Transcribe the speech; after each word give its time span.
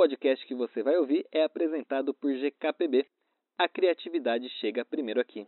podcast 0.00 0.46
que 0.46 0.54
você 0.54 0.82
vai 0.82 0.96
ouvir 0.96 1.26
é 1.30 1.44
apresentado 1.44 2.14
por 2.14 2.32
GKPB. 2.32 3.04
A 3.58 3.68
criatividade 3.68 4.48
chega 4.58 4.82
primeiro 4.82 5.20
aqui. 5.20 5.46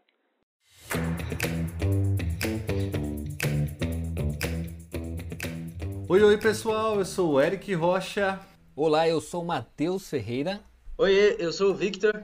Oi, 6.07 6.23
oi 6.23 6.37
pessoal, 6.37 6.99
eu 6.99 7.05
sou 7.07 7.33
o 7.33 7.41
Eric 7.41 7.73
Rocha. 7.73 8.41
Olá, 8.77 9.09
eu 9.09 9.23
sou 9.23 9.43
o 9.43 9.47
Matheus 9.47 10.11
Ferreira. 10.11 10.61
Oi, 10.99 11.35
eu 11.39 11.51
sou 11.51 11.71
o 11.71 11.75
Victor. 11.75 12.23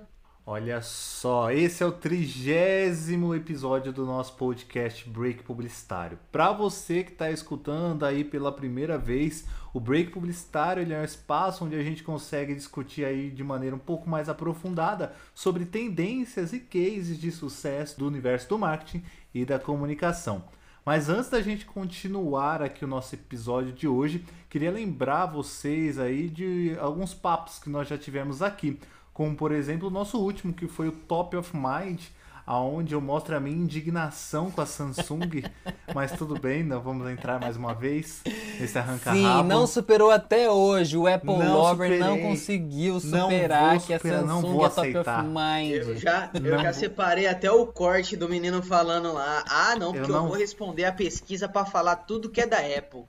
Olha 0.51 0.81
só, 0.81 1.51
esse 1.51 1.83
é 1.83 1.87
o 1.87 1.93
trigésimo 1.93 3.35
episódio 3.35 3.93
do 3.93 4.07
nosso 4.07 4.33
podcast 4.33 5.07
Break 5.07 5.43
Publicitário. 5.43 6.19
Para 6.33 6.53
você 6.53 7.05
que 7.05 7.13
está 7.13 7.31
escutando 7.31 8.03
aí 8.03 8.25
pela 8.25 8.51
primeira 8.51 8.97
vez, 8.97 9.45
o 9.75 9.79
Break 9.79 10.11
Publicitário 10.11 10.81
ele 10.81 10.95
é 10.95 11.01
um 11.01 11.05
espaço 11.05 11.67
onde 11.67 11.77
a 11.77 11.83
gente 11.83 12.03
consegue 12.03 12.55
discutir 12.55 13.05
aí 13.05 13.31
de 13.31 13.45
maneira 13.45 13.77
um 13.77 13.79
pouco 13.79 14.09
mais 14.09 14.27
aprofundada 14.31 15.13
sobre 15.35 15.67
tendências 15.67 16.55
e 16.55 16.61
cases 16.61 17.21
de 17.21 17.31
sucesso 17.31 17.99
do 17.99 18.07
universo 18.07 18.49
do 18.49 18.59
marketing 18.59 19.05
e 19.35 19.45
da 19.45 19.59
comunicação. 19.59 20.43
Mas 20.83 21.11
antes 21.11 21.29
da 21.29 21.43
gente 21.43 21.67
continuar 21.67 22.63
aqui 22.63 22.87
o 22.87 22.89
nosso 22.89 23.15
episódio 23.15 23.75
de 23.75 23.87
hoje, 23.87 24.25
queria 24.49 24.71
lembrar 24.71 25.27
vocês 25.27 25.99
aí 25.99 26.31
de 26.31 26.75
alguns 26.81 27.13
papos 27.13 27.59
que 27.59 27.69
nós 27.69 27.87
já 27.87 27.99
tivemos 27.99 28.41
aqui 28.41 28.81
como 29.19 29.35
por 29.35 29.51
exemplo 29.51 29.89
o 29.89 29.91
nosso 29.91 30.17
último, 30.17 30.53
que 30.53 30.69
foi 30.69 30.87
o 30.87 30.93
Top 30.93 31.37
of 31.37 31.51
Mind, 31.55 32.01
aonde 32.47 32.95
eu 32.95 33.01
mostro 33.01 33.37
a 33.37 33.41
minha 33.41 33.57
indignação 33.57 34.49
com 34.49 34.61
a 34.61 34.65
Samsung, 34.65 35.43
mas 35.93 36.13
tudo 36.13 36.39
bem, 36.39 36.63
não 36.63 36.81
vamos 36.81 37.11
entrar 37.11 37.41
mais 37.41 37.57
uma 37.57 37.75
vez 37.75 38.23
nesse 38.61 38.79
arranca 38.79 39.13
Sim, 39.13 39.25
rabo. 39.25 39.49
não 39.49 39.67
superou 39.67 40.13
até 40.13 40.49
hoje. 40.49 40.97
O 40.97 41.09
Apple 41.09 41.31
Não 41.37 41.53
Lover 41.53 41.91
superei. 41.91 41.99
não 41.99 42.19
conseguiu 42.31 42.95
Não 42.95 43.01
superar 43.29 43.81
que 43.81 43.93
a 43.93 43.97
superar, 43.99 44.23
não 44.23 44.41
Samsung 44.41 44.53
vou 44.55 44.65
é 44.67 44.69
top 44.69 44.81
aceitar. 44.89 45.25
of 45.25 45.29
mind. 45.29 45.73
Eu 45.73 45.97
já, 45.97 46.31
eu 46.33 46.41
Não 46.41 46.63
já 46.63 46.73
separei 46.73 47.27
até 47.27 47.51
o 47.51 47.67
corte 47.67 48.17
do 48.17 48.29
menino 48.29 48.63
falando 48.63 49.13
lá. 49.13 49.45
Ah, 49.51 49.75
não, 49.77 49.93
porque 49.93 50.09
eu, 50.11 50.15
não- 50.15 50.29
vou 50.29 50.37
responder 50.37 50.85
a 50.85 50.93
pesquisa 50.93 51.49
pra 51.49 51.65
falar 51.65 51.97
tudo 51.97 52.31
que 52.31 52.41
é 52.41 52.47
da 52.47 52.59
Apple. 52.59 53.03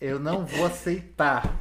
Eu 0.00 0.20
não 0.20 0.46
vou 0.46 0.64
aceitar. 0.64 1.54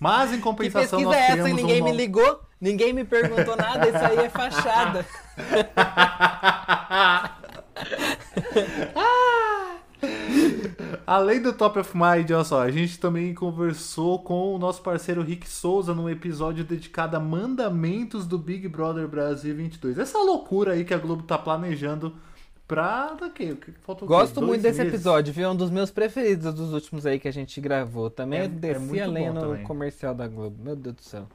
Mas 0.00 0.32
em 0.32 0.36
Que 0.38 0.42
compensação 0.42 0.98
pesquisa 0.98 1.04
nós 1.04 1.16
é 1.16 1.38
essa, 1.38 1.48
hein? 1.48 1.54
Ninguém 1.54 1.80
um 1.80 1.84
me 1.84 1.92
ligou, 1.92 2.40
ninguém 2.62 2.92
me 2.94 3.04
perguntou 3.04 3.54
nada, 3.56 3.86
isso 3.88 3.98
aí 3.98 4.16
é 4.24 4.30
fachada. 4.30 5.04
Além 11.06 11.40
do 11.42 11.52
Top 11.52 11.78
of 11.78 11.96
Mind, 11.96 12.30
olha 12.30 12.44
só, 12.44 12.62
a 12.62 12.70
gente 12.70 12.98
também 12.98 13.34
conversou 13.34 14.18
com 14.20 14.54
o 14.54 14.58
nosso 14.58 14.82
parceiro 14.82 15.22
Rick 15.22 15.48
Souza 15.48 15.94
num 15.94 16.08
episódio 16.08 16.64
dedicado 16.64 17.16
a 17.16 17.20
mandamentos 17.20 18.26
do 18.26 18.38
Big 18.38 18.66
Brother 18.68 19.06
Brasil 19.06 19.54
22. 19.54 19.98
Essa 19.98 20.18
loucura 20.18 20.72
aí 20.72 20.84
que 20.84 20.94
a 20.94 20.98
Globo 20.98 21.22
tá 21.24 21.36
planejando 21.38 22.14
pra 22.66 23.14
daqui, 23.14 23.52
o 23.52 23.56
que 23.56 23.72
falta 23.72 24.04
o 24.04 24.08
quê? 24.08 24.14
Gosto 24.14 24.34
Dois 24.36 24.46
muito 24.48 24.62
desse 24.62 24.78
meses? 24.78 24.94
episódio, 24.94 25.32
viu? 25.32 25.46
É 25.46 25.50
um 25.50 25.56
dos 25.56 25.70
meus 25.70 25.90
preferidos 25.90 26.54
dos 26.54 26.72
últimos 26.72 27.04
aí 27.04 27.18
que 27.18 27.28
a 27.28 27.32
gente 27.32 27.60
gravou. 27.60 28.08
Também 28.08 28.40
É- 28.40 28.44
é 28.44 28.48
desci 28.48 28.80
muito 28.84 29.02
além 29.02 29.28
bom 29.28 29.34
no 29.34 29.40
também. 29.40 29.64
comercial 29.64 30.14
da 30.14 30.26
Globo. 30.26 30.56
Meu 30.62 30.76
Deus 30.76 30.96
do 30.96 31.02
céu. 31.02 31.26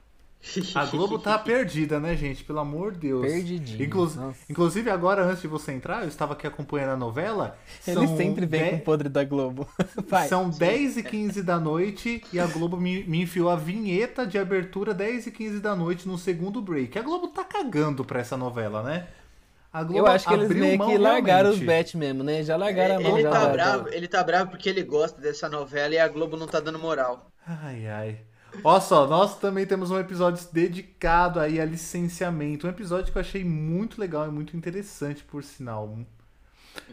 A 0.75 0.85
Globo 0.85 1.19
tá 1.19 1.38
perdida, 1.39 1.99
né, 1.99 2.16
gente? 2.16 2.43
Pelo 2.43 2.59
amor 2.59 2.93
de 2.93 2.99
Deus. 2.99 3.25
Perdidinha, 3.25 3.85
Inclu- 3.85 4.05
nossa. 4.16 4.35
Inclusive, 4.49 4.89
agora, 4.89 5.23
antes 5.23 5.41
de 5.41 5.47
você 5.47 5.71
entrar, 5.73 6.03
eu 6.03 6.07
estava 6.07 6.33
aqui 6.33 6.47
acompanhando 6.47 6.91
a 6.91 6.97
novela. 6.97 7.57
Ele 7.85 8.05
são 8.07 8.17
sempre 8.17 8.45
vem 8.45 8.69
com 8.71 8.75
o 8.77 8.81
podre 8.81 9.09
da 9.09 9.23
Globo. 9.23 9.67
Vai. 10.07 10.27
São 10.27 10.49
10 10.49 10.97
e 10.97 11.03
15 11.03 11.44
da 11.44 11.59
noite 11.59 12.23
e 12.31 12.39
a 12.39 12.45
Globo 12.45 12.77
me, 12.77 13.03
me 13.03 13.21
enfiou 13.23 13.49
a 13.49 13.55
vinheta 13.55 14.25
de 14.25 14.38
abertura 14.38 14.94
10 14.94 15.27
e 15.27 15.31
15 15.31 15.59
da 15.59 15.75
noite 15.75 16.07
no 16.07 16.17
segundo 16.17 16.61
break. 16.61 16.97
A 16.97 17.01
Globo 17.01 17.27
tá 17.29 17.44
cagando 17.44 18.05
pra 18.05 18.19
essa 18.22 18.38
novela, 18.38 18.81
né? 18.83 19.07
A 19.73 19.83
Globo 19.83 19.99
Eu 19.99 20.07
acho 20.07 20.25
que 20.27 20.33
eles 20.33 20.45
abriu 20.45 20.63
meio 20.63 20.79
que 20.85 20.97
largaram 20.97 21.49
os 21.49 21.57
realmente. 21.57 21.66
bets 21.66 21.94
mesmo, 21.95 22.23
né? 22.23 22.41
Já 22.41 22.55
largaram 22.55 22.95
a 22.95 22.99
mão 23.01 23.13
ele, 23.13 23.22
já 23.23 23.29
tá 23.31 23.45
da- 23.45 23.51
bravo, 23.51 23.89
ele 23.89 24.07
tá 24.07 24.23
bravo 24.23 24.50
porque 24.51 24.69
ele 24.69 24.81
gosta 24.83 25.19
dessa 25.19 25.50
novela 25.50 25.94
e 25.94 26.00
a 26.00 26.07
Globo 26.07 26.38
não 26.38 26.47
tá 26.47 26.59
dando 26.59 26.79
moral. 26.79 27.29
Ai, 27.45 27.85
ai. 27.88 28.17
Olha 28.63 28.81
só, 28.81 29.08
nós 29.08 29.40
também 29.40 29.66
temos 29.66 29.91
um 29.91 30.00
episódio 30.00 30.46
dedicado 30.52 31.40
aí 31.40 31.59
a 31.59 31.66
licenciamento. 31.66 32.66
Um 32.66 32.69
episódio 32.69 33.12
que 33.12 33.18
eu 33.18 33.22
achei 33.22 33.44
muito 33.44 34.00
legal 34.00 34.28
e 34.28 34.31
muito 34.31 34.56
interessante, 34.58 35.24
por 35.24 35.44
sinal. 35.44 35.97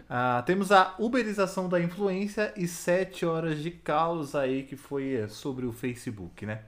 Ah, 0.09 0.43
temos 0.47 0.71
a 0.73 0.95
uberização 0.99 1.69
da 1.69 1.81
influência 1.81 2.53
e 2.57 2.67
7 2.67 3.25
horas 3.25 3.63
de 3.63 3.71
caos 3.71 4.35
aí, 4.35 4.63
que 4.65 4.77
foi 4.77 5.15
eh, 5.15 5.29
sobre 5.29 5.65
o 5.67 5.73
Facebook, 5.73 6.45
né? 6.45 6.63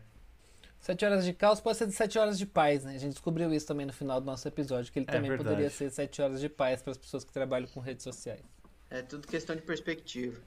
Sete 0.81 1.05
horas 1.05 1.25
de 1.25 1.33
caos 1.33 1.61
pode 1.61 1.77
ser 1.79 1.89
de 1.89 1.93
sete 1.95 2.17
horas 2.17 2.39
de 2.39 2.47
paz, 2.47 2.85
né? 2.85 2.95
A 2.95 2.99
gente 2.99 3.11
descobriu 3.15 3.53
isso 3.53 3.67
também 3.67 3.85
no 3.85 3.93
final 3.93 4.21
do 4.21 4.27
nosso 4.27 4.47
episódio, 4.47 4.93
que 4.93 5.01
ele 5.01 5.07
É 5.09 5.13
também 5.13 5.31
verdade. 5.31 5.49
poderia 5.49 5.69
ser 5.69 5.91
sete 5.91 6.23
horas 6.23 6.41
de 6.41 6.49
paz 6.49 6.81
para 6.81 6.93
as 6.93 6.97
pessoas 6.97 7.25
que 7.25 7.33
trabalham 7.33 7.67
com 7.67 7.81
redes 7.81 8.05
sociais. 8.05 8.41
É 8.89 9.03
tudo 9.03 9.27
questão 9.27 9.57
de 9.57 9.63
perspectiva. 9.63 10.41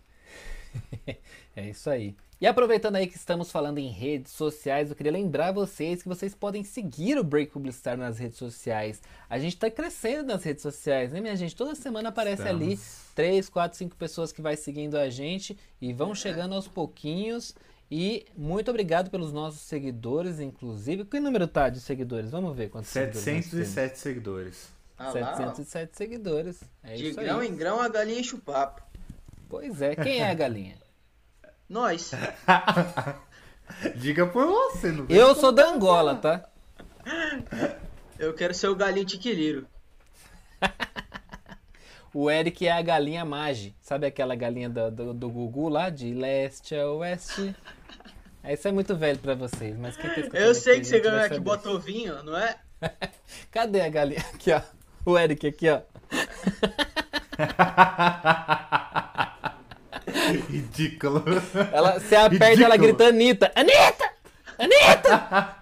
É 1.55 1.67
isso 1.69 1.89
aí. 1.89 2.15
E 2.41 2.47
aproveitando 2.47 2.95
aí 2.95 3.05
que 3.05 3.17
estamos 3.17 3.51
falando 3.51 3.79
em 3.79 3.89
redes 3.89 4.31
sociais, 4.31 4.89
eu 4.89 4.95
queria 4.95 5.11
lembrar 5.11 5.51
vocês 5.51 6.01
que 6.01 6.07
vocês 6.07 6.33
podem 6.33 6.63
seguir 6.63 7.17
o 7.17 7.23
Break 7.23 7.51
Publicitário 7.51 8.01
nas 8.01 8.17
redes 8.17 8.37
sociais. 8.37 9.01
A 9.29 9.37
gente 9.37 9.55
está 9.55 9.69
crescendo 9.69 10.27
nas 10.27 10.41
redes 10.41 10.61
sociais, 10.61 11.11
né, 11.11 11.19
minha 11.19 11.35
gente? 11.35 11.53
Toda 11.53 11.75
semana 11.75 12.07
aparece 12.07 12.41
Estamos. 12.41 12.61
ali 12.63 12.79
três, 13.13 13.49
quatro, 13.49 13.77
cinco 13.77 13.93
pessoas 13.97 14.31
que 14.31 14.41
vai 14.41 14.55
seguindo 14.55 14.95
a 14.97 15.09
gente 15.09 15.57
e 15.81 15.91
vão 15.91 16.15
chegando 16.15 16.55
aos 16.55 16.65
pouquinhos. 16.65 17.53
E 17.91 18.25
muito 18.37 18.69
obrigado 18.69 19.09
pelos 19.09 19.33
nossos 19.33 19.59
seguidores, 19.61 20.39
inclusive. 20.39 21.03
Que 21.03 21.19
número 21.19 21.45
tá 21.45 21.67
de 21.67 21.81
seguidores? 21.81 22.31
Vamos 22.31 22.55
ver 22.55 22.69
quantos 22.69 22.89
seguidores 22.89 23.15
nós 23.17 23.25
temos. 23.25 23.45
707 23.45 23.99
seguidores. 23.99 24.69
Ah 24.97 25.11
lá, 25.11 25.31
ó. 25.33 25.35
707 25.35 25.97
seguidores. 25.97 26.63
É 26.83 26.95
De 26.95 27.09
isso 27.09 27.19
grão 27.19 27.39
aí. 27.39 27.49
em 27.49 27.55
grão 27.55 27.81
a 27.81 27.89
galinha 27.89 28.19
enche 28.21 28.35
o 28.35 28.39
papo. 28.39 28.81
Pois 29.49 29.81
é, 29.81 29.93
quem 29.95 30.19
é 30.19 30.29
a 30.29 30.33
galinha? 30.33 30.77
Nós. 31.69 32.11
Diga 33.95 34.25
por 34.25 34.47
você, 34.47 34.91
não 34.91 35.05
Eu 35.07 35.35
sou 35.35 35.51
da 35.51 35.69
Angola, 35.69 36.15
tá? 36.15 36.49
Eu 38.17 38.33
quero 38.33 38.53
ser 38.53 38.67
o 38.67 38.75
galinho 38.75 39.05
tiquiliro. 39.05 39.67
O 42.11 42.29
Eric 42.29 42.65
é 42.65 42.71
a 42.71 42.81
galinha 42.81 43.23
Mage. 43.23 43.75
Sabe 43.81 44.07
aquela 44.07 44.35
galinha 44.35 44.67
do, 44.67 44.89
do, 44.89 45.13
do 45.13 45.29
Gugu 45.29 45.69
lá, 45.69 45.91
de 45.91 46.11
leste 46.11 46.75
a 46.75 46.89
oeste? 46.89 47.55
Isso 48.43 48.67
é 48.67 48.71
muito 48.71 48.95
velho 48.95 49.19
pra 49.19 49.35
vocês, 49.35 49.77
mas 49.77 49.95
quem 49.95 50.09
tá 50.09 50.37
Eu 50.37 50.55
sei 50.55 50.79
que 50.79 50.85
você 50.85 50.99
ganhou 50.99 51.19
aqui 51.19 51.35
saber. 51.35 51.39
botou 51.41 51.79
vinho, 51.79 52.23
não 52.23 52.35
é? 52.35 52.57
Cadê 53.51 53.81
a 53.81 53.89
galinha? 53.89 54.25
Aqui, 54.33 54.51
ó. 54.51 54.61
O 55.05 55.19
Eric 55.19 55.47
aqui, 55.47 55.69
ó. 55.69 55.79
Ridículo. 60.49 61.23
Ela, 61.71 61.99
você 61.99 62.15
aperta 62.15 62.45
ela 62.45 62.75
Ridículo. 62.75 62.77
grita 62.77 63.07
Anitta! 63.07 63.51
Anitta! 63.55 64.09
Anitta! 64.57 65.55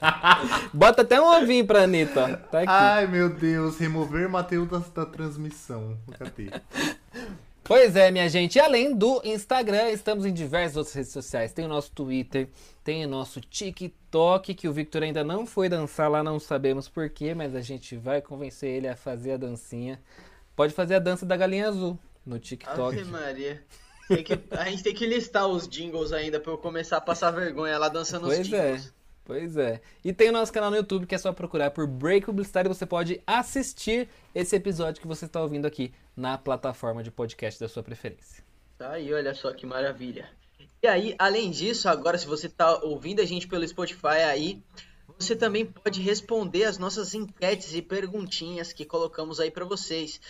Bota 0.72 1.02
até 1.02 1.20
um 1.20 1.24
ovinho 1.24 1.66
pra 1.66 1.82
Anitta. 1.82 2.36
Tá. 2.50 2.62
Ai, 2.66 3.06
meu 3.06 3.28
Deus. 3.28 3.78
Remover 3.78 4.28
Matheus 4.28 4.68
da, 4.68 4.78
da 4.78 5.06
transmissão. 5.06 5.96
Cadê? 6.18 6.50
Pois 7.64 7.96
é, 7.96 8.10
minha 8.10 8.28
gente. 8.28 8.56
E 8.56 8.60
além 8.60 8.94
do 8.94 9.20
Instagram, 9.24 9.90
estamos 9.90 10.24
em 10.24 10.32
diversas 10.32 10.76
outras 10.76 10.94
redes 10.94 11.12
sociais. 11.12 11.52
Tem 11.52 11.64
o 11.64 11.68
nosso 11.68 11.90
Twitter, 11.92 12.48
tem 12.82 13.04
o 13.04 13.08
nosso 13.08 13.40
TikTok, 13.40 14.54
que 14.54 14.68
o 14.68 14.72
Victor 14.72 15.02
ainda 15.02 15.22
não 15.22 15.44
foi 15.44 15.68
dançar 15.68 16.10
lá, 16.10 16.22
não 16.22 16.40
sabemos 16.40 16.88
porquê, 16.88 17.34
mas 17.34 17.54
a 17.54 17.60
gente 17.60 17.96
vai 17.96 18.22
convencer 18.22 18.70
ele 18.70 18.88
a 18.88 18.96
fazer 18.96 19.32
a 19.32 19.36
dancinha. 19.36 20.00
Pode 20.56 20.72
fazer 20.72 20.94
a 20.94 20.98
dança 20.98 21.26
da 21.26 21.36
galinha 21.36 21.68
azul 21.68 21.98
no 22.28 22.38
TikTok. 22.38 22.98
Ave 23.00 23.04
Maria. 23.04 23.62
Que- 24.08 24.38
a 24.52 24.64
gente 24.70 24.82
tem 24.82 24.94
que 24.94 25.06
listar 25.06 25.46
os 25.46 25.68
jingles 25.68 26.12
ainda 26.12 26.40
pra 26.40 26.52
eu 26.52 26.58
começar 26.58 26.96
a 26.96 27.00
passar 27.00 27.30
vergonha 27.30 27.76
lá 27.78 27.88
dançando 27.88 28.26
os 28.26 28.34
Pois 28.34 28.52
é. 28.52 28.66
jingles. 28.72 28.94
Pois 29.24 29.56
é. 29.58 29.82
E 30.02 30.10
tem 30.12 30.30
o 30.30 30.32
nosso 30.32 30.50
canal 30.50 30.70
no 30.70 30.76
YouTube 30.76 31.04
que 31.06 31.14
é 31.14 31.18
só 31.18 31.30
procurar 31.34 31.70
por 31.72 31.86
Break 31.86 32.24
Publicitário 32.24 32.70
e 32.70 32.74
você 32.74 32.86
pode 32.86 33.20
assistir 33.26 34.08
esse 34.34 34.56
episódio 34.56 35.02
que 35.02 35.06
você 35.06 35.26
está 35.26 35.42
ouvindo 35.42 35.66
aqui 35.66 35.92
na 36.16 36.38
plataforma 36.38 37.02
de 37.02 37.10
podcast 37.10 37.60
da 37.60 37.68
sua 37.68 37.82
preferência. 37.82 38.42
Tá 38.78 38.92
aí, 38.92 39.12
olha 39.12 39.34
só 39.34 39.52
que 39.52 39.66
maravilha. 39.66 40.30
E 40.82 40.86
aí, 40.86 41.14
além 41.18 41.50
disso, 41.50 41.88
agora 41.90 42.16
se 42.16 42.26
você 42.26 42.48
tá 42.48 42.78
ouvindo 42.82 43.20
a 43.20 43.24
gente 43.26 43.46
pelo 43.46 43.66
Spotify 43.68 44.22
aí, 44.26 44.62
você 45.18 45.36
também 45.36 45.66
pode 45.66 46.00
responder 46.00 46.64
as 46.64 46.78
nossas 46.78 47.12
enquetes 47.12 47.74
e 47.74 47.82
perguntinhas 47.82 48.72
que 48.72 48.84
colocamos 48.86 49.40
aí 49.40 49.50
pra 49.50 49.64
vocês. 49.66 50.20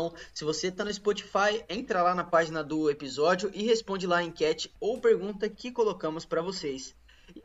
Então, 0.00 0.14
se 0.32 0.44
você 0.44 0.70
tá 0.70 0.82
no 0.82 0.92
Spotify, 0.92 1.62
entra 1.68 2.02
lá 2.02 2.14
na 2.14 2.24
página 2.24 2.64
do 2.64 2.88
episódio 2.88 3.50
e 3.52 3.64
responde 3.64 4.06
lá 4.06 4.18
a 4.18 4.24
enquete 4.24 4.72
ou 4.80 4.98
pergunta 4.98 5.48
que 5.48 5.70
colocamos 5.70 6.24
pra 6.24 6.40
vocês. 6.40 6.94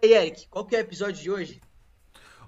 E 0.01 0.05
aí, 0.05 0.13
Eric, 0.13 0.47
qual 0.47 0.65
que 0.65 0.75
é 0.75 0.79
o 0.79 0.81
episódio 0.81 1.21
de 1.21 1.29
hoje? 1.29 1.61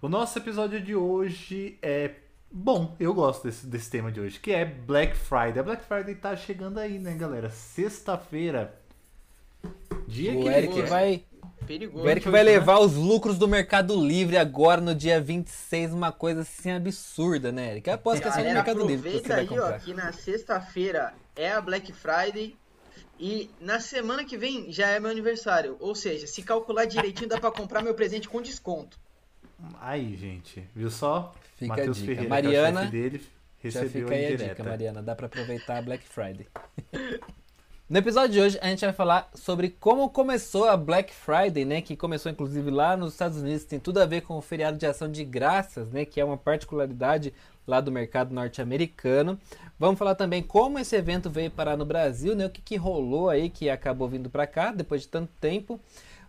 O 0.01 0.07
nosso 0.07 0.37
episódio 0.37 0.79
de 0.79 0.95
hoje 0.95 1.77
é 1.81 2.15
bom, 2.49 2.95
eu 2.99 3.13
gosto 3.13 3.43
desse, 3.43 3.67
desse 3.67 3.89
tema 3.89 4.09
de 4.09 4.21
hoje, 4.21 4.39
que 4.39 4.51
é 4.51 4.63
Black 4.63 5.17
Friday. 5.17 5.59
A 5.59 5.63
Black 5.63 5.83
Friday 5.83 6.15
tá 6.15 6.35
chegando 6.37 6.77
aí, 6.77 6.97
né, 6.97 7.13
galera? 7.13 7.49
Sexta-feira. 7.49 8.79
Dia 10.07 10.37
O 10.37 10.41
que 10.41 10.47
Eric 10.47 10.81
vai 10.83 11.25
perigoso. 11.67 12.05
O 12.05 12.09
Eric 12.09 12.29
vai 12.29 12.43
levar 12.43 12.79
os 12.79 12.95
lucros 12.95 13.37
do 13.37 13.47
Mercado 13.47 13.95
Livre 14.01 14.37
agora 14.37 14.79
no 14.81 14.95
dia 14.95 15.19
26, 15.21 15.93
uma 15.93 16.11
coisa 16.11 16.41
assim 16.41 16.71
absurda, 16.71 17.51
né, 17.51 17.71
Eric? 17.71 17.87
Eu 17.89 17.95
aposto 17.95 18.21
que 18.21 18.27
é 18.27 18.31
só 18.31 18.37
no 18.39 18.45
Mercado 18.45 18.87
Livre 18.87 19.11
que 19.11 19.19
você 19.19 19.27
vai 19.27 19.39
aí, 19.41 19.59
ó, 19.59 19.71
que 19.79 19.93
na 19.93 20.11
sexta-feira 20.11 21.13
é 21.35 21.51
a 21.51 21.61
Black 21.61 21.91
Friday 21.91 22.55
e 23.19 23.49
na 23.59 23.79
semana 23.79 24.23
que 24.23 24.37
vem 24.37 24.71
já 24.71 24.87
é 24.87 24.99
meu 24.99 25.11
aniversário. 25.11 25.75
Ou 25.79 25.93
seja, 25.93 26.25
se 26.27 26.41
calcular 26.41 26.85
direitinho 26.85 27.29
dá 27.29 27.39
pra 27.39 27.51
comprar 27.51 27.81
meu 27.81 27.93
presente 27.93 28.29
com 28.29 28.41
desconto. 28.41 28.97
Aí, 29.81 30.15
gente, 30.15 30.67
viu 30.75 30.89
só? 30.89 31.33
Fica 31.55 31.73
a 31.73 31.77
Matheus 31.77 31.97
dica. 31.97 32.07
Ferreira, 32.07 32.29
Mariana, 32.29 32.71
que 32.71 32.77
é 32.77 32.79
o 32.79 32.83
chefe 32.83 32.91
dele, 32.91 33.19
Já 33.63 33.79
recebeu 33.81 34.07
fica 34.07 34.13
aí 34.15 34.25
a 34.25 34.27
indireta. 34.29 34.49
dica, 34.55 34.63
Mariana. 34.63 35.01
Dá 35.03 35.15
pra 35.15 35.25
aproveitar 35.25 35.77
a 35.77 35.81
Black 35.81 36.03
Friday. 36.07 36.47
No 37.89 37.99
episódio 37.99 38.33
de 38.33 38.41
hoje, 38.41 38.59
a 38.61 38.67
gente 38.67 38.83
vai 38.83 38.91
falar 38.91 39.29
sobre 39.33 39.69
como 39.69 40.09
começou 40.09 40.65
a 40.67 40.75
Black 40.75 41.13
Friday, 41.13 41.63
né? 41.63 41.81
Que 41.81 41.95
começou 41.95 42.29
inclusive 42.29 42.69
lá 42.69 42.97
nos 42.97 43.13
Estados 43.13 43.37
Unidos. 43.37 43.63
Tem 43.63 43.79
tudo 43.79 44.01
a 44.01 44.05
ver 44.05 44.23
com 44.23 44.37
o 44.37 44.41
feriado 44.41 44.77
de 44.77 44.85
ação 44.85 45.09
de 45.09 45.23
graças, 45.23 45.89
né? 45.89 46.03
Que 46.03 46.19
é 46.19 46.25
uma 46.25 46.35
particularidade 46.35 47.33
lá 47.65 47.79
do 47.79 47.89
mercado 47.89 48.35
norte-americano. 48.35 49.39
Vamos 49.79 49.97
falar 49.97 50.15
também 50.15 50.43
como 50.43 50.77
esse 50.77 50.97
evento 50.97 51.29
veio 51.29 51.49
parar 51.49 51.77
no 51.77 51.85
Brasil, 51.85 52.35
né? 52.35 52.47
O 52.47 52.49
que, 52.49 52.61
que 52.61 52.75
rolou 52.75 53.29
aí 53.29 53.49
que 53.49 53.69
acabou 53.69 54.09
vindo 54.09 54.29
pra 54.29 54.45
cá 54.45 54.73
depois 54.73 55.03
de 55.03 55.07
tanto 55.07 55.31
tempo. 55.39 55.79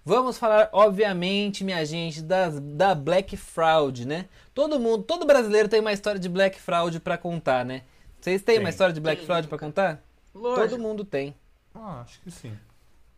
Vamos 0.04 0.38
falar, 0.38 0.70
obviamente, 0.72 1.64
minha 1.64 1.84
gente, 1.84 2.22
das, 2.22 2.60
da 2.60 2.94
Black 2.94 3.36
Fraud, 3.36 4.06
né? 4.06 4.26
Todo 4.54 4.78
mundo, 4.78 5.02
todo 5.02 5.26
brasileiro 5.26 5.68
tem 5.68 5.80
uma 5.80 5.92
história 5.92 6.20
de 6.20 6.28
Black 6.28 6.60
Fraud 6.60 7.00
pra 7.00 7.18
contar, 7.18 7.64
né? 7.64 7.82
Vocês 8.20 8.42
têm 8.42 8.54
Tem. 8.54 8.64
uma 8.64 8.70
história 8.70 8.94
de 8.94 9.00
Black 9.00 9.18
Quem 9.18 9.26
Fraud 9.26 9.48
pra 9.48 9.58
contar? 9.58 10.00
Lógico. 10.32 10.68
Todo 10.68 10.80
mundo 10.80 11.04
tem. 11.04 11.34
Ah, 11.80 12.00
acho 12.02 12.20
que 12.22 12.30
sim. 12.30 12.56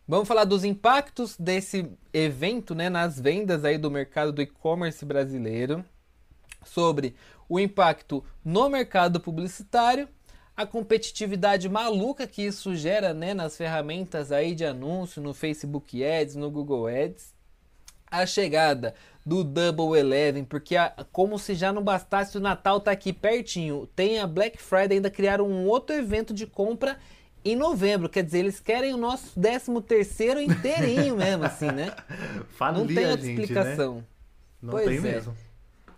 Vamos 0.07 0.29
falar 0.29 0.45
dos 0.45 0.65
impactos 0.65 1.37
desse 1.39 1.91
evento 2.12 2.75
né, 2.75 2.91
nas 2.91 3.19
vendas 3.19 3.65
aí 3.65 3.79
do 3.79 3.91
mercado 3.91 4.33
do 4.33 4.43
e-commerce 4.43 5.05
brasileiro, 5.05 5.85
sobre 6.65 7.15
o 7.49 7.59
impacto 7.59 8.23
no 8.45 8.69
mercado 8.69 9.21
publicitário, 9.21 10.09
a 10.57 10.67
competitividade 10.67 11.69
maluca 11.69 12.27
que 12.27 12.43
isso 12.43 12.75
gera 12.75 13.15
né, 13.15 13.33
nas 13.33 13.57
ferramentas 13.57 14.31
aí 14.31 14.55
de 14.55 14.65
anúncio, 14.65 15.23
no 15.23 15.33
Facebook 15.33 16.05
Ads, 16.05 16.37
no 16.37 16.51
Google 16.51 16.87
Ads, 16.87 17.33
a 18.11 18.27
chegada 18.27 18.95
do 19.25 19.43
Double 19.45 19.99
Eleven, 19.99 20.45
porque 20.45 20.77
a- 20.77 20.93
como 21.12 21.39
se 21.39 21.55
já 21.55 21.73
não 21.73 21.83
bastasse 21.83 22.37
o 22.37 22.41
Natal 22.41 22.81
tá 22.81 22.91
aqui 22.91 23.12
pertinho, 23.12 23.87
tem 23.95 24.19
a 24.19 24.27
Black 24.27 24.61
Friday 24.61 24.99
ainda 24.99 25.11
criaram 25.11 25.47
um 25.49 25.67
outro 25.67 25.95
evento 25.95 26.35
de 26.35 26.47
compra 26.47 26.99
em 27.44 27.56
novembro, 27.56 28.08
quer 28.08 28.22
dizer, 28.22 28.40
eles 28.40 28.60
querem 28.60 28.92
o 28.94 28.96
nosso 28.96 29.38
13 29.40 29.81
terceiro 29.82 30.40
inteirinho 30.40 31.16
mesmo, 31.16 31.44
assim, 31.44 31.70
né? 31.70 31.94
Falia, 32.56 32.78
Não 32.78 32.87
tem 32.87 33.06
outra 33.06 33.26
gente, 33.26 33.37
né? 33.37 33.42
explicação. 33.42 34.04
Não 34.60 34.70
Pois 34.70 34.87
tem 34.87 34.98
é. 34.98 35.00
mesmo. 35.00 35.37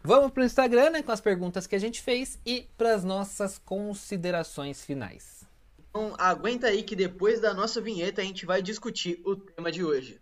Vamos 0.04 0.32
pro 0.32 0.44
Instagram, 0.44 0.90
né, 0.90 1.02
com 1.02 1.12
as 1.12 1.20
perguntas 1.20 1.66
que 1.66 1.76
a 1.76 1.78
gente 1.78 2.02
fez 2.02 2.38
e 2.44 2.68
para 2.76 2.94
as 2.94 3.04
nossas 3.04 3.58
considerações 3.58 4.84
finais. 4.84 5.44
Então 5.90 6.14
aguenta 6.18 6.68
aí 6.68 6.82
que 6.82 6.96
depois 6.96 7.40
da 7.40 7.54
nossa 7.54 7.80
vinheta 7.80 8.20
a 8.20 8.24
gente 8.24 8.44
vai 8.44 8.62
discutir 8.62 9.20
o 9.24 9.36
tema 9.36 9.70
de 9.70 9.84
hoje. 9.84 10.20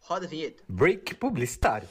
Roda 0.00 0.26
a 0.26 0.28
vinheta. 0.28 0.64
Break 0.68 1.14
publicitário. 1.14 1.88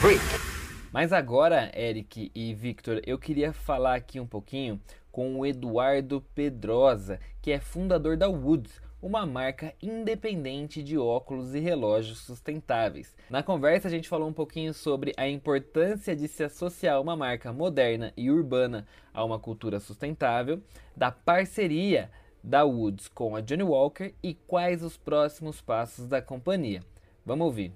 Break. 0.00 0.55
Mas 0.96 1.12
agora, 1.12 1.70
Eric 1.78 2.32
e 2.34 2.54
Victor, 2.54 3.02
eu 3.06 3.18
queria 3.18 3.52
falar 3.52 3.96
aqui 3.96 4.18
um 4.18 4.26
pouquinho 4.26 4.80
com 5.12 5.38
o 5.38 5.44
Eduardo 5.44 6.24
Pedrosa, 6.34 7.20
que 7.42 7.52
é 7.52 7.60
fundador 7.60 8.16
da 8.16 8.30
Woods, 8.30 8.80
uma 9.02 9.26
marca 9.26 9.74
independente 9.82 10.82
de 10.82 10.96
óculos 10.96 11.54
e 11.54 11.60
relógios 11.60 12.20
sustentáveis. 12.20 13.14
Na 13.28 13.42
conversa, 13.42 13.88
a 13.88 13.90
gente 13.90 14.08
falou 14.08 14.26
um 14.26 14.32
pouquinho 14.32 14.72
sobre 14.72 15.12
a 15.18 15.28
importância 15.28 16.16
de 16.16 16.26
se 16.26 16.42
associar 16.42 16.98
uma 16.98 17.14
marca 17.14 17.52
moderna 17.52 18.10
e 18.16 18.30
urbana 18.30 18.86
a 19.12 19.22
uma 19.22 19.38
cultura 19.38 19.78
sustentável, 19.78 20.62
da 20.96 21.10
parceria 21.10 22.10
da 22.42 22.64
Woods 22.64 23.06
com 23.06 23.36
a 23.36 23.42
Johnny 23.42 23.64
Walker 23.64 24.14
e 24.22 24.32
quais 24.32 24.82
os 24.82 24.96
próximos 24.96 25.60
passos 25.60 26.08
da 26.08 26.22
companhia. 26.22 26.80
Vamos 27.22 27.44
ouvir. 27.44 27.74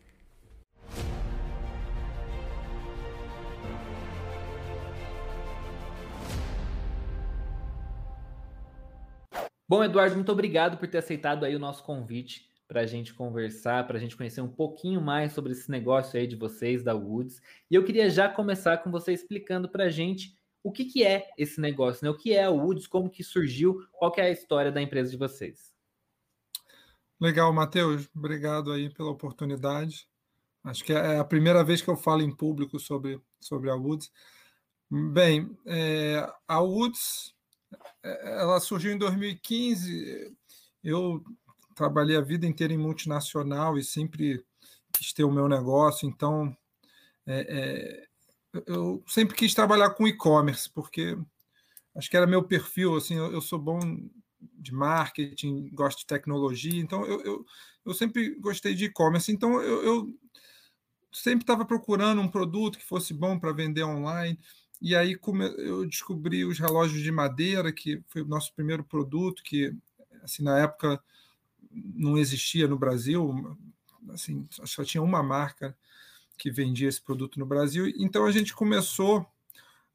Bom, 9.70 9.84
Eduardo, 9.84 10.16
muito 10.16 10.32
obrigado 10.32 10.78
por 10.78 10.88
ter 10.88 10.98
aceitado 10.98 11.44
aí 11.44 11.54
o 11.54 11.58
nosso 11.60 11.84
convite 11.84 12.50
para 12.66 12.80
a 12.80 12.86
gente 12.86 13.14
conversar, 13.14 13.86
para 13.86 13.98
a 13.98 14.00
gente 14.00 14.16
conhecer 14.16 14.40
um 14.40 14.48
pouquinho 14.48 15.00
mais 15.00 15.32
sobre 15.32 15.52
esse 15.52 15.70
negócio 15.70 16.18
aí 16.18 16.26
de 16.26 16.34
vocês, 16.34 16.82
da 16.82 16.92
Woods. 16.92 17.40
E 17.70 17.76
eu 17.76 17.84
queria 17.84 18.10
já 18.10 18.28
começar 18.28 18.78
com 18.78 18.90
você 18.90 19.12
explicando 19.12 19.68
para 19.68 19.84
a 19.84 19.88
gente 19.88 20.36
o 20.60 20.72
que, 20.72 20.84
que 20.84 21.04
é 21.04 21.30
esse 21.38 21.60
negócio, 21.60 22.04
né? 22.04 22.10
O 22.10 22.16
que 22.16 22.32
é 22.32 22.42
a 22.42 22.50
Woods, 22.50 22.88
como 22.88 23.08
que 23.08 23.22
surgiu, 23.22 23.86
qual 23.92 24.10
que 24.10 24.20
é 24.20 24.24
a 24.24 24.30
história 24.32 24.72
da 24.72 24.82
empresa 24.82 25.08
de 25.08 25.16
vocês. 25.16 25.72
Legal, 27.20 27.52
Matheus. 27.52 28.10
Obrigado 28.12 28.72
aí 28.72 28.90
pela 28.90 29.10
oportunidade. 29.10 30.04
Acho 30.64 30.82
que 30.82 30.92
é 30.92 31.18
a 31.18 31.24
primeira 31.24 31.62
vez 31.62 31.80
que 31.80 31.88
eu 31.88 31.96
falo 31.96 32.22
em 32.22 32.34
público 32.34 32.80
sobre, 32.80 33.20
sobre 33.38 33.70
a 33.70 33.76
Woods. 33.76 34.10
Bem, 34.90 35.56
é, 35.64 36.28
a 36.48 36.58
Woods 36.58 37.36
é, 37.38 37.39
ela 38.02 38.60
surgiu 38.60 38.92
em 38.92 38.98
2015. 38.98 40.36
Eu 40.82 41.22
trabalhei 41.74 42.16
a 42.16 42.22
vida 42.22 42.46
inteira 42.46 42.72
em 42.72 42.78
multinacional 42.78 43.78
e 43.78 43.84
sempre 43.84 44.44
quis 44.92 45.12
ter 45.12 45.24
o 45.24 45.32
meu 45.32 45.48
negócio. 45.48 46.08
Então, 46.08 46.56
é, 47.26 48.04
é, 48.54 48.60
eu 48.66 49.02
sempre 49.06 49.36
quis 49.36 49.54
trabalhar 49.54 49.90
com 49.90 50.06
e-commerce 50.06 50.70
porque 50.70 51.16
acho 51.94 52.10
que 52.10 52.16
era 52.16 52.26
meu 52.26 52.42
perfil. 52.42 52.96
Assim, 52.96 53.16
eu, 53.16 53.32
eu 53.32 53.40
sou 53.40 53.58
bom 53.58 53.78
de 54.40 54.72
marketing, 54.72 55.68
gosto 55.72 56.00
de 56.00 56.06
tecnologia, 56.06 56.80
então 56.80 57.04
eu, 57.04 57.20
eu, 57.22 57.46
eu 57.84 57.94
sempre 57.94 58.34
gostei 58.36 58.74
de 58.74 58.86
e-commerce. 58.86 59.30
Então, 59.30 59.60
eu, 59.60 59.84
eu 59.84 60.18
sempre 61.12 61.42
estava 61.42 61.64
procurando 61.64 62.20
um 62.20 62.28
produto 62.28 62.78
que 62.78 62.84
fosse 62.84 63.12
bom 63.12 63.38
para 63.38 63.52
vender 63.52 63.84
online. 63.84 64.38
E 64.80 64.96
aí 64.96 65.18
eu 65.58 65.84
descobri 65.86 66.44
os 66.44 66.58
relógios 66.58 67.02
de 67.02 67.12
madeira, 67.12 67.72
que 67.72 68.02
foi 68.08 68.22
o 68.22 68.26
nosso 68.26 68.52
primeiro 68.54 68.82
produto, 68.82 69.42
que 69.42 69.74
assim 70.22 70.42
na 70.42 70.58
época 70.58 71.02
não 71.70 72.16
existia 72.16 72.66
no 72.66 72.78
Brasil, 72.78 73.56
assim 74.08 74.46
só 74.50 74.82
tinha 74.82 75.02
uma 75.02 75.22
marca 75.22 75.76
que 76.38 76.50
vendia 76.50 76.88
esse 76.88 77.00
produto 77.00 77.38
no 77.38 77.44
Brasil. 77.44 77.86
Então 77.98 78.24
a 78.24 78.32
gente 78.32 78.54
começou 78.54 79.26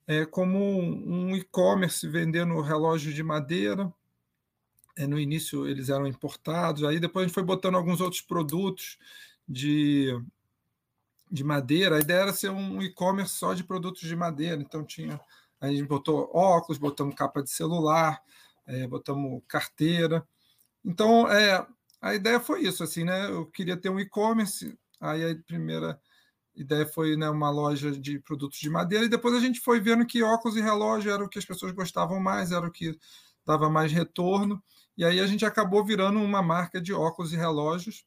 é, 0.05 0.25
como 0.25 0.59
um 0.59 1.35
e-commerce 1.35 2.07
vendendo 2.07 2.61
relógios 2.61 3.15
de 3.15 3.23
madeira. 3.23 3.91
É, 4.95 5.07
no 5.07 5.19
início 5.19 5.67
eles 5.67 5.89
eram 5.89 6.07
importados, 6.07 6.83
aí 6.83 6.99
depois 6.99 7.23
a 7.23 7.27
gente 7.27 7.33
foi 7.33 7.43
botando 7.43 7.75
alguns 7.75 7.99
outros 7.99 8.21
produtos 8.21 8.97
de 9.47 10.17
de 11.31 11.43
madeira, 11.43 11.97
a 11.97 11.99
ideia 11.99 12.21
era 12.21 12.33
ser 12.33 12.49
um 12.51 12.81
e-commerce 12.81 13.33
só 13.33 13.53
de 13.53 13.63
produtos 13.63 14.01
de 14.01 14.15
madeira. 14.15 14.61
Então 14.61 14.83
tinha, 14.83 15.19
a 15.59 15.67
gente 15.67 15.83
botou 15.83 16.29
óculos, 16.33 16.77
botamos 16.77 17.15
capa 17.15 17.41
de 17.43 17.49
celular, 17.49 18.21
é, 18.65 18.87
botamos 18.87 19.41
carteira. 19.47 20.27
Então 20.83 21.29
é, 21.29 21.65
a 22.01 22.13
ideia 22.13 22.39
foi 22.39 22.63
isso, 22.63 22.83
assim, 22.83 23.03
né? 23.03 23.29
Eu 23.29 23.45
queria 23.47 23.77
ter 23.77 23.89
um 23.89 23.99
e-commerce. 23.99 24.77
Aí 24.99 25.31
a 25.31 25.35
primeira 25.45 25.99
ideia 26.55 26.85
foi 26.85 27.17
né, 27.17 27.29
uma 27.29 27.49
loja 27.49 27.91
de 27.91 28.19
produtos 28.19 28.59
de 28.59 28.69
madeira 28.69 29.05
e 29.05 29.09
depois 29.09 29.35
a 29.35 29.39
gente 29.39 29.59
foi 29.59 29.79
vendo 29.79 30.05
que 30.05 30.23
óculos 30.23 30.55
e 30.55 30.61
relógio 30.61 31.11
era 31.11 31.23
o 31.23 31.27
que 31.29 31.37
as 31.37 31.45
pessoas 31.45 31.73
gostavam 31.73 32.19
mais, 32.19 32.51
era 32.51 32.65
o 32.65 32.71
que 32.71 32.97
dava 33.45 33.69
mais 33.69 33.91
retorno. 33.91 34.61
E 34.97 35.03
aí 35.03 35.19
a 35.19 35.27
gente 35.27 35.45
acabou 35.45 35.83
virando 35.83 36.19
uma 36.19 36.41
marca 36.41 36.81
de 36.81 36.93
óculos 36.93 37.33
e 37.33 37.35
relógios. 37.35 38.05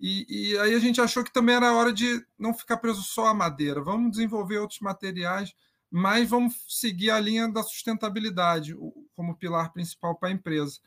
E, 0.00 0.52
e, 0.52 0.58
aí 0.58 0.74
a 0.74 0.78
gente 0.78 0.98
achou 0.98 1.22
que 1.22 1.32
também 1.32 1.54
era 1.54 1.74
hora 1.74 1.92
de 1.92 2.24
não 2.38 2.54
ficar 2.54 2.78
preso 2.78 3.02
só 3.02 3.26
à 3.26 3.34
madeira. 3.34 3.82
Vamos 3.82 4.12
desenvolver 4.12 4.58
outros 4.58 4.80
materiais, 4.80 5.54
mas 5.90 6.28
vamos 6.28 6.64
seguir 6.68 7.10
a 7.10 7.20
linha 7.20 7.46
da 7.46 7.62
sustentabilidade 7.62 8.74
como 9.14 9.36
pilar 9.36 9.72
principal 9.74 10.14
para 10.16 10.30
a 10.30 10.32
empresa. 10.32 10.80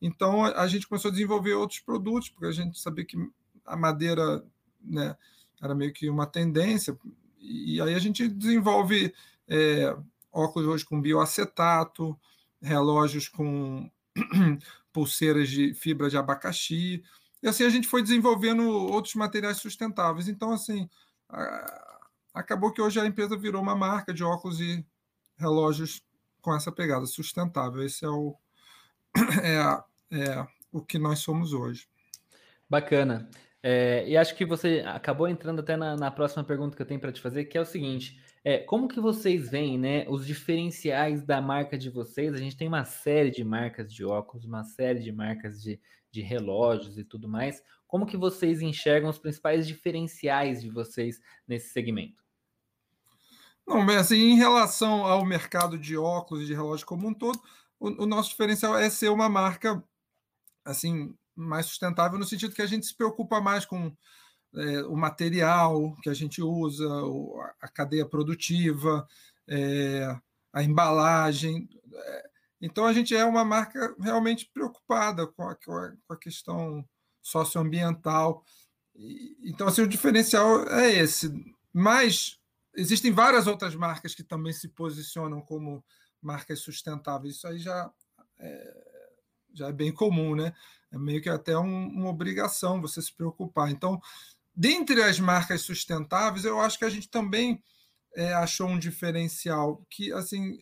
Então 0.00 0.44
a 0.44 0.66
gente 0.68 0.86
começou 0.86 1.08
a 1.08 1.12
desenvolver 1.12 1.54
outros 1.54 1.80
produtos, 1.80 2.28
porque 2.28 2.46
a 2.46 2.52
gente 2.52 2.78
sabia 2.78 3.04
que 3.04 3.16
a 3.66 3.76
madeira 3.76 4.44
né, 4.80 5.16
era 5.60 5.74
meio 5.74 5.92
que 5.92 6.08
uma 6.08 6.26
tendência. 6.26 6.96
E 7.40 7.80
aí 7.80 7.94
a 7.94 7.98
gente 7.98 8.28
desenvolve 8.28 9.12
é, 9.48 9.96
óculos 10.32 10.68
hoje 10.68 10.84
com 10.84 11.00
bioacetato, 11.00 12.16
relógios 12.62 13.28
com 13.28 13.90
pulseiras 14.92 15.48
de 15.48 15.74
fibra 15.74 16.08
de 16.08 16.16
abacaxi. 16.16 17.02
E 17.42 17.48
assim 17.48 17.64
a 17.64 17.70
gente 17.70 17.88
foi 17.88 18.02
desenvolvendo 18.02 18.68
outros 18.68 19.14
materiais 19.14 19.58
sustentáveis. 19.58 20.28
Então, 20.28 20.52
assim, 20.52 20.88
acabou 22.34 22.72
que 22.72 22.82
hoje 22.82 23.00
a 23.00 23.06
empresa 23.06 23.36
virou 23.36 23.62
uma 23.62 23.74
marca 23.74 24.12
de 24.12 24.22
óculos 24.22 24.60
e 24.60 24.84
relógios 25.38 26.02
com 26.40 26.54
essa 26.54 26.70
pegada 26.70 27.06
sustentável. 27.06 27.82
Esse 27.82 28.04
é 28.04 28.08
o, 28.08 28.36
é, 29.42 30.18
é 30.18 30.46
o 30.70 30.80
que 30.80 30.98
nós 30.98 31.20
somos 31.20 31.52
hoje. 31.52 31.88
Bacana. 32.68 33.28
É, 33.62 34.08
e 34.08 34.16
acho 34.16 34.34
que 34.34 34.44
você 34.44 34.82
acabou 34.86 35.28
entrando 35.28 35.60
até 35.60 35.76
na, 35.76 35.96
na 35.96 36.10
próxima 36.10 36.42
pergunta 36.42 36.76
que 36.76 36.82
eu 36.82 36.86
tenho 36.86 37.00
para 37.00 37.12
te 37.12 37.20
fazer, 37.20 37.44
que 37.44 37.58
é 37.58 37.60
o 37.60 37.66
seguinte: 37.66 38.18
é, 38.42 38.58
como 38.58 38.88
que 38.88 39.00
vocês 39.00 39.50
veem, 39.50 39.78
né, 39.78 40.06
os 40.08 40.26
diferenciais 40.26 41.22
da 41.22 41.40
marca 41.40 41.76
de 41.76 41.90
vocês? 41.90 42.32
A 42.32 42.38
gente 42.38 42.56
tem 42.56 42.68
uma 42.68 42.84
série 42.84 43.30
de 43.30 43.44
marcas 43.44 43.92
de 43.92 44.04
óculos, 44.04 44.44
uma 44.44 44.64
série 44.64 45.00
de 45.00 45.12
marcas 45.12 45.60
de, 45.60 45.78
de 46.10 46.22
relógios 46.22 46.96
e 46.96 47.04
tudo 47.04 47.28
mais. 47.28 47.62
Como 47.86 48.06
que 48.06 48.16
vocês 48.16 48.62
enxergam 48.62 49.10
os 49.10 49.18
principais 49.18 49.66
diferenciais 49.66 50.62
de 50.62 50.70
vocês 50.70 51.20
nesse 51.46 51.70
segmento? 51.70 52.24
Não, 53.66 53.84
bem, 53.84 53.96
assim, 53.96 54.16
em 54.16 54.36
relação 54.36 55.04
ao 55.04 55.24
mercado 55.24 55.78
de 55.78 55.96
óculos 55.96 56.42
e 56.42 56.46
de 56.46 56.54
relógio 56.54 56.86
como 56.86 57.06
um 57.06 57.14
todo, 57.14 57.38
o, 57.78 58.04
o 58.04 58.06
nosso 58.06 58.30
diferencial 58.30 58.76
é 58.76 58.88
ser 58.88 59.10
uma 59.10 59.28
marca 59.28 59.82
assim 60.64 61.14
mais 61.36 61.66
sustentável 61.66 62.18
no 62.18 62.24
sentido 62.24 62.54
que 62.54 62.62
a 62.62 62.66
gente 62.66 62.86
se 62.86 62.94
preocupa 62.94 63.40
mais 63.40 63.64
com 63.64 63.94
é, 64.54 64.82
o 64.82 64.96
material 64.96 65.94
que 66.02 66.08
a 66.08 66.14
gente 66.14 66.42
usa, 66.42 66.86
a 67.60 67.68
cadeia 67.68 68.06
produtiva, 68.06 69.06
é, 69.48 70.16
a 70.52 70.62
embalagem. 70.62 71.68
É, 71.92 72.30
então 72.60 72.86
a 72.86 72.92
gente 72.92 73.14
é 73.14 73.24
uma 73.24 73.44
marca 73.44 73.94
realmente 74.00 74.50
preocupada 74.52 75.26
com 75.26 75.42
a, 75.42 75.54
com 75.54 76.12
a 76.12 76.16
questão 76.16 76.84
socioambiental. 77.22 78.44
Então, 79.42 79.68
assim, 79.68 79.82
o 79.82 79.88
diferencial 79.88 80.66
é 80.68 80.92
esse. 80.92 81.32
Mas 81.72 82.38
existem 82.74 83.12
várias 83.12 83.46
outras 83.46 83.74
marcas 83.74 84.14
que 84.14 84.22
também 84.22 84.52
se 84.52 84.68
posicionam 84.68 85.40
como 85.40 85.84
marcas 86.20 86.60
sustentáveis. 86.60 87.36
Isso 87.36 87.46
aí 87.46 87.58
já 87.58 87.90
é, 88.38 88.90
já 89.54 89.68
é 89.68 89.72
bem 89.72 89.92
comum, 89.92 90.34
né? 90.34 90.52
É 90.92 90.98
meio 90.98 91.22
que 91.22 91.28
até 91.28 91.56
um, 91.56 91.88
uma 91.88 92.08
obrigação 92.08 92.80
você 92.80 93.00
se 93.00 93.14
preocupar. 93.14 93.70
Então, 93.70 94.00
dentre 94.54 95.02
as 95.02 95.18
marcas 95.18 95.62
sustentáveis, 95.62 96.44
eu 96.44 96.60
acho 96.60 96.78
que 96.78 96.84
a 96.84 96.90
gente 96.90 97.08
também 97.08 97.62
é, 98.14 98.32
achou 98.34 98.68
um 98.68 98.78
diferencial 98.78 99.84
que, 99.88 100.12
assim, 100.12 100.58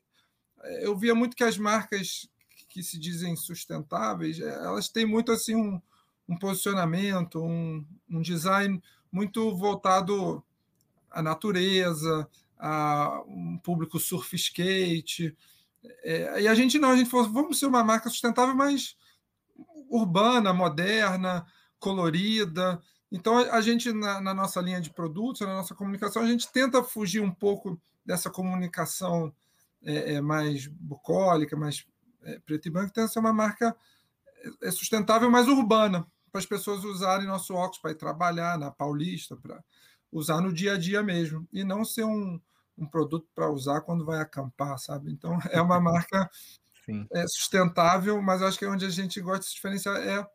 eu 0.80 0.97
via 0.97 1.14
muito 1.14 1.37
que 1.37 1.45
as 1.45 1.57
marcas 1.57 2.28
que 2.68 2.83
se 2.83 2.99
dizem 2.99 3.35
sustentáveis, 3.35 4.40
é, 4.40 4.49
elas 4.64 4.88
têm 4.88 5.07
muito 5.07 5.33
assim 5.33 5.54
um, 5.54 5.80
um 6.28 6.38
posicionamento, 6.38 7.42
um, 7.42 7.85
um 8.09 8.21
design 8.21 8.83
muito 9.11 9.57
voltado 9.57 10.45
à 11.11 11.23
natureza, 11.23 12.28
a 12.59 13.23
um 13.26 13.59
público 13.59 13.99
surf 13.99 14.35
skate. 14.37 15.37
É, 16.02 16.42
e 16.42 16.49
a 16.49 16.54
gente 16.54 16.78
não, 16.78 16.90
a 16.90 16.97
gente 16.97 17.09
falou, 17.09 17.30
vamos 17.30 17.59
ser 17.59 17.66
uma 17.66 17.83
marca 17.83 18.11
sustentável, 18.11 18.54
mas 18.54 18.97
urbana, 19.88 20.52
moderna, 20.52 21.47
colorida. 21.78 22.80
Então, 23.10 23.38
a 23.38 23.60
gente, 23.60 23.92
na, 23.92 24.20
na, 24.20 24.34
nossa 24.34 24.60
linha 24.60 24.80
de 24.80 24.90
produtos, 24.90 25.40
na 25.40 25.54
nossa 25.54 25.74
comunicação, 25.74 26.22
a 26.22 26.26
gente 26.26 26.50
tenta 26.52 26.82
fugir 26.82 27.22
um 27.22 27.30
pouco 27.30 27.80
dessa 28.04 28.30
comunicação 28.30 29.34
é, 29.82 30.14
é, 30.14 30.20
mais 30.20 30.66
bucólica, 30.66 31.56
mais 31.56 31.86
é, 32.22 32.38
preto 32.40 32.68
e 32.68 32.70
branco, 32.70 32.92
tenta 32.92 33.08
ser 33.08 33.18
uma 33.18 33.32
marca 33.32 33.74
é, 34.62 34.70
sustentável, 34.70 35.30
mais 35.30 35.48
urbana, 35.48 36.06
para 36.30 36.38
as 36.38 36.46
pessoas 36.46 36.84
usarem 36.84 37.26
nosso 37.26 37.54
óculos 37.54 37.78
para 37.78 37.92
ir 37.92 37.96
trabalhar 37.96 38.58
na 38.58 38.70
Paulista, 38.70 39.36
para 39.36 39.62
usar 40.12 40.40
no 40.40 40.52
dia 40.52 40.74
a 40.74 40.78
dia 40.78 41.02
mesmo, 41.02 41.48
e 41.52 41.64
não 41.64 41.84
ser 41.84 42.04
um, 42.04 42.40
um 42.76 42.86
produto 42.86 43.26
para 43.34 43.50
usar 43.50 43.80
quando 43.80 44.04
vai 44.04 44.20
acampar, 44.20 44.78
sabe? 44.78 45.10
Então, 45.10 45.38
é 45.50 45.60
uma 45.60 45.80
marca 45.80 46.30
é, 47.12 47.26
sustentável, 47.26 48.20
mas 48.20 48.42
acho 48.42 48.58
que 48.58 48.64
é 48.64 48.68
onde 48.68 48.84
a 48.84 48.90
gente 48.90 49.20
gosta 49.20 49.40
de 49.40 49.46
se 49.46 49.54
diferenciar 49.54 49.96
é 49.96 50.26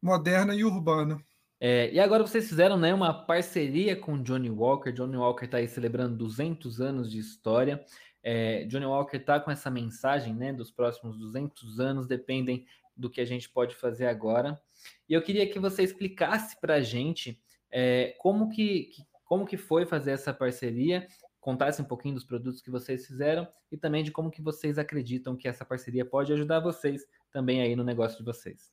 moderna 0.00 0.54
e 0.54 0.64
urbana. 0.64 1.18
É, 1.58 1.90
e 1.90 1.98
agora 1.98 2.26
vocês 2.26 2.48
fizeram 2.48 2.76
né, 2.76 2.92
uma 2.92 3.12
parceria 3.12 3.96
com 3.96 4.22
Johnny 4.22 4.50
Walker. 4.50 4.92
Johnny 4.92 5.16
Walker 5.16 5.46
está 5.46 5.58
aí 5.58 5.68
celebrando 5.68 6.16
200 6.16 6.80
anos 6.80 7.10
de 7.10 7.18
história. 7.18 7.84
É, 8.22 8.64
Johnny 8.64 8.86
Walker 8.86 9.16
está 9.16 9.40
com 9.40 9.50
essa 9.50 9.70
mensagem, 9.70 10.34
né? 10.34 10.52
Dos 10.52 10.70
próximos 10.70 11.16
200 11.16 11.80
anos 11.80 12.06
dependem 12.06 12.66
do 12.96 13.08
que 13.08 13.20
a 13.20 13.24
gente 13.24 13.48
pode 13.48 13.74
fazer 13.74 14.06
agora. 14.06 14.60
E 15.08 15.14
eu 15.14 15.22
queria 15.22 15.48
que 15.48 15.58
você 15.58 15.82
explicasse 15.82 16.60
para 16.60 16.74
a 16.74 16.80
gente 16.80 17.40
é, 17.70 18.14
como 18.18 18.48
que, 18.48 18.90
como 19.24 19.46
que 19.46 19.56
foi 19.56 19.86
fazer 19.86 20.12
essa 20.12 20.32
parceria 20.32 21.06
contasse 21.46 21.80
um 21.80 21.84
pouquinho 21.84 22.14
dos 22.14 22.24
produtos 22.24 22.60
que 22.60 22.72
vocês 22.72 23.06
fizeram 23.06 23.46
e 23.70 23.76
também 23.76 24.02
de 24.02 24.10
como 24.10 24.32
que 24.32 24.42
vocês 24.42 24.78
acreditam 24.78 25.36
que 25.36 25.46
essa 25.46 25.64
parceria 25.64 26.04
pode 26.04 26.32
ajudar 26.32 26.58
vocês 26.58 27.06
também 27.30 27.62
aí 27.62 27.76
no 27.76 27.84
negócio 27.84 28.18
de 28.18 28.24
vocês. 28.24 28.72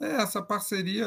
É, 0.00 0.16
essa 0.20 0.42
parceria 0.42 1.06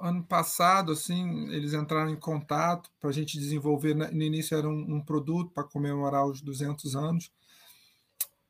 ano 0.00 0.22
passado, 0.24 0.92
assim, 0.92 1.48
eles 1.50 1.72
entraram 1.72 2.10
em 2.10 2.18
contato 2.18 2.90
para 3.00 3.10
a 3.10 3.12
gente 3.12 3.38
desenvolver. 3.38 3.94
Né, 3.94 4.10
no 4.10 4.22
início 4.22 4.56
era 4.56 4.68
um, 4.68 4.96
um 4.96 5.00
produto 5.00 5.50
para 5.50 5.64
comemorar 5.64 6.26
os 6.26 6.40
200 6.40 6.96
anos. 6.96 7.30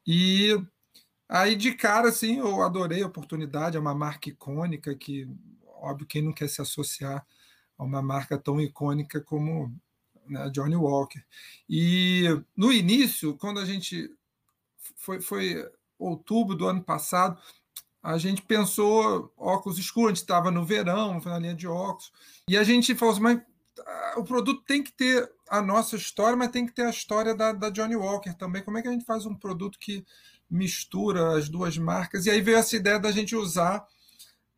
E 0.06 0.58
aí, 1.28 1.56
de 1.56 1.74
cara, 1.74 2.08
assim, 2.08 2.38
eu 2.38 2.62
adorei 2.62 3.02
a 3.02 3.06
oportunidade. 3.06 3.76
É 3.76 3.80
uma 3.80 3.94
marca 3.94 4.28
icônica 4.28 4.94
que, 4.94 5.28
óbvio, 5.66 6.06
quem 6.06 6.22
não 6.22 6.32
quer 6.32 6.48
se 6.48 6.60
associar 6.60 7.26
a 7.78 7.84
uma 7.84 8.02
marca 8.02 8.38
tão 8.38 8.60
icônica 8.60 9.20
como 9.20 9.74
né, 10.26 10.50
Johnny 10.50 10.76
Walker. 10.76 11.22
E 11.68 12.24
no 12.56 12.72
início, 12.72 13.36
quando 13.36 13.60
a 13.60 13.64
gente 13.64 14.10
foi, 14.96 15.20
foi 15.20 15.70
outubro 15.98 16.54
do 16.54 16.66
ano 16.66 16.82
passado, 16.82 17.38
a 18.04 18.18
gente 18.18 18.42
pensou 18.42 19.32
óculos 19.34 19.78
escuros, 19.78 20.08
a 20.08 20.10
gente 20.10 20.20
estava 20.22 20.50
no 20.50 20.62
verão, 20.62 21.18
na 21.24 21.38
linha 21.38 21.54
de 21.54 21.66
óculos, 21.66 22.12
e 22.46 22.54
a 22.54 22.62
gente 22.62 22.94
falou 22.94 23.14
assim, 23.14 23.22
mas 23.22 23.40
ah, 23.80 24.14
o 24.18 24.24
produto 24.24 24.62
tem 24.66 24.82
que 24.82 24.92
ter 24.92 25.26
a 25.48 25.62
nossa 25.62 25.96
história, 25.96 26.36
mas 26.36 26.50
tem 26.50 26.66
que 26.66 26.74
ter 26.74 26.82
a 26.82 26.90
história 26.90 27.34
da, 27.34 27.52
da 27.52 27.70
Johnny 27.70 27.96
Walker 27.96 28.34
também. 28.34 28.62
Como 28.62 28.76
é 28.76 28.82
que 28.82 28.88
a 28.88 28.92
gente 28.92 29.06
faz 29.06 29.24
um 29.24 29.34
produto 29.34 29.78
que 29.78 30.04
mistura 30.50 31.34
as 31.34 31.48
duas 31.48 31.78
marcas? 31.78 32.26
E 32.26 32.30
aí 32.30 32.42
veio 32.42 32.58
essa 32.58 32.76
ideia 32.76 32.98
da 32.98 33.10
gente 33.10 33.34
usar 33.34 33.86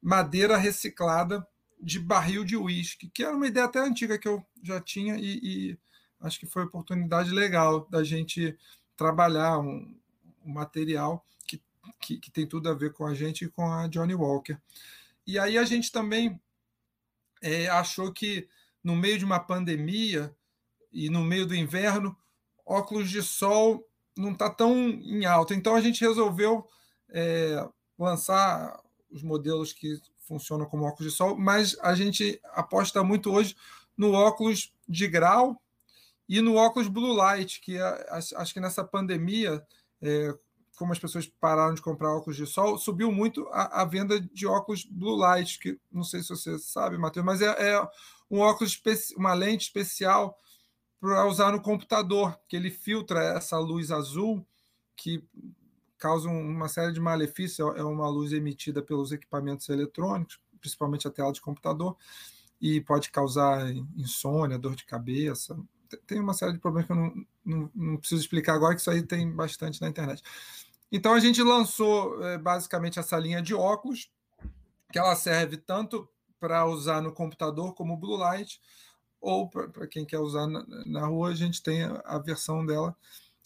madeira 0.02 0.56
reciclada 0.56 1.46
de 1.80 2.00
barril 2.00 2.44
de 2.44 2.56
uísque, 2.56 3.08
que 3.08 3.22
era 3.22 3.36
uma 3.36 3.46
ideia 3.46 3.66
até 3.66 3.78
antiga 3.78 4.18
que 4.18 4.26
eu 4.26 4.44
já 4.60 4.80
tinha 4.80 5.16
e, 5.16 5.38
e 5.42 5.78
acho 6.20 6.40
que 6.40 6.46
foi 6.46 6.64
oportunidade 6.64 7.30
legal 7.30 7.86
da 7.88 8.02
gente 8.02 8.58
trabalhar 8.96 9.60
um, 9.60 9.96
um 10.44 10.52
material 10.52 11.24
que, 12.00 12.18
que, 12.18 12.30
tem 12.30 12.46
tudo 12.46 12.68
a 12.68 12.74
ver 12.74 12.92
com 12.92 13.06
a 13.06 13.14
gente 13.14 13.44
e 13.44 13.48
com 13.48 13.70
a 13.70 13.86
Johnny 13.88 14.14
Walker. 14.14 14.58
E 15.26 15.38
aí 15.38 15.58
a 15.58 15.64
gente 15.64 15.90
também 15.90 16.40
é, 17.42 17.68
achou 17.68 18.12
que 18.12 18.48
no 18.82 18.94
meio 18.94 19.18
de 19.18 19.24
uma 19.24 19.40
pandemia 19.40 20.34
e 20.92 21.10
no 21.10 21.22
meio 21.22 21.46
do 21.46 21.54
inverno, 21.54 22.16
óculos 22.64 23.10
de 23.10 23.22
sol 23.22 23.86
não 24.16 24.32
está 24.32 24.48
tão 24.48 24.74
em 24.74 25.26
alta. 25.26 25.54
Então 25.54 25.74
a 25.74 25.80
gente 25.80 26.00
resolveu 26.00 26.68
é, 27.10 27.68
lançar 27.98 28.80
os 29.10 29.22
modelos 29.22 29.72
que 29.72 30.00
funcionam 30.20 30.66
como 30.66 30.84
óculos 30.84 31.12
de 31.12 31.16
sol, 31.16 31.36
mas 31.36 31.78
a 31.80 31.94
gente 31.94 32.40
aposta 32.52 33.02
muito 33.04 33.32
hoje 33.32 33.56
no 33.96 34.12
óculos 34.12 34.72
de 34.88 35.06
grau 35.06 35.60
e 36.28 36.40
no 36.40 36.56
óculos 36.56 36.88
blue 36.88 37.14
light, 37.14 37.60
que 37.60 37.76
é, 37.76 38.06
acho 38.10 38.52
que 38.52 38.60
nessa 38.60 38.84
pandemia, 38.84 39.64
é, 40.02 40.34
como 40.76 40.92
as 40.92 40.98
pessoas 40.98 41.26
pararam 41.26 41.74
de 41.74 41.82
comprar 41.82 42.14
óculos 42.14 42.36
de 42.36 42.46
sol, 42.46 42.78
subiu 42.78 43.10
muito 43.10 43.48
a, 43.48 43.82
a, 43.82 43.84
venda 43.84 44.20
de 44.20 44.46
óculos 44.46 44.84
blue 44.84 45.16
light, 45.16 45.58
que 45.58 45.80
não 45.90 46.04
sei 46.04 46.22
se 46.22 46.28
você 46.28 46.58
sabe, 46.58 46.98
Matheus, 46.98 47.24
mas 47.24 47.40
é, 47.40 47.72
é 47.72 47.88
um 48.30 48.40
óculos, 48.40 48.80
uma 49.16 49.32
lente 49.32 49.62
especial 49.62 50.38
para 51.00 51.26
usar 51.26 51.52
no 51.52 51.60
computador, 51.60 52.38
que 52.48 52.56
ele 52.56 52.70
filtra 52.70 53.22
essa 53.22 53.58
luz 53.58 53.90
azul 53.90 54.46
que 54.94 55.22
causam 55.98 56.38
uma 56.38 56.68
série 56.68 56.92
de 56.92 57.00
malefícios. 57.00 57.76
É 57.76 57.82
uma 57.82 58.08
luz 58.08 58.32
emitida 58.32 58.82
pelos 58.82 59.12
equipamentos 59.12 59.68
eletrônicos, 59.68 60.40
principalmente 60.60 61.06
a 61.06 61.10
tela 61.10 61.32
de 61.32 61.40
computador, 61.40 61.96
e 62.60 62.80
pode 62.80 63.10
causar 63.10 63.70
insônia, 63.96 64.58
dor 64.58 64.74
de 64.74 64.84
cabeça. 64.84 65.56
Tem 66.06 66.18
uma 66.18 66.34
série 66.34 66.52
de 66.54 66.58
problemas 66.58 66.86
que 66.86 66.92
eu 66.92 66.96
não, 66.96 67.26
não, 67.44 67.70
não 67.74 67.96
preciso 67.96 68.20
explicar 68.20 68.54
agora, 68.54 68.74
que 68.74 68.80
isso 68.80 68.90
aí 68.90 69.02
tem 69.02 69.30
bastante 69.30 69.80
na 69.80 69.88
internet. 69.88 70.22
Então 70.90 71.14
a 71.14 71.20
gente 71.20 71.42
lançou 71.42 72.24
é, 72.24 72.38
basicamente 72.38 72.98
essa 72.98 73.18
linha 73.18 73.42
de 73.42 73.54
óculos, 73.54 74.10
que 74.92 74.98
ela 74.98 75.16
serve 75.16 75.56
tanto 75.56 76.08
para 76.38 76.66
usar 76.66 77.00
no 77.00 77.12
computador 77.12 77.74
como 77.74 77.96
blue 77.96 78.16
light, 78.16 78.60
ou 79.20 79.48
para 79.48 79.86
quem 79.88 80.04
quer 80.04 80.18
usar 80.18 80.46
na, 80.46 81.06
rua, 81.06 81.30
a 81.30 81.34
gente 81.34 81.62
tem 81.62 81.82
a, 81.82 82.00
a 82.04 82.18
versão 82.18 82.64
dela 82.64 82.94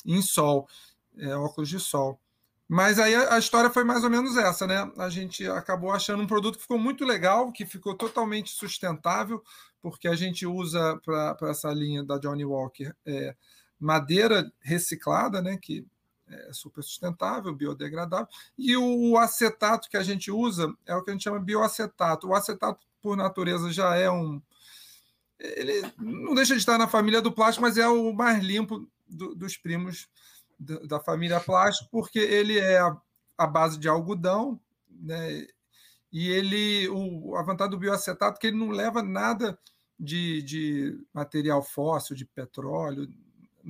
em 0.04 0.20
sol, 0.20 0.68
é, 1.16 1.35
óculos 1.35 1.68
de 1.68 1.80
sol. 1.80 2.20
Mas 2.68 3.00
aí 3.00 3.14
a, 3.14 3.37
história 3.37 3.68
foi 3.68 3.82
mais 3.82 4.04
ou 4.04 4.11
menos 4.11 4.37
essa, 4.37 4.64
né? 4.64 4.88
A 4.97 5.09
gente 5.09 5.44
acabou 5.49 5.90
achando 5.90 6.23
um 6.23 6.26
produto 6.26 6.54
que 6.54 6.62
ficou 6.62 6.78
muito 6.78 7.04
legal, 7.04 7.50
que 7.50 7.66
ficou 7.66 7.97
totalmente 7.97 8.50
sustentável, 8.50 9.42
porque 9.82 10.06
a 10.06 10.14
gente 10.14 10.47
usa 10.47 10.97
para 11.04 11.50
essa 11.50 11.73
linha 11.73 12.04
da 12.04 12.16
Johnny 12.16 12.44
Walker 12.44 12.94
é, 13.04 13.35
madeira 13.78 14.52
reciclada, 14.61 15.42
né? 15.42 15.59
Que 15.61 15.85
é 16.30 16.52
super 16.52 16.82
sustentável, 16.82 17.54
biodegradável. 17.54 18.28
E 18.56 18.76
o 18.76 19.16
acetato 19.18 19.88
que 19.88 19.96
a 19.96 20.02
gente 20.02 20.30
usa 20.30 20.75
é 20.87 20.94
o 20.94 21.02
que 21.02 21.10
a 21.10 21.12
gente 21.12 21.25
chama 21.25 21.40
bioacetato. 21.40 22.28
O 22.28 22.34
acetato, 22.34 22.87
por 23.02 23.16
natureza, 23.16 23.72
já 23.72 23.96
é 23.96 24.10
um. 24.10 24.40
Ele 25.38 25.82
não 25.99 26.34
deixa 26.34 26.54
de 26.54 26.60
estar 26.60 26.78
na 26.78 26.87
família 26.87 27.20
do 27.20 27.32
plástico, 27.32 27.62
mas 27.62 27.78
é 27.78 27.88
o 27.88 28.12
mais 28.12 28.42
limpo 28.44 28.87
do, 29.08 29.34
dos 29.34 29.56
primos 29.56 30.08
da 30.87 31.00
família 31.00 31.40
plástico, 31.40 31.88
porque 31.90 32.18
ele 32.18 32.58
é 32.58 32.78
a, 32.78 32.94
a 33.38 33.46
base 33.46 33.78
de 33.78 33.88
algodão, 33.88 34.60
né? 34.90 35.46
E 36.12 36.28
ele, 36.28 36.88
o, 36.88 37.37
a 37.37 37.42
vantagem 37.42 37.70
do 37.70 37.78
bioacetato 37.78 38.37
é 38.37 38.40
que 38.40 38.46
ele 38.49 38.58
não 38.58 38.70
leva 38.70 39.02
nada 39.02 39.58
de, 39.99 40.42
de 40.42 40.99
material 41.12 41.62
fóssil, 41.62 42.16
de 42.16 42.25
petróleo, 42.25 43.08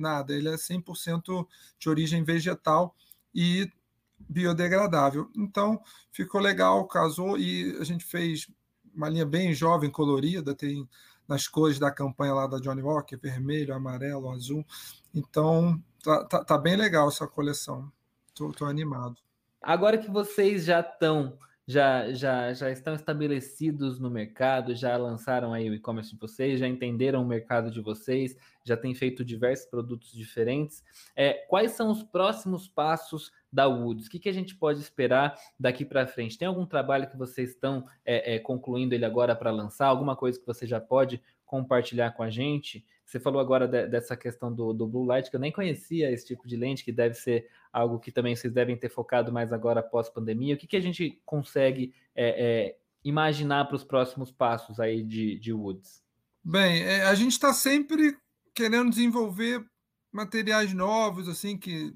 nada. 0.01 0.33
Ele 0.33 0.49
é 0.49 0.55
100% 0.55 1.47
de 1.79 1.89
origem 1.89 2.23
vegetal 2.23 2.95
e 3.33 3.71
biodegradável. 4.19 5.29
Então, 5.35 5.81
ficou 6.11 6.41
legal, 6.41 6.87
casou 6.87 7.37
e 7.37 7.77
a 7.79 7.83
gente 7.83 8.03
fez 8.03 8.47
uma 8.93 9.07
linha 9.07 9.25
bem 9.25 9.53
jovem, 9.53 9.89
colorida, 9.89 10.53
tem 10.53 10.87
nas 11.27 11.47
cores 11.47 11.79
da 11.79 11.89
campanha 11.89 12.33
lá 12.33 12.47
da 12.47 12.59
Johnny 12.59 12.81
Walker, 12.81 13.15
vermelho, 13.15 13.73
amarelo, 13.73 14.29
azul. 14.29 14.65
Então, 15.13 15.81
tá, 16.03 16.25
tá, 16.25 16.43
tá 16.43 16.57
bem 16.57 16.75
legal 16.75 17.07
essa 17.07 17.25
coleção. 17.25 17.89
Tô, 18.35 18.51
tô 18.51 18.65
animado. 18.65 19.15
Agora 19.61 19.97
que 19.97 20.09
vocês 20.09 20.65
já 20.65 20.81
estão 20.81 21.37
já, 21.67 22.11
já, 22.11 22.53
já 22.53 22.71
estão 22.71 22.93
estabelecidos 22.95 23.99
no 23.99 24.09
mercado, 24.09 24.75
já 24.75 24.97
lançaram 24.97 25.53
aí 25.53 25.69
o 25.69 25.73
e-commerce 25.73 26.11
de 26.11 26.19
vocês, 26.19 26.59
já 26.59 26.67
entenderam 26.67 27.21
o 27.21 27.27
mercado 27.27 27.69
de 27.69 27.79
vocês, 27.81 28.35
já 28.63 28.75
têm 28.75 28.93
feito 28.93 29.23
diversos 29.23 29.67
produtos 29.67 30.11
diferentes. 30.11 30.83
É, 31.15 31.33
quais 31.47 31.71
são 31.71 31.91
os 31.91 32.03
próximos 32.03 32.67
passos 32.67 33.31
da 33.51 33.67
Woods? 33.67 34.07
O 34.07 34.09
que, 34.09 34.19
que 34.19 34.29
a 34.29 34.33
gente 34.33 34.55
pode 34.55 34.79
esperar 34.79 35.37
daqui 35.59 35.85
para 35.85 36.07
frente? 36.07 36.37
Tem 36.37 36.47
algum 36.47 36.65
trabalho 36.65 37.09
que 37.09 37.17
vocês 37.17 37.51
estão 37.51 37.85
é, 38.05 38.35
é, 38.35 38.39
concluindo 38.39 38.95
ele 38.95 39.05
agora 39.05 39.35
para 39.35 39.51
lançar? 39.51 39.87
Alguma 39.87 40.15
coisa 40.15 40.39
que 40.39 40.45
você 40.45 40.65
já 40.65 40.79
pode 40.79 41.21
compartilhar 41.45 42.11
com 42.11 42.23
a 42.23 42.29
gente? 42.29 42.85
Você 43.11 43.19
falou 43.19 43.41
agora 43.41 43.67
de, 43.67 43.87
dessa 43.87 44.15
questão 44.15 44.53
do, 44.53 44.71
do 44.71 44.87
Blue 44.87 45.03
Light, 45.03 45.29
que 45.29 45.35
eu 45.35 45.39
nem 45.39 45.51
conhecia 45.51 46.09
esse 46.09 46.25
tipo 46.25 46.47
de 46.47 46.55
lente, 46.55 46.81
que 46.81 46.93
deve 46.93 47.13
ser 47.13 47.45
algo 47.69 47.99
que 47.99 48.09
também 48.09 48.33
vocês 48.33 48.53
devem 48.53 48.77
ter 48.77 48.87
focado 48.87 49.33
mais 49.33 49.51
agora 49.51 49.81
após 49.81 50.07
pandemia. 50.07 50.55
O 50.55 50.57
que, 50.57 50.65
que 50.65 50.77
a 50.77 50.81
gente 50.81 51.21
consegue 51.25 51.93
é, 52.15 52.69
é, 52.69 52.77
imaginar 53.03 53.65
para 53.65 53.75
os 53.75 53.83
próximos 53.83 54.31
passos 54.31 54.79
aí 54.79 55.03
de, 55.03 55.37
de 55.39 55.51
Woods? 55.51 56.01
Bem, 56.41 56.83
é, 56.83 57.03
a 57.03 57.13
gente 57.13 57.33
está 57.33 57.53
sempre 57.53 58.17
querendo 58.53 58.89
desenvolver 58.89 59.61
materiais 60.09 60.73
novos, 60.73 61.27
assim, 61.27 61.57
que 61.57 61.93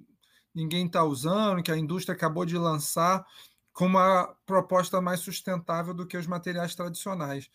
ninguém 0.53 0.85
está 0.85 1.05
usando, 1.05 1.63
que 1.63 1.71
a 1.71 1.77
indústria 1.77 2.13
acabou 2.13 2.45
de 2.45 2.57
lançar, 2.57 3.25
com 3.71 3.85
uma 3.85 4.35
proposta 4.45 4.99
mais 4.99 5.21
sustentável 5.21 5.93
do 5.93 6.05
que 6.05 6.17
os 6.17 6.27
materiais 6.27 6.75
tradicionais. 6.75 7.49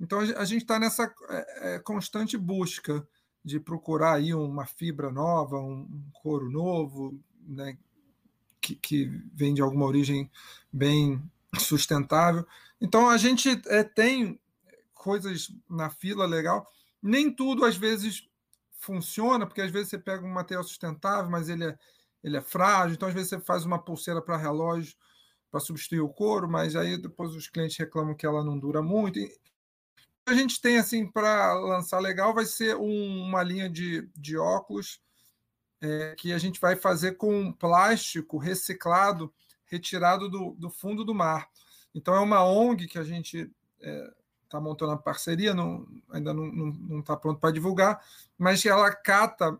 Então 0.00 0.20
a 0.20 0.44
gente 0.44 0.62
está 0.62 0.78
nessa 0.78 1.12
é, 1.28 1.74
é, 1.74 1.78
constante 1.78 2.38
busca 2.38 3.06
de 3.44 3.60
procurar 3.60 4.14
aí 4.14 4.32
uma 4.32 4.66
fibra 4.66 5.10
nova, 5.10 5.58
um 5.58 6.10
couro 6.12 6.50
novo, 6.50 7.18
né, 7.46 7.76
que, 8.60 8.74
que 8.74 9.06
vem 9.32 9.52
de 9.52 9.60
alguma 9.60 9.84
origem 9.84 10.30
bem 10.72 11.22
sustentável. 11.58 12.46
Então 12.80 13.10
a 13.10 13.18
gente 13.18 13.60
é, 13.66 13.84
tem 13.84 14.40
coisas 14.94 15.52
na 15.68 15.90
fila 15.90 16.26
legal. 16.26 16.66
Nem 17.02 17.30
tudo 17.30 17.64
às 17.64 17.76
vezes 17.76 18.26
funciona, 18.78 19.46
porque 19.46 19.60
às 19.60 19.70
vezes 19.70 19.90
você 19.90 19.98
pega 19.98 20.24
um 20.24 20.32
material 20.32 20.64
sustentável, 20.64 21.30
mas 21.30 21.48
ele 21.48 21.64
é, 21.64 21.78
ele 22.24 22.36
é 22.38 22.42
frágil. 22.42 22.94
Então 22.94 23.08
às 23.08 23.14
vezes 23.14 23.28
você 23.28 23.40
faz 23.40 23.64
uma 23.66 23.78
pulseira 23.78 24.22
para 24.22 24.36
relógio 24.36 24.94
para 25.50 25.60
substituir 25.60 26.00
o 26.00 26.08
couro, 26.08 26.48
mas 26.48 26.76
aí 26.76 26.96
depois 26.96 27.34
os 27.34 27.48
clientes 27.48 27.76
reclamam 27.76 28.14
que 28.14 28.24
ela 28.24 28.44
não 28.44 28.58
dura 28.58 28.80
muito 28.80 29.18
a 30.26 30.34
gente 30.34 30.60
tem 30.60 30.78
assim 30.78 31.10
para 31.10 31.54
lançar 31.54 31.98
legal 31.98 32.34
vai 32.34 32.44
ser 32.44 32.76
um, 32.76 33.22
uma 33.22 33.42
linha 33.42 33.68
de, 33.68 34.08
de 34.16 34.36
óculos 34.36 35.00
é, 35.80 36.14
que 36.16 36.32
a 36.32 36.38
gente 36.38 36.60
vai 36.60 36.76
fazer 36.76 37.12
com 37.12 37.52
plástico 37.52 38.38
reciclado 38.38 39.32
retirado 39.64 40.28
do, 40.28 40.56
do 40.58 40.68
fundo 40.68 41.04
do 41.04 41.14
mar. 41.14 41.48
Então 41.94 42.14
é 42.14 42.20
uma 42.20 42.44
ONG 42.44 42.88
que 42.88 42.98
a 42.98 43.04
gente 43.04 43.38
está 43.78 43.88
é, 43.88 44.10
tá 44.48 44.60
montando 44.60 44.92
a 44.92 44.98
parceria, 44.98 45.54
não, 45.54 45.86
ainda 46.10 46.34
não 46.34 46.98
está 46.98 47.16
pronto 47.16 47.38
para 47.38 47.52
divulgar, 47.52 48.04
mas 48.36 48.66
ela 48.66 48.92
cata 48.92 49.58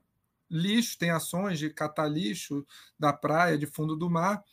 lixo, 0.50 0.98
tem 0.98 1.11
ações 1.11 1.61
de 1.61 1.70
catar 1.70 2.08
lixo 2.08 2.66
da 2.98 3.12
praia, 3.12 3.56
de 3.56 3.66
fundo 3.66 3.94
do 3.94 4.11
mar, 4.11 4.44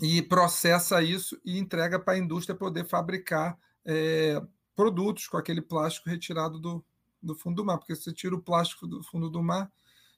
e 0.00 0.22
processa 0.22 1.02
isso 1.02 1.38
e 1.44 1.58
entrega 1.58 1.98
para 1.98 2.14
a 2.14 2.18
indústria 2.18 2.56
poder 2.56 2.86
fabricar 2.86 3.58
é, 3.84 4.40
produtos 4.78 5.26
com 5.26 5.36
aquele 5.36 5.60
plástico 5.60 6.08
retirado 6.08 6.56
do, 6.56 6.84
do 7.20 7.34
fundo 7.34 7.56
do 7.56 7.64
mar, 7.64 7.78
porque 7.78 7.96
você 7.96 8.12
tira 8.12 8.36
o 8.36 8.40
plástico 8.40 8.86
do 8.86 9.02
fundo 9.02 9.28
do 9.28 9.42
mar 9.42 9.68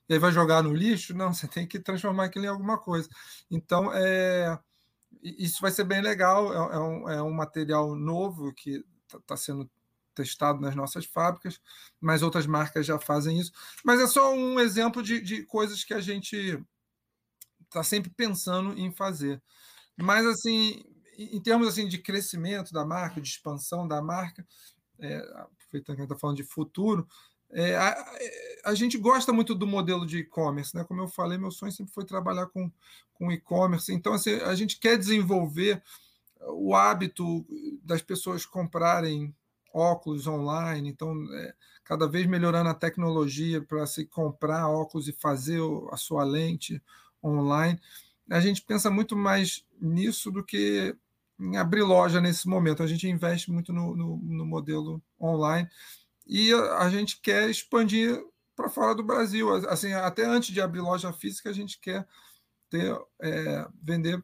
e 0.07 0.13
aí 0.13 0.19
vai 0.19 0.31
jogar 0.31 0.61
no 0.61 0.71
lixo, 0.71 1.15
não, 1.15 1.33
você 1.33 1.47
tem 1.47 1.65
que 1.65 1.79
transformar 1.79 2.25
aquilo 2.25 2.45
em 2.45 2.49
alguma 2.49 2.77
coisa. 2.77 3.09
Então, 3.49 3.91
é, 3.91 4.59
isso 5.23 5.61
vai 5.61 5.71
ser 5.71 5.83
bem 5.83 5.99
legal, 5.99 6.53
é, 6.53 6.75
é 6.75 6.79
um, 6.79 7.09
é 7.09 7.23
um 7.23 7.31
material 7.31 7.95
novo 7.95 8.53
que 8.53 8.85
está 9.07 9.19
tá 9.25 9.35
sendo 9.35 9.67
testado 10.13 10.61
nas 10.61 10.75
nossas 10.75 11.05
fábricas, 11.05 11.59
mas 11.99 12.21
outras 12.21 12.45
marcas 12.45 12.85
já 12.85 12.99
fazem 12.99 13.39
isso. 13.39 13.51
Mas 13.83 13.99
é 13.99 14.05
só 14.05 14.31
um 14.31 14.59
exemplo 14.59 15.01
de, 15.01 15.19
de 15.21 15.43
coisas 15.43 15.83
que 15.83 15.93
a 15.95 16.01
gente 16.01 16.63
está 17.63 17.83
sempre 17.83 18.11
pensando 18.11 18.77
em 18.77 18.91
fazer. 18.91 19.41
Mas, 19.97 20.23
assim, 20.23 20.83
em 21.31 21.41
termos 21.41 21.67
assim 21.67 21.87
de 21.87 21.97
crescimento 21.97 22.73
da 22.73 22.85
marca, 22.85 23.21
de 23.21 23.27
expansão 23.27 23.87
da 23.87 24.01
marca, 24.01 24.45
é, 24.99 25.17
aproveitando 25.17 25.95
a 25.95 25.99
gente 25.99 26.03
está 26.03 26.15
falando 26.15 26.37
de 26.37 26.43
futuro, 26.43 27.07
é, 27.53 27.75
a, 27.75 28.05
a, 28.65 28.73
gente 28.73 28.97
gosta 28.97 29.33
muito 29.33 29.53
do 29.53 29.67
modelo 29.67 30.05
de 30.05 30.19
e-commerce, 30.19 30.75
né? 30.75 30.85
Como 30.85 31.01
eu 31.01 31.07
falei, 31.07 31.37
meu 31.37 31.51
sonho 31.51 31.71
sempre 31.71 31.93
foi 31.93 32.05
trabalhar 32.05 32.47
com, 32.47 32.71
com 33.13 33.31
e-commerce. 33.31 33.93
Então, 33.93 34.13
assim, 34.13 34.35
a 34.35 34.55
gente 34.55 34.79
quer 34.79 34.97
desenvolver 34.97 35.83
o 36.39 36.73
hábito 36.73 37.45
das 37.83 38.01
pessoas 38.01 38.45
comprarem 38.45 39.35
óculos 39.73 40.27
online, 40.27 40.89
então 40.89 41.13
é, 41.33 41.53
cada 41.83 42.07
vez 42.07 42.25
melhorando 42.25 42.69
a 42.69 42.73
tecnologia 42.73 43.61
para 43.61 43.85
se 43.85 44.05
comprar 44.05 44.69
óculos 44.69 45.07
e 45.07 45.13
fazer 45.13 45.59
a 45.91 45.97
sua 45.97 46.23
lente 46.23 46.81
online. 47.23 47.79
A 48.29 48.39
gente 48.39 48.61
pensa 48.61 48.89
muito 48.89 49.15
mais 49.15 49.65
nisso 49.79 50.31
do 50.31 50.43
que 50.43 50.95
em 51.41 51.57
abrir 51.57 51.81
loja 51.81 52.21
nesse 52.21 52.47
momento. 52.47 52.83
A 52.83 52.87
gente 52.87 53.07
investe 53.07 53.51
muito 53.51 53.73
no, 53.73 53.95
no, 53.95 54.17
no 54.17 54.45
modelo 54.45 55.01
online 55.19 55.67
e 56.27 56.53
a, 56.53 56.79
a 56.79 56.89
gente 56.89 57.19
quer 57.19 57.49
expandir 57.49 58.23
para 58.55 58.69
fora 58.69 58.93
do 58.93 59.03
Brasil. 59.03 59.49
Assim, 59.67 59.91
até 59.93 60.25
antes 60.25 60.53
de 60.53 60.61
abrir 60.61 60.81
loja 60.81 61.11
física, 61.11 61.49
a 61.49 61.53
gente 61.53 61.79
quer 61.79 62.07
ter, 62.69 62.95
é, 63.19 63.67
vender 63.81 64.23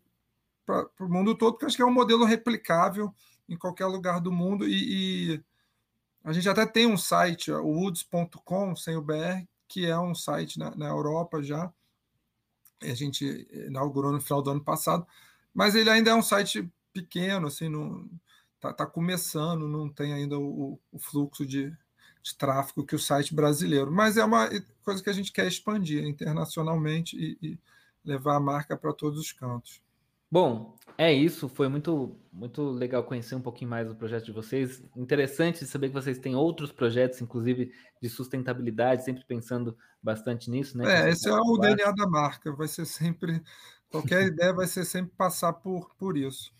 para 0.66 0.88
o 1.00 1.10
mundo 1.10 1.36
todo, 1.36 1.54
porque 1.54 1.66
acho 1.66 1.76
que 1.76 1.82
é 1.82 1.86
um 1.86 1.94
modelo 1.94 2.26
replicável 2.26 3.14
em 3.50 3.58
qualquer 3.58 3.86
lugar 3.86 4.20
do 4.20 4.32
mundo. 4.32 4.68
E, 4.68 5.34
e 5.34 5.44
a 6.24 6.34
gente 6.34 6.48
até 6.48 6.66
tem 6.66 6.86
um 6.86 6.98
site, 6.98 7.52
o 7.52 7.66
woods.com, 7.66 8.76
sem 8.76 8.96
o 8.96 9.02
BR, 9.02 9.46
que 9.68 9.86
é 9.86 9.98
um 9.98 10.14
site 10.14 10.60
na, 10.60 10.76
na 10.76 10.88
Europa 10.88 11.42
já. 11.42 11.72
A 12.82 12.94
gente 12.94 13.48
inaugurou 13.52 14.12
no 14.12 14.22
final 14.22 14.42
do 14.42 14.52
ano 14.52 14.64
passado, 14.64 15.08
mas 15.54 15.74
ele 15.74 15.90
ainda 15.90 16.12
é 16.12 16.14
um 16.14 16.22
site 16.22 16.70
pequeno, 17.02 17.48
assim, 17.48 17.70
não 17.70 18.10
está 18.56 18.74
tá 18.74 18.86
começando, 18.86 19.68
não 19.68 19.88
tem 19.88 20.14
ainda 20.14 20.38
o, 20.38 20.80
o 20.92 21.00
fluxo 21.00 21.46
de, 21.46 21.72
de, 22.24 22.38
tráfego 22.38 22.86
que 22.86 22.96
o 22.96 23.00
site 23.00 23.36
brasileiro. 23.36 23.92
Mas 23.92 24.18
é 24.18 24.26
uma 24.26 24.50
coisa 24.84 25.04
que 25.04 25.10
a 25.10 25.14
gente 25.14 25.32
quer 25.32 25.48
expandir 25.48 26.04
internacionalmente 26.04 27.16
e, 27.16 27.38
e 27.42 27.60
levar 28.04 28.36
a 28.36 28.40
marca 28.40 28.76
para 28.76 28.94
todos 28.94 29.20
os 29.20 29.32
cantos. 29.32 29.82
Bom, 30.30 30.76
é 30.98 31.14
isso. 31.14 31.48
Foi 31.48 31.70
muito, 31.70 32.18
muito 32.34 32.70
legal 32.72 33.04
conhecer 33.04 33.36
um 33.36 33.42
pouquinho 33.42 33.70
mais 33.70 33.88
do 33.88 33.96
projeto 33.96 34.26
de 34.26 34.32
vocês. 34.32 34.84
Interessante 34.96 35.66
saber 35.66 35.90
que 35.90 35.94
vocês 35.94 36.18
têm 36.18 36.36
outros 36.36 36.72
projetos, 36.72 37.22
inclusive 37.22 37.72
de 38.02 38.10
sustentabilidade, 38.10 39.06
sempre 39.06 39.24
pensando 39.24 39.78
bastante 40.02 40.50
nisso, 40.50 40.78
né? 40.78 41.06
É, 41.06 41.10
esse 41.10 41.30
é 41.30 41.34
o 41.34 41.58
DNA 41.58 41.92
da 41.92 42.08
marca. 42.08 42.52
Vai 42.52 42.68
ser 42.68 42.86
sempre 42.86 43.42
qualquer 43.90 44.28
ideia 44.28 44.54
vai 44.54 44.68
ser 44.68 44.86
sempre 44.86 45.14
passar 45.16 45.54
por, 45.54 45.96
por 45.96 46.18
isso. 46.18 46.52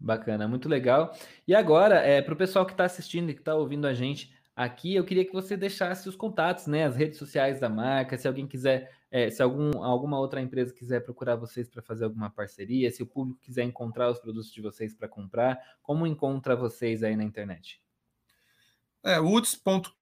Bacana, 0.00 0.46
muito 0.46 0.68
legal. 0.68 1.12
E 1.46 1.54
agora, 1.54 1.96
é, 1.96 2.22
para 2.22 2.34
o 2.34 2.36
pessoal 2.36 2.64
que 2.64 2.72
está 2.72 2.84
assistindo 2.84 3.30
e 3.30 3.34
que 3.34 3.40
está 3.40 3.54
ouvindo 3.54 3.86
a 3.86 3.94
gente 3.94 4.32
aqui, 4.54 4.94
eu 4.94 5.04
queria 5.04 5.24
que 5.24 5.32
você 5.32 5.56
deixasse 5.56 6.08
os 6.08 6.16
contatos, 6.16 6.66
né? 6.66 6.84
As 6.84 6.96
redes 6.96 7.18
sociais 7.18 7.60
da 7.60 7.68
marca, 7.68 8.16
se 8.16 8.26
alguém 8.26 8.46
quiser, 8.46 8.92
é, 9.10 9.30
se 9.30 9.42
algum, 9.42 9.82
alguma 9.82 10.18
outra 10.18 10.40
empresa 10.40 10.72
quiser 10.72 11.00
procurar 11.04 11.36
vocês 11.36 11.68
para 11.68 11.82
fazer 11.82 12.04
alguma 12.04 12.30
parceria, 12.30 12.90
se 12.90 13.02
o 13.02 13.06
público 13.06 13.40
quiser 13.40 13.64
encontrar 13.64 14.10
os 14.10 14.18
produtos 14.18 14.52
de 14.52 14.60
vocês 14.60 14.94
para 14.94 15.08
comprar, 15.08 15.58
como 15.82 16.06
encontra 16.06 16.54
vocês 16.54 17.02
aí 17.02 17.16
na 17.16 17.24
internet? 17.24 17.80
É, 19.04 19.18
woods.com.br, 19.18 19.92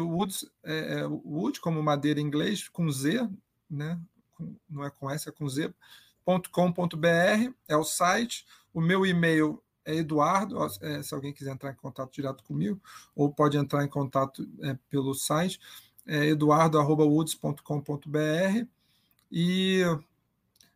woods, 0.00 0.50
é, 0.64 1.00
é, 1.00 1.06
wood 1.06 1.60
como 1.60 1.82
madeira 1.82 2.20
em 2.20 2.24
inglês, 2.24 2.68
com 2.68 2.90
Z, 2.90 3.28
né? 3.70 4.00
Não 4.68 4.84
é 4.84 4.90
com 4.90 5.10
S, 5.10 5.28
é 5.28 5.32
com 5.32 5.48
Z. 5.48 5.72
.com.br 6.24 7.52
é 7.68 7.76
o 7.76 7.84
site. 7.84 8.46
O 8.72 8.80
meu 8.80 9.04
e-mail 9.04 9.62
é 9.84 9.96
Eduardo, 9.96 10.56
é, 10.80 11.02
se 11.02 11.12
alguém 11.14 11.32
quiser 11.32 11.52
entrar 11.52 11.72
em 11.72 11.76
contato 11.76 12.12
direto 12.12 12.44
comigo, 12.44 12.80
ou 13.14 13.32
pode 13.32 13.56
entrar 13.56 13.84
em 13.84 13.88
contato 13.88 14.44
é, 14.62 14.76
pelo 14.88 15.14
site, 15.14 15.60
é 16.06 16.26
eduardo.woods.com.br. 16.26 18.66
E 19.30 19.82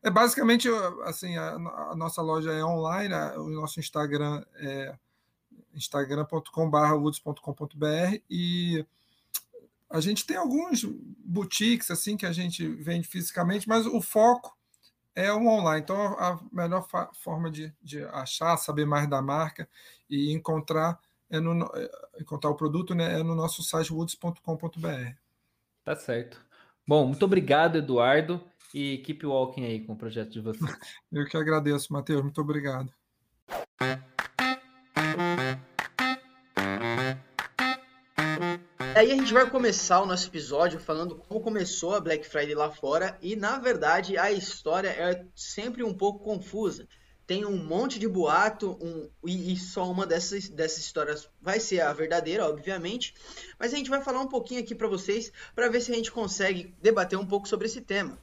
é 0.03 0.11
basicamente 0.11 0.69
assim, 1.05 1.37
a, 1.37 1.55
a, 1.55 1.97
nossa 1.97 2.23
loja 2.23 2.53
é 2.53 2.65
online, 2.65 3.13
a, 3.15 3.41
o 3.41 3.49
nosso 3.49 3.81
Instagram 3.81 4.45
é 4.57 4.97
instagram.com/woods.com.br 5.75 8.21
e 8.31 8.87
a 9.91 10.01
gente 10.01 10.25
tem 10.27 10.37
alguns 10.37 10.85
boutiques 10.85 11.91
assim 11.91 12.17
que 12.17 12.25
a 12.25 12.33
gente 12.33 12.67
vende 12.67 13.07
fisicamente, 13.07 13.69
mas 13.69 13.85
o 13.87 14.01
foco 14.01 14.56
é 15.17 15.33
o 15.33 15.47
online. 15.49 15.81
Então, 15.83 15.97
a 15.97 16.39
melhor 16.53 16.87
forma 17.15 17.51
de, 17.51 17.75
de 17.83 18.05
achar, 18.05 18.57
saber 18.59 18.87
mais 18.87 19.09
da 19.09 19.23
marca 19.23 19.69
e 20.09 20.33
encontrar 20.33 21.01
é 21.29 21.41
no, 21.41 21.65
é, 21.75 21.91
encontrar 22.21 22.51
o 22.51 22.55
produto 22.55 22.95
né, 22.95 23.19
é 23.19 23.23
no 23.23 23.35
nosso 23.35 23.63
site 23.63 23.93
woods.com.br. 23.93 25.15
Tá 25.85 25.97
certo. 25.97 26.45
Bom, 26.87 27.07
muito 27.07 27.25
obrigado, 27.25 27.79
Eduardo, 27.79 28.41
e 28.73 28.99
keep 28.99 29.27
walking 29.27 29.65
aí 29.65 29.85
com 29.85 29.95
o 29.95 29.97
projeto 29.97 30.31
de 30.31 30.41
vocês. 30.41 30.61
Eu 31.11 31.27
que 31.27 31.37
agradeço, 31.37 31.93
Matheus. 31.93 32.23
Muito 32.23 32.41
obrigado. 32.41 32.93
Aí 38.97 39.13
a 39.13 39.15
gente 39.15 39.31
vai 39.31 39.51
começar 39.51 40.01
o 40.01 40.07
nosso 40.07 40.27
episódio 40.27 40.81
falando 40.81 41.17
como 41.17 41.39
começou 41.39 41.95
a 41.95 42.01
Black 42.01 42.27
Friday 42.27 42.55
lá 42.55 42.71
fora 42.71 43.19
e 43.21 43.37
na 43.37 43.59
verdade 43.59 44.17
a 44.17 44.33
história 44.33 44.89
é 44.89 45.23
sempre 45.35 45.83
um 45.83 45.93
pouco 45.93 46.25
confusa. 46.25 46.89
Tem 47.27 47.45
um 47.45 47.63
monte 47.63 47.99
de 47.99 48.09
boato 48.09 48.71
um, 48.81 49.11
e, 49.23 49.53
e 49.53 49.57
só 49.59 49.91
uma 49.91 50.07
dessas, 50.07 50.49
dessas 50.49 50.79
histórias 50.79 51.29
vai 51.43 51.61
ser 51.61 51.83
a 51.83 51.93
verdadeira, 51.93 52.49
obviamente. 52.49 53.15
Mas 53.59 53.75
a 53.75 53.77
gente 53.77 53.91
vai 53.91 54.01
falar 54.01 54.23
um 54.23 54.29
pouquinho 54.29 54.63
aqui 54.63 54.75
para 54.75 54.89
vocês 54.89 55.31
para 55.55 55.69
ver 55.69 55.83
se 55.83 55.93
a 55.93 55.95
gente 55.95 56.11
consegue 56.11 56.75
debater 56.81 57.19
um 57.19 57.27
pouco 57.27 57.47
sobre 57.47 57.67
esse 57.67 57.83
tema. 57.83 58.19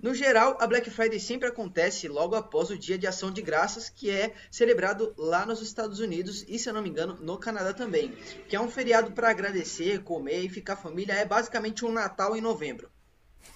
No 0.00 0.14
geral, 0.14 0.56
a 0.60 0.66
Black 0.66 0.88
Friday 0.90 1.18
sempre 1.18 1.48
acontece 1.48 2.06
logo 2.06 2.36
após 2.36 2.70
o 2.70 2.78
Dia 2.78 2.96
de 2.96 3.06
Ação 3.06 3.32
de 3.32 3.42
Graças, 3.42 3.88
que 3.88 4.08
é 4.08 4.32
celebrado 4.48 5.12
lá 5.18 5.44
nos 5.44 5.60
Estados 5.60 5.98
Unidos 5.98 6.44
e, 6.46 6.56
se 6.56 6.68
eu 6.68 6.72
não 6.72 6.82
me 6.82 6.88
engano, 6.88 7.18
no 7.20 7.36
Canadá 7.36 7.74
também, 7.74 8.12
que 8.48 8.54
é 8.54 8.60
um 8.60 8.70
feriado 8.70 9.10
para 9.10 9.28
agradecer, 9.28 10.04
comer 10.04 10.44
e 10.44 10.48
ficar 10.48 10.76
família. 10.76 11.14
É 11.14 11.24
basicamente 11.24 11.84
um 11.84 11.90
Natal 11.90 12.36
em 12.36 12.40
novembro. 12.40 12.88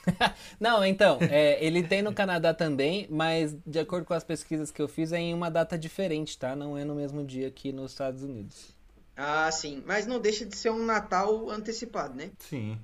não, 0.58 0.84
então, 0.84 1.18
é, 1.20 1.64
ele 1.64 1.84
tem 1.84 2.02
no 2.02 2.12
Canadá 2.12 2.52
também, 2.52 3.06
mas 3.08 3.56
de 3.64 3.78
acordo 3.78 4.04
com 4.04 4.14
as 4.14 4.24
pesquisas 4.24 4.72
que 4.72 4.82
eu 4.82 4.88
fiz, 4.88 5.12
é 5.12 5.18
em 5.18 5.32
uma 5.32 5.48
data 5.48 5.78
diferente, 5.78 6.36
tá? 6.36 6.56
Não 6.56 6.76
é 6.76 6.84
no 6.84 6.96
mesmo 6.96 7.24
dia 7.24 7.46
aqui 7.46 7.72
nos 7.72 7.92
Estados 7.92 8.24
Unidos. 8.24 8.74
Ah, 9.16 9.50
sim. 9.52 9.82
Mas 9.86 10.06
não 10.06 10.18
deixa 10.18 10.44
de 10.44 10.56
ser 10.56 10.70
um 10.70 10.84
Natal 10.84 11.48
antecipado, 11.50 12.14
né? 12.14 12.32
Sim. 12.38 12.78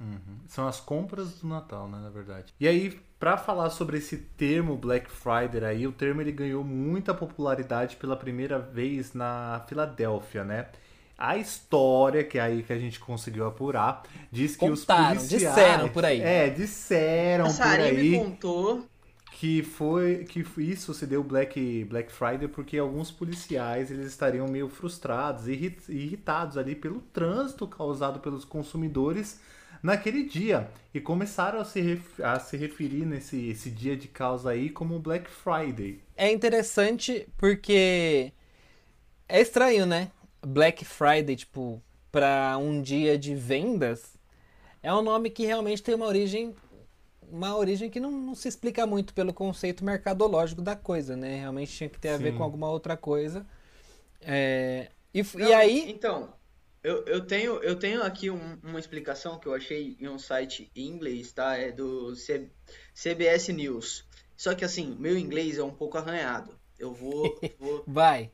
Uhum. 0.00 0.38
São 0.46 0.66
as 0.66 0.80
compras 0.80 1.40
do 1.40 1.46
Natal, 1.46 1.86
né, 1.86 1.98
na 1.98 2.08
verdade. 2.08 2.54
E 2.58 2.66
aí, 2.66 2.98
para 3.18 3.36
falar 3.36 3.68
sobre 3.68 3.98
esse 3.98 4.16
termo 4.16 4.76
Black 4.76 5.10
Friday 5.10 5.62
aí, 5.62 5.86
o 5.86 5.92
termo 5.92 6.22
ele 6.22 6.32
ganhou 6.32 6.64
muita 6.64 7.12
popularidade 7.12 7.96
pela 7.96 8.16
primeira 8.16 8.58
vez 8.58 9.12
na 9.12 9.62
Filadélfia, 9.68 10.42
né? 10.42 10.68
A 11.18 11.36
história, 11.36 12.24
que 12.24 12.38
é 12.38 12.40
aí 12.40 12.62
que 12.62 12.72
a 12.72 12.78
gente 12.78 12.98
conseguiu 12.98 13.46
apurar, 13.46 14.04
diz 14.32 14.56
que 14.56 14.60
Contaram, 14.60 15.12
os 15.16 15.18
policiais... 15.18 15.28
disseram 15.28 15.88
por 15.90 16.02
aí. 16.02 16.22
É, 16.22 16.48
disseram 16.48 17.44
a 17.44 17.52
por 17.52 17.62
aí... 17.62 18.10
me 18.10 18.18
contou 18.18 18.86
que 19.32 19.62
foi 19.62 20.24
que 20.24 20.44
isso 20.58 20.92
se 20.92 21.06
deu 21.06 21.22
Black 21.22 21.84
Black 21.84 22.12
Friday 22.12 22.46
porque 22.46 22.76
alguns 22.76 23.10
policiais 23.10 23.90
eles 23.90 24.06
estariam 24.06 24.46
meio 24.46 24.68
frustrados 24.68 25.48
e 25.48 25.52
irritados 25.88 26.58
ali 26.58 26.74
pelo 26.74 27.00
trânsito 27.00 27.66
causado 27.66 28.20
pelos 28.20 28.44
consumidores 28.44 29.40
naquele 29.82 30.24
dia 30.24 30.70
e 30.92 31.00
começaram 31.00 31.60
a 31.60 31.64
se, 31.64 32.00
a 32.22 32.38
se 32.38 32.56
referir 32.56 33.06
nesse 33.06 33.48
esse 33.48 33.70
dia 33.70 33.96
de 33.96 34.08
causa 34.08 34.50
aí 34.50 34.70
como 34.70 34.98
Black 34.98 35.30
Friday. 35.30 36.00
É 36.16 36.30
interessante 36.30 37.28
porque 37.36 38.32
é 39.28 39.40
estranho, 39.40 39.86
né? 39.86 40.10
Black 40.44 40.84
Friday, 40.84 41.36
tipo, 41.36 41.82
para 42.10 42.56
um 42.58 42.80
dia 42.80 43.18
de 43.18 43.34
vendas, 43.34 44.16
é 44.82 44.92
um 44.92 45.02
nome 45.02 45.30
que 45.30 45.44
realmente 45.44 45.82
tem 45.82 45.94
uma 45.94 46.06
origem 46.06 46.54
uma 47.30 47.56
origem 47.56 47.88
que 47.88 48.00
não, 48.00 48.10
não, 48.10 48.34
se 48.34 48.48
explica 48.48 48.84
muito 48.84 49.14
pelo 49.14 49.32
conceito 49.32 49.84
mercadológico 49.84 50.60
da 50.60 50.74
coisa, 50.74 51.16
né? 51.16 51.38
Realmente 51.38 51.72
tinha 51.72 51.88
que 51.88 51.98
ter 51.98 52.08
a 52.08 52.16
Sim. 52.16 52.24
ver 52.24 52.36
com 52.36 52.42
alguma 52.42 52.68
outra 52.68 52.96
coisa. 52.96 53.46
É, 54.20 54.90
e, 55.14 55.22
não, 55.22 55.48
e 55.48 55.54
aí. 55.54 55.90
Então, 55.90 56.32
eu, 56.82 57.04
eu, 57.04 57.20
tenho, 57.20 57.62
eu 57.62 57.76
tenho 57.76 58.02
aqui 58.02 58.30
um, 58.30 58.58
uma 58.62 58.78
explicação 58.78 59.38
que 59.38 59.46
eu 59.46 59.54
achei 59.54 59.96
em 60.00 60.08
um 60.08 60.18
site 60.18 60.70
em 60.74 60.86
inglês, 60.86 61.32
tá? 61.32 61.56
É 61.56 61.70
do 61.70 62.14
C, 62.16 62.48
CBS 62.94 63.48
News. 63.48 64.04
Só 64.36 64.54
que 64.54 64.64
assim, 64.64 64.96
meu 64.98 65.18
inglês 65.18 65.58
é 65.58 65.62
um 65.62 65.74
pouco 65.74 65.98
arranhado. 65.98 66.58
Eu 66.78 66.94
vou. 66.94 67.38
vou... 67.60 67.84
vai, 67.86 68.30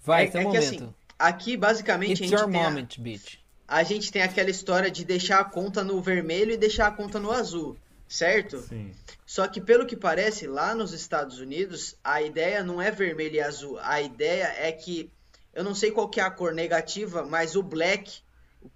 vai, 0.00 0.24
é, 0.24 0.28
é 0.28 0.42
momento. 0.42 0.50
Que, 0.50 0.56
assim, 0.56 0.94
aqui 1.18 1.56
basicamente 1.56 2.22
It's 2.24 2.32
a 2.32 2.36
gente 2.36 2.40
your 2.40 2.48
moment, 2.48 2.88
a, 2.98 3.02
bitch. 3.02 3.34
A 3.68 3.82
gente 3.82 4.10
tem 4.10 4.22
aquela 4.22 4.50
história 4.50 4.90
de 4.90 5.04
deixar 5.04 5.40
a 5.40 5.44
conta 5.44 5.84
no 5.84 6.00
vermelho 6.00 6.52
e 6.52 6.56
deixar 6.56 6.86
a 6.86 6.90
conta 6.90 7.20
no 7.20 7.30
azul, 7.30 7.76
certo? 8.08 8.58
Sim. 8.62 8.92
Só 9.26 9.46
que 9.46 9.60
pelo 9.60 9.86
que 9.86 9.96
parece, 9.96 10.46
lá 10.46 10.74
nos 10.74 10.92
Estados 10.92 11.38
Unidos, 11.38 11.94
a 12.02 12.20
ideia 12.20 12.64
não 12.64 12.80
é 12.80 12.90
vermelho 12.90 13.36
e 13.36 13.40
azul. 13.40 13.78
A 13.80 14.00
ideia 14.00 14.52
é 14.56 14.72
que 14.72 15.12
eu 15.54 15.64
não 15.64 15.74
sei 15.74 15.90
qual 15.90 16.08
que 16.08 16.20
é 16.20 16.22
a 16.22 16.30
cor 16.30 16.52
negativa, 16.52 17.24
mas 17.24 17.56
o 17.56 17.62
black, 17.62 18.22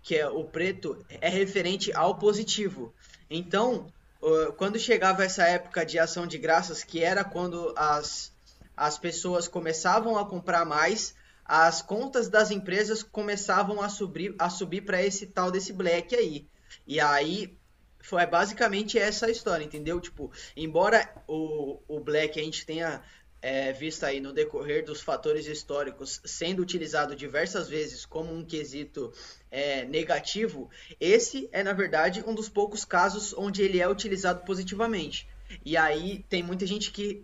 que 0.02 0.16
é 0.16 0.28
o 0.28 0.44
preto, 0.44 1.04
é 1.20 1.28
referente 1.28 1.92
ao 1.92 2.16
positivo. 2.16 2.94
Então, 3.30 3.92
quando 4.56 4.78
chegava 4.78 5.24
essa 5.24 5.44
época 5.44 5.84
de 5.84 5.98
ação 5.98 6.26
de 6.26 6.38
graças, 6.38 6.82
que 6.82 7.02
era 7.02 7.22
quando 7.22 7.74
as, 7.76 8.32
as 8.76 8.98
pessoas 8.98 9.46
começavam 9.46 10.18
a 10.18 10.26
comprar 10.26 10.64
mais, 10.64 11.14
as 11.44 11.82
contas 11.82 12.28
das 12.28 12.50
empresas 12.50 13.02
começavam 13.02 13.82
a 13.82 13.88
subir, 13.88 14.34
a 14.38 14.48
subir 14.48 14.80
para 14.80 15.02
esse 15.02 15.26
tal 15.26 15.50
desse 15.50 15.72
black 15.72 16.14
aí. 16.16 16.48
E 16.86 16.98
aí 16.98 17.56
foi 18.00 18.24
basicamente 18.26 18.98
essa 18.98 19.26
a 19.26 19.30
história, 19.30 19.64
entendeu? 19.64 20.00
Tipo, 20.00 20.32
embora 20.56 21.08
o, 21.26 21.80
o 21.86 22.00
black 22.00 22.40
a 22.40 22.42
gente 22.42 22.64
tenha 22.64 23.02
é, 23.44 23.74
vista 23.74 24.06
aí 24.06 24.22
no 24.22 24.32
decorrer 24.32 24.82
dos 24.86 25.02
fatores 25.02 25.46
históricos 25.46 26.18
sendo 26.24 26.62
utilizado 26.62 27.14
diversas 27.14 27.68
vezes 27.68 28.06
como 28.06 28.34
um 28.34 28.42
quesito 28.42 29.12
é, 29.50 29.84
negativo, 29.84 30.70
esse 30.98 31.46
é 31.52 31.62
na 31.62 31.74
verdade 31.74 32.24
um 32.26 32.34
dos 32.34 32.48
poucos 32.48 32.86
casos 32.86 33.34
onde 33.36 33.60
ele 33.60 33.82
é 33.82 33.86
utilizado 33.86 34.46
positivamente. 34.46 35.28
E 35.62 35.76
aí 35.76 36.24
tem 36.26 36.42
muita 36.42 36.66
gente 36.66 36.90
que 36.90 37.22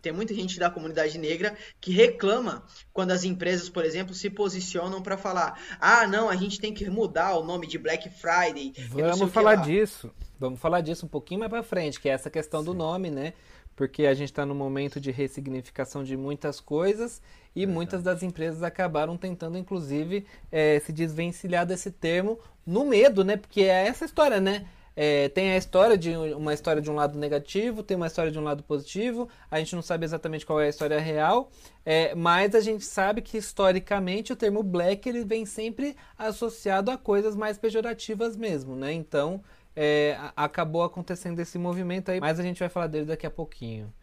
tem 0.00 0.12
muita 0.12 0.32
gente 0.32 0.60
da 0.60 0.70
comunidade 0.70 1.18
negra 1.18 1.56
que 1.80 1.90
reclama 1.90 2.64
quando 2.92 3.10
as 3.10 3.24
empresas, 3.24 3.68
por 3.68 3.84
exemplo, 3.84 4.14
se 4.14 4.30
posicionam 4.30 5.02
para 5.02 5.18
falar: 5.18 5.60
"Ah, 5.80 6.06
não, 6.06 6.30
a 6.30 6.36
gente 6.36 6.60
tem 6.60 6.72
que 6.72 6.88
mudar 6.88 7.36
o 7.36 7.44
nome 7.44 7.66
de 7.66 7.76
Black 7.76 8.08
Friday". 8.08 8.72
Vamos 8.90 9.32
falar 9.32 9.56
disso. 9.56 10.08
Vamos 10.38 10.60
falar 10.60 10.80
disso 10.82 11.04
um 11.04 11.08
pouquinho 11.08 11.40
mais 11.40 11.50
para 11.50 11.64
frente, 11.64 11.98
que 11.98 12.08
é 12.08 12.12
essa 12.12 12.30
questão 12.30 12.62
do 12.62 12.72
nome, 12.72 13.10
né? 13.10 13.34
Porque 13.78 14.06
a 14.06 14.12
gente 14.12 14.30
está 14.30 14.44
no 14.44 14.56
momento 14.56 15.00
de 15.00 15.12
ressignificação 15.12 16.02
de 16.02 16.16
muitas 16.16 16.58
coisas 16.58 17.22
e 17.54 17.60
Verdade. 17.60 17.74
muitas 17.76 18.02
das 18.02 18.24
empresas 18.24 18.64
acabaram 18.64 19.16
tentando, 19.16 19.56
inclusive, 19.56 20.26
é, 20.50 20.80
se 20.80 20.92
desvencilhar 20.92 21.64
desse 21.64 21.92
termo 21.92 22.40
no 22.66 22.84
medo, 22.84 23.22
né? 23.24 23.36
Porque 23.36 23.60
é 23.60 23.86
essa 23.86 24.04
história, 24.04 24.40
né? 24.40 24.66
É, 24.96 25.28
tem 25.28 25.52
a 25.52 25.56
história 25.56 25.96
de 25.96 26.10
uma 26.10 26.52
história 26.52 26.82
de 26.82 26.90
um 26.90 26.96
lado 26.96 27.16
negativo, 27.16 27.84
tem 27.84 27.96
uma 27.96 28.08
história 28.08 28.32
de 28.32 28.38
um 28.40 28.42
lado 28.42 28.64
positivo. 28.64 29.28
A 29.48 29.60
gente 29.60 29.76
não 29.76 29.82
sabe 29.82 30.04
exatamente 30.04 30.44
qual 30.44 30.60
é 30.60 30.66
a 30.66 30.68
história 30.68 30.98
real, 30.98 31.48
é, 31.86 32.16
mas 32.16 32.56
a 32.56 32.60
gente 32.60 32.84
sabe 32.84 33.22
que 33.22 33.38
historicamente 33.38 34.32
o 34.32 34.36
termo 34.36 34.60
black 34.60 35.08
ele 35.08 35.24
vem 35.24 35.46
sempre 35.46 35.94
associado 36.18 36.90
a 36.90 36.98
coisas 36.98 37.36
mais 37.36 37.56
pejorativas 37.56 38.36
mesmo, 38.36 38.74
né? 38.74 38.92
Então 38.92 39.40
é, 39.80 40.18
acabou 40.34 40.82
acontecendo 40.82 41.38
esse 41.38 41.56
movimento 41.56 42.10
aí, 42.10 42.18
mas 42.18 42.40
a 42.40 42.42
gente 42.42 42.58
vai 42.58 42.68
falar 42.68 42.88
dele 42.88 43.06
daqui 43.06 43.24
a 43.24 43.30
pouquinho. 43.30 43.94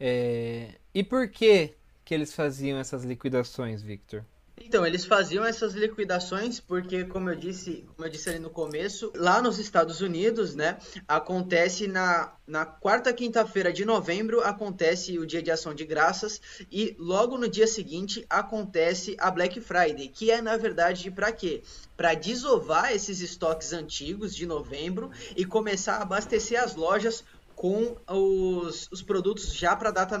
É, 0.00 0.76
e 0.94 1.04
por 1.04 1.28
que 1.28 1.74
que 2.02 2.14
eles 2.14 2.32
faziam 2.32 2.78
essas 2.78 3.04
liquidações, 3.04 3.82
Victor? 3.82 4.24
Então, 4.60 4.86
eles 4.86 5.04
faziam 5.04 5.44
essas 5.44 5.74
liquidações 5.74 6.60
porque, 6.60 7.04
como 7.04 7.30
eu 7.30 7.36
disse, 7.36 7.84
como 7.94 8.06
eu 8.06 8.10
disse 8.10 8.28
ali 8.28 8.38
no 8.38 8.50
começo, 8.50 9.12
lá 9.14 9.40
nos 9.40 9.58
Estados 9.58 10.00
Unidos, 10.00 10.54
né, 10.54 10.78
acontece 11.06 11.86
na, 11.86 12.32
na 12.46 12.66
quarta 12.66 13.12
quinta-feira 13.12 13.72
de 13.72 13.84
novembro, 13.84 14.40
acontece 14.40 15.18
o 15.18 15.26
dia 15.26 15.42
de 15.42 15.50
ação 15.50 15.74
de 15.74 15.84
graças 15.84 16.40
e 16.70 16.96
logo 16.98 17.38
no 17.38 17.48
dia 17.48 17.66
seguinte 17.66 18.26
acontece 18.28 19.16
a 19.18 19.30
Black 19.30 19.60
Friday, 19.60 20.08
que 20.08 20.30
é, 20.30 20.42
na 20.42 20.56
verdade, 20.56 21.10
para 21.10 21.32
quê? 21.32 21.62
Para 21.96 22.14
desovar 22.14 22.92
esses 22.92 23.20
estoques 23.20 23.72
antigos 23.72 24.34
de 24.34 24.46
novembro 24.46 25.10
e 25.36 25.44
começar 25.44 25.96
a 25.96 26.02
abastecer 26.02 26.62
as 26.62 26.74
lojas 26.74 27.24
com 27.54 27.96
os, 28.08 28.88
os 28.92 29.02
produtos 29.02 29.52
já 29.52 29.74
para 29.74 29.90
data, 29.90 30.16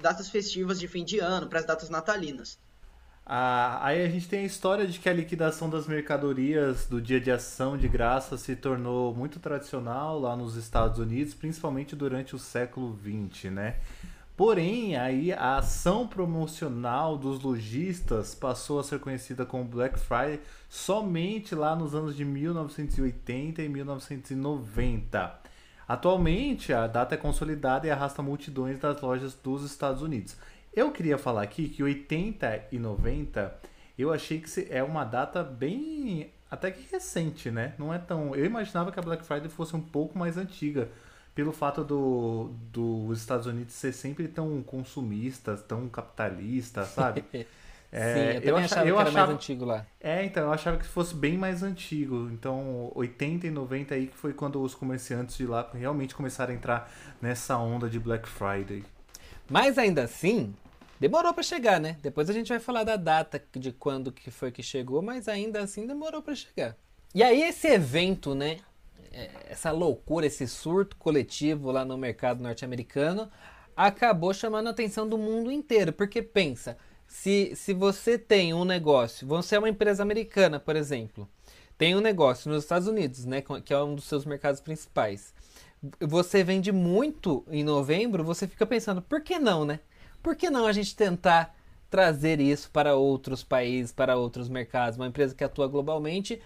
datas 0.00 0.28
festivas 0.28 0.78
de 0.78 0.86
fim 0.86 1.04
de 1.04 1.18
ano, 1.18 1.48
para 1.48 1.58
as 1.58 1.66
datas 1.66 1.90
natalinas. 1.90 2.58
Ah, 3.28 3.80
aí 3.84 4.04
a 4.04 4.08
gente 4.08 4.28
tem 4.28 4.44
a 4.44 4.46
história 4.46 4.86
de 4.86 5.00
que 5.00 5.08
a 5.08 5.12
liquidação 5.12 5.68
das 5.68 5.88
mercadorias 5.88 6.86
do 6.86 7.02
dia 7.02 7.20
de 7.20 7.28
ação 7.28 7.76
de 7.76 7.88
graça 7.88 8.36
se 8.36 8.54
tornou 8.54 9.12
muito 9.12 9.40
tradicional 9.40 10.20
lá 10.20 10.36
nos 10.36 10.54
Estados 10.54 11.00
Unidos, 11.00 11.34
principalmente 11.34 11.96
durante 11.96 12.36
o 12.36 12.38
século 12.38 12.96
XX, 13.02 13.50
né? 13.50 13.76
Porém, 14.36 14.96
aí 14.96 15.32
a 15.32 15.56
ação 15.56 16.06
promocional 16.06 17.18
dos 17.18 17.42
lojistas 17.42 18.32
passou 18.32 18.78
a 18.78 18.84
ser 18.84 19.00
conhecida 19.00 19.44
como 19.44 19.64
Black 19.64 19.98
Friday 19.98 20.40
somente 20.68 21.52
lá 21.52 21.74
nos 21.74 21.96
anos 21.96 22.14
de 22.14 22.24
1980 22.24 23.60
e 23.60 23.68
1990. 23.68 25.40
Atualmente, 25.88 26.72
a 26.72 26.86
data 26.86 27.14
é 27.14 27.18
consolidada 27.18 27.86
e 27.86 27.90
arrasta 27.90 28.22
multidões 28.22 28.78
das 28.78 29.00
lojas 29.00 29.34
dos 29.34 29.64
Estados 29.64 30.02
Unidos. 30.02 30.36
Eu 30.76 30.92
queria 30.92 31.16
falar 31.16 31.42
aqui 31.42 31.70
que 31.70 31.82
80 31.82 32.66
e 32.70 32.78
90 32.78 33.56
eu 33.98 34.12
achei 34.12 34.38
que 34.38 34.68
é 34.70 34.82
uma 34.82 35.04
data 35.04 35.42
bem 35.42 36.30
até 36.50 36.70
que 36.70 36.86
recente, 36.92 37.50
né? 37.50 37.72
Não 37.78 37.92
é 37.94 37.98
tão. 37.98 38.34
Eu 38.36 38.44
imaginava 38.44 38.92
que 38.92 38.98
a 38.98 39.02
Black 39.02 39.24
Friday 39.24 39.48
fosse 39.48 39.74
um 39.74 39.80
pouco 39.80 40.18
mais 40.18 40.36
antiga, 40.36 40.90
pelo 41.34 41.50
fato 41.50 41.82
do, 41.82 42.50
dos 42.70 43.18
Estados 43.18 43.46
Unidos 43.46 43.72
ser 43.72 43.92
sempre 43.92 44.28
tão 44.28 44.62
consumistas, 44.62 45.62
tão 45.62 45.88
capitalistas, 45.88 46.88
sabe? 46.88 47.24
É, 47.92 48.14
Sim, 48.14 48.48
eu 48.48 48.50
eu 48.50 48.56
achava, 48.56 48.88
eu 48.88 48.94
que 48.96 49.00
era 49.00 49.08
achava, 49.08 49.26
mais 49.28 49.36
antigo 49.36 49.64
lá. 49.64 49.86
É, 50.00 50.24
então, 50.24 50.42
eu 50.42 50.52
achava 50.52 50.76
que 50.76 50.84
fosse 50.84 51.14
bem 51.14 51.38
mais 51.38 51.62
antigo. 51.62 52.28
Então, 52.32 52.90
80 52.94 53.46
e 53.46 53.50
90 53.50 53.94
aí 53.94 54.08
que 54.08 54.16
foi 54.16 54.34
quando 54.34 54.60
os 54.60 54.74
comerciantes 54.74 55.36
de 55.36 55.46
lá 55.46 55.70
realmente 55.72 56.14
começaram 56.14 56.52
a 56.52 56.56
entrar 56.56 56.92
nessa 57.22 57.56
onda 57.56 57.88
de 57.88 57.98
Black 57.98 58.28
Friday. 58.28 58.84
Mas 59.48 59.78
ainda 59.78 60.02
assim, 60.02 60.52
Demorou 60.98 61.34
para 61.34 61.42
chegar, 61.42 61.80
né? 61.80 61.96
Depois 62.02 62.30
a 62.30 62.32
gente 62.32 62.48
vai 62.48 62.58
falar 62.58 62.84
da 62.84 62.96
data 62.96 63.42
de 63.52 63.72
quando 63.72 64.10
que 64.10 64.30
foi 64.30 64.50
que 64.50 64.62
chegou, 64.62 65.02
mas 65.02 65.28
ainda 65.28 65.60
assim 65.60 65.86
demorou 65.86 66.22
para 66.22 66.34
chegar. 66.34 66.76
E 67.14 67.22
aí 67.22 67.42
esse 67.42 67.68
evento, 67.68 68.34
né? 68.34 68.58
É, 69.12 69.30
essa 69.50 69.70
loucura, 69.70 70.26
esse 70.26 70.46
surto 70.46 70.96
coletivo 70.96 71.70
lá 71.70 71.84
no 71.84 71.96
mercado 71.96 72.42
norte-americano 72.42 73.30
acabou 73.76 74.32
chamando 74.32 74.68
a 74.68 74.70
atenção 74.70 75.06
do 75.06 75.18
mundo 75.18 75.50
inteiro, 75.50 75.92
porque 75.92 76.22
pensa, 76.22 76.78
se, 77.06 77.54
se 77.54 77.74
você 77.74 78.18
tem 78.18 78.54
um 78.54 78.64
negócio, 78.64 79.26
você 79.26 79.54
é 79.54 79.58
uma 79.58 79.68
empresa 79.68 80.02
americana, 80.02 80.58
por 80.58 80.76
exemplo, 80.76 81.28
tem 81.76 81.94
um 81.94 82.00
negócio 82.00 82.50
nos 82.50 82.64
Estados 82.64 82.88
Unidos, 82.88 83.26
né, 83.26 83.42
que 83.64 83.72
é 83.72 83.82
um 83.82 83.94
dos 83.94 84.04
seus 84.04 84.24
mercados 84.24 84.60
principais. 84.60 85.34
Você 86.00 86.42
vende 86.42 86.72
muito 86.72 87.44
em 87.50 87.62
novembro, 87.62 88.24
você 88.24 88.48
fica 88.48 88.66
pensando, 88.66 89.02
por 89.02 89.20
que 89.20 89.38
não, 89.38 89.64
né? 89.64 89.80
Por 90.26 90.34
que 90.34 90.50
não 90.50 90.66
a 90.66 90.72
gente 90.72 90.96
tentar 90.96 91.54
trazer 91.88 92.40
isso 92.40 92.68
para 92.72 92.96
outros 92.96 93.44
países, 93.44 93.92
para 93.92 94.16
outros 94.16 94.48
mercados? 94.48 94.98
Uma 94.98 95.06
empresa 95.06 95.36
que 95.36 95.44
atua 95.44 95.68
globalmente 95.68 96.42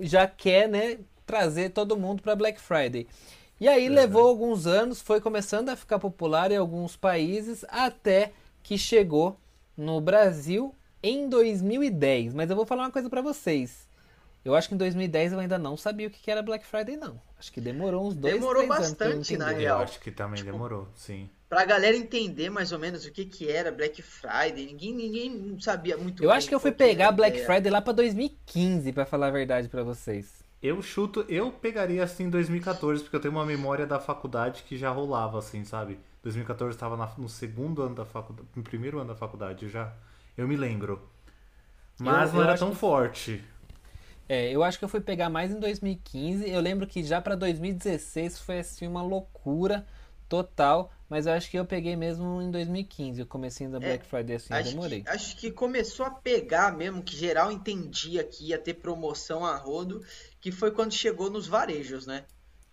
já 0.00 0.26
quer 0.26 0.68
né, 0.68 0.98
trazer 1.24 1.70
todo 1.70 1.96
mundo 1.96 2.20
para 2.20 2.36
Black 2.36 2.60
Friday. 2.60 3.08
E 3.58 3.66
aí 3.66 3.88
levou 3.88 4.28
alguns 4.28 4.66
anos, 4.66 5.00
foi 5.00 5.22
começando 5.22 5.70
a 5.70 5.76
ficar 5.76 5.98
popular 5.98 6.52
em 6.52 6.58
alguns 6.58 6.96
países, 6.96 7.64
até 7.66 8.34
que 8.62 8.76
chegou 8.76 9.40
no 9.74 9.98
Brasil 9.98 10.74
em 11.02 11.30
2010. 11.30 12.34
Mas 12.34 12.50
eu 12.50 12.56
vou 12.56 12.66
falar 12.66 12.82
uma 12.82 12.90
coisa 12.90 13.08
para 13.08 13.22
vocês. 13.22 13.88
Eu 14.44 14.54
acho 14.54 14.68
que 14.68 14.74
em 14.74 14.78
2010 14.78 15.32
eu 15.32 15.38
ainda 15.38 15.56
não 15.56 15.78
sabia 15.78 16.08
o 16.08 16.10
que 16.10 16.30
era 16.30 16.42
Black 16.42 16.66
Friday, 16.66 16.98
não. 16.98 17.18
Acho 17.38 17.50
que 17.50 17.60
demorou 17.60 18.06
uns 18.06 18.14
dois, 18.14 18.34
demorou 18.34 18.64
três 18.64 18.68
bastante, 18.68 19.12
anos. 19.14 19.28
Demorou 19.28 19.46
bastante, 19.46 19.54
na 19.54 19.58
real. 19.58 19.78
Eu 19.78 19.84
acho 19.84 19.98
que 19.98 20.10
também 20.10 20.36
tipo, 20.36 20.52
demorou, 20.52 20.88
sim 20.94 21.30
pra 21.48 21.64
galera 21.64 21.96
entender 21.96 22.50
mais 22.50 22.72
ou 22.72 22.78
menos 22.78 23.04
o 23.04 23.12
que 23.12 23.24
que 23.24 23.50
era 23.50 23.70
Black 23.70 24.02
Friday. 24.02 24.66
Ninguém, 24.66 24.94
ninguém 24.94 25.60
sabia 25.60 25.96
muito 25.96 26.22
Eu 26.22 26.30
acho 26.30 26.48
que 26.48 26.54
eu 26.54 26.60
fui 26.60 26.72
pegar 26.72 27.12
Black 27.12 27.44
Friday 27.44 27.70
lá 27.70 27.80
pra 27.80 27.92
2015, 27.92 28.92
para 28.92 29.06
falar 29.06 29.28
a 29.28 29.30
verdade 29.30 29.68
para 29.68 29.82
vocês. 29.82 30.44
Eu 30.62 30.82
chuto, 30.82 31.24
eu 31.28 31.52
pegaria 31.52 32.02
assim 32.02 32.24
em 32.24 32.30
2014, 32.30 33.02
porque 33.02 33.16
eu 33.16 33.20
tenho 33.20 33.34
uma 33.34 33.44
memória 33.44 33.86
da 33.86 34.00
faculdade 34.00 34.64
que 34.66 34.76
já 34.76 34.90
rolava 34.90 35.38
assim, 35.38 35.64
sabe? 35.64 35.98
2014 36.22 36.74
estava 36.74 37.14
no 37.18 37.28
segundo 37.28 37.82
ano 37.82 37.94
da 37.94 38.04
faculdade, 38.04 38.48
no 38.56 38.62
primeiro 38.62 38.98
ano 38.98 39.08
da 39.08 39.14
faculdade, 39.14 39.68
já. 39.68 39.92
Eu 40.36 40.48
me 40.48 40.56
lembro. 40.56 41.00
Mas 41.98 42.30
eu, 42.30 42.36
não 42.36 42.42
eu 42.42 42.48
era 42.48 42.58
tão 42.58 42.70
que... 42.70 42.76
forte. 42.76 43.44
É, 44.28 44.50
eu 44.50 44.64
acho 44.64 44.78
que 44.78 44.84
eu 44.84 44.88
fui 44.88 45.00
pegar 45.00 45.30
mais 45.30 45.52
em 45.52 45.60
2015. 45.60 46.50
Eu 46.50 46.60
lembro 46.60 46.86
que 46.86 47.04
já 47.04 47.20
para 47.20 47.36
2016 47.36 48.40
foi 48.40 48.58
assim 48.58 48.86
uma 48.86 49.02
loucura 49.02 49.86
total. 50.28 50.90
Mas 51.08 51.26
eu 51.26 51.32
acho 51.32 51.48
que 51.48 51.56
eu 51.56 51.64
peguei 51.64 51.94
mesmo 51.94 52.42
em 52.42 52.50
2015, 52.50 53.22
o 53.22 53.26
comecinho 53.26 53.70
da 53.70 53.78
é, 53.78 53.80
Black 53.80 54.04
é, 54.04 54.08
Friday, 54.08 54.36
assim, 54.36 54.52
acho 54.52 54.70
demorei. 54.70 55.02
Que, 55.02 55.08
acho 55.10 55.36
que 55.36 55.50
começou 55.52 56.04
a 56.04 56.10
pegar 56.10 56.76
mesmo, 56.76 57.02
que 57.02 57.16
geral 57.16 57.52
entendia 57.52 58.24
que 58.24 58.48
ia 58.48 58.58
ter 58.58 58.74
promoção 58.74 59.44
a 59.44 59.56
rodo, 59.56 60.04
que 60.40 60.50
foi 60.50 60.72
quando 60.72 60.92
chegou 60.92 61.30
nos 61.30 61.46
varejos, 61.46 62.06
né? 62.06 62.24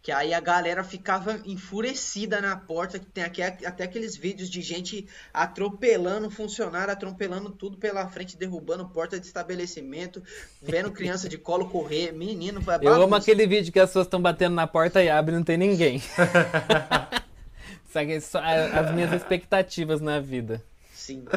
Que 0.02 0.12
aí 0.12 0.34
a 0.34 0.40
galera 0.42 0.84
ficava 0.84 1.40
enfurecida 1.46 2.42
na 2.42 2.58
porta, 2.58 3.00
que 3.00 3.06
tem 3.06 3.24
aqui, 3.24 3.42
até 3.42 3.86
aqueles 3.86 4.18
vídeos 4.18 4.50
de 4.50 4.62
gente 4.62 5.08
atropelando 5.34 6.30
funcionário, 6.30 6.92
atropelando 6.92 7.52
tudo 7.52 7.78
pela 7.78 8.06
frente, 8.10 8.36
derrubando 8.36 8.90
porta 8.90 9.18
de 9.18 9.26
estabelecimento, 9.28 10.22
vendo 10.62 10.92
criança 10.92 11.30
de 11.30 11.38
colo 11.38 11.70
correr, 11.70 12.12
menino, 12.12 12.60
vai 12.60 12.80
Eu 12.82 13.02
amo 13.02 13.16
aquele 13.16 13.48
vídeo 13.48 13.72
que 13.72 13.80
as 13.80 13.92
pessoas 13.92 14.08
estão 14.08 14.22
batendo 14.22 14.56
na 14.56 14.68
porta 14.68 15.02
e 15.02 15.08
abre 15.08 15.34
e 15.34 15.38
não 15.38 15.44
tem 15.44 15.56
ninguém. 15.56 16.02
as 17.96 18.92
minhas 18.94 19.12
expectativas 19.14 20.02
na 20.02 20.20
vida. 20.20 20.62
Sim. 20.94 21.26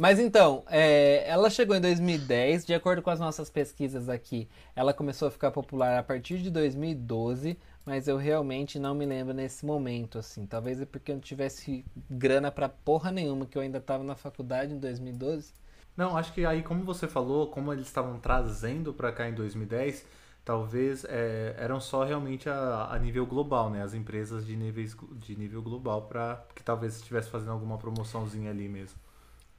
Mas 0.00 0.18
então, 0.18 0.64
é, 0.68 1.28
ela 1.28 1.50
chegou 1.50 1.76
em 1.76 1.80
2010, 1.80 2.64
de 2.64 2.72
acordo 2.72 3.02
com 3.02 3.10
as 3.10 3.20
nossas 3.20 3.50
pesquisas 3.50 4.08
aqui, 4.08 4.48
ela 4.74 4.94
começou 4.94 5.28
a 5.28 5.30
ficar 5.30 5.50
popular 5.50 5.98
a 5.98 6.02
partir 6.02 6.38
de 6.38 6.48
2012, 6.48 7.58
mas 7.84 8.08
eu 8.08 8.16
realmente 8.16 8.78
não 8.78 8.94
me 8.94 9.04
lembro 9.04 9.34
nesse 9.34 9.66
momento, 9.66 10.18
assim. 10.18 10.46
Talvez 10.46 10.80
é 10.80 10.86
porque 10.86 11.10
eu 11.10 11.16
não 11.16 11.20
tivesse 11.20 11.84
grana 12.10 12.50
pra 12.50 12.66
porra 12.66 13.10
nenhuma, 13.10 13.44
que 13.44 13.58
eu 13.58 13.60
ainda 13.60 13.78
tava 13.78 14.02
na 14.02 14.14
faculdade 14.14 14.72
em 14.72 14.78
2012. 14.78 15.52
Não, 15.94 16.16
acho 16.16 16.32
que 16.32 16.46
aí, 16.46 16.62
como 16.62 16.82
você 16.82 17.06
falou, 17.06 17.48
como 17.48 17.70
eles 17.70 17.86
estavam 17.86 18.18
trazendo 18.18 18.94
pra 18.94 19.12
cá 19.12 19.28
em 19.28 19.34
2010, 19.34 20.06
talvez 20.50 21.04
é, 21.04 21.54
eram 21.56 21.78
só 21.78 22.02
realmente 22.02 22.50
a, 22.50 22.88
a, 22.90 22.98
nível 22.98 23.24
global, 23.24 23.70
né? 23.70 23.84
As 23.84 23.94
empresas 23.94 24.44
de, 24.44 24.56
níveis, 24.56 24.96
de 25.12 25.38
nível 25.38 25.62
global 25.62 26.08
para 26.08 26.44
que 26.56 26.60
talvez 26.60 26.96
estivesse 26.96 27.30
fazendo 27.30 27.52
alguma 27.52 27.78
promoçãozinha 27.78 28.50
ali 28.50 28.68
mesmo. 28.68 28.98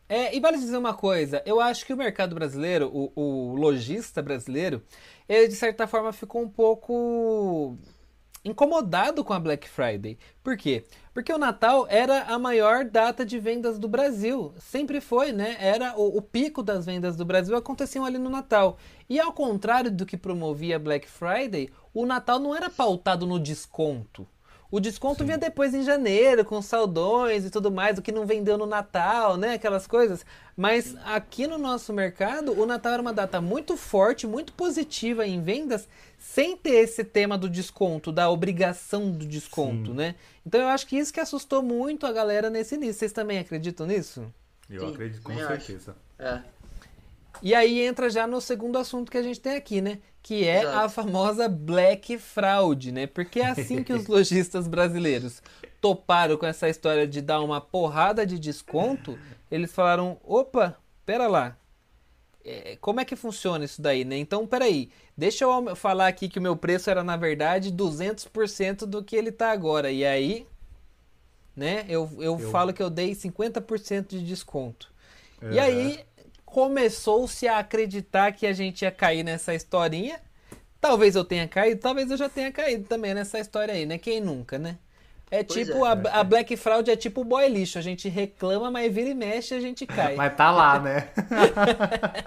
É, 0.10 0.36
e 0.36 0.42
vale 0.42 0.58
dizer 0.58 0.76
uma 0.76 0.94
coisa, 0.94 1.42
eu 1.46 1.62
acho 1.62 1.86
que 1.86 1.94
o 1.94 1.98
mercado 1.98 2.36
brasileiro, 2.36 2.92
o, 2.94 3.10
o 3.16 3.56
lojista 3.56 4.22
brasileiro, 4.22 4.84
ele 5.30 5.48
de 5.48 5.56
certa 5.56 5.88
forma 5.88 6.12
ficou 6.12 6.42
um 6.42 6.50
pouco 6.50 7.78
incomodado 8.44 9.24
com 9.24 9.34
a 9.34 9.40
Black 9.40 9.68
Friday. 9.68 10.18
Por 10.44 10.58
quê? 10.58 10.84
Porque 11.14 11.32
o 11.32 11.38
Natal 11.38 11.86
era 11.90 12.24
a 12.24 12.40
maior 12.40 12.86
data 12.86 13.26
de 13.26 13.38
vendas 13.38 13.78
do 13.78 13.88
Brasil. 13.88 14.54
Sempre 14.58 15.00
foi, 15.02 15.32
né? 15.32 15.58
Era 15.60 15.96
o, 15.98 16.18
o, 16.18 16.22
pico 16.22 16.64
das 16.64 16.86
vendas 16.86 17.16
do 17.16 17.26
Brasil 17.26 17.56
aconteciam 17.56 18.06
ali 18.06 18.18
no 18.18 18.30
Natal. 18.30 18.78
E 19.10 19.20
ao 19.20 19.34
contrário 19.34 19.92
do 19.92 20.06
que 20.06 20.18
promovia 20.18 20.80
Black 20.80 21.08
Friday, 21.08 21.70
o 21.94 22.06
Natal 22.06 22.40
não 22.40 22.56
era 22.56 22.70
pautado 22.70 23.28
no 23.28 23.40
desconto. 23.40 24.28
O 24.72 24.80
desconto 24.80 25.20
Sim. 25.20 25.26
vinha 25.26 25.38
depois 25.38 25.74
em 25.74 25.84
janeiro, 25.84 26.46
com 26.46 26.62
saldões 26.62 27.44
e 27.46 27.50
tudo 27.50 27.70
mais, 27.70 27.98
o 27.98 28.02
que 28.02 28.12
não 28.12 28.26
vendeu 28.26 28.58
no 28.58 28.66
Natal, 28.66 29.36
né? 29.36 29.56
Aquelas 29.56 29.86
coisas. 29.86 30.26
Mas 30.56 30.96
aqui 31.04 31.46
no 31.46 31.58
nosso 31.58 31.92
mercado, 31.92 32.58
o 32.58 32.66
Natal 32.66 32.94
era 32.94 33.02
uma 33.02 33.12
data 33.12 33.42
muito 33.42 33.76
forte, 33.76 34.26
muito 34.26 34.54
positiva 34.54 35.28
em 35.28 35.42
vendas, 35.44 35.90
sem 36.18 36.56
ter 36.56 36.76
esse 36.76 37.04
tema 37.04 37.38
do 37.38 37.50
desconto, 37.50 38.14
da 38.14 38.30
obrigação 38.30 39.12
do 39.12 39.26
desconto, 39.26 39.92
Sim. 39.92 39.98
né? 39.98 40.16
Então 40.46 40.62
eu 40.62 40.68
acho 40.70 40.88
que 40.88 40.98
isso 40.98 41.12
que 41.12 41.20
assustou 41.20 41.62
muito 41.62 42.06
a 42.06 42.14
galera 42.14 42.50
nesse 42.50 42.76
início. 42.76 42.94
Vocês 42.94 43.12
também 43.12 43.40
acreditam 43.40 43.86
nisso? 43.86 44.26
Eu 44.70 44.88
Sim, 44.88 44.94
acredito 44.94 45.22
com 45.22 45.36
certeza. 45.36 45.96
É. 46.18 46.40
E 47.42 47.56
aí 47.56 47.82
entra 47.82 48.10
já 48.10 48.28
no 48.28 48.40
segundo 48.40 48.78
assunto 48.78 49.12
que 49.12 49.18
a 49.18 49.24
gente 49.24 49.40
tem 49.40 49.56
aqui, 49.56 49.82
né? 49.82 50.00
Que 50.22 50.46
é 50.46 50.62
Exato. 50.62 50.78
a 50.78 50.90
famosa 50.90 51.50
Black 51.50 52.18
Fraud, 52.18 52.92
né? 52.92 53.08
Porque 53.08 53.40
é 53.40 53.48
assim 53.48 53.84
que 53.84 53.94
os 53.94 54.06
lojistas 54.08 54.68
brasileiros 54.68 55.42
toparam 55.80 56.38
com 56.38 56.46
essa 56.46 56.70
história 56.70 57.08
de 57.08 57.22
dar 57.22 57.42
uma 57.42 57.60
porrada 57.60 58.26
de 58.26 58.38
desconto, 58.38 59.18
eles 59.50 59.74
falaram: 59.74 60.18
opa, 60.24 60.78
pera 61.06 61.28
lá. 61.28 61.58
É, 62.44 62.76
como 62.82 63.00
é 63.00 63.06
que 63.06 63.16
funciona 63.16 63.66
isso 63.66 63.82
daí, 63.82 64.04
né? 64.04 64.18
Então, 64.18 64.48
peraí, 64.48 64.90
deixa 65.16 65.44
eu 65.44 65.76
falar 65.76 66.08
aqui 66.08 66.28
que 66.28 66.40
o 66.40 66.42
meu 66.42 66.56
preço 66.56 66.90
era, 66.90 67.04
na 67.04 67.16
verdade, 67.16 67.72
200% 67.72 68.86
do 68.86 69.04
que 69.04 69.16
ele 69.16 69.32
tá 69.32 69.52
agora. 69.52 69.92
E 69.92 70.04
aí, 70.04 70.48
né, 71.56 71.86
eu, 71.88 72.10
eu, 72.18 72.40
eu... 72.40 72.52
falo 72.52 72.74
que 72.74 72.82
eu 72.82 72.90
dei 72.90 73.12
50% 73.12 74.08
de 74.08 74.24
desconto. 74.24 74.92
E 75.50 75.60
aí, 75.60 76.00
começou-se 76.52 77.48
a 77.48 77.60
acreditar 77.60 78.34
que 78.34 78.46
a 78.46 78.54
gente 78.54 78.84
ia 78.84 78.92
cair 78.92 79.24
nessa 79.24 79.56
historinha. 79.56 80.20
Talvez 80.82 81.16
eu 81.16 81.24
tenha 81.24 81.48
caído, 81.48 81.80
talvez 81.80 82.12
eu 82.12 82.18
já 82.18 82.28
tenha 82.28 82.52
caído 82.52 82.84
também 82.84 83.14
nessa 83.14 83.40
história 83.40 83.74
aí, 83.74 83.86
né? 83.86 83.98
Quem 83.98 84.20
nunca, 84.20 84.60
né? 84.60 84.78
É 85.30 85.44
pois 85.44 85.66
tipo, 85.66 85.86
é, 85.86 85.90
a, 85.90 86.20
a, 86.20 86.24
Black 86.26 86.58
Fraud 86.58 86.92
é 86.92 86.96
tipo 86.98 87.22
o 87.22 87.24
boy 87.24 87.48
lixo. 87.48 87.80
A 87.80 87.82
gente 87.82 88.10
reclama, 88.10 88.70
mas 88.70 88.94
vira 88.94 89.10
e 89.10 89.14
mexe 89.14 89.54
a 89.54 89.62
gente 89.62 89.86
cai. 89.86 90.16
mas 90.18 90.36
tá 90.36 90.52
lá, 90.52 90.78
né? 90.78 91.08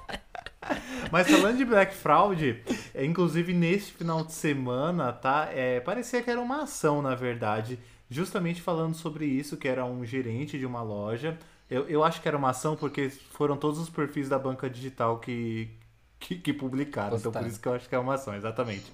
mas 1.13 1.31
falando 1.31 1.59
de 1.59 1.65
Black 1.67 1.95
Fraud, 1.95 2.63
inclusive 2.99 3.53
neste 3.53 3.93
final 3.93 4.25
de 4.25 4.33
semana, 4.33 5.13
tá? 5.13 5.51
É, 5.53 5.81
parecia 5.81 6.23
que 6.23 6.31
era 6.31 6.41
uma 6.41 6.63
ação, 6.63 7.03
na 7.03 7.15
verdade. 7.15 7.79
Justamente 8.09 8.63
falando 8.63 8.95
sobre 8.95 9.27
isso, 9.27 9.59
que 9.59 9.69
era 9.69 9.85
um 9.85 10.03
gerente 10.03 10.59
de 10.59 10.65
uma 10.65 10.83
loja. 10.83 11.37
Eu, 11.71 11.89
eu 11.89 12.05
acho 12.05 12.21
que 12.21 12.29
era 12.29 12.37
uma 12.37 12.51
ação 12.51 12.77
porque 12.77 13.09
foram 13.09 13.57
todos 13.57 13.79
os 13.79 13.89
perfis 13.89 14.29
da 14.29 14.39
banca 14.39 14.69
digital 14.69 15.19
que, 15.19 15.71
que, 16.19 16.37
que 16.37 16.53
publicaram. 16.53 17.17
Então 17.17 17.33
por 17.33 17.47
isso 17.47 17.61
que 17.61 17.69
eu 17.69 17.75
acho 17.75 17.89
que 17.89 17.95
é 17.95 17.99
uma 17.99 18.15
ação, 18.15 18.35
exatamente. 18.35 18.93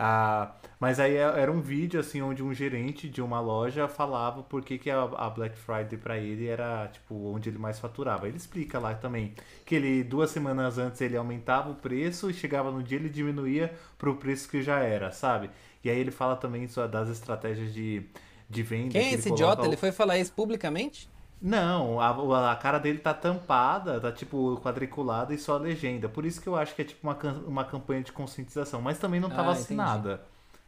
Ah, 0.00 0.52
mas 0.78 1.00
aí 1.00 1.16
é, 1.16 1.22
era 1.22 1.50
um 1.50 1.60
vídeo 1.60 1.98
assim 1.98 2.22
onde 2.22 2.40
um 2.40 2.54
gerente 2.54 3.08
de 3.08 3.20
uma 3.20 3.40
loja 3.40 3.88
falava 3.88 4.44
por 4.44 4.62
que, 4.62 4.78
que 4.78 4.88
a, 4.88 5.02
a 5.02 5.28
Black 5.28 5.58
Friday 5.58 5.98
para 5.98 6.16
ele 6.16 6.46
era 6.46 6.86
tipo 6.86 7.16
onde 7.34 7.48
ele 7.48 7.58
mais 7.58 7.80
faturava. 7.80 8.28
Ele 8.28 8.36
explica 8.36 8.78
lá 8.78 8.94
também 8.94 9.34
que 9.66 9.74
ele 9.74 10.04
duas 10.04 10.30
semanas 10.30 10.78
antes 10.78 11.00
ele 11.00 11.16
aumentava 11.16 11.70
o 11.70 11.74
preço 11.74 12.30
e 12.30 12.34
chegava 12.34 12.70
no 12.70 12.80
dia 12.80 12.96
ele 12.96 13.08
diminuía 13.08 13.74
para 13.98 14.08
o 14.08 14.14
preço 14.14 14.48
que 14.48 14.62
já 14.62 14.78
era, 14.78 15.10
sabe? 15.10 15.50
E 15.82 15.90
aí 15.90 15.98
ele 15.98 16.12
fala 16.12 16.36
também 16.36 16.68
das 16.90 17.08
estratégias 17.08 17.74
de, 17.74 18.04
de 18.48 18.62
venda. 18.62 18.90
Quem 18.90 19.08
é 19.08 19.14
esse 19.14 19.28
idiota? 19.28 19.62
O... 19.62 19.64
Ele 19.64 19.76
foi 19.76 19.90
falar 19.90 20.16
isso 20.18 20.32
publicamente? 20.32 21.10
Não, 21.40 22.00
a, 22.00 22.52
a 22.52 22.56
cara 22.56 22.78
dele 22.78 22.98
tá 22.98 23.14
tampada, 23.14 24.00
tá 24.00 24.10
tipo 24.10 24.60
quadriculada 24.60 25.32
e 25.32 25.38
só 25.38 25.54
a 25.54 25.58
legenda. 25.58 26.08
Por 26.08 26.26
isso 26.26 26.40
que 26.40 26.48
eu 26.48 26.56
acho 26.56 26.74
que 26.74 26.82
é 26.82 26.84
tipo 26.84 27.06
uma, 27.06 27.16
uma 27.46 27.64
campanha 27.64 28.02
de 28.02 28.10
conscientização. 28.12 28.82
Mas 28.82 28.98
também 28.98 29.20
não 29.20 29.30
tá 29.30 29.40
ah, 29.40 29.44
vacinada. 29.44 30.20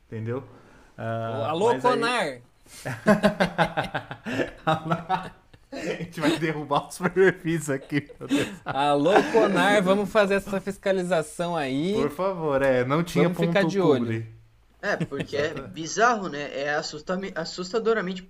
Entendi. 0.07 0.31
Entendeu? 0.31 0.45
Uh, 0.97 1.45
Alô, 1.47 1.77
Conar! 1.81 2.23
Aí... 2.23 2.43
A 5.73 5.77
gente 5.77 6.21
vai 6.21 6.37
derrubar 6.37 6.89
os 6.89 6.99
perfis 6.99 7.71
aqui. 7.71 8.09
Alô, 8.65 9.13
Conar, 9.33 9.81
vamos 9.83 10.11
fazer 10.11 10.35
essa 10.35 10.61
fiscalização 10.61 11.57
aí. 11.57 11.95
Por 11.95 12.11
favor, 12.11 12.61
é, 12.61 12.85
não 12.85 13.05
tinha 13.05 13.25
vamos 13.25 13.39
ponto 13.39 13.49
ficar 13.49 13.65
de 13.65 13.81
olho. 13.81 14.27
É, 14.83 14.97
porque 14.97 15.37
é 15.37 15.55
bizarro, 15.55 16.29
né? 16.29 16.51
É 16.59 16.75
assustadoramente 17.35 18.23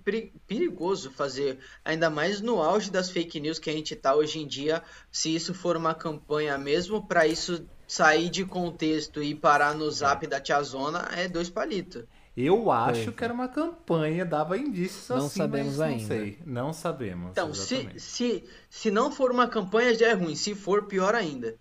perigoso 0.47 1.11
fazer, 1.11 1.59
ainda 1.83 2.09
mais 2.09 2.41
no 2.41 2.61
auge 2.61 2.91
das 2.91 3.09
fake 3.09 3.39
news 3.39 3.57
que 3.57 3.69
a 3.69 3.73
gente 3.73 3.95
tá 3.95 4.13
hoje 4.13 4.39
em 4.39 4.47
dia, 4.47 4.83
se 5.11 5.33
isso 5.33 5.53
for 5.53 5.77
uma 5.77 5.93
campanha 5.93 6.57
mesmo, 6.57 7.05
para 7.05 7.25
isso 7.25 7.65
sair 7.87 8.29
de 8.29 8.45
contexto 8.45 9.21
e 9.21 9.35
parar 9.35 9.75
no 9.75 9.89
zap 9.91 10.25
da 10.27 10.39
tiazona, 10.39 11.09
é 11.15 11.27
dois 11.27 11.49
palitos. 11.49 12.03
Eu 12.35 12.71
acho 12.71 13.11
que 13.11 13.23
era 13.23 13.33
uma 13.33 13.49
campanha, 13.49 14.25
dava 14.25 14.57
indícios 14.57 15.09
não 15.09 15.25
assim, 15.25 15.39
sabemos 15.39 15.77
não 15.77 15.85
ainda. 15.85 16.07
sei. 16.07 16.39
Não 16.45 16.73
sabemos. 16.73 17.31
Então, 17.31 17.53
se, 17.53 17.89
se, 17.97 18.43
se 18.69 18.89
não 18.89 19.11
for 19.11 19.31
uma 19.31 19.47
campanha 19.47 19.93
já 19.93 20.07
é 20.07 20.13
ruim, 20.13 20.35
se 20.35 20.55
for, 20.55 20.83
pior 20.85 21.13
ainda. 21.13 21.57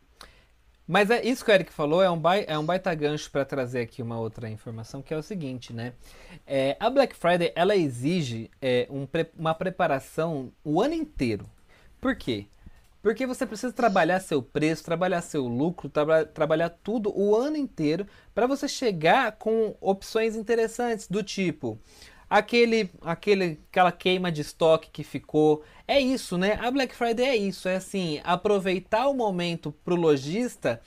Mas 0.90 1.09
é 1.09 1.24
isso 1.24 1.44
que 1.44 1.53
o 1.53 1.55
Eric 1.55 1.72
falou, 1.72 2.03
é 2.03 2.11
um, 2.11 2.18
bai, 2.18 2.44
é 2.48 2.59
um 2.59 2.66
baita 2.66 2.92
gancho 2.96 3.31
para 3.31 3.44
trazer 3.44 3.83
aqui 3.83 4.03
uma 4.03 4.18
outra 4.18 4.50
informação, 4.50 5.00
que 5.00 5.14
é 5.14 5.16
o 5.16 5.22
seguinte, 5.22 5.72
né? 5.72 5.92
É, 6.44 6.76
a 6.81 6.90
Black 6.90 7.14
Friday, 7.14 7.53
ela 7.55 7.76
exige 7.76 8.50
é, 8.61 8.88
um, 8.90 9.07
uma 9.38 9.55
preparação 9.55 10.53
o 10.64 10.83
ano 10.83 10.94
inteiro. 10.94 11.48
Por 12.00 12.16
quê? 12.16 12.48
Porque 13.00 13.24
você 13.24 13.46
precisa 13.46 13.72
trabalhar 13.72 14.18
seu 14.18 14.42
preço, 14.42 14.83
trabalhar 14.83 15.20
seu 15.20 15.46
lucro, 15.46 15.88
tra 15.88 16.24
trabalhar 16.24 16.70
tudo 16.70 17.16
o 17.16 17.37
ano 17.37 17.57
inteiro 17.57 18.05
para 18.35 18.48
você 18.48 18.66
chegar 18.66 19.37
com 19.38 19.76
opções 19.81 20.35
interessantes 20.35 21.07
do 21.07 21.22
tipo 21.22 21.79
aquele, 22.30 22.88
aquele, 23.02 23.58
aquela 23.68 23.90
queima 23.90 24.30
de 24.30 24.40
estoque 24.40 24.88
que 24.90 25.02
ficou. 25.02 25.62
É 25.86 26.00
isso, 26.00 26.38
né? 26.38 26.56
A 26.62 26.70
Black 26.70 26.94
Friday 26.94 27.26
é 27.26 27.36
isso, 27.36 27.68
é 27.68 27.76
assim, 27.76 28.20
aproveitar 28.22 29.08
o 29.08 29.14
momento 29.14 29.72
pro 29.84 29.96
lojista 29.96 30.80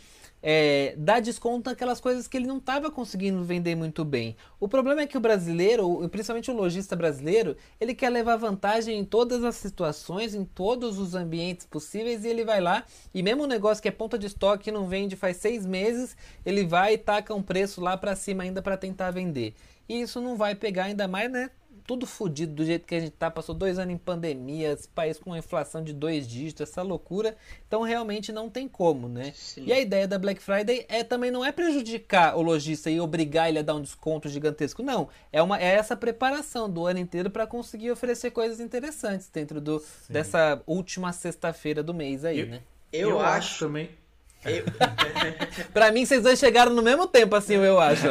é, 0.46 0.94
dar 0.98 1.22
desconto 1.22 1.70
naquelas 1.70 2.02
coisas 2.02 2.28
que 2.28 2.36
ele 2.36 2.46
não 2.46 2.58
estava 2.58 2.92
conseguindo 2.92 3.42
vender 3.46 3.76
muito 3.76 4.04
bem. 4.04 4.36
O 4.60 4.68
problema 4.68 5.02
é 5.02 5.08
que 5.08 5.18
o 5.18 5.22
brasileiro, 5.22 6.08
principalmente 6.10 6.52
o 6.52 6.54
lojista 6.54 6.98
brasileiro, 6.98 7.56
ele 7.80 7.96
quer 7.96 8.10
levar 8.10 8.36
vantagem 8.36 9.00
em 9.00 9.06
todas 9.06 9.42
as 9.46 9.56
situações, 9.56 10.36
em 10.36 10.44
todos 10.44 11.00
os 11.00 11.16
ambientes 11.16 11.66
possíveis, 11.66 12.26
e 12.26 12.28
ele 12.28 12.44
vai 12.44 12.60
lá, 12.60 12.84
e 13.14 13.24
mesmo 13.24 13.44
um 13.44 13.48
negócio 13.48 13.82
que 13.82 13.88
é 13.88 13.92
ponta 13.92 14.20
de 14.20 14.28
estoque, 14.28 14.70
não 14.70 14.86
vende 14.86 15.16
faz 15.16 15.38
seis 15.38 15.66
meses, 15.66 16.18
ele 16.46 16.66
vai 16.66 16.96
e 16.96 16.98
taca 16.98 17.34
um 17.34 17.42
preço 17.42 17.80
lá 17.80 17.96
para 17.96 18.14
cima 18.14 18.44
ainda 18.44 18.62
para 18.62 18.76
tentar 18.76 19.12
vender. 19.12 19.56
E 19.88 20.02
isso 20.02 20.22
não 20.22 20.36
vai 20.36 20.56
pegar 20.56 20.86
ainda 20.86 21.08
mais, 21.08 21.32
né? 21.32 21.50
Tudo 21.86 22.08
fodido 22.08 22.54
do 22.54 22.66
jeito 22.66 22.88
que 22.88 22.96
a 22.96 23.00
gente 23.00 23.12
tá. 23.12 23.30
Passou 23.30 23.54
dois 23.54 23.78
anos 23.78 23.94
em 23.94 23.98
pandemia, 23.98 24.72
esse 24.72 24.88
país 24.88 25.18
com 25.20 25.32
uma 25.32 25.38
inflação 25.38 25.84
de 25.84 25.92
dois 25.92 26.26
dígitos, 26.26 26.70
essa 26.70 26.82
loucura. 26.82 27.36
Então 27.68 27.82
realmente 27.82 28.32
não 28.32 28.50
tem 28.50 28.70
como, 28.70 29.10
né? 29.10 29.34
Sim. 29.36 29.66
E 29.66 29.74
a 29.74 29.80
ideia 29.80 30.08
da 30.08 30.18
Black 30.18 30.42
Friday 30.42 30.86
é 30.88 31.04
também 31.04 31.30
não 31.30 31.44
é 31.44 31.52
prejudicar 31.52 32.38
o 32.38 32.42
lojista 32.42 32.90
e 32.90 33.02
obrigar 33.02 33.50
ele 33.50 33.60
a 33.60 33.62
dar 33.62 33.76
um 33.76 33.82
desconto 33.82 34.30
gigantesco. 34.30 34.82
Não. 34.82 35.10
É, 35.30 35.42
uma, 35.42 35.60
é 35.60 35.76
essa 35.76 35.98
preparação 35.98 36.70
do 36.70 36.86
ano 36.86 37.00
inteiro 37.00 37.30
para 37.30 37.46
conseguir 37.46 37.92
oferecer 37.92 38.32
coisas 38.32 38.62
interessantes 38.62 39.28
dentro 39.28 39.60
do, 39.60 39.84
dessa 40.08 40.62
última 40.66 41.12
sexta-feira 41.12 41.84
do 41.84 41.94
mês 41.94 42.24
aí, 42.24 42.40
eu, 42.40 42.48
né? 42.48 42.62
Eu, 42.94 43.10
eu 43.10 43.20
acho 43.20 43.66
também 43.66 43.90
eu... 44.46 44.66
pra 45.74 45.92
mim, 45.92 46.06
vocês 46.06 46.24
dois 46.24 46.40
chegaram 46.40 46.74
no 46.74 46.82
mesmo 46.82 47.08
tempo, 47.08 47.36
assim, 47.36 47.56
eu 47.56 47.80
acho. 47.80 48.08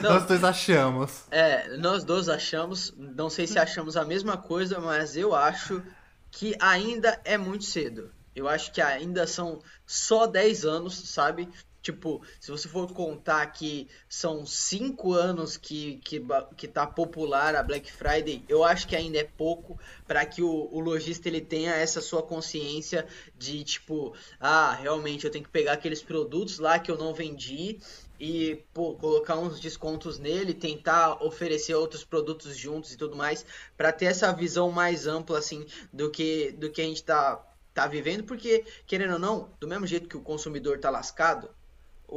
nós 0.00 0.24
dois 0.26 0.44
achamos. 0.44 1.24
É, 1.30 1.76
nós 1.76 2.04
dois 2.04 2.28
achamos. 2.28 2.94
Não 2.96 3.28
sei 3.28 3.46
se 3.46 3.58
achamos 3.58 3.96
a 3.96 4.04
mesma 4.04 4.36
coisa, 4.36 4.78
mas 4.80 5.16
eu 5.16 5.34
acho 5.34 5.82
que 6.30 6.56
ainda 6.60 7.20
é 7.24 7.36
muito 7.36 7.64
cedo. 7.64 8.10
Eu 8.34 8.48
acho 8.48 8.72
que 8.72 8.80
ainda 8.80 9.26
são 9.26 9.60
só 9.86 10.26
10 10.26 10.64
anos, 10.64 10.94
sabe? 11.10 11.48
Tipo, 11.82 12.22
se 12.40 12.50
você 12.50 12.68
for 12.68 12.92
contar 12.92 13.44
que 13.48 13.88
são 14.08 14.46
cinco 14.46 15.12
anos 15.12 15.56
que, 15.56 15.96
que, 16.04 16.24
que 16.56 16.68
tá 16.68 16.86
popular 16.86 17.56
a 17.56 17.62
Black 17.62 17.90
Friday, 17.90 18.44
eu 18.48 18.62
acho 18.62 18.86
que 18.86 18.94
ainda 18.94 19.18
é 19.18 19.24
pouco 19.24 19.76
para 20.06 20.24
que 20.24 20.42
o, 20.42 20.68
o 20.72 20.78
lojista 20.78 21.28
ele 21.28 21.40
tenha 21.40 21.74
essa 21.74 22.00
sua 22.00 22.22
consciência 22.22 23.04
de 23.36 23.64
tipo, 23.64 24.14
ah, 24.38 24.72
realmente 24.74 25.24
eu 25.24 25.30
tenho 25.30 25.44
que 25.44 25.50
pegar 25.50 25.72
aqueles 25.72 26.00
produtos 26.00 26.60
lá 26.60 26.78
que 26.78 26.90
eu 26.90 26.96
não 26.96 27.12
vendi 27.12 27.80
e 28.20 28.64
pô, 28.72 28.94
colocar 28.94 29.36
uns 29.36 29.58
descontos 29.58 30.20
nele, 30.20 30.54
tentar 30.54 31.20
oferecer 31.24 31.74
outros 31.74 32.04
produtos 32.04 32.56
juntos 32.56 32.92
e 32.92 32.96
tudo 32.96 33.16
mais, 33.16 33.44
para 33.76 33.90
ter 33.90 34.04
essa 34.04 34.32
visão 34.32 34.70
mais 34.70 35.08
ampla 35.08 35.40
assim 35.40 35.66
do 35.92 36.08
que 36.08 36.52
do 36.52 36.70
que 36.70 36.80
a 36.80 36.84
gente 36.84 37.02
tá 37.02 37.44
tá 37.74 37.88
vivendo, 37.88 38.22
porque 38.22 38.64
querendo 38.86 39.14
ou 39.14 39.18
não, 39.18 39.50
do 39.58 39.66
mesmo 39.66 39.86
jeito 39.86 40.08
que 40.08 40.16
o 40.16 40.20
consumidor 40.20 40.78
tá 40.78 40.90
lascado, 40.90 41.50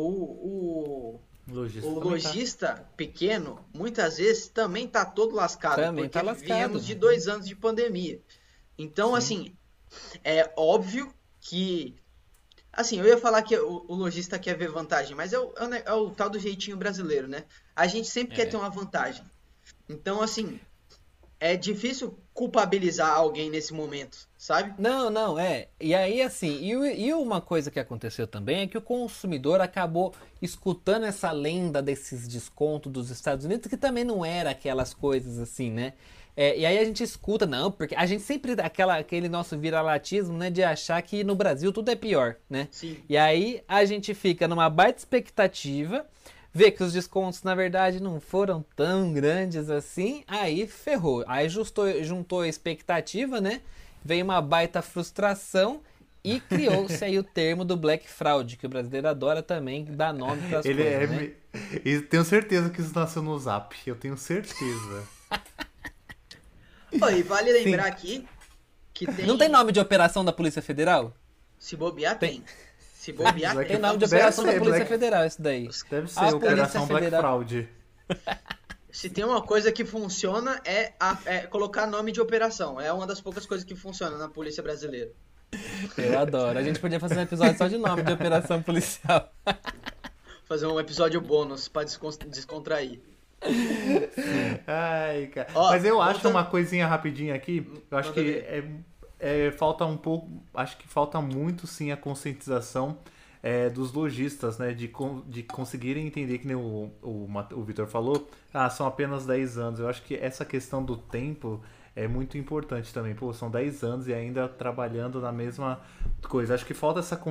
o, 0.02 1.18
o, 1.18 1.22
lojista, 1.48 1.88
o 1.88 1.96
tá. 1.96 2.06
lojista 2.06 2.68
tá. 2.68 2.84
pequeno, 2.98 3.66
muitas 3.74 4.18
vezes, 4.18 4.48
também 4.48 4.88
tá 4.88 5.06
todo 5.06 5.36
lascado. 5.36 5.78
Também 5.78 6.06
porque 6.06 6.20
tá 6.20 6.22
lascado. 6.22 6.48
viemos 6.48 6.86
de 6.86 6.96
dois 6.96 7.28
anos 7.28 7.48
de 7.48 7.56
pandemia. 7.56 8.22
Então, 8.78 9.12
Sim. 9.12 9.18
assim, 9.18 9.58
é 10.24 10.52
óbvio 10.58 11.14
que. 11.40 11.96
Assim, 12.72 13.00
eu 13.00 13.06
ia 13.06 13.18
falar 13.18 13.42
que 13.42 13.58
o, 13.58 13.86
o 13.88 13.96
lojista 13.96 14.38
quer 14.38 14.58
ver 14.58 14.70
vantagem, 14.70 15.16
mas 15.16 15.32
é 15.32 15.40
o, 15.40 15.54
é 15.56 15.64
o, 15.64 15.74
é 15.74 15.94
o, 15.94 16.10
tal 16.10 16.30
do 16.30 16.38
jeitinho 16.38 16.76
brasileiro, 16.76 17.28
né? 17.28 17.46
A 17.74 17.88
gente 17.88 18.10
sempre 18.10 18.34
é. 18.34 18.38
quer 18.38 18.52
ter 18.52 18.58
uma 18.58 18.70
vantagem. 18.70 19.24
Então, 19.88 20.22
assim, 20.22 20.60
é 21.40 21.56
difícil 21.56 22.18
culpabilizar 22.34 23.12
alguém 23.16 23.50
nesse 23.50 23.74
momento, 23.74 24.28
sabe? 24.46 24.76
Não, 24.78 25.10
não, 25.10 25.40
é. 25.40 25.70
E 25.82 25.96
aí, 25.96 26.22
assim, 26.22 26.60
e, 26.62 27.08
e, 27.08 27.14
uma 27.16 27.42
coisa 27.42 27.72
que 27.72 27.80
aconteceu 27.80 28.28
também 28.28 28.62
é 28.62 28.68
que 28.68 28.78
o 28.78 28.82
consumidor 28.82 29.60
acabou 29.60 30.14
escutando 30.40 31.04
essa 31.08 31.32
lenda 31.32 31.82
desses 31.82 32.28
descontos 32.28 32.92
dos 32.92 33.10
Estados 33.10 33.44
Unidos, 33.44 33.68
que 33.68 33.76
também 33.76 34.04
não 34.04 34.24
era 34.24 34.52
aquelas 34.52 34.94
coisas 34.94 35.40
assim, 35.40 35.72
né? 35.72 35.94
É, 36.38 36.60
e 36.60 36.64
aí 36.64 36.78
a 36.78 36.86
gente 36.86 37.02
escuta, 37.02 37.48
não, 37.48 37.72
porque 37.72 37.96
a 37.96 38.06
gente 38.06 38.22
sempre, 38.22 38.52
aquela, 38.62 38.98
aquele 38.98 39.28
nosso 39.28 39.58
viralatismo, 39.58 40.38
né, 40.38 40.52
de 40.52 40.62
achar 40.62 41.02
que 41.02 41.24
no 41.24 41.34
Brasil 41.34 41.72
tudo 41.74 41.90
é 41.90 41.96
pior, 41.96 42.36
né? 42.48 42.68
Sim. 42.70 42.98
E 43.10 43.18
aí 43.18 43.64
a 43.68 43.84
gente 43.84 44.14
fica 44.14 44.48
numa 44.48 44.70
baita 44.70 45.00
expectativa 45.00 46.06
vê 46.54 46.72
que 46.72 46.82
os 46.82 46.94
descontos 46.94 47.44
na 47.44 47.54
verdade 47.54 48.02
não 48.02 48.22
foram 48.22 48.64
tão 48.78 49.12
grandes 49.12 49.70
assim, 49.70 50.24
aí 50.26 50.66
ferrou. 50.66 51.22
Aí 51.28 51.50
justou, 51.50 52.02
juntou 52.02 52.42
a 52.42 52.48
expectativa, 52.48 53.42
né? 53.42 53.60
Veio 54.06 54.24
uma 54.24 54.40
baita 54.40 54.84
frustração 54.84 55.82
e 56.24 56.40
criou-se 56.40 57.04
aí 57.04 57.18
o 57.18 57.24
termo 57.24 57.66
do 57.66 57.76
Black 57.76 58.08
Fraud, 58.08 58.56
que 58.56 58.66
o 58.66 58.70
brasileiro 58.70 59.08
adora 59.08 59.42
também 59.42 59.84
dar 59.84 60.14
nome 60.14 60.48
para 60.48 60.60
as 60.60 60.66
Ele 60.66 60.84
coisas, 60.84 61.02
é. 61.02 61.08
né? 61.08 61.32
Eu 61.84 62.06
tenho 62.08 62.24
certeza 62.24 62.70
que 62.70 62.82
isso 62.82 62.94
nasceu 62.94 63.24
no 63.24 63.38
Zap. 63.40 63.76
Eu 63.88 63.96
tenho 63.96 64.16
certeza. 64.16 65.04
Pô, 67.00 67.10
e 67.10 67.24
vale 67.24 67.52
lembrar 67.52 67.88
aqui 67.88 68.28
que 68.94 69.06
tem. 69.12 69.26
Não 69.26 69.38
tem 69.38 69.50
nome 69.50 69.72
de 69.72 69.80
operação 69.80 70.24
da 70.24 70.32
Polícia 70.32 70.62
Federal? 70.62 71.14
Se 71.58 71.76
bobear, 71.76 72.18
Tem. 72.20 72.42
tem. 72.42 72.44
Se 72.94 73.12
bobear, 73.12 73.56
Tem 73.56 73.68
tem. 73.68 73.78
nome 73.80 73.98
de 73.98 74.06
operação 74.06 74.44
da 74.46 74.52
ser 74.52 74.58
Polícia 74.60 74.80
Black- 74.80 74.92
Federal, 74.92 75.26
isso 75.26 75.42
daí. 75.42 75.70
Deve 75.90 76.08
ser 76.12 76.20
A 76.20 76.24
a 76.24 76.30
Operação 76.36 76.88
Polícia 76.88 76.88
Black 76.88 77.04
Federal- 77.06 77.22
Fraud. 77.22 77.70
Se 78.96 79.10
tem 79.10 79.26
uma 79.26 79.42
coisa 79.42 79.74
que 79.74 79.84
funciona 79.84 80.62
é, 80.64 80.94
a- 80.98 81.18
é 81.26 81.40
colocar 81.42 81.86
nome 81.86 82.14
de 82.14 82.22
operação. 82.22 82.80
É 82.80 82.94
uma 82.94 83.06
das 83.06 83.20
poucas 83.20 83.46
coisas 83.46 83.66
que 83.66 83.76
funciona 83.76 84.18
na 84.18 84.30
polícia 84.30 84.64
brasileira. 84.64 85.12
Eu 85.98 86.18
adoro. 86.18 86.58
A 86.58 86.64
gente 86.64 86.80
podia 86.80 86.98
fazer 86.98 87.18
um 87.18 87.22
episódio 87.24 87.58
só 87.58 87.68
de 87.68 87.78
nome 87.78 88.04
de 88.04 88.14
operação 88.14 88.62
policial. 88.64 89.30
Fazer 90.48 90.66
um 90.68 90.80
episódio 90.80 91.20
bônus 91.20 91.68
pra 91.68 91.84
descon- 91.84 92.12
descontrair. 92.30 93.02
Ai, 94.66 95.28
cara. 95.28 95.48
Ó, 95.56 95.72
Mas 95.72 95.84
eu 95.84 96.02
acho 96.02 96.14
voltando- 96.14 96.32
uma 96.32 96.46
coisinha 96.46 96.88
rapidinha 96.88 97.36
aqui. 97.36 97.68
Eu 97.92 97.98
acho 97.98 98.10
Manda 98.10 98.22
que 98.22 98.30
é, 98.38 98.64
é, 99.20 99.52
falta 99.52 99.84
um 99.86 99.98
pouco. 99.98 100.30
Acho 100.54 100.78
que 100.78 100.88
falta 100.88 101.20
muito 101.20 101.68
sim 101.68 101.92
a 101.92 101.98
conscientização 101.98 102.98
é, 103.46 103.70
dos 103.70 103.94
lojistas, 103.94 104.58
né? 104.58 104.74
De, 104.74 104.92
de 105.28 105.44
conseguirem 105.44 106.08
entender 106.08 106.40
que 106.40 106.48
nem 106.48 106.56
o, 106.56 106.92
o, 107.00 107.30
o 107.54 107.64
Vitor 107.64 107.86
falou. 107.86 108.28
Ah, 108.52 108.68
são 108.72 108.88
apenas 108.88 109.24
10 109.24 109.60
anos. 109.60 109.80
Eu 109.80 109.88
acho 109.88 110.02
que 110.02 110.16
essa 110.16 110.44
questão 110.44 110.84
do 110.84 110.98
tempo 110.98 111.62
é 111.96 112.08
muito 112.08 112.40
importante 112.40 112.92
também. 112.92 113.14
Pô, 113.14 113.32
são 113.34 113.52
10 113.52 113.84
anos 113.84 114.08
e 114.08 114.16
ainda 114.16 114.48
trabalhando 114.48 115.22
na 115.22 115.32
mesma 115.32 115.80
coisa. 116.28 116.56
Acho 116.56 116.66
que 116.66 116.74
falta 116.74 117.02
essa, 117.02 117.22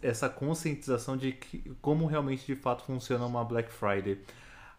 essa 0.00 0.28
conscientização 0.28 1.16
de 1.16 1.32
que, 1.32 1.58
como 1.82 2.06
realmente 2.06 2.46
de 2.46 2.54
fato 2.54 2.84
funciona 2.84 3.26
uma 3.26 3.44
Black 3.44 3.72
Friday 3.72 4.20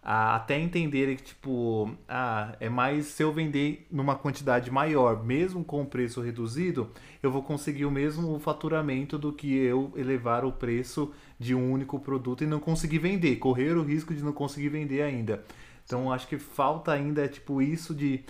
a- 0.05 0.35
até 0.35 0.59
entenderem 0.59 1.15
que, 1.15 1.23
tipo, 1.23 1.89
ah, 2.07 2.55
é 2.59 2.69
mais 2.69 3.07
se 3.07 3.23
eu 3.23 3.33
vender 3.33 3.87
numa 3.91 4.15
quantidade 4.15 4.69
maior, 4.69 5.23
mesmo 5.25 5.63
com 5.63 5.81
o 5.81 5.85
preço 5.85 6.21
reduzido, 6.21 6.91
eu 7.23 7.31
vou 7.31 7.41
conseguir 7.41 7.85
o 7.85 7.91
mesmo 7.91 8.37
faturamento 8.39 9.17
do 9.17 9.33
que 9.33 9.51
eu 9.55 9.91
elevar 9.95 10.45
o 10.45 10.51
preço 10.51 11.11
de 11.39 11.55
um 11.55 11.71
único 11.71 11.99
produto 11.99 12.43
e 12.43 12.47
não 12.47 12.59
conseguir 12.59 12.99
vender, 12.99 13.37
correr 13.37 13.75
o 13.75 13.83
risco 13.83 14.13
de 14.13 14.23
não 14.23 14.31
conseguir 14.31 14.69
vender 14.69 15.01
ainda. 15.01 15.43
Então, 15.83 16.11
acho 16.13 16.27
que 16.27 16.37
falta 16.37 16.91
ainda, 16.91 17.27
tipo, 17.27 17.61
isso 17.61 17.93
de 17.93 18.23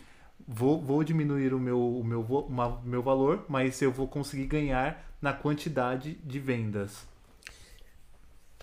vou, 0.47 0.81
vou 0.81 1.03
diminuir 1.03 1.53
o 1.53 1.59
meu, 1.59 1.79
o 1.99 2.03
meu, 2.03 2.21
uma- 2.21 2.81
meu 2.85 3.01
valor, 3.01 3.45
mas 3.49 3.81
eu 3.81 3.91
vou 3.91 4.07
conseguir 4.07 4.45
ganhar 4.45 5.05
na 5.21 5.33
quantidade 5.33 6.17
de 6.23 6.39
vendas. 6.39 7.05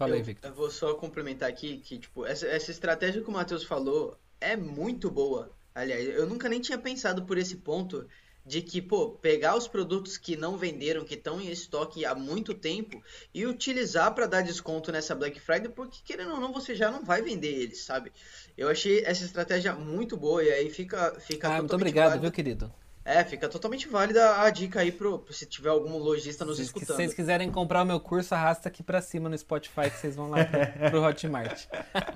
Fala 0.03 0.15
aí, 0.17 0.21
eu, 0.21 0.25
Victor. 0.25 0.51
eu 0.51 0.55
vou 0.55 0.71
só 0.71 0.95
complementar 0.95 1.49
aqui 1.49 1.79
que, 1.79 1.99
tipo, 1.99 2.25
essa, 2.27 2.47
essa 2.47 2.71
estratégia 2.71 3.23
que 3.23 3.29
o 3.29 3.33
Matheus 3.33 3.65
falou 3.65 4.19
é 4.41 4.57
muito 4.57 5.11
boa. 5.11 5.51
Aliás, 5.75 6.07
eu 6.09 6.27
nunca 6.27 6.49
nem 6.49 6.61
tinha 6.61 6.79
pensado 6.79 7.25
por 7.25 7.39
esse 7.39 7.57
ponto 7.57 8.07
de 8.45 8.61
que, 8.61 8.83
pô, 8.83 9.11
pegar 9.11 9.57
os 9.57 9.69
produtos 9.69 10.19
que 10.19 10.37
não 10.37 10.57
venderam, 10.59 11.05
que 11.05 11.15
estão 11.15 11.41
em 11.41 11.49
estoque 11.51 12.05
há 12.05 12.15
muito 12.15 12.53
tempo 12.53 13.01
e 13.33 13.47
utilizar 13.47 14.13
para 14.15 14.27
dar 14.27 14.43
desconto 14.43 14.91
nessa 14.91 15.15
Black 15.15 15.39
Friday, 15.41 15.69
porque 15.69 16.01
querendo 16.05 16.33
ou 16.35 16.41
não, 16.41 16.53
você 16.53 16.75
já 16.75 16.91
não 16.91 17.05
vai 17.05 17.23
vender 17.23 17.55
eles, 17.55 17.85
sabe? 17.85 18.13
Eu 18.59 18.69
achei 18.69 19.05
essa 19.05 19.25
estratégia 19.25 19.73
muito 19.75 20.17
boa 20.17 20.43
e 20.43 20.51
aí 20.51 20.71
fica, 20.71 21.15
fica 21.21 21.49
Ah, 21.49 21.59
muito 21.59 21.75
obrigado, 21.77 22.09
válida. 22.11 22.23
viu, 22.23 22.33
querido? 22.33 22.75
É, 23.05 23.25
fica 23.25 23.49
totalmente 23.49 23.89
válida 23.89 24.41
a 24.43 24.49
dica 24.51 24.81
aí 24.81 24.93
pro, 24.93 25.19
pro- 25.19 25.33
se 25.35 25.45
tiver 25.45 25.71
algum 25.71 25.99
lojista 25.99 26.45
nos 26.45 26.57
Se 26.59 26.63
escutando. 26.63 26.97
vocês 26.97 27.13
quiserem 27.13 27.51
comprar 27.51 27.83
o 27.83 27.85
meu 27.85 27.99
curso, 27.99 28.33
arrasta 28.35 28.69
aqui 28.69 28.83
pra 28.83 29.03
cima 29.03 29.29
no 29.29 29.37
Spotify 29.37 29.91
que 29.91 29.99
vocês 29.99 30.15
vão 30.15 30.31
lá 30.31 30.45
pro, 30.45 30.61
pro 30.91 31.03
Hotmart. 31.03 31.67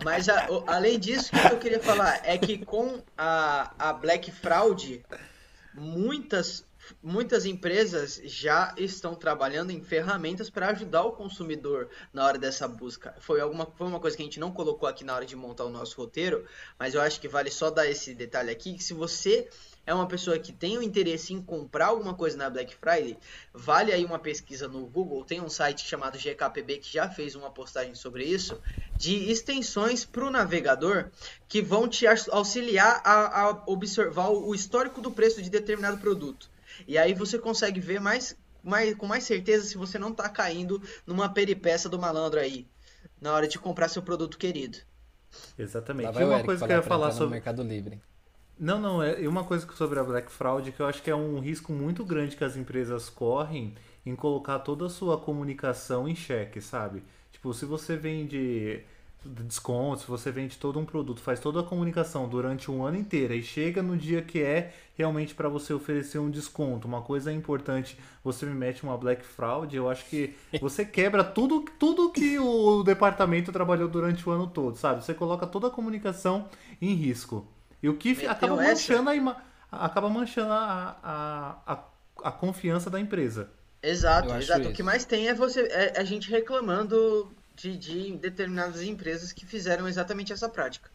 Mas 0.04 0.28
a- 0.28 0.46
o- 0.50 0.64
além 0.68 0.98
disso, 0.98 1.34
o 1.34 1.40
que 1.48 1.54
eu 1.54 1.58
queria 1.58 1.80
falar 1.80 2.20
é 2.24 2.38
que 2.38 2.64
com 2.64 3.02
a, 3.18 3.72
a 3.76 3.92
Black 3.92 4.30
Fraud, 4.30 5.04
muitas, 5.74 6.64
muitas 7.02 7.44
empresas 7.46 8.20
já 8.24 8.72
estão 8.76 9.14
trabalhando 9.14 9.70
em 9.70 9.82
ferramentas 9.82 10.48
para 10.50 10.68
ajudar 10.68 11.02
o 11.02 11.12
consumidor 11.12 11.88
na 12.12 12.24
hora 12.24 12.38
dessa 12.38 12.66
busca. 12.68 13.14
Foi, 13.20 13.40
alguma, 13.40 13.66
foi 13.76 13.86
uma 13.86 14.00
coisa 14.00 14.16
que 14.16 14.22
a 14.22 14.26
gente 14.26 14.40
não 14.40 14.52
colocou 14.52 14.88
aqui 14.88 15.04
na 15.04 15.14
hora 15.14 15.26
de 15.26 15.36
montar 15.36 15.64
o 15.64 15.70
nosso 15.70 15.96
roteiro, 16.00 16.44
mas 16.78 16.94
eu 16.94 17.00
acho 17.00 17.20
que 17.20 17.28
vale 17.28 17.50
só 17.50 17.70
dar 17.70 17.88
esse 17.88 18.14
detalhe 18.14 18.50
aqui, 18.50 18.74
que 18.74 18.84
se 18.84 18.94
você 18.94 19.48
é 19.86 19.94
uma 19.94 20.06
pessoa 20.06 20.38
que 20.38 20.52
tem 20.52 20.76
o 20.76 20.82
interesse 20.82 21.32
em 21.32 21.40
comprar 21.40 21.86
alguma 21.86 22.12
coisa 22.14 22.36
na 22.36 22.50
Black 22.50 22.74
Friday, 22.74 23.16
vale 23.54 23.92
aí 23.92 24.04
uma 24.04 24.18
pesquisa 24.18 24.66
no 24.66 24.84
Google, 24.86 25.24
tem 25.24 25.40
um 25.40 25.48
site 25.48 25.86
chamado 25.86 26.18
GKPB 26.18 26.78
que 26.78 26.92
já 26.92 27.08
fez 27.08 27.34
uma 27.36 27.50
postagem 27.50 27.94
sobre 27.94 28.24
isso, 28.24 28.60
de 28.96 29.30
extensões 29.30 30.04
para 30.04 30.26
o 30.26 30.30
navegador 30.30 31.10
que 31.48 31.62
vão 31.62 31.88
te 31.88 32.06
aux- 32.06 32.28
auxiliar 32.28 33.00
a, 33.04 33.42
a 33.42 33.62
observar 33.66 34.28
o 34.30 34.54
histórico 34.54 35.00
do 35.00 35.10
preço 35.12 35.40
de 35.40 35.48
determinado 35.48 35.98
produto. 35.98 36.50
E 36.86 36.98
aí 36.98 37.14
você 37.14 37.38
consegue 37.38 37.80
ver 37.80 38.00
mais, 38.00 38.36
mais 38.62 38.94
com 38.96 39.06
mais 39.06 39.24
certeza 39.24 39.64
se 39.64 39.78
você 39.78 39.98
não 39.98 40.10
está 40.10 40.28
caindo 40.28 40.82
numa 41.06 41.28
peripeça 41.28 41.88
do 41.88 41.98
malandro 41.98 42.40
aí, 42.40 42.66
na 43.20 43.32
hora 43.32 43.46
de 43.46 43.58
comprar 43.58 43.88
seu 43.88 44.02
produto 44.02 44.36
querido. 44.36 44.78
Exatamente. 45.58 46.06
Lá 46.06 46.10
E 46.10 46.14
vai 46.14 46.24
uma 46.24 46.44
coisa 46.44 46.66
que 46.66 46.72
eu 46.72 46.76
ia 46.76 46.82
falar 46.82 47.12
sobre. 47.12 47.34
Mercado 47.34 47.62
Livre. 47.62 48.00
Não, 48.58 48.80
não, 48.80 49.02
é 49.02 49.20
e 49.20 49.28
uma 49.28 49.44
coisa 49.44 49.70
sobre 49.72 49.98
a 49.98 50.04
Black 50.04 50.32
Fraud 50.32 50.72
que 50.72 50.80
eu 50.80 50.86
acho 50.86 51.02
que 51.02 51.10
é 51.10 51.14
um 51.14 51.38
risco 51.40 51.72
muito 51.72 52.04
grande 52.04 52.36
que 52.36 52.44
as 52.44 52.56
empresas 52.56 53.10
correm 53.10 53.74
em 54.04 54.16
colocar 54.16 54.60
toda 54.60 54.86
a 54.86 54.90
sua 54.90 55.18
comunicação 55.18 56.08
em 56.08 56.14
xeque, 56.14 56.60
sabe? 56.60 57.02
Tipo, 57.32 57.52
se 57.52 57.66
você 57.66 57.96
vende 57.96 58.82
desconto, 59.24 60.02
se 60.02 60.08
você 60.08 60.30
vende 60.30 60.56
todo 60.56 60.78
um 60.78 60.84
produto, 60.84 61.20
faz 61.20 61.40
toda 61.40 61.60
a 61.60 61.62
comunicação 61.62 62.28
durante 62.28 62.70
um 62.70 62.84
ano 62.84 62.96
inteiro 62.96 63.34
e 63.34 63.42
chega 63.42 63.82
no 63.82 63.96
dia 63.96 64.22
que 64.22 64.40
é 64.40 64.72
realmente 64.96 65.34
para 65.34 65.48
você 65.48 65.74
oferecer 65.74 66.18
um 66.18 66.30
desconto, 66.30 66.86
uma 66.86 67.02
coisa 67.02 67.32
importante, 67.32 67.98
você 68.22 68.46
me 68.46 68.54
mete 68.54 68.84
uma 68.84 68.96
Black 68.96 69.24
Fraud, 69.24 69.74
eu 69.74 69.90
acho 69.90 70.06
que 70.06 70.34
você 70.60 70.84
quebra 70.84 71.24
tudo, 71.24 71.64
tudo 71.78 72.10
que 72.10 72.38
o 72.38 72.82
departamento 72.82 73.52
trabalhou 73.52 73.88
durante 73.88 74.26
o 74.28 74.32
ano 74.32 74.46
todo, 74.46 74.76
sabe? 74.76 75.04
Você 75.04 75.12
coloca 75.12 75.46
toda 75.46 75.66
a 75.66 75.70
comunicação 75.70 76.48
em 76.80 76.94
risco. 76.94 77.46
E 77.82 77.88
o 77.88 77.96
que 77.96 78.14
Meteu 78.14 78.30
acaba 78.30 78.62
essa? 78.64 78.94
manchando, 78.94 79.10
a, 79.10 79.14
ima- 79.16 79.42
acaba 79.70 80.08
manchando 80.08 80.52
a, 80.52 80.96
a, 81.02 81.74
a, 81.74 82.28
a 82.28 82.32
confiança 82.32 82.88
da 82.90 82.98
empresa. 83.00 83.50
Exato, 83.82 84.34
exato. 84.34 84.60
O 84.60 84.64
isso. 84.64 84.72
que 84.72 84.82
mais 84.82 85.04
tem 85.04 85.28
é 85.28 85.34
você 85.34 85.60
é 85.70 86.00
a 86.00 86.04
gente 86.04 86.30
reclamando 86.30 87.30
de, 87.54 87.76
de 87.76 88.12
determinadas 88.16 88.82
empresas 88.82 89.32
que 89.32 89.46
fizeram 89.46 89.86
exatamente 89.88 90.32
essa 90.32 90.48
prática. 90.48 90.90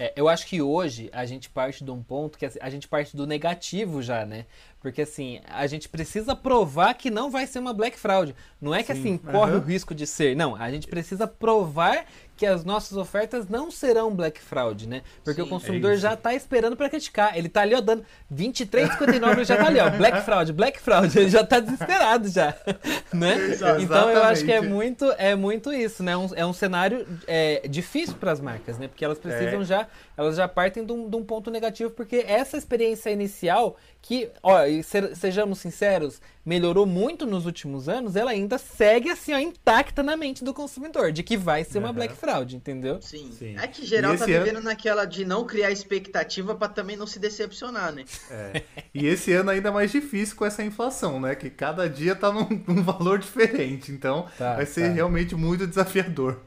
É, 0.00 0.12
eu 0.14 0.28
acho 0.28 0.46
que 0.46 0.62
hoje 0.62 1.10
a 1.12 1.26
gente 1.26 1.50
parte 1.50 1.82
de 1.82 1.90
um 1.90 2.00
ponto 2.00 2.38
que 2.38 2.46
assim, 2.46 2.58
a 2.62 2.70
gente 2.70 2.86
parte 2.86 3.16
do 3.16 3.26
negativo 3.26 4.00
já, 4.00 4.24
né? 4.24 4.46
Porque 4.80 5.02
assim, 5.02 5.40
a 5.48 5.66
gente 5.66 5.88
precisa 5.88 6.36
provar 6.36 6.94
que 6.94 7.10
não 7.10 7.28
vai 7.32 7.48
ser 7.48 7.58
uma 7.58 7.74
Black 7.74 7.98
Fraud. 7.98 8.32
Não 8.60 8.72
é 8.72 8.84
que 8.84 8.94
Sim, 8.94 9.00
assim, 9.00 9.18
corre 9.18 9.54
aham. 9.54 9.60
o 9.60 9.64
risco 9.64 9.92
de 9.92 10.06
ser. 10.06 10.36
Não, 10.36 10.54
a 10.54 10.70
gente 10.70 10.86
precisa 10.86 11.26
provar 11.26 12.04
que 12.38 12.46
as 12.46 12.64
nossas 12.64 12.96
ofertas 12.96 13.48
não 13.48 13.70
serão 13.70 14.14
Black 14.14 14.40
Fraud, 14.40 14.88
né? 14.88 15.02
Porque 15.24 15.40
Sim, 15.42 15.46
o 15.46 15.50
consumidor 15.50 15.92
é 15.92 15.96
já 15.96 16.16
tá 16.16 16.32
esperando 16.34 16.76
pra 16.76 16.88
criticar. 16.88 17.36
Ele 17.36 17.48
tá 17.48 17.62
ali, 17.62 17.74
ó, 17.74 17.80
dando 17.80 18.04
23,59, 18.32 19.32
ele 19.32 19.44
já 19.44 19.56
tá 19.56 19.66
ali, 19.66 19.80
ó, 19.80 19.90
Black 19.90 20.20
Fraud, 20.24 20.52
Black 20.52 20.80
Fraud, 20.80 21.18
ele 21.18 21.28
já 21.28 21.44
tá 21.44 21.58
desesperado 21.60 22.28
já, 22.28 22.54
né? 23.12 23.36
Então 23.80 24.10
eu 24.10 24.22
acho 24.24 24.44
que 24.44 24.52
é 24.52 24.60
muito, 24.60 25.04
é 25.18 25.34
muito 25.34 25.72
isso, 25.72 26.02
né? 26.02 26.16
Um- 26.16 26.30
é 26.34 26.46
um 26.46 26.52
cenário 26.52 27.06
é, 27.26 27.66
difícil 27.68 28.14
para 28.14 28.32
as 28.32 28.40
marcas, 28.40 28.78
né? 28.78 28.88
Porque 28.88 29.04
elas 29.04 29.18
precisam 29.18 29.62
É. 29.62 29.64
já, 29.64 29.86
elas 30.18 30.36
já 30.36 30.46
partem 30.46 30.84
de 30.84 30.92
um, 30.92 31.08
de 31.08 31.16
um 31.16 31.24
ponto 31.24 31.50
negativo, 31.50 31.90
porque 31.90 32.16
essa 32.26 32.58
experiência 32.58 33.08
inicial, 33.10 33.76
que, 34.02 34.28
ó, 34.42 34.64
e 34.64 34.82
ser- 34.82 35.14
sejamos 35.16 35.60
sinceros, 35.60 36.20
melhorou 36.44 36.84
muito 36.86 37.24
nos 37.24 37.46
últimos 37.46 37.88
anos, 37.88 38.16
ela 38.16 38.32
ainda 38.32 38.58
segue 38.58 39.10
assim, 39.10 39.32
ó, 39.32 39.38
intacta 39.38 40.02
na 40.02 40.16
mente 40.16 40.42
do 40.42 40.52
consumidor, 40.52 41.12
de 41.12 41.22
que 41.22 41.36
vai 41.36 41.62
ser 41.64 41.78
uma. 41.78 41.92
Black 41.92 42.14
Fraud, 42.16 42.56
entendeu? 42.56 43.00
Sim. 43.00 43.30
Sim. 43.32 43.56
É 43.58 43.66
que 43.68 43.86
geral 43.86 44.16
tá 44.16 44.24
esse 44.24 44.32
ano- 44.34 44.44
vivendo 44.44 44.62
naquela 44.64 45.04
de 45.04 45.24
não 45.24 45.44
criar 45.46 45.70
expectativa 45.70 46.54
pra 46.54 46.68
também 46.68 46.96
não 46.96 47.06
se 47.06 47.18
decepcionar, 47.18 47.92
né? 47.92 48.04
É. 48.30 48.62
E 48.92 49.06
esse 49.06 49.32
ano 49.32 49.50
ainda 49.50 49.70
mais 49.70 49.90
difícil 49.92 50.34
com 50.36 50.44
essa 50.44 50.62
inflação, 50.64 51.20
né? 51.20 51.34
Que 51.36 51.48
cada 51.48 51.88
dia 51.88 52.16
tá 52.16 52.32
num, 52.32 52.48
num 52.66 52.82
valor 52.82 53.18
diferente. 53.20 53.92
Então 53.92 54.26
Tá, 54.36 54.56
vai 54.56 54.66
ser 54.66 54.88
tá. 54.88 54.94
realmente 54.94 55.34
muito 55.36 55.66
desafiador. 55.66 56.40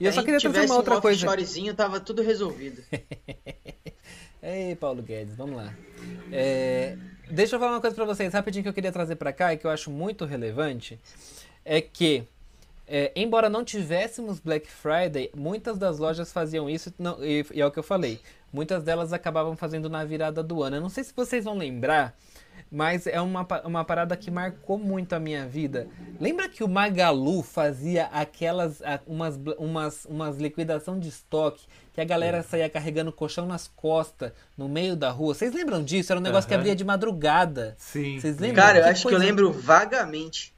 E 0.00 0.04
eu 0.06 0.12
Se 0.12 0.16
só 0.16 0.22
queria 0.24 0.40
trazer 0.40 0.66
uma 0.66 0.76
outra 0.76 0.98
um 0.98 1.00
coisa. 1.00 1.26
offshorezinho, 1.26 1.74
tava 1.74 2.00
tudo 2.00 2.22
resolvido. 2.22 2.82
Ei, 4.42 4.74
Paulo 4.74 5.02
Guedes, 5.02 5.36
vamos 5.36 5.56
lá. 5.56 5.72
É, 6.32 6.96
deixa 7.30 7.54
eu 7.54 7.60
falar 7.60 7.72
uma 7.72 7.80
coisa 7.80 7.94
pra 7.94 8.04
vocês 8.04 8.32
rapidinho 8.32 8.64
que 8.64 8.68
eu 8.68 8.72
queria 8.74 8.90
trazer 8.90 9.14
pra 9.14 9.32
cá 9.32 9.54
e 9.54 9.56
que 9.56 9.64
eu 9.64 9.70
acho 9.70 9.90
muito 9.90 10.24
relevante. 10.24 10.98
É 11.64 11.80
que 11.80 12.24
é, 12.88 13.12
embora 13.14 13.48
não 13.48 13.64
tivéssemos 13.64 14.40
Black 14.40 14.68
Friday, 14.68 15.30
muitas 15.34 15.78
das 15.78 15.98
lojas 15.98 16.32
faziam 16.32 16.68
isso, 16.68 16.92
não, 16.98 17.22
e, 17.24 17.46
e 17.52 17.60
é 17.60 17.66
o 17.66 17.70
que 17.70 17.78
eu 17.78 17.82
falei. 17.82 18.20
Muitas 18.52 18.82
delas 18.82 19.12
acabavam 19.12 19.56
fazendo 19.56 19.88
na 19.88 20.04
virada 20.04 20.42
do 20.42 20.62
ano. 20.62 20.76
Eu 20.76 20.80
não 20.80 20.88
sei 20.88 21.04
se 21.04 21.14
vocês 21.14 21.44
vão 21.44 21.56
lembrar, 21.56 22.14
mas 22.72 23.06
é 23.06 23.20
uma, 23.20 23.46
uma 23.64 23.84
parada 23.84 24.16
que 24.16 24.30
marcou 24.30 24.78
muito 24.78 25.12
a 25.12 25.20
minha 25.20 25.46
vida. 25.46 25.86
Lembra 26.18 26.48
que 26.48 26.64
o 26.64 26.68
Magalu 26.68 27.42
fazia 27.42 28.06
aquelas 28.06 28.80
umas, 29.06 29.38
umas, 29.58 30.04
umas 30.06 30.38
liquidação 30.38 30.98
de 30.98 31.10
estoque 31.10 31.66
que 31.92 32.00
a 32.00 32.04
galera 32.04 32.38
é. 32.38 32.42
saía 32.42 32.70
carregando 32.70 33.12
colchão 33.12 33.44
nas 33.44 33.68
costas 33.68 34.32
no 34.56 34.70
meio 34.70 34.96
da 34.96 35.10
rua? 35.10 35.34
Vocês 35.34 35.52
lembram 35.52 35.84
disso? 35.84 36.10
Era 36.10 36.18
um 36.18 36.22
negócio 36.22 36.46
uhum. 36.46 36.48
que 36.48 36.54
abria 36.54 36.74
de 36.74 36.84
madrugada. 36.84 37.74
Sim. 37.76 38.18
Vocês 38.18 38.38
lembram? 38.38 38.64
Cara, 38.64 38.78
eu 38.78 38.84
que 38.84 38.88
acho 38.88 39.06
que 39.06 39.14
eu 39.14 39.18
lembro 39.18 39.52
vagamente. 39.52 40.51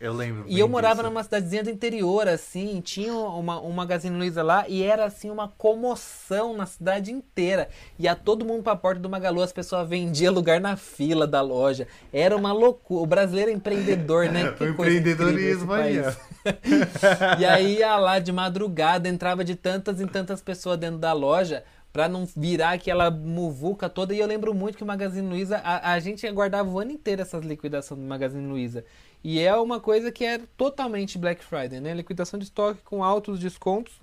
Eu 0.00 0.12
lembro. 0.12 0.44
E 0.46 0.58
eu 0.58 0.68
morava 0.68 0.96
disso. 0.96 1.08
numa 1.08 1.22
cidadezinha 1.22 1.64
do 1.64 1.70
interior, 1.70 2.28
assim, 2.28 2.80
tinha 2.80 3.12
uma, 3.12 3.60
um 3.60 3.72
Magazine 3.72 4.16
Luiza 4.16 4.42
lá 4.42 4.64
e 4.68 4.82
era 4.82 5.04
assim 5.04 5.28
uma 5.28 5.48
comoção 5.48 6.56
na 6.56 6.66
cidade 6.66 7.10
inteira. 7.10 7.68
Ia 7.98 8.14
todo 8.14 8.44
mundo 8.44 8.62
pra 8.62 8.76
porta 8.76 9.00
do 9.00 9.10
Magalu, 9.10 9.42
as 9.42 9.52
pessoas 9.52 9.88
vendiam 9.88 10.32
lugar 10.32 10.60
na 10.60 10.76
fila 10.76 11.26
da 11.26 11.40
loja. 11.40 11.88
Era 12.12 12.36
uma 12.36 12.52
loucura. 12.52 13.02
O 13.02 13.06
brasileiro 13.06 13.50
é 13.50 13.54
empreendedor, 13.54 14.30
né? 14.30 14.52
Que 14.58 14.64
o 14.64 14.70
empreendedorismo 14.70 15.72
aí. 15.72 15.96
e 17.38 17.44
aí 17.44 17.78
ia 17.78 17.96
lá 17.96 18.18
de 18.18 18.32
madrugada, 18.32 19.08
entrava 19.08 19.44
de 19.44 19.54
tantas 19.54 20.00
em 20.00 20.06
tantas 20.06 20.40
pessoas 20.40 20.78
dentro 20.78 20.98
da 20.98 21.12
loja 21.12 21.64
para 21.92 22.08
não 22.08 22.26
virar 22.36 22.72
aquela 22.72 23.10
muvuca 23.10 23.88
toda. 23.88 24.14
E 24.14 24.18
eu 24.18 24.26
lembro 24.26 24.54
muito 24.54 24.76
que 24.76 24.84
o 24.84 24.86
Magazine 24.86 25.26
Luiza, 25.26 25.58
a, 25.58 25.92
a 25.92 25.98
gente 25.98 26.30
guardava 26.30 26.68
o 26.68 26.78
ano 26.78 26.92
inteiro 26.92 27.22
essas 27.22 27.44
liquidações 27.44 28.00
do 28.00 28.06
Magazine 28.06 28.46
Luiza. 28.46 28.84
E 29.22 29.40
é 29.40 29.54
uma 29.54 29.80
coisa 29.80 30.12
que 30.12 30.24
é 30.24 30.40
totalmente 30.56 31.18
Black 31.18 31.44
Friday, 31.44 31.80
né? 31.80 31.92
Liquidação 31.94 32.38
de 32.38 32.44
estoque 32.44 32.80
com 32.82 33.02
altos 33.02 33.38
descontos 33.38 33.94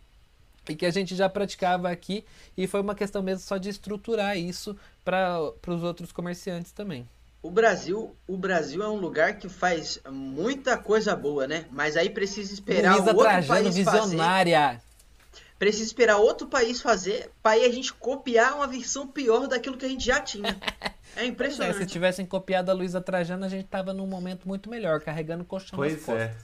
e 0.67 0.75
que 0.75 0.85
a 0.85 0.91
gente 0.91 1.15
já 1.15 1.29
praticava 1.29 1.89
aqui 1.89 2.25
e 2.57 2.67
foi 2.67 2.81
uma 2.81 2.95
questão 2.95 3.21
mesmo 3.21 3.41
só 3.41 3.57
de 3.57 3.69
estruturar 3.69 4.37
isso 4.37 4.75
para 5.03 5.51
os 5.67 5.83
outros 5.83 6.11
comerciantes 6.11 6.71
também. 6.71 7.07
O 7.41 7.51
Brasil, 7.51 8.15
o 8.27 8.35
Brasil 8.35 8.81
é 8.81 8.89
um 8.89 8.95
lugar 8.95 9.37
que 9.37 9.47
faz 9.47 9.99
muita 10.09 10.77
coisa 10.77 11.15
boa, 11.15 11.47
né? 11.47 11.65
Mas 11.71 11.95
aí 11.95 12.09
precisa 12.09 12.51
esperar 12.51 12.95
Luísa 12.95 13.11
outro 13.11 13.23
Trajano, 13.23 13.47
país 13.47 13.75
visionária. 13.75 14.59
fazer. 14.59 14.81
Precisa 15.59 15.83
esperar 15.83 16.17
outro 16.17 16.47
país 16.47 16.81
fazer 16.81 17.29
para 17.43 17.51
aí 17.51 17.65
a 17.65 17.71
gente 17.71 17.93
copiar 17.93 18.55
uma 18.55 18.67
versão 18.67 19.07
pior 19.07 19.47
daquilo 19.47 19.77
que 19.77 19.85
a 19.85 19.89
gente 19.89 20.03
já 20.03 20.19
tinha. 20.19 20.59
É 21.15 21.25
impressionante. 21.25 21.77
É, 21.77 21.79
se 21.79 21.85
tivessem 21.85 22.25
copiado 22.25 22.69
a 22.69 22.73
Luísa 22.73 22.99
Trajano, 22.99 23.45
a 23.45 23.49
gente 23.49 23.65
tava 23.65 23.93
num 23.93 24.07
momento 24.07 24.47
muito 24.47 24.69
melhor, 24.69 24.99
carregando 24.99 25.45
colchão 25.45 25.77
pois 25.77 25.93
nas 25.93 26.03
costas. 26.03 26.21
É. 26.21 26.35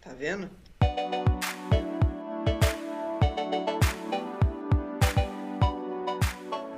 Tá 0.00 0.12
vendo? 0.18 0.48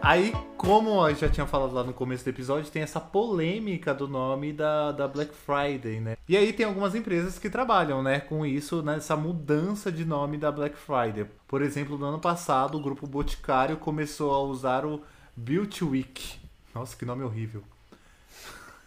Aí, 0.05 0.35
como 0.57 1.09
eu 1.09 1.15
já 1.15 1.29
tinha 1.29 1.47
falado 1.47 1.73
lá 1.73 1.85
no 1.85 1.93
começo 1.93 2.25
do 2.25 2.31
episódio, 2.31 2.69
tem 2.71 2.83
essa 2.83 2.99
polêmica 2.99 3.95
do 3.95 4.09
nome 4.09 4.53
da, 4.53 4.91
da 4.91 5.07
Black 5.07 5.33
Friday, 5.33 6.01
né? 6.01 6.17
E 6.29 6.37
aí 6.37 6.53
tem 6.53 6.67
algumas 6.67 6.97
empresas 6.97 7.39
que 7.39 7.49
trabalham, 7.49 8.03
né, 8.03 8.19
com 8.19 8.45
isso, 8.45 8.83
nessa 8.83 9.17
mudança 9.17 9.93
de 9.93 10.05
nome 10.05 10.39
da 10.39 10.51
Black 10.51 10.77
Friday. 10.77 11.27
Por 11.47 11.63
exemplo, 11.63 11.97
no 11.97 12.07
ano 12.07 12.19
passado, 12.19 12.77
o 12.77 12.83
grupo 12.83 13.07
Boticário 13.07 13.77
começou 13.77 14.35
a 14.35 14.41
usar 14.43 14.85
o 14.85 15.03
Beauty 15.37 15.85
Week. 15.85 16.42
Nossa, 16.75 16.97
que 16.97 17.05
nome 17.05 17.23
horrível. 17.23 17.63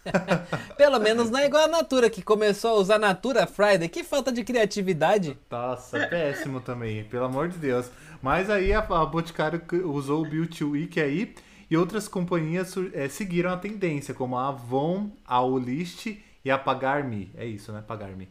Pelo 0.77 0.99
menos 0.99 1.29
não 1.29 1.39
é 1.39 1.47
igual 1.47 1.63
a 1.63 1.67
Natura, 1.67 2.09
que 2.09 2.21
começou 2.21 2.71
a 2.71 2.79
usar 2.79 2.99
Natura 2.99 3.47
Friday. 3.47 3.89
Que 3.89 4.03
falta 4.03 4.31
de 4.31 4.43
criatividade. 4.43 5.38
Nossa, 5.49 6.07
péssimo 6.07 6.61
também, 6.61 7.03
pelo 7.05 7.25
amor 7.25 7.47
de 7.47 7.57
Deus. 7.57 7.89
Mas 8.21 8.49
aí 8.49 8.73
a, 8.73 8.79
a 8.79 9.05
Boticário 9.05 9.61
usou 9.86 10.23
o 10.23 10.29
Beauty 10.29 10.63
Week 10.63 10.99
aí 10.99 11.33
e 11.69 11.75
outras 11.75 12.07
companhias 12.07 12.75
é, 12.93 13.09
seguiram 13.09 13.51
a 13.51 13.57
tendência, 13.57 14.13
como 14.13 14.38
a 14.38 14.49
Avon, 14.49 15.09
a 15.25 15.41
Olist 15.41 16.07
e 16.43 16.51
a 16.51 16.57
Pagar-me. 16.57 17.31
É 17.36 17.45
isso, 17.45 17.71
né? 17.71 17.83
Pagar-me. 17.86 18.29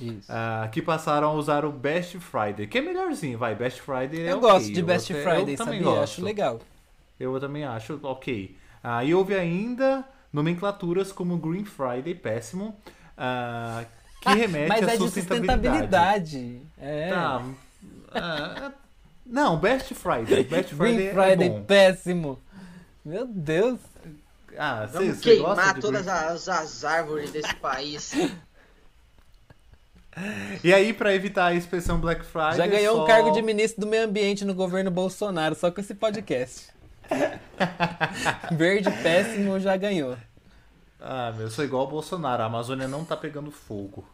Isso. 0.00 0.30
Uh, 0.30 0.70
que 0.70 0.80
passaram 0.80 1.28
a 1.28 1.32
usar 1.32 1.64
o 1.64 1.72
Best 1.72 2.18
Friday, 2.20 2.68
que 2.68 2.78
é 2.78 2.80
melhorzinho, 2.80 3.36
vai. 3.36 3.54
Best 3.54 3.80
Friday 3.80 4.20
é 4.20 4.32
Eu 4.32 4.38
okay. 4.38 4.50
gosto 4.50 4.72
de 4.72 4.82
Best 4.82 5.12
eu, 5.12 5.22
Friday, 5.22 5.54
eu 5.54 5.56
sabia? 5.56 5.82
Gosto. 5.82 6.02
Acho 6.02 6.24
legal. 6.24 6.60
Eu 7.18 7.38
também 7.40 7.64
acho 7.64 7.98
ok. 8.04 8.56
E 9.04 9.14
houve 9.14 9.34
ainda 9.34 10.04
nomenclaturas 10.32 11.12
como 11.12 11.36
Green 11.36 11.64
Friday, 11.64 12.14
péssimo, 12.14 12.76
uh, 13.16 13.86
que 14.20 14.28
remete 14.30 14.68
Mas 14.68 14.88
à 14.88 14.94
é 14.94 14.96
sustentabilidade. 14.96 16.30
De 16.30 16.60
sustentabilidade. 16.60 16.62
É. 16.78 17.10
Tá. 17.10 17.42
Uh, 18.08 18.72
não, 19.26 19.58
Best 19.58 19.94
Friday. 19.94 20.44
Best 20.44 20.74
Friday, 20.74 20.96
Green 20.96 21.12
Friday 21.12 21.46
é 21.46 21.50
bom. 21.50 21.62
péssimo. 21.64 22.38
Meu 23.04 23.26
Deus. 23.26 23.78
Ah, 24.56 24.86
Vamos 24.86 25.18
cê, 25.18 25.34
queimar 25.36 25.78
todas 25.78 26.08
as, 26.08 26.48
as 26.48 26.84
árvores 26.84 27.30
desse 27.30 27.54
país. 27.56 28.12
E 30.64 30.74
aí, 30.74 30.92
para 30.92 31.14
evitar 31.14 31.46
a 31.46 31.54
expressão 31.54 32.00
Black 32.00 32.24
Friday. 32.24 32.56
Já 32.56 32.66
ganhou 32.66 32.96
só... 32.96 33.04
um 33.04 33.06
cargo 33.06 33.30
de 33.30 33.40
ministro 33.40 33.82
do 33.82 33.86
meio 33.86 34.04
ambiente 34.04 34.44
no 34.44 34.52
governo 34.52 34.90
Bolsonaro, 34.90 35.54
só 35.54 35.70
com 35.70 35.80
esse 35.80 35.94
podcast. 35.94 36.70
Verde 38.52 38.90
péssimo 39.02 39.58
já 39.58 39.76
ganhou. 39.76 40.16
Ah, 41.00 41.32
meu, 41.32 41.46
eu 41.46 41.50
sou 41.50 41.64
igual 41.64 41.82
ao 41.82 41.90
Bolsonaro. 41.90 42.42
A 42.42 42.46
Amazônia 42.46 42.88
não 42.88 43.04
tá 43.04 43.16
pegando 43.16 43.50
fogo. 43.50 44.08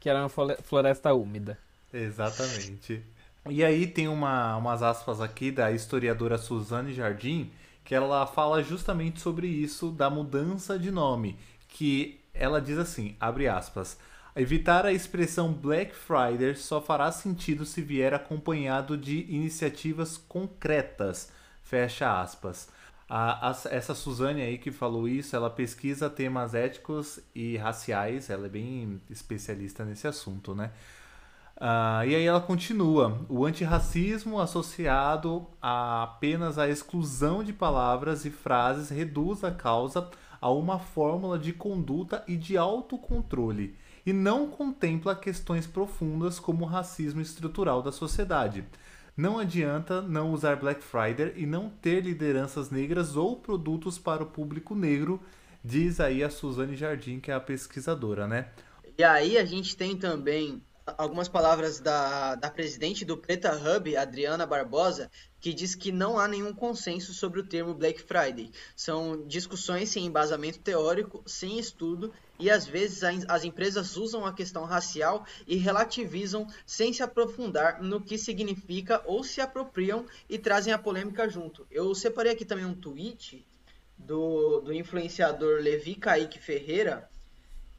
que 0.00 0.08
era 0.08 0.20
uma 0.20 0.28
floresta 0.62 1.12
úmida. 1.12 1.58
Exatamente. 1.92 3.02
E 3.48 3.64
aí 3.64 3.86
tem 3.86 4.06
uma, 4.06 4.56
umas 4.56 4.82
aspas 4.82 5.20
aqui 5.20 5.50
da 5.50 5.72
historiadora 5.72 6.38
Suzane 6.38 6.92
Jardim, 6.92 7.50
que 7.84 7.94
ela 7.94 8.26
fala 8.26 8.62
justamente 8.62 9.20
sobre 9.20 9.46
isso 9.46 9.90
da 9.90 10.10
mudança 10.10 10.78
de 10.78 10.90
nome, 10.90 11.38
que 11.68 12.20
ela 12.32 12.60
diz 12.60 12.78
assim, 12.78 13.16
abre 13.18 13.48
aspas, 13.48 13.98
evitar 14.36 14.86
a 14.86 14.92
expressão 14.92 15.52
Black 15.52 15.94
Friday 15.94 16.54
só 16.54 16.80
fará 16.80 17.10
sentido 17.10 17.64
se 17.64 17.82
vier 17.82 18.14
acompanhado 18.14 18.96
de 18.96 19.26
iniciativas 19.28 20.16
concretas, 20.16 21.32
fecha 21.70 22.20
aspas. 22.20 22.68
A, 23.08 23.50
a, 23.50 23.56
essa 23.70 23.94
Suzane 23.94 24.42
aí 24.42 24.58
que 24.58 24.72
falou 24.72 25.08
isso, 25.08 25.34
ela 25.36 25.48
pesquisa 25.48 26.10
temas 26.10 26.52
éticos 26.52 27.20
e 27.34 27.56
raciais, 27.56 28.28
ela 28.28 28.46
é 28.46 28.48
bem 28.48 29.00
especialista 29.08 29.84
nesse 29.84 30.06
assunto, 30.06 30.54
né? 30.54 30.72
Uh, 31.56 32.06
e 32.06 32.14
aí 32.14 32.24
ela 32.24 32.40
continua: 32.40 33.20
o 33.28 33.44
antirracismo 33.44 34.40
associado 34.40 35.46
a 35.60 36.04
apenas 36.04 36.58
à 36.58 36.68
exclusão 36.68 37.44
de 37.44 37.52
palavras 37.52 38.24
e 38.24 38.30
frases 38.30 38.88
reduz 38.88 39.44
a 39.44 39.50
causa 39.50 40.08
a 40.40 40.50
uma 40.50 40.78
fórmula 40.78 41.38
de 41.38 41.52
conduta 41.52 42.24
e 42.26 42.36
de 42.36 42.56
autocontrole, 42.56 43.76
e 44.06 44.12
não 44.12 44.48
contempla 44.48 45.14
questões 45.14 45.66
profundas 45.66 46.40
como 46.40 46.64
o 46.64 46.68
racismo 46.68 47.20
estrutural 47.20 47.82
da 47.82 47.92
sociedade. 47.92 48.64
Não 49.20 49.38
adianta 49.38 50.00
não 50.00 50.32
usar 50.32 50.56
Black 50.56 50.82
Friday 50.82 51.34
e 51.36 51.44
não 51.44 51.68
ter 51.68 52.02
lideranças 52.02 52.70
negras 52.70 53.16
ou 53.16 53.36
produtos 53.36 53.98
para 53.98 54.22
o 54.22 54.26
público 54.26 54.74
negro, 54.74 55.20
diz 55.62 56.00
aí 56.00 56.24
a 56.24 56.30
Suzane 56.30 56.74
Jardim, 56.74 57.20
que 57.20 57.30
é 57.30 57.34
a 57.34 57.38
pesquisadora, 57.38 58.26
né? 58.26 58.48
E 58.96 59.04
aí 59.04 59.36
a 59.36 59.44
gente 59.44 59.76
tem 59.76 59.94
também 59.94 60.62
algumas 60.96 61.28
palavras 61.28 61.80
da, 61.80 62.34
da 62.34 62.50
presidente 62.50 63.04
do 63.04 63.14
Preta 63.14 63.52
Hub, 63.52 63.94
Adriana 63.94 64.46
Barbosa, 64.46 65.10
que 65.40 65.52
diz 65.54 65.74
que 65.74 65.90
não 65.90 66.18
há 66.18 66.28
nenhum 66.28 66.52
consenso 66.52 67.14
sobre 67.14 67.40
o 67.40 67.46
termo 67.46 67.74
Black 67.74 68.02
Friday. 68.02 68.50
São 68.76 69.26
discussões 69.26 69.88
sem 69.88 70.04
embasamento 70.04 70.58
teórico, 70.58 71.22
sem 71.26 71.58
estudo, 71.58 72.12
e 72.38 72.50
às 72.50 72.66
vezes 72.66 73.02
as 73.28 73.44
empresas 73.44 73.96
usam 73.96 74.24
a 74.24 74.32
questão 74.32 74.64
racial 74.64 75.26
e 75.46 75.56
relativizam 75.56 76.46
sem 76.66 76.92
se 76.92 77.02
aprofundar 77.02 77.82
no 77.82 78.00
que 78.00 78.16
significa 78.16 79.02
ou 79.04 79.22
se 79.22 79.40
apropriam 79.40 80.06
e 80.28 80.38
trazem 80.38 80.72
a 80.72 80.78
polêmica 80.78 81.28
junto. 81.28 81.66
Eu 81.70 81.94
separei 81.94 82.32
aqui 82.32 82.44
também 82.44 82.64
um 82.64 82.74
tweet 82.74 83.44
do, 83.96 84.60
do 84.60 84.72
influenciador 84.72 85.60
Levi 85.60 85.94
Kaique 85.94 86.38
Ferreira, 86.38 87.08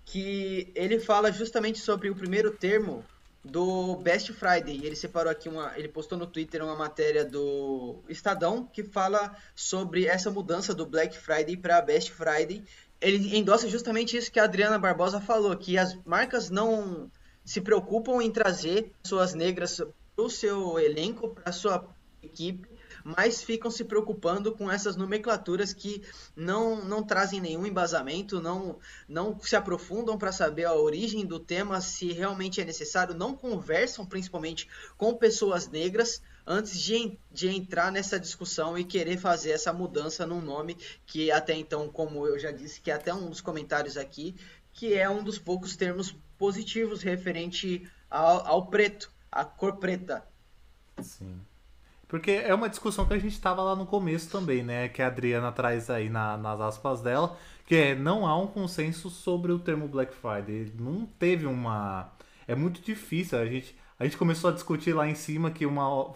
que 0.05 0.71
ele 0.75 0.99
fala 0.99 1.31
justamente 1.31 1.79
sobre 1.79 2.09
o 2.09 2.15
primeiro 2.15 2.51
termo 2.51 3.03
do 3.43 3.95
Best 3.97 4.31
Friday. 4.33 4.85
Ele 4.85 4.95
separou 4.95 5.31
aqui 5.31 5.49
uma, 5.49 5.77
ele 5.77 5.87
postou 5.87 6.17
no 6.17 6.27
Twitter 6.27 6.63
uma 6.63 6.75
matéria 6.75 7.25
do 7.25 7.99
Estadão 8.07 8.65
que 8.65 8.83
fala 8.83 9.35
sobre 9.55 10.05
essa 10.05 10.29
mudança 10.29 10.73
do 10.73 10.85
Black 10.85 11.17
Friday 11.17 11.57
para 11.57 11.81
Best 11.81 12.11
Friday. 12.11 12.63
Ele 12.99 13.35
endossa 13.35 13.67
justamente 13.67 14.15
isso 14.15 14.31
que 14.31 14.39
a 14.39 14.43
Adriana 14.43 14.77
Barbosa 14.77 15.19
falou, 15.19 15.55
que 15.57 15.77
as 15.77 15.97
marcas 16.05 16.49
não 16.49 17.09
se 17.43 17.59
preocupam 17.59 18.21
em 18.21 18.31
trazer 18.31 18.91
pessoas 19.01 19.33
negras 19.33 19.77
para 20.15 20.25
o 20.25 20.29
seu 20.29 20.79
elenco, 20.79 21.29
para 21.29 21.51
sua 21.51 21.83
equipe, 22.21 22.70
mas 23.03 23.41
ficam 23.41 23.69
se 23.69 23.83
preocupando 23.83 24.51
com 24.51 24.69
essas 24.69 24.95
nomenclaturas 24.95 25.73
que 25.73 26.03
não, 26.35 26.83
não 26.83 27.03
trazem 27.03 27.39
nenhum 27.39 27.65
embasamento, 27.65 28.41
não, 28.41 28.79
não 29.07 29.39
se 29.39 29.55
aprofundam 29.55 30.17
para 30.17 30.31
saber 30.31 30.65
a 30.65 30.75
origem 30.75 31.25
do 31.25 31.39
tema, 31.39 31.81
se 31.81 32.11
realmente 32.11 32.61
é 32.61 32.65
necessário, 32.65 33.13
não 33.15 33.35
conversam 33.35 34.05
principalmente 34.05 34.67
com 34.97 35.15
pessoas 35.15 35.67
negras 35.67 36.21
antes 36.45 36.79
de, 36.79 37.17
de 37.31 37.49
entrar 37.49 37.91
nessa 37.91 38.19
discussão 38.19 38.77
e 38.77 38.83
querer 38.83 39.17
fazer 39.17 39.51
essa 39.51 39.71
mudança 39.71 40.25
num 40.25 40.41
nome 40.41 40.77
que 41.05 41.31
até 41.31 41.55
então, 41.55 41.87
como 41.89 42.25
eu 42.25 42.39
já 42.39 42.51
disse, 42.51 42.81
que 42.81 42.91
é 42.91 42.93
até 42.93 43.13
um 43.13 43.29
dos 43.29 43.41
comentários 43.41 43.97
aqui, 43.97 44.35
que 44.73 44.93
é 44.93 45.09
um 45.09 45.23
dos 45.23 45.37
poucos 45.37 45.75
termos 45.75 46.15
positivos 46.37 47.01
referente 47.01 47.87
ao, 48.09 48.45
ao 48.47 48.67
preto, 48.67 49.11
à 49.31 49.45
cor 49.45 49.77
preta. 49.77 50.25
Sim. 51.01 51.39
Porque 52.11 52.31
é 52.31 52.53
uma 52.53 52.67
discussão 52.67 53.05
que 53.05 53.13
a 53.13 53.17
gente 53.17 53.31
estava 53.31 53.63
lá 53.63 53.73
no 53.73 53.85
começo 53.85 54.29
também, 54.29 54.61
né? 54.61 54.89
Que 54.89 55.01
a 55.01 55.07
Adriana 55.07 55.49
traz 55.49 55.89
aí 55.89 56.09
na, 56.09 56.35
nas 56.35 56.59
aspas 56.59 57.01
dela, 57.01 57.37
que 57.65 57.73
é 57.73 57.95
não 57.95 58.27
há 58.27 58.37
um 58.37 58.47
consenso 58.47 59.09
sobre 59.09 59.53
o 59.53 59.57
termo 59.57 59.87
Black 59.87 60.13
Friday. 60.13 60.73
Não 60.77 61.05
teve 61.05 61.45
uma. 61.45 62.11
É 62.45 62.53
muito 62.53 62.81
difícil. 62.81 63.39
A 63.39 63.45
gente, 63.45 63.73
a 63.97 64.03
gente 64.03 64.17
começou 64.17 64.49
a 64.49 64.53
discutir 64.53 64.91
lá 64.91 65.07
em 65.07 65.15
cima 65.15 65.51
que 65.51 65.65
uma 65.65 66.13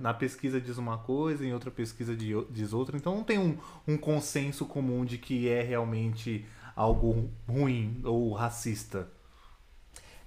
na 0.00 0.12
pesquisa 0.12 0.60
diz 0.60 0.78
uma 0.78 0.98
coisa, 0.98 1.46
em 1.46 1.54
outra 1.54 1.70
pesquisa 1.70 2.16
diz 2.16 2.72
outra. 2.72 2.96
Então 2.96 3.14
não 3.14 3.22
tem 3.22 3.38
um, 3.38 3.56
um 3.86 3.96
consenso 3.96 4.66
comum 4.66 5.04
de 5.04 5.16
que 5.16 5.48
é 5.48 5.62
realmente 5.62 6.44
algo 6.74 7.30
ruim 7.48 8.00
ou 8.02 8.32
racista. 8.32 9.08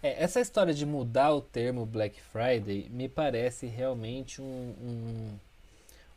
É, 0.04 0.22
essa 0.22 0.42
história 0.42 0.74
de 0.74 0.86
mudar 0.86 1.34
o 1.34 1.42
termo 1.42 1.86
Black 1.86 2.22
Friday 2.22 2.90
me 2.90 3.08
parece 3.08 3.68
realmente 3.68 4.42
um, 4.42 4.76
um, 4.82 5.40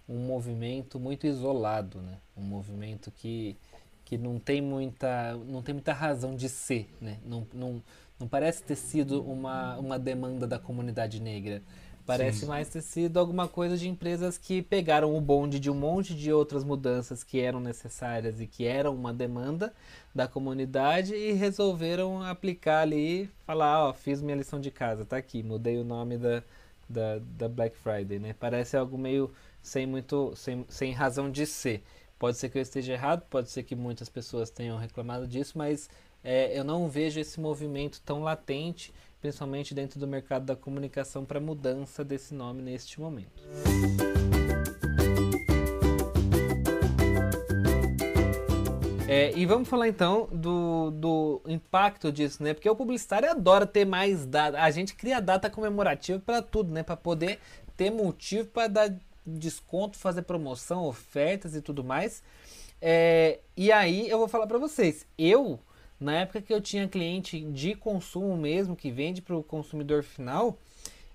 um 0.08 0.18
movimento 0.26 0.98
muito 0.98 1.24
isolado, 1.24 2.00
né? 2.02 2.18
Um 2.36 2.42
movimento 2.42 3.12
que, 3.12 3.56
que 4.04 4.18
não, 4.18 4.40
tem 4.40 4.60
muita, 4.60 5.34
não 5.46 5.62
tem 5.62 5.72
muita 5.72 5.92
razão 5.92 6.34
de 6.34 6.48
ser, 6.48 6.92
né? 7.00 7.18
Não, 7.24 7.46
não, 7.54 7.80
não 8.18 8.26
parece 8.26 8.64
ter 8.64 8.74
sido 8.74 9.22
uma, 9.22 9.78
uma 9.78 9.98
demanda 10.00 10.48
da 10.48 10.58
comunidade 10.58 11.20
negra. 11.20 11.62
Parece 12.06 12.40
Sim. 12.40 12.46
mais 12.46 12.68
ter 12.68 12.82
sido 12.82 13.18
alguma 13.18 13.48
coisa 13.48 13.76
de 13.76 13.88
empresas 13.88 14.38
que 14.38 14.62
pegaram 14.62 15.16
o 15.16 15.20
bonde 15.20 15.58
de 15.58 15.68
um 15.68 15.74
monte 15.74 16.14
de 16.14 16.32
outras 16.32 16.62
mudanças 16.62 17.24
que 17.24 17.40
eram 17.40 17.58
necessárias 17.58 18.40
e 18.40 18.46
que 18.46 18.64
eram 18.64 18.94
uma 18.94 19.12
demanda 19.12 19.74
da 20.14 20.28
comunidade 20.28 21.16
e 21.16 21.32
resolveram 21.32 22.22
aplicar 22.22 22.82
ali, 22.82 23.28
falar, 23.44 23.88
ó, 23.88 23.92
fiz 23.92 24.22
minha 24.22 24.36
lição 24.36 24.60
de 24.60 24.70
casa, 24.70 25.04
tá 25.04 25.16
aqui, 25.16 25.42
mudei 25.42 25.78
o 25.78 25.84
nome 25.84 26.16
da, 26.16 26.44
da, 26.88 27.18
da 27.36 27.48
Black 27.48 27.76
Friday, 27.76 28.20
né? 28.20 28.34
Parece 28.38 28.76
algo 28.76 28.96
meio 28.96 29.32
sem 29.60 29.84
muito, 29.84 30.32
sem, 30.36 30.64
sem 30.68 30.92
razão 30.92 31.28
de 31.28 31.44
ser. 31.44 31.82
Pode 32.20 32.38
ser 32.38 32.48
que 32.48 32.56
eu 32.56 32.62
esteja 32.62 32.92
errado, 32.92 33.26
pode 33.28 33.50
ser 33.50 33.64
que 33.64 33.74
muitas 33.74 34.08
pessoas 34.08 34.48
tenham 34.48 34.78
reclamado 34.78 35.26
disso, 35.26 35.58
mas 35.58 35.90
é, 36.22 36.58
eu 36.58 36.64
não 36.64 36.88
vejo 36.88 37.20
esse 37.20 37.38
movimento 37.40 38.00
tão 38.04 38.22
latente 38.22 38.92
principalmente 39.26 39.74
dentro 39.74 39.98
do 39.98 40.06
mercado 40.06 40.44
da 40.44 40.54
comunicação, 40.54 41.24
para 41.24 41.40
mudança 41.40 42.04
desse 42.04 42.32
nome 42.32 42.62
neste 42.62 43.00
momento. 43.00 43.42
É, 49.08 49.32
e 49.36 49.44
vamos 49.44 49.68
falar 49.68 49.88
então 49.88 50.28
do, 50.30 50.92
do 50.92 51.42
impacto 51.46 52.12
disso, 52.12 52.40
né? 52.40 52.54
Porque 52.54 52.70
o 52.70 52.76
publicitário 52.76 53.28
adora 53.28 53.66
ter 53.66 53.84
mais 53.84 54.24
data. 54.24 54.60
A 54.62 54.70
gente 54.70 54.94
cria 54.94 55.20
data 55.20 55.50
comemorativa 55.50 56.20
para 56.20 56.40
tudo, 56.40 56.72
né? 56.72 56.84
Para 56.84 56.96
poder 56.96 57.40
ter 57.76 57.90
motivo 57.90 58.48
para 58.48 58.68
dar 58.68 58.94
desconto, 59.26 59.98
fazer 59.98 60.22
promoção, 60.22 60.84
ofertas 60.84 61.56
e 61.56 61.60
tudo 61.60 61.82
mais. 61.82 62.22
É, 62.80 63.40
e 63.56 63.72
aí 63.72 64.08
eu 64.08 64.18
vou 64.18 64.28
falar 64.28 64.46
para 64.46 64.58
vocês, 64.58 65.04
eu 65.18 65.58
na 65.98 66.14
época 66.14 66.42
que 66.42 66.52
eu 66.52 66.60
tinha 66.60 66.86
cliente 66.88 67.40
de 67.40 67.74
consumo 67.74 68.36
mesmo, 68.36 68.76
que 68.76 68.90
vende 68.90 69.22
para 69.22 69.36
o 69.36 69.42
consumidor 69.42 70.02
final, 70.02 70.58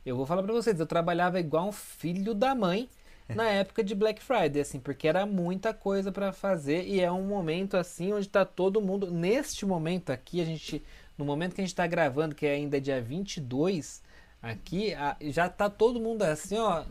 eu 0.06 0.16
vou 0.16 0.26
falar 0.26 0.42
para 0.42 0.54
vocês, 0.54 0.80
eu 0.80 0.88
trabalhava 0.88 1.40
igual 1.40 1.68
um 1.68 1.72
filho 1.72 2.34
da 2.34 2.56
mãe 2.56 2.90
é. 3.30 3.36
na 3.36 3.48
época 3.50 3.84
de 3.84 3.94
Black 3.94 4.22
Friday, 4.22 4.62
assim, 4.62 4.80
porque 4.80 5.08
era 5.08 5.26
muita 5.26 5.74
coisa 5.74 6.12
para 6.12 6.32
fazer 6.32 6.84
e 6.88 7.00
é 7.00 7.12
um 7.12 7.24
momento 7.24 7.78
assim 7.78 8.12
onde 8.12 8.26
está 8.28 8.44
todo 8.44 8.82
mundo, 8.82 9.12
neste 9.12 9.66
momento 9.66 10.10
aqui, 10.12 10.42
a 10.42 10.46
gente, 10.46 10.84
no 11.18 11.24
momento 11.24 11.54
que 11.54 11.62
a 11.62 11.64
gente 11.64 11.74
está 11.74 11.86
gravando, 11.86 12.34
que 12.34 12.46
é 12.46 12.54
ainda 12.54 12.82
dia 12.82 13.00
22, 13.02 14.02
aqui, 14.42 14.94
a, 14.96 15.16
já 15.22 15.46
está 15.46 15.70
todo 15.70 16.00
mundo 16.00 16.24
assim, 16.24 16.58
ó, 16.58 16.84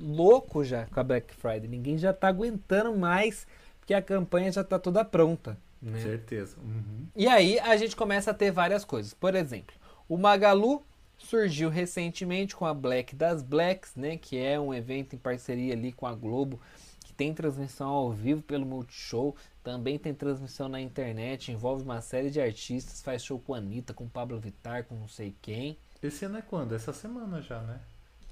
louco 0.00 0.62
já 0.62 0.86
com 0.86 1.00
a 1.00 1.04
Black 1.04 1.34
Friday. 1.34 1.68
Ninguém 1.68 1.98
já 1.98 2.10
está 2.10 2.28
aguentando 2.28 2.96
mais, 2.96 3.46
porque 3.80 3.94
a 3.94 4.02
campanha 4.02 4.52
já 4.52 4.60
está 4.60 4.78
toda 4.78 5.04
pronta. 5.04 5.56
Né? 5.80 6.00
Certeza. 6.00 6.56
Uhum. 6.58 7.06
E 7.14 7.26
aí 7.26 7.58
a 7.60 7.76
gente 7.76 7.94
começa 7.94 8.30
a 8.30 8.34
ter 8.34 8.50
várias 8.50 8.84
coisas. 8.84 9.14
Por 9.14 9.34
exemplo, 9.34 9.74
o 10.08 10.16
Magalu 10.16 10.82
surgiu 11.18 11.68
recentemente 11.68 12.54
com 12.54 12.64
a 12.64 12.72
Black 12.72 13.14
das 13.14 13.42
Blacks, 13.42 13.94
né, 13.96 14.16
que 14.16 14.38
é 14.38 14.58
um 14.58 14.72
evento 14.72 15.14
em 15.14 15.18
parceria 15.18 15.74
ali 15.74 15.92
com 15.92 16.06
a 16.06 16.14
Globo, 16.14 16.60
que 17.04 17.12
tem 17.12 17.34
transmissão 17.34 17.88
ao 17.88 18.12
vivo 18.12 18.40
pelo 18.42 18.64
Multishow, 18.64 19.36
também 19.62 19.98
tem 19.98 20.14
transmissão 20.14 20.68
na 20.68 20.80
internet, 20.80 21.50
envolve 21.50 21.82
uma 21.82 22.00
série 22.00 22.30
de 22.30 22.40
artistas, 22.40 23.02
faz 23.02 23.22
show 23.22 23.38
com 23.38 23.52
a 23.52 23.58
Anitta, 23.58 23.92
com 23.92 24.08
Pablo 24.08 24.38
Vittar, 24.38 24.84
com 24.84 24.94
não 24.94 25.08
sei 25.08 25.34
quem. 25.42 25.76
Esse 26.02 26.24
ano 26.24 26.38
é 26.38 26.42
quando? 26.42 26.74
Essa 26.74 26.92
semana 26.92 27.42
já, 27.42 27.60
né? 27.62 27.80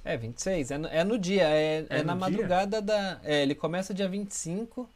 É, 0.05 0.17
26, 0.17 0.71
é 0.71 0.79
no, 0.79 0.89
é 0.89 1.03
no 1.03 1.19
dia, 1.19 1.43
é, 1.43 1.81
é, 1.81 1.99
é 1.99 2.03
na 2.05 2.15
madrugada 2.15 2.81
da... 2.81 3.21
É, 3.25 3.43
ele 3.43 3.57
começa 3.57 3.93
dia 3.93 4.09
25 4.09 4.89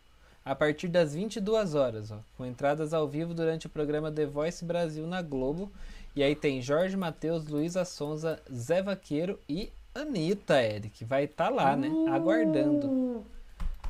a 0.45 0.55
partir 0.55 0.89
das 0.89 1.15
22 1.15 1.75
horas, 1.75 2.11
ó, 2.11 2.21
com 2.37 2.47
entradas 2.47 2.95
ao 2.95 3.07
vivo 3.07 3.35
durante 3.35 3.67
o 3.67 3.71
programa 3.71 4.11
The 4.11 4.27
Voice 4.27 4.65
Brasil 4.65 5.07
na 5.07 5.23
Globo. 5.23 5.71
E 6.15 6.23
aí 6.23 6.35
tem 6.35 6.61
Jorge 6.61 6.97
Matheus, 6.97 7.47
Luísa 7.47 7.85
Sonza, 7.85 8.41
Zé 8.53 8.83
Vaqueiro 8.83 9.39
e 9.49 9.71
Anitta, 9.95 10.63
Eric. 10.63 11.05
Vai 11.05 11.25
estar 11.25 11.49
tá 11.49 11.51
lá, 11.51 11.77
né? 11.77 11.89
Uh! 11.89 12.09
Aguardando. 12.09 13.25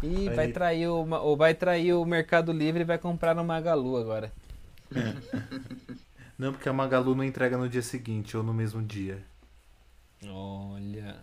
E 0.03 0.29
vai 0.31 0.49
trair, 0.49 0.89
o, 0.89 1.07
ou 1.23 1.37
vai 1.37 1.55
trair 1.55 1.93
o 1.93 2.05
Mercado 2.05 2.53
Livre 2.53 2.81
e 2.81 2.85
vai 2.85 2.99
comprar 2.99 3.35
no 3.35 3.45
Magalu 3.45 3.97
agora. 3.97 4.33
Não, 6.39 6.53
porque 6.53 6.71
a 6.71 6.73
Magalu 6.73 7.15
não 7.15 7.23
entrega 7.23 7.59
no 7.59 7.69
dia 7.69 7.83
seguinte 7.83 8.35
ou 8.35 8.43
no 8.43 8.55
mesmo 8.55 8.83
dia. 8.83 9.23
Olha. 10.27 11.19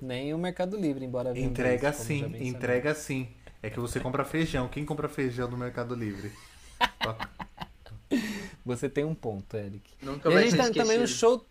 Nem 0.00 0.32
o 0.32 0.38
Mercado 0.38 0.74
Livre, 0.74 1.04
embora 1.04 1.38
Entrega 1.38 1.92
sim, 1.92 2.24
entrega 2.40 2.94
sim. 2.94 3.28
É 3.62 3.70
que 3.70 3.80
você 3.80 3.98
compra 4.00 4.24
feijão. 4.24 4.68
Quem 4.68 4.84
compra 4.84 5.08
feijão 5.08 5.48
no 5.48 5.56
Mercado 5.56 5.94
Livre? 5.94 6.32
você 8.64 8.88
tem 8.88 9.04
um 9.04 9.14
ponto, 9.14 9.56
Eric. 9.56 9.82
Nunca 10.02 10.30
e 10.30 10.36
a 10.36 10.42
gente 10.42 10.56
tem 10.56 10.72
também 10.72 11.00
um 11.00 11.06
show. 11.06 11.44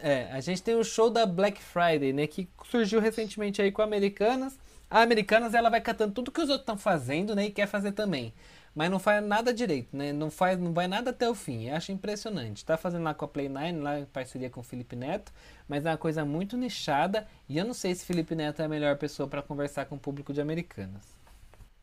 É, 0.00 0.30
a 0.32 0.40
gente 0.40 0.62
tem 0.62 0.74
o 0.74 0.80
um 0.80 0.84
show 0.84 1.08
da 1.08 1.24
Black 1.24 1.62
Friday, 1.62 2.12
né? 2.12 2.26
Que 2.26 2.48
surgiu 2.70 3.00
recentemente 3.00 3.62
aí 3.62 3.70
com 3.70 3.82
Americanas. 3.82 4.58
A 4.90 5.00
Americanas 5.00 5.54
ela 5.54 5.70
vai 5.70 5.80
catando 5.80 6.12
tudo 6.12 6.30
que 6.30 6.40
os 6.40 6.48
outros 6.48 6.62
estão 6.62 6.76
fazendo, 6.76 7.34
né? 7.34 7.46
E 7.46 7.50
quer 7.50 7.66
fazer 7.66 7.92
também. 7.92 8.34
Mas 8.74 8.90
não 8.90 8.98
faz 8.98 9.22
nada 9.22 9.52
direito, 9.52 9.94
né? 9.94 10.12
Não, 10.12 10.30
faz, 10.30 10.58
não 10.58 10.72
vai 10.72 10.88
nada 10.88 11.10
até 11.10 11.28
o 11.28 11.34
fim. 11.34 11.68
Eu 11.68 11.76
acho 11.76 11.92
impressionante. 11.92 12.64
Tá 12.64 12.76
fazendo 12.76 13.02
lá 13.04 13.14
com 13.14 13.24
a 13.24 13.28
Play 13.28 13.48
9, 13.48 13.72
lá 13.72 14.00
em 14.00 14.06
parceria 14.06 14.50
com 14.50 14.60
o 14.60 14.64
Felipe 14.64 14.96
Neto. 14.96 15.32
Mas 15.68 15.84
é 15.84 15.90
uma 15.90 15.98
coisa 15.98 16.24
muito 16.24 16.56
nichada. 16.56 17.26
E 17.48 17.58
eu 17.58 17.64
não 17.64 17.74
sei 17.74 17.94
se 17.94 18.04
Felipe 18.04 18.34
Neto 18.34 18.62
é 18.62 18.64
a 18.64 18.68
melhor 18.68 18.96
pessoa 18.96 19.28
para 19.28 19.42
conversar 19.42 19.84
com 19.86 19.96
o 19.96 19.98
público 19.98 20.32
de 20.32 20.40
Americanas. 20.40 21.21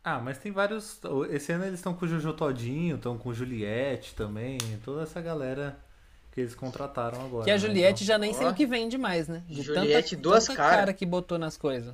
Ah, 0.10 0.20
mas 0.20 0.40
tem 0.40 0.52
vários. 0.52 1.00
Esse 1.30 1.52
ano 1.52 1.66
eles 1.66 1.76
estão 1.76 1.94
com 1.94 2.04
o 2.04 2.08
Jojo 2.08 2.34
Todinho, 2.34 2.96
estão 2.96 3.16
com 3.16 3.32
Juliette 3.32 4.16
também, 4.16 4.58
toda 4.84 5.04
essa 5.04 5.22
galera 5.22 5.78
que 6.32 6.42
eles 6.42 6.56
contrataram 6.56 7.24
agora. 7.24 7.46
Que 7.46 7.52
a 7.52 7.54
né, 7.54 7.60
Juliette 7.60 8.04
então... 8.04 8.16
já 8.16 8.18
nem 8.18 8.34
sei 8.34 8.48
o 8.48 8.54
que 8.54 8.66
vende 8.66 8.98
mais, 8.98 9.28
né? 9.28 9.44
De 9.48 9.62
Juliette 9.62 10.16
tanta, 10.16 10.22
duas 10.24 10.48
caras. 10.48 10.76
cara 10.76 10.94
que 10.94 11.06
botou 11.06 11.38
nas 11.38 11.58
coisas. 11.58 11.94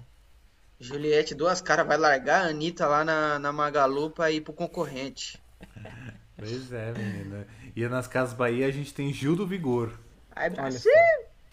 Juliette 0.80 1.36
duas 1.36 1.60
caras 1.60 1.86
vai 1.86 1.98
largar 1.98 2.46
a 2.46 2.50
Anitta 2.50 2.88
lá 2.88 3.04
na, 3.04 3.38
na 3.38 3.52
Magalu 3.52 4.10
pra 4.10 4.32
ir 4.32 4.40
pro 4.40 4.54
concorrente. 4.54 5.38
pois 6.38 6.72
é, 6.72 6.94
menina. 6.94 7.46
E 7.76 7.86
nas 7.88 8.08
Casas 8.08 8.34
Bahia 8.34 8.68
a 8.68 8.72
gente 8.72 8.94
tem 8.94 9.12
Gil 9.12 9.36
do 9.36 9.46
Vigor. 9.46 9.92
Ai, 10.34 10.50
Brasil! 10.50 10.92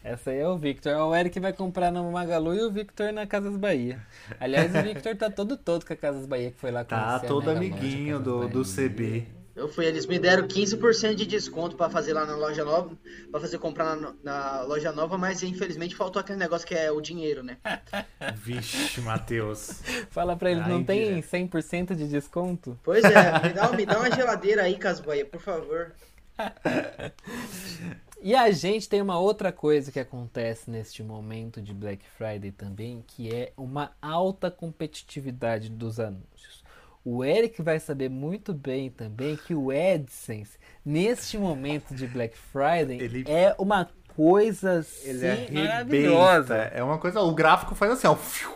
Essa 0.04 0.30
aí 0.30 0.38
é 0.38 0.48
o 0.48 0.58
Victor. 0.58 0.94
O 0.96 1.14
Eric 1.14 1.38
vai 1.38 1.52
comprar 1.52 1.90
no 1.92 2.10
Magalu 2.10 2.54
e 2.54 2.62
o 2.62 2.70
Victor 2.70 3.12
na 3.12 3.26
Casas 3.26 3.56
Bahia. 3.56 4.00
Aliás, 4.40 4.74
o 4.74 4.82
Victor 4.82 5.16
tá 5.16 5.30
todo 5.30 5.56
todo 5.56 5.86
com 5.86 5.92
a 5.92 5.96
Casas 5.96 6.26
Bahia 6.26 6.50
que 6.50 6.58
foi 6.58 6.70
lá 6.70 6.84
Tá 6.84 7.20
todo 7.20 7.50
amiguinho 7.50 8.18
do, 8.18 8.48
do 8.48 8.62
CB. 8.62 9.26
Eu 9.54 9.68
fui, 9.68 9.84
eles 9.84 10.06
me 10.06 10.18
deram 10.18 10.48
15% 10.48 11.14
de 11.14 11.26
desconto 11.26 11.76
para 11.76 11.90
fazer 11.90 12.14
lá 12.14 12.24
na 12.24 12.34
loja 12.34 12.64
nova, 12.64 12.96
para 13.30 13.38
fazer 13.38 13.58
comprar 13.58 13.94
na, 13.96 14.14
na, 14.24 14.62
loja 14.62 14.90
nova, 14.92 15.18
mas 15.18 15.42
infelizmente 15.42 15.94
faltou 15.94 16.20
aquele 16.20 16.38
negócio 16.38 16.66
que 16.66 16.74
é 16.74 16.90
o 16.90 17.02
dinheiro, 17.02 17.42
né? 17.42 17.58
Vixe, 18.34 19.02
Matheus. 19.02 19.82
Fala 20.10 20.34
pra 20.36 20.50
eles, 20.50 20.66
não 20.66 20.82
tem 20.82 21.20
100% 21.20 21.94
de 21.94 22.08
desconto? 22.08 22.78
Pois 22.82 23.04
é, 23.04 23.42
me 23.42 23.52
dá, 23.52 23.72
me 23.72 23.84
dá 23.84 23.98
uma 23.98 24.10
geladeira 24.10 24.62
aí, 24.62 24.78
Casas 24.78 25.04
Bahia, 25.04 25.26
por 25.26 25.42
favor. 25.42 25.92
E 28.24 28.34
a 28.36 28.50
gente 28.52 28.88
tem 28.88 29.02
uma 29.02 29.18
outra 29.18 29.50
coisa 29.50 29.90
que 29.90 29.98
acontece 29.98 30.70
neste 30.70 31.02
momento 31.02 31.60
de 31.60 31.74
Black 31.74 32.04
Friday 32.16 32.52
também, 32.52 33.02
que 33.06 33.34
é 33.34 33.52
uma 33.56 33.90
alta 34.00 34.48
competitividade 34.50 35.68
dos 35.68 35.98
anúncios. 35.98 36.62
O 37.04 37.24
Eric 37.24 37.60
vai 37.62 37.80
saber 37.80 38.08
muito 38.08 38.54
bem 38.54 38.88
também 38.90 39.34
que 39.36 39.54
o 39.56 39.70
AdSense, 39.72 40.56
neste 40.84 41.36
momento 41.36 41.94
de 41.96 42.06
Black 42.06 42.36
Friday, 42.36 43.00
Ele- 43.00 43.24
é 43.26 43.56
uma 43.58 43.90
coisa 44.14 44.74
assim, 44.78 45.08
Ele 45.08 45.28
arrebenta. 45.28 45.62
maravilhosa. 45.68 46.54
É 46.56 46.80
uma 46.84 46.98
coisa. 46.98 47.20
O 47.22 47.34
gráfico 47.34 47.74
faz 47.74 47.90
assim, 47.90 48.06
ó. 48.06 48.14
fiu. 48.14 48.52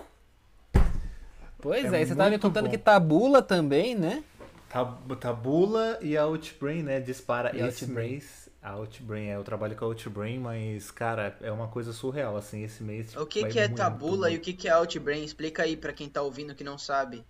Pois 1.58 1.92
É 1.92 1.98
é, 1.98 2.02
e 2.02 2.06
você 2.06 2.14
tava 2.14 2.24
me 2.30 2.34
muito 2.36 2.42
contando 2.42 2.66
bom. 2.66 2.70
que 2.70 2.78
tabula 2.78 3.42
também, 3.42 3.96
né? 3.96 4.22
Tab- 4.68 5.16
Tabula 5.18 5.98
e 6.00 6.16
a 6.16 6.22
Outbrain, 6.24 6.84
né? 6.84 7.00
Dispara 7.00 7.50
E 7.56 7.60
esse 7.66 7.84
Outbrain. 7.86 8.10
mês. 8.10 8.45
A 8.66 8.72
Outbrain, 8.72 9.28
é, 9.28 9.36
eu 9.36 9.44
trabalho 9.44 9.76
com 9.76 9.84
a 9.84 9.88
Outbrain, 9.88 10.38
mas, 10.40 10.90
cara, 10.90 11.36
é 11.40 11.50
uma 11.52 11.68
coisa 11.68 11.92
surreal, 11.92 12.36
assim, 12.36 12.62
esse 12.64 12.82
mês. 12.82 13.14
O 13.16 13.26
que, 13.26 13.44
que 13.46 13.58
é 13.58 13.66
muito 13.68 13.76
tabula 13.76 14.28
bem. 14.28 14.34
e 14.34 14.36
o 14.36 14.40
que, 14.40 14.52
que 14.52 14.68
é 14.68 14.72
Outbrain? 14.74 15.24
Explica 15.24 15.64
aí 15.64 15.76
pra 15.76 15.92
quem 15.92 16.08
tá 16.08 16.22
ouvindo 16.22 16.54
que 16.54 16.62
não 16.62 16.78
sabe. 16.78 17.24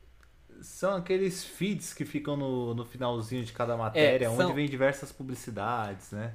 São 0.62 0.96
aqueles 0.96 1.44
feeds 1.44 1.92
que 1.94 2.04
ficam 2.04 2.36
no, 2.36 2.74
no 2.74 2.84
finalzinho 2.84 3.44
de 3.44 3.52
cada 3.52 3.76
matéria, 3.76 4.28
são- 4.28 4.46
onde 4.46 4.52
vem 4.52 4.68
diversas 4.68 5.12
publicidades, 5.12 6.12
né? 6.12 6.34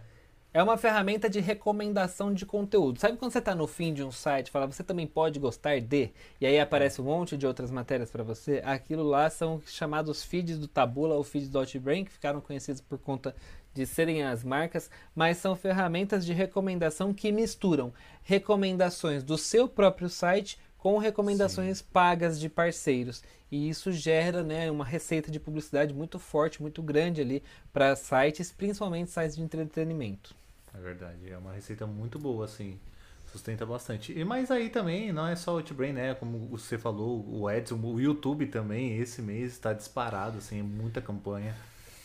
É 0.54 0.62
uma 0.62 0.78
ferramenta 0.78 1.30
de 1.30 1.40
recomendação 1.40 2.34
de 2.34 2.46
conteúdo. 2.46 3.00
Sabe 3.00 3.18
quando 3.18 3.32
você 3.32 3.40
está 3.40 3.56
no 3.56 3.66
fim 3.68 3.94
de 3.94 4.04
um 4.04 4.12
site, 4.12 4.52
fala 4.52 4.66
você 4.68 4.84
também 4.84 5.08
pode 5.08 5.40
gostar 5.40 5.80
de, 5.80 6.12
e 6.42 6.46
aí 6.46 6.60
aparece 6.60 7.00
um 7.02 7.06
monte 7.06 7.38
de 7.38 7.48
outras 7.48 7.72
matérias 7.72 8.12
para 8.12 8.22
você? 8.22 8.62
Aquilo 8.66 9.04
lá 9.04 9.30
são 9.30 9.62
chamados 9.66 10.24
feeds 10.24 10.60
do 10.60 10.68
Tabula 10.68 11.16
ou 11.16 11.24
feeds 11.24 11.48
do 11.50 11.58
Outbrain, 11.58 12.04
que 12.04 12.12
ficaram 12.12 12.42
conhecidos 12.42 12.82
por 12.82 12.98
conta 13.00 13.34
de 13.74 13.86
serem 13.86 14.24
as 14.24 14.44
marcas, 14.44 14.90
mas 15.16 15.38
são 15.38 15.56
ferramentas 15.56 16.26
de 16.26 16.34
recomendação 16.34 17.14
que 17.14 17.32
misturam 17.32 17.94
recomendações 18.24 19.24
do 19.24 19.38
seu 19.38 19.68
próprio 19.68 20.10
site 20.10 20.60
com 20.78 20.98
recomendações 20.98 21.82
pagas 21.82 22.40
de 22.40 22.50
parceiros. 22.50 23.24
E 23.52 23.70
isso 23.70 23.92
gera 23.92 24.44
né, 24.44 24.72
uma 24.72 24.86
receita 24.86 25.30
de 25.30 25.40
publicidade 25.40 25.94
muito 25.94 26.18
forte, 26.18 26.62
muito 26.62 26.82
grande 26.82 27.22
ali 27.22 27.44
para 27.72 27.96
sites, 27.96 28.52
principalmente 28.52 29.12
sites 29.12 29.36
de 29.36 29.44
entretenimento. 29.44 30.34
É 30.74 30.80
verdade, 30.80 31.30
é 31.30 31.38
uma 31.38 31.54
receita 31.54 31.86
muito 31.86 32.18
boa, 32.18 32.46
assim. 32.46 32.80
Sustenta 33.32 33.66
bastante. 33.66 34.12
E 34.18 34.26
mas 34.26 34.52
aí 34.52 34.70
também 34.70 35.12
não 35.14 35.26
é 35.26 35.36
só 35.36 35.54
o 35.54 35.58
Outbrain, 35.58 35.94
né? 35.94 36.14
Como 36.16 36.38
você 36.48 36.78
falou, 36.78 37.26
o 37.30 37.50
Edson, 37.50 37.80
o 37.82 38.00
YouTube 38.00 38.46
também, 38.48 38.98
esse 38.98 39.22
mês 39.22 39.54
está 39.54 39.72
disparado, 39.72 40.40
assim, 40.40 40.60
é 40.60 40.64
muita 40.64 41.02
campanha 41.02 41.56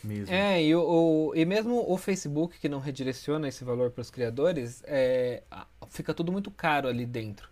mesmo. 0.02 0.34
É, 0.34 0.62
e, 0.62 0.74
o, 0.74 1.32
e 1.34 1.44
mesmo 1.44 1.84
o 1.90 1.96
Facebook, 1.96 2.58
que 2.58 2.68
não 2.68 2.78
redireciona 2.78 3.48
esse 3.48 3.64
valor 3.64 3.90
para 3.90 4.02
os 4.02 4.10
criadores, 4.10 4.82
é, 4.86 5.42
fica 5.90 6.12
tudo 6.14 6.32
muito 6.32 6.50
caro 6.50 6.88
ali 6.88 7.06
dentro. 7.06 7.48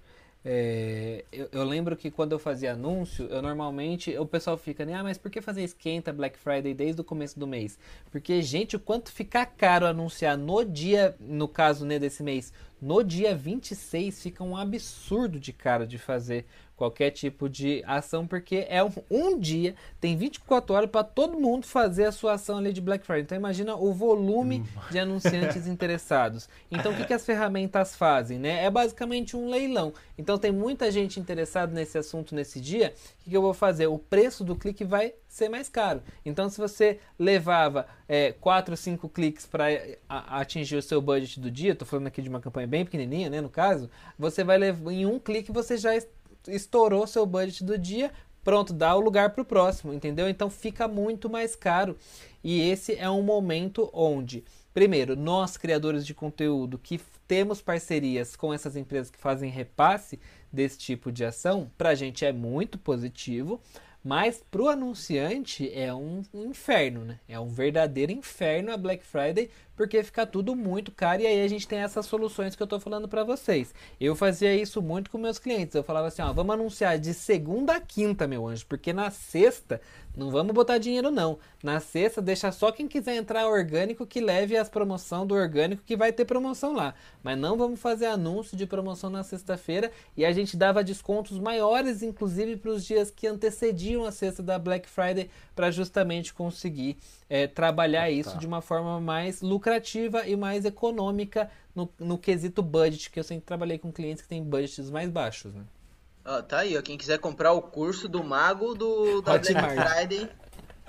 É, 0.47 1.25
eu, 1.33 1.49
eu 1.51 1.65
lembro 1.65 1.97
que 1.97 2.11
quando 2.11 2.33
eu 2.33 2.39
fazia 2.39 2.75
anúncio, 2.75 3.27
eu 3.31 3.41
normalmente, 3.41 4.17
o 4.19 4.27
pessoal 4.27 4.59
fica, 4.59 4.85
né, 4.85 4.93
ah, 4.93 5.03
mas 5.03 5.17
por 5.17 5.31
que 5.31 5.41
fazer 5.41 5.63
esquenta 5.63 6.13
Black 6.13 6.39
Friday 6.39 6.75
desde 6.75 7.01
o 7.01 7.05
começo 7.05 7.41
do 7.41 7.47
mês? 7.47 7.79
Porque, 8.11 8.43
gente, 8.43 8.77
o 8.77 8.81
quanto 8.81 9.11
fica 9.11 9.47
caro 9.47 9.87
anunciar 9.87 10.37
no 10.37 10.63
dia, 10.63 11.17
no 11.19 11.49
caso 11.49 11.87
né, 11.87 11.99
desse 11.99 12.23
mês, 12.23 12.53
no 12.81 13.03
dia 13.03 13.35
26 13.35 14.23
fica 14.23 14.45
um 14.45 14.55
absurdo 14.55 15.41
de 15.41 15.51
caro 15.51 15.87
de 15.87 15.97
fazer 15.97 16.45
qualquer 16.77 17.11
tipo 17.11 17.49
de 17.49 17.83
ação, 17.87 18.27
porque 18.27 18.67
é 18.69 18.83
um, 18.83 18.91
um 19.11 19.39
dia, 19.39 19.75
tem 20.01 20.17
24 20.17 20.75
horas 20.75 20.91
para 20.91 21.05
todo 21.05 21.39
mundo 21.39 21.67
fazer 21.67 22.05
a 22.05 22.13
sua 22.13 22.35
ação 22.35 22.59
ali 22.59 22.73
de 22.73 22.81
Black 22.81 23.07
Friday. 23.07 23.23
Então 23.23 23.39
imagina 23.39 23.77
o 23.77 23.93
volume 23.93 24.65
de 24.91 24.99
anunciantes 24.99 25.67
interessados. 25.67 26.49
Então 26.71 26.93
o 26.93 26.97
que, 26.97 27.05
que 27.05 27.15
as 27.15 27.25
ferramentas 27.25 27.95
fazem? 27.95 28.39
Né? 28.39 28.65
É 28.65 28.71
basicamente 28.71 29.37
um 29.37 29.49
leilão. 29.49 29.93
Então 30.19 30.39
tem 30.39 30.53
muita 30.53 30.91
gente 30.91 31.21
interessada 31.21 31.73
nesse 31.73 31.97
assunto 31.97 32.35
nesse 32.35 32.61
dia. 32.61 32.95
O 33.21 33.25
que, 33.25 33.31
que 33.31 33.37
eu 33.37 33.43
vou 33.43 33.55
fazer? 33.55 33.87
O 33.87 33.99
preço 33.99 34.45
do 34.45 34.57
clique 34.57 34.85
vai 34.85 35.15
ser 35.29 35.49
mais 35.49 35.69
caro. 35.69 36.03
Então 36.25 36.49
se 36.49 36.59
você 36.59 36.99
levava 37.19 37.87
4, 38.41 38.77
5 38.77 39.09
cliques 39.09 39.47
para 39.47 39.67
atingir 40.09 40.77
o 40.77 40.83
seu 40.83 41.01
budget 41.01 41.41
do 41.41 41.51
dia, 41.51 41.73
estou 41.73 41.87
falando 41.87 42.07
aqui 42.07 42.23
de 42.23 42.29
uma 42.29 42.41
campanha 42.41 42.67
bem 42.67 42.85
pequenininha, 42.85 43.31
né, 43.31 43.41
no 43.41 43.49
caso, 43.49 43.91
você 44.19 44.45
vai 44.45 44.59
levar 44.59 44.93
em 44.93 45.07
um 45.07 45.19
clique 45.19 45.51
você 45.51 45.77
já 45.77 45.95
estourou 46.49 47.07
seu 47.07 47.27
budget 47.27 47.65
do 47.65 47.79
dia, 47.79 48.11
pronto, 48.43 48.73
dá 48.73 48.95
o 48.95 49.01
lugar 49.01 49.31
para 49.31 49.43
o 49.43 49.45
próximo, 49.45 49.93
entendeu? 49.93 50.29
Então 50.29 50.51
fica 50.51 50.87
muito 50.87 51.31
mais 51.31 51.57
caro. 51.57 51.97
E 52.43 52.61
esse 52.69 52.95
é 52.95 53.09
um 53.09 53.23
momento 53.23 53.89
onde, 53.93 54.45
primeiro, 54.73 55.17
nós 55.17 55.57
criadores 55.57 56.07
de 56.07 56.13
conteúdo 56.15 56.79
que 56.79 57.01
temos 57.27 57.63
parcerias 57.63 58.37
com 58.37 58.53
essas 58.53 58.77
empresas 58.77 59.11
que 59.11 59.19
fazem 59.19 59.51
repasse 59.51 60.21
desse 60.53 60.79
tipo 60.79 61.11
de 61.11 61.25
ação, 61.25 61.71
para 61.77 61.91
a 61.91 61.95
gente 61.95 62.25
é 62.25 62.33
muito 62.33 62.79
positivo. 62.79 63.61
Mas 64.07 64.45
para 64.51 64.61
o 64.61 64.69
anunciante 64.69 65.73
é 65.73 65.93
um 65.95 66.23
inferno, 66.35 67.07
né? 67.07 67.19
É 67.27 67.41
um 67.41 67.49
verdadeiro 67.49 68.13
inferno 68.13 68.71
a 68.71 68.77
Black 68.77 69.03
Friday, 69.03 69.49
porque 69.77 70.03
fica 70.03 70.27
tudo 70.27 70.55
muito 70.55 70.93
caro 70.93 71.23
e 71.23 71.27
aí 71.27 71.43
a 71.43 71.49
gente 71.49 71.67
tem 71.67 71.81
essas 71.81 72.07
soluções 72.07 72.55
que 72.55 72.63
eu 72.63 72.65
estou 72.65 72.81
falando 72.81 73.09
para 73.09 73.25
vocês. 73.25 73.75
Eu 74.01 74.15
fazia 74.15 74.55
isso 74.55 74.81
muito 74.81 75.11
com 75.11 75.19
meus 75.19 75.39
clientes. 75.39 75.75
Eu 75.75 75.83
falava 75.83 76.09
assim, 76.09 76.23
ó, 76.23 76.33
vamos 76.33 76.55
anunciar 76.55 76.99
de 76.99 77.13
segunda 77.15 77.77
a 77.77 77.81
quinta, 77.81 78.27
meu 78.27 78.47
anjo, 78.47 78.67
porque 78.67 78.93
na 78.93 79.11
sexta 79.11 79.81
não 80.17 80.31
vamos 80.31 80.55
botar 80.55 80.79
dinheiro 80.79 81.11
não. 81.11 81.39
Na 81.63 81.81
sexta 81.81 82.23
deixa 82.23 82.53
só 82.53 82.71
quem 82.71 82.87
quiser 82.87 83.17
entrar 83.17 83.49
orgânico 83.49 84.07
que 84.07 84.21
leve 84.21 84.57
as 84.57 84.69
promoção 84.69 85.27
do 85.27 85.35
orgânico 85.35 85.83
que 85.85 85.97
vai 85.97 86.13
ter 86.13 86.25
promoção 86.25 86.73
lá. 86.73 86.95
Mas 87.23 87.37
não 87.37 87.57
vamos 87.57 87.81
fazer 87.81 88.07
anúncio 88.07 88.57
de 88.57 88.65
promoção 88.65 89.11
na 89.11 89.25
sexta-feira 89.25 89.91
e 90.17 90.25
a 90.25 90.33
gente 90.33 90.57
dava 90.57 90.85
descontos 90.85 91.39
maiores, 91.39 92.01
inclusive 92.03 92.57
para 92.57 92.71
os 92.71 92.85
dias 92.85 93.11
que 93.11 93.27
antecediam 93.27 94.05
a 94.05 94.13
sexta 94.13 94.43
da 94.43 94.57
Black 94.57 94.89
Friday, 94.89 95.29
para 95.55 95.71
justamente 95.71 96.33
conseguir 96.33 96.97
é, 97.29 97.47
trabalhar 97.47 98.11
isso 98.11 98.33
Tá. 98.33 98.39
de 98.39 98.47
uma 98.47 98.61
forma 98.61 99.01
mais 99.01 99.41
lucrativa 99.41 100.27
e 100.27 100.37
mais 100.37 100.65
econômica 100.65 101.51
no, 101.75 101.89
no 101.99 102.19
quesito 102.19 102.63
budget, 102.63 103.11
que 103.11 103.19
eu 103.19 103.25
sempre 103.25 103.45
trabalhei 103.45 103.79
com 103.79 103.93
clientes 103.93 104.23
que 104.23 104.29
têm 104.29 104.43
budgets 104.43 104.91
mais 104.91 105.11
baixos, 105.11 105.55
né? 105.55 105.65
Ó, 106.25 106.41
tá 106.43 106.61
aí, 106.61 106.77
ó. 106.77 106.83
Quem 106.83 106.97
quiser 106.97 107.19
comprar 107.19 107.53
o 107.53 107.61
curso 107.61 108.09
do 108.09 108.23
Mago 108.25 108.75
do, 108.75 109.21
da 109.21 109.39
Black. 109.39 109.53
Friday. 109.53 110.31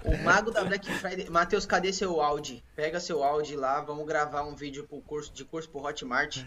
O 0.04 0.18
Mago 0.24 0.52
da 0.52 0.64
Black 0.64 0.90
Friday. 0.94 1.30
Matheus, 1.30 1.66
cadê 1.66 1.92
seu 1.92 2.22
Audi? 2.22 2.64
Pega 2.76 3.00
seu 3.00 3.24
Audi 3.24 3.56
lá, 3.56 3.82
vamos 3.82 4.06
gravar 4.06 4.44
um 4.44 4.56
vídeo 4.56 4.86
pro 4.88 5.02
curso, 5.02 5.34
de 5.34 5.44
curso 5.44 5.68
pro 5.70 5.84
Hotmart. 5.84 6.44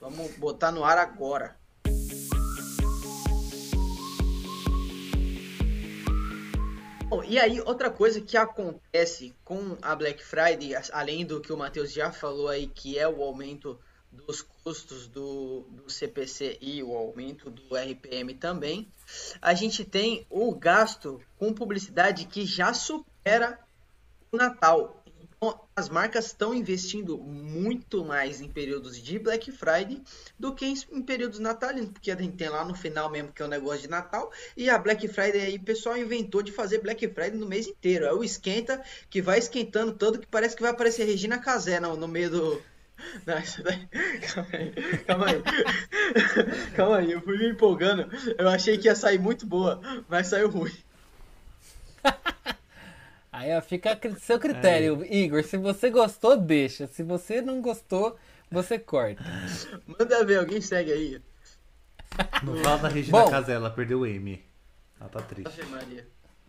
Vamos 0.00 0.36
botar 0.36 0.70
no 0.70 0.84
ar 0.84 0.98
agora. 0.98 1.56
Bom, 7.08 7.24
e 7.24 7.38
aí, 7.38 7.58
outra 7.62 7.90
coisa 7.90 8.20
que 8.20 8.36
acontece 8.36 9.34
com 9.42 9.78
a 9.80 9.96
Black 9.96 10.22
Friday, 10.22 10.74
além 10.92 11.24
do 11.24 11.40
que 11.40 11.50
o 11.50 11.56
Matheus 11.56 11.90
já 11.90 12.12
falou 12.12 12.48
aí, 12.48 12.66
que 12.66 12.98
é 12.98 13.08
o 13.08 13.22
aumento 13.22 13.80
dos 14.12 14.42
custos 14.42 15.06
do, 15.06 15.62
do 15.70 15.88
CPC 15.88 16.58
e 16.60 16.82
o 16.82 16.94
aumento 16.94 17.50
do 17.50 17.74
RPM 17.74 18.34
também, 18.34 18.92
a 19.40 19.54
gente 19.54 19.86
tem 19.86 20.26
o 20.28 20.54
gasto 20.54 21.18
com 21.38 21.50
publicidade 21.54 22.26
que 22.26 22.44
já 22.44 22.74
supera 22.74 23.58
o 24.30 24.36
Natal. 24.36 24.97
Então, 25.40 25.60
as 25.76 25.88
marcas 25.88 26.26
estão 26.26 26.52
investindo 26.52 27.16
muito 27.16 28.04
mais 28.04 28.40
em 28.40 28.48
períodos 28.48 29.00
de 29.00 29.18
Black 29.20 29.52
Friday 29.52 30.02
do 30.38 30.52
que 30.52 30.66
em, 30.66 31.02
períodos 31.02 31.38
natalinos, 31.38 31.90
porque 31.92 32.10
a 32.10 32.16
gente 32.16 32.36
tem 32.36 32.48
lá 32.48 32.64
no 32.64 32.74
final 32.74 33.08
mesmo 33.08 33.32
que 33.32 33.40
é 33.40 33.44
o 33.44 33.48
negócio 33.48 33.82
de 33.82 33.88
Natal, 33.88 34.32
e 34.56 34.68
a 34.68 34.76
Black 34.76 35.06
Friday 35.06 35.40
aí, 35.40 35.56
o 35.56 35.62
pessoal 35.62 35.96
inventou 35.96 36.42
de 36.42 36.50
fazer 36.50 36.78
Black 36.80 37.06
Friday 37.08 37.38
no 37.38 37.46
mês 37.46 37.68
inteiro. 37.68 38.04
É 38.04 38.12
o 38.12 38.24
esquenta 38.24 38.82
que 39.08 39.22
vai 39.22 39.38
esquentando 39.38 39.92
todo, 39.92 40.18
que 40.18 40.26
parece 40.26 40.56
que 40.56 40.62
vai 40.62 40.72
aparecer 40.72 41.04
Regina 41.04 41.38
Casé 41.38 41.78
no, 41.78 41.96
no 41.96 42.08
meio 42.08 42.30
do. 42.30 42.62
Não, 43.24 43.38
isso 43.38 43.62
daí- 43.62 43.88
Calma 44.34 44.48
aí, 44.52 44.98
calma 45.06 45.26
aí. 45.26 45.42
Calma 46.74 46.96
aí, 46.98 47.12
eu 47.12 47.20
fui 47.22 47.38
me 47.38 47.48
empolgando. 47.50 48.08
Eu 48.36 48.48
achei 48.48 48.76
que 48.76 48.88
ia 48.88 48.94
sair 48.96 49.18
muito 49.20 49.46
boa, 49.46 49.80
mas 50.08 50.26
saiu 50.26 50.48
ruim. 50.50 50.72
Aí 53.38 53.56
ó, 53.56 53.62
fica 53.62 53.92
a 53.92 54.16
seu 54.16 54.36
critério, 54.36 55.06
Igor. 55.08 55.44
Se 55.44 55.56
você 55.56 55.90
gostou, 55.90 56.36
deixa. 56.36 56.88
Se 56.88 57.04
você 57.04 57.40
não 57.40 57.62
gostou, 57.62 58.16
você 58.50 58.80
corta. 58.80 59.22
Manda 59.86 60.24
ver, 60.24 60.40
alguém 60.40 60.60
segue 60.60 60.90
aí. 60.90 61.22
Não 62.42 62.56
fala 62.56 62.78
da 62.78 62.88
Regina 62.88 63.16
Bom. 63.16 63.30
Casella, 63.30 63.66
ela 63.66 63.70
perdeu 63.70 64.00
o 64.00 64.06
M. 64.06 64.42
Ela 65.00 65.08
tá 65.08 65.22
triste. 65.22 65.60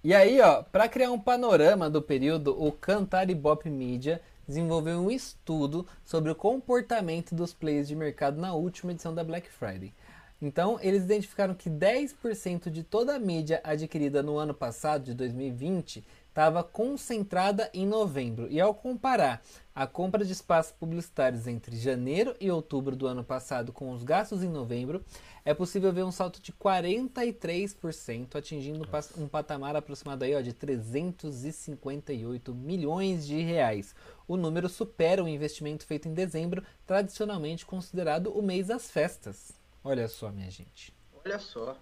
E 0.03 0.15
aí, 0.15 0.41
ó, 0.41 0.63
para 0.63 0.89
criar 0.89 1.11
um 1.11 1.19
panorama 1.19 1.91
do 1.91 2.01
período, 2.01 2.59
o 2.59 2.71
Cantar 2.71 3.29
Ibope 3.29 3.69
Media 3.69 4.19
desenvolveu 4.47 4.99
um 4.99 5.11
estudo 5.11 5.85
sobre 6.03 6.31
o 6.31 6.35
comportamento 6.35 7.35
dos 7.35 7.53
players 7.53 7.87
de 7.87 7.95
mercado 7.95 8.41
na 8.41 8.55
última 8.55 8.93
edição 8.93 9.13
da 9.13 9.23
Black 9.23 9.47
Friday. 9.47 9.93
Então, 10.41 10.79
eles 10.81 11.03
identificaram 11.03 11.53
que 11.53 11.69
10% 11.69 12.71
de 12.71 12.81
toda 12.81 13.15
a 13.15 13.19
mídia 13.19 13.59
adquirida 13.63 14.23
no 14.23 14.37
ano 14.37 14.53
passado, 14.53 15.03
de 15.03 15.13
2020, 15.13 16.03
estava 16.29 16.63
concentrada 16.63 17.69
em 17.73 17.85
novembro. 17.85 18.47
E 18.49 18.61
ao 18.61 18.73
comparar 18.73 19.43
a 19.75 19.85
compra 19.85 20.23
de 20.23 20.31
espaços 20.31 20.71
publicitários 20.71 21.47
entre 21.47 21.77
janeiro 21.77 22.35
e 22.39 22.49
outubro 22.49 22.95
do 22.95 23.07
ano 23.07 23.23
passado 23.23 23.73
com 23.73 23.91
os 23.91 24.03
gastos 24.03 24.43
em 24.43 24.49
novembro, 24.49 25.03
é 25.43 25.53
possível 25.53 25.91
ver 25.91 26.03
um 26.03 26.11
salto 26.11 26.41
de 26.41 26.53
43%, 26.53 28.35
atingindo 28.35 28.87
um 29.17 29.27
patamar 29.27 29.75
aproximado 29.75 30.23
aí, 30.23 30.35
ó, 30.35 30.41
de 30.41 30.53
358 30.53 32.53
milhões 32.53 33.25
de 33.25 33.41
reais. 33.41 33.95
O 34.27 34.37
número 34.37 34.69
supera 34.69 35.23
o 35.23 35.27
investimento 35.27 35.85
feito 35.85 36.07
em 36.07 36.13
dezembro, 36.13 36.63
tradicionalmente 36.85 37.65
considerado 37.65 38.27
o 38.27 38.41
mês 38.41 38.67
das 38.67 38.91
festas. 38.91 39.53
Olha 39.83 40.07
só, 40.07 40.29
minha 40.29 40.51
gente. 40.51 40.93
Olha 41.25 41.39
só. 41.39 41.75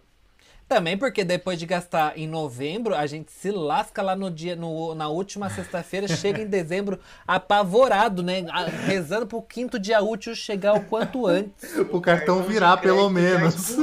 Também 0.68 0.98
porque 0.98 1.24
depois 1.24 1.58
de 1.58 1.66
gastar 1.66 2.18
em 2.18 2.28
novembro, 2.28 2.94
a 2.94 3.08
gente 3.08 3.32
se 3.32 3.52
lasca 3.52 4.02
lá 4.02 4.18
no 4.18 4.30
dia, 4.30 4.54
no, 4.54 4.94
na 4.94 5.08
última 5.08 5.50
sexta-feira, 5.50 6.10
chega 6.10 6.42
em 6.42 6.46
dezembro 6.46 7.00
apavorado, 7.26 8.22
né? 8.22 8.46
Rezando 8.86 9.26
pro 9.26 9.42
quinto 9.42 9.80
dia 9.80 10.02
útil 10.02 10.36
chegar 10.36 10.74
o 10.74 10.84
quanto 10.84 11.26
antes. 11.26 11.74
o 11.90 12.02
cartão 12.02 12.44
virar 12.44 12.78
pelo 12.78 13.10
menos. 13.10 13.78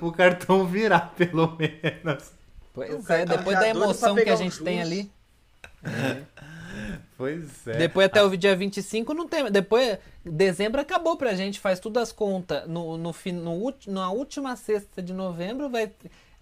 o 0.00 0.12
cartão 0.14 0.64
virar 0.64 1.12
pelo 1.16 1.56
menos. 1.56 2.30
Pois 2.72 3.10
é, 3.10 3.26
depois 3.26 3.58
da 3.58 3.68
emoção 3.68 4.14
que 4.14 4.30
a 4.30 4.36
gente 4.36 4.62
tem 4.62 4.80
ali. 4.80 5.10
É. 5.82 6.22
Pois 7.16 7.66
é. 7.66 7.78
Depois 7.78 8.06
até 8.06 8.20
ah. 8.20 8.24
o 8.24 8.36
dia 8.36 8.54
25 8.54 9.14
não 9.14 9.26
tem. 9.26 9.50
Depois, 9.50 9.98
dezembro 10.24 10.80
acabou 10.80 11.16
pra 11.16 11.34
gente, 11.34 11.60
faz 11.60 11.80
tudo 11.80 11.98
as 11.98 12.12
contas. 12.12 12.68
No, 12.68 12.96
no, 12.96 13.14
no, 13.32 13.74
na 13.88 14.10
última 14.10 14.56
sexta 14.56 15.02
de 15.02 15.12
novembro, 15.12 15.68
vai. 15.68 15.90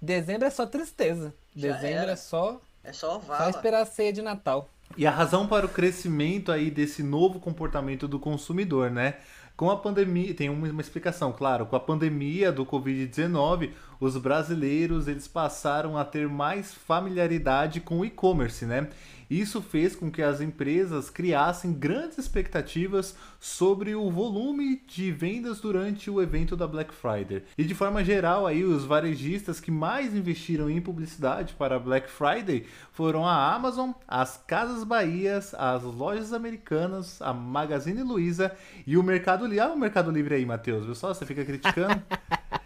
Dezembro 0.01 0.47
é 0.47 0.51
só 0.51 0.67
tristeza. 0.67 1.35
Dezembro 1.55 2.11
é 2.11 2.17
só. 2.17 2.61
É 2.83 2.93
só 2.93 3.19
vala. 3.19 3.45
Só 3.45 3.51
esperar 3.51 3.83
a 3.83 3.87
ceia 3.87 4.13
de 4.13 4.21
Natal. 4.21 4.69
E 4.97 5.07
a 5.07 5.11
razão 5.11 5.47
para 5.47 5.67
o 5.67 5.69
crescimento 5.69 6.53
aí 6.53 6.71
desse 6.71 7.03
novo 7.03 7.41
comportamento 7.41 8.07
do 8.07 8.19
consumidor, 8.19 8.91
né? 8.91 9.15
Com 9.57 9.71
a 9.71 9.77
pandemia, 9.77 10.35
tem 10.35 10.51
uma, 10.51 10.69
uma 10.69 10.81
explicação, 10.81 11.33
claro, 11.33 11.67
com 11.67 11.77
a 11.77 11.81
pandemia 11.81 12.51
do 12.51 12.67
Covid-19, 12.67 13.71
os 14.01 14.17
brasileiros 14.17 15.07
eles 15.07 15.29
passaram 15.29 15.97
a 15.97 16.05
ter 16.05 16.29
mais 16.29 16.75
familiaridade 16.75 17.81
com 17.81 18.01
o 18.01 18.05
e-commerce, 18.05 18.67
né? 18.67 18.89
Isso 19.29 19.61
fez 19.63 19.97
com 19.97 20.11
que 20.11 20.23
as 20.23 20.41
empresas 20.41 21.11
criassem 21.11 21.73
grandes 21.73 22.19
expectativas 22.19 23.17
sobre 23.41 23.95
o 23.95 24.11
volume 24.11 24.83
de 24.87 25.11
vendas 25.11 25.61
durante 25.61 26.11
o 26.11 26.21
evento 26.21 26.57
da 26.57 26.67
Black 26.67 26.95
Friday. 26.95 27.43
E 27.57 27.65
de 27.65 27.75
forma 27.75 28.05
geral, 28.05 28.47
aí 28.47 28.65
os 28.65 28.85
varejistas 28.85 29.61
que 29.61 29.71
mais 29.71 30.15
investiram 30.15 30.69
em 30.71 30.81
publicidade 30.81 31.55
para 31.55 31.79
Black 31.79 32.11
Friday 32.11 32.67
foram 32.93 33.27
a 33.27 33.55
Amazon, 33.55 33.93
as 34.07 34.37
Casas 34.47 34.85
Bahias, 34.85 35.55
as 35.55 35.83
lojas 35.83 36.33
americanas, 36.33 37.21
a 37.21 37.33
Magazine 37.33 38.03
Luiza 38.03 38.53
e 38.87 38.97
o 38.97 39.03
Mercado 39.03 39.45
Livre. 39.47 39.61
Ah, 39.61 39.73
o 39.73 39.79
Mercado 39.79 40.11
Livre 40.11 40.35
aí, 40.35 40.47
Matheus, 40.47 40.85
viu 40.85 40.95
só? 40.95 41.13
Você 41.13 41.27
fica 41.27 41.45
criticando? 41.45 42.03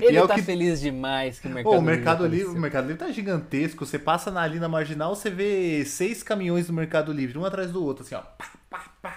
Ele 0.00 0.16
é 0.16 0.26
tá 0.26 0.34
que... 0.34 0.42
feliz 0.42 0.80
demais 0.80 1.38
que 1.38 1.46
o 1.46 1.50
Mercado, 1.50 1.76
o 1.76 1.82
Mercado 1.82 2.24
Livre. 2.24 2.38
Livre 2.38 2.58
o 2.58 2.60
Mercado 2.60 2.88
Livre 2.88 3.06
tá 3.06 3.12
gigantesco. 3.12 3.86
Você 3.86 3.98
passa 3.98 4.30
na, 4.30 4.42
ali 4.42 4.58
na 4.58 4.68
marginal, 4.68 5.14
você 5.14 5.30
vê 5.30 5.84
seis 5.84 6.22
caminhões 6.22 6.66
do 6.66 6.72
Mercado 6.72 7.12
Livre, 7.12 7.38
um 7.38 7.44
atrás 7.44 7.70
do 7.70 7.84
outro, 7.84 8.04
assim, 8.04 8.14
ó. 8.14 8.20
Pá, 8.20 8.50
pá, 8.68 8.84
pá. 9.00 9.16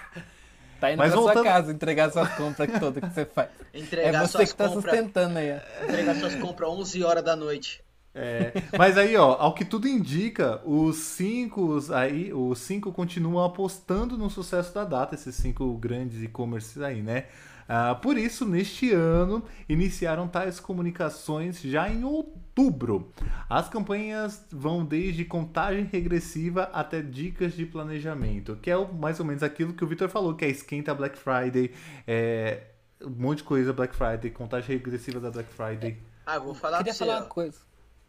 Tá 0.80 0.92
indo 0.92 0.98
Mas 0.98 1.12
pra 1.12 1.20
voltando... 1.20 1.42
sua 1.42 1.44
casa 1.44 1.72
entregar 1.72 2.12
suas 2.12 2.28
compras 2.34 2.78
todas 2.78 3.02
que 3.02 3.14
você 3.14 3.24
faz. 3.24 3.48
Entregar 3.72 4.22
é 4.22 4.26
você 4.26 4.46
que 4.46 4.54
tá 4.54 4.68
compra... 4.68 4.82
sustentando 4.82 5.38
aí. 5.38 5.58
Entregar 5.82 6.14
suas 6.16 6.34
compras 6.34 6.68
11 6.68 7.04
horas 7.04 7.24
da 7.24 7.34
noite. 7.34 7.82
É, 8.14 8.52
mas 8.78 8.96
aí, 8.96 9.16
ó, 9.16 9.32
ao 9.32 9.54
que 9.54 9.64
tudo 9.64 9.88
indica, 9.88 10.60
os 10.64 10.96
cinco 10.96 11.80
aí, 11.92 12.32
os 12.32 12.60
cinco 12.60 12.92
continuam 12.92 13.44
apostando 13.44 14.16
no 14.16 14.30
sucesso 14.30 14.72
da 14.72 14.84
data, 14.84 15.16
esses 15.16 15.34
cinco 15.34 15.76
grandes 15.78 16.22
e-commerces 16.22 16.80
aí, 16.80 17.02
né? 17.02 17.24
Ah, 17.68 17.94
por 17.94 18.16
isso, 18.18 18.46
neste 18.46 18.92
ano, 18.92 19.42
iniciaram 19.68 20.28
tais 20.28 20.60
comunicações 20.60 21.60
já 21.60 21.88
em 21.88 22.04
outubro. 22.04 23.12
As 23.48 23.68
campanhas 23.68 24.44
vão 24.50 24.84
desde 24.84 25.24
contagem 25.24 25.84
regressiva 25.84 26.64
até 26.72 27.00
dicas 27.00 27.54
de 27.54 27.64
planejamento, 27.64 28.56
que 28.56 28.70
é 28.70 28.76
mais 28.92 29.18
ou 29.18 29.26
menos 29.26 29.42
aquilo 29.42 29.72
que 29.72 29.84
o 29.84 29.86
Victor 29.86 30.08
falou, 30.08 30.34
que 30.34 30.44
é 30.44 30.48
esquenta 30.48 30.94
Black 30.94 31.18
Friday, 31.18 31.72
é, 32.06 32.62
um 33.02 33.10
monte 33.10 33.38
de 33.38 33.44
coisa 33.44 33.72
Black 33.72 33.94
Friday, 33.94 34.30
contagem 34.30 34.76
regressiva 34.76 35.18
da 35.18 35.30
Black 35.30 35.52
Friday. 35.52 35.98
Ah, 36.26 36.38
vou 36.38 36.54
falar 36.54 36.78
Queria 36.78 36.94
pra 36.94 37.06
falar 37.06 37.20
uma 37.20 37.28
coisa. 37.28 37.58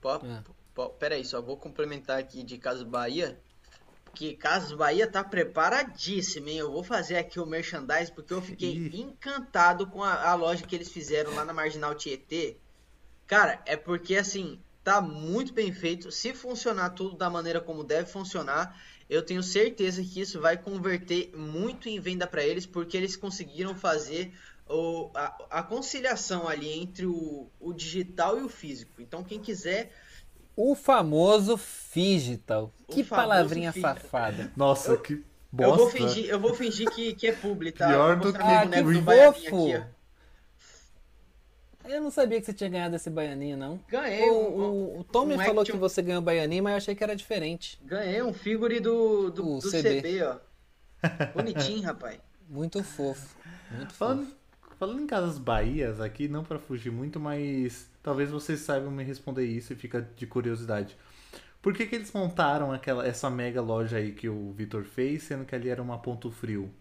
Pô, 0.02 0.16
é. 0.16 0.44
pô, 0.74 0.90
peraí, 0.90 1.26
só 1.26 1.42
vou 1.42 1.58
complementar 1.58 2.20
aqui 2.20 2.44
de 2.44 2.58
Caso 2.58 2.86
Bahia 2.86 3.38
que 4.16 4.36
Casas 4.36 4.72
Bahia 4.72 5.06
tá 5.06 5.24
preparadíssimo, 5.24 6.48
hein? 6.48 6.58
Eu 6.58 6.72
vou 6.72 6.84
fazer 6.84 7.18
aqui 7.18 7.40
o 7.40 7.46
merchandise 7.46 8.12
porque 8.12 8.34
eu 8.34 8.42
fiquei 8.42 8.72
Ih. 8.72 9.02
encantado 9.02 9.86
com 9.88 10.02
a, 10.02 10.30
a, 10.30 10.34
loja 10.34 10.66
que 10.66 10.74
eles 10.74 10.90
fizeram 10.90 11.36
lá 11.36 11.44
na 11.44 11.54
Marginal 11.54 11.94
Tietê. 11.94 12.58
Cara, 13.28 13.62
é 13.66 13.76
porque 13.76 14.16
assim, 14.16 14.60
tá 14.84 15.02
muito 15.02 15.54
bem 15.54 15.72
feito. 15.74 16.12
Se 16.12 16.34
funcionar 16.34 16.92
tudo 16.92 17.18
da 17.18 17.30
maneira 17.30 17.60
como 17.60 17.84
deve 17.84 18.10
funcionar, 18.10 18.82
eu 19.10 19.22
tenho 19.22 19.44
certeza 19.44 20.02
que 20.02 20.22
isso 20.22 20.40
vai 20.40 20.58
converter 20.58 21.32
muito 21.36 21.90
em 21.90 22.00
venda 22.00 22.26
para 22.26 22.44
eles, 22.44 22.66
porque 22.66 22.96
eles 22.96 23.16
conseguiram 23.16 23.76
fazer 23.76 24.34
o, 24.68 25.12
a, 25.14 25.60
a 25.60 25.64
conciliação 25.64 26.48
ali 26.48 26.72
entre 26.72 27.06
o, 27.06 27.48
o 27.60 27.74
digital 27.74 28.40
e 28.40 28.44
o 28.44 28.50
físico. 28.50 29.02
Então, 29.02 29.24
quem 29.24 29.40
quiser 29.40 29.92
o 30.56 30.76
famoso 30.76 31.58
Figital. 31.58 32.72
que 32.90 33.04
palavrinha 33.04 33.72
safada. 33.72 34.52
Nossa, 34.56 34.92
eu, 34.92 35.02
que 35.02 35.24
bosta. 35.52 35.72
Eu 35.72 35.78
vou 35.78 35.90
fingir, 35.90 36.26
eu 36.30 36.40
vou 36.40 36.54
fingir 36.54 36.90
que, 36.92 37.14
que 37.14 37.28
é 37.28 37.32
publi, 37.34 37.72
tá? 37.72 37.88
Pior 37.88 38.16
do 38.18 38.34
que 38.34 38.42
ah, 38.42 38.68
que 38.68 39.02
fofo. 39.02 39.74
Aqui, 39.74 39.96
eu 41.88 42.02
não 42.02 42.10
sabia 42.10 42.40
que 42.40 42.46
você 42.46 42.54
tinha 42.54 42.70
ganhado 42.70 42.96
esse 42.96 43.10
baianinho, 43.10 43.58
não. 43.58 43.80
Ganhei. 43.88 44.30
O, 44.30 44.34
o, 44.34 45.00
o 45.00 45.04
Tom 45.04 45.26
me 45.26 45.36
um 45.36 45.40
falou 45.40 45.62
action... 45.62 45.76
que 45.76 45.80
você 45.80 46.02
ganhou 46.02 46.22
baianinho, 46.22 46.64
mas 46.64 46.72
eu 46.72 46.78
achei 46.78 46.96
que 46.96 47.04
era 47.04 47.16
diferente. 47.16 47.80
Ganhei 47.84 48.24
um 48.24 48.34
figure 48.34 48.80
do, 48.80 49.30
do, 49.30 49.60
do 49.60 49.72
CB. 49.72 50.02
CB, 50.02 50.24
ó. 50.24 50.38
Bonitinho, 51.36 51.84
rapaz. 51.86 52.20
Muito 52.50 52.84
fofo. 52.84 53.36
Muito 53.72 53.94
falando, 53.94 54.26
fofo. 54.26 54.36
Falando 54.80 55.02
em 55.02 55.08
Casas 55.08 55.38
Bahias 55.38 56.02
aqui, 56.02 56.28
não 56.28 56.44
para 56.44 56.58
fugir 56.58 56.92
muito, 56.92 57.20
mas 57.20 57.90
talvez 58.06 58.30
vocês 58.30 58.60
saibam 58.60 58.92
me 58.92 59.04
responder 59.04 59.46
isso 59.46 59.74
e 59.74 59.76
fica 59.76 60.08
de 60.16 60.28
curiosidade. 60.28 60.96
Por 61.60 61.74
que, 61.74 61.88
que 61.88 61.96
eles 61.96 62.14
montaram 62.14 62.72
aquela, 62.72 63.08
essa 63.08 63.32
mega 63.32 63.60
loja 63.60 63.98
aí 63.98 64.12
que 64.12 64.30
o 64.30 64.52
Vitor 64.52 64.84
fez, 64.84 65.24
sendo 65.24 65.44
que 65.44 65.56
ali 65.56 65.70
era 65.70 65.82
uma 65.82 65.98
ponto 65.98 66.30
frio? 66.30 66.72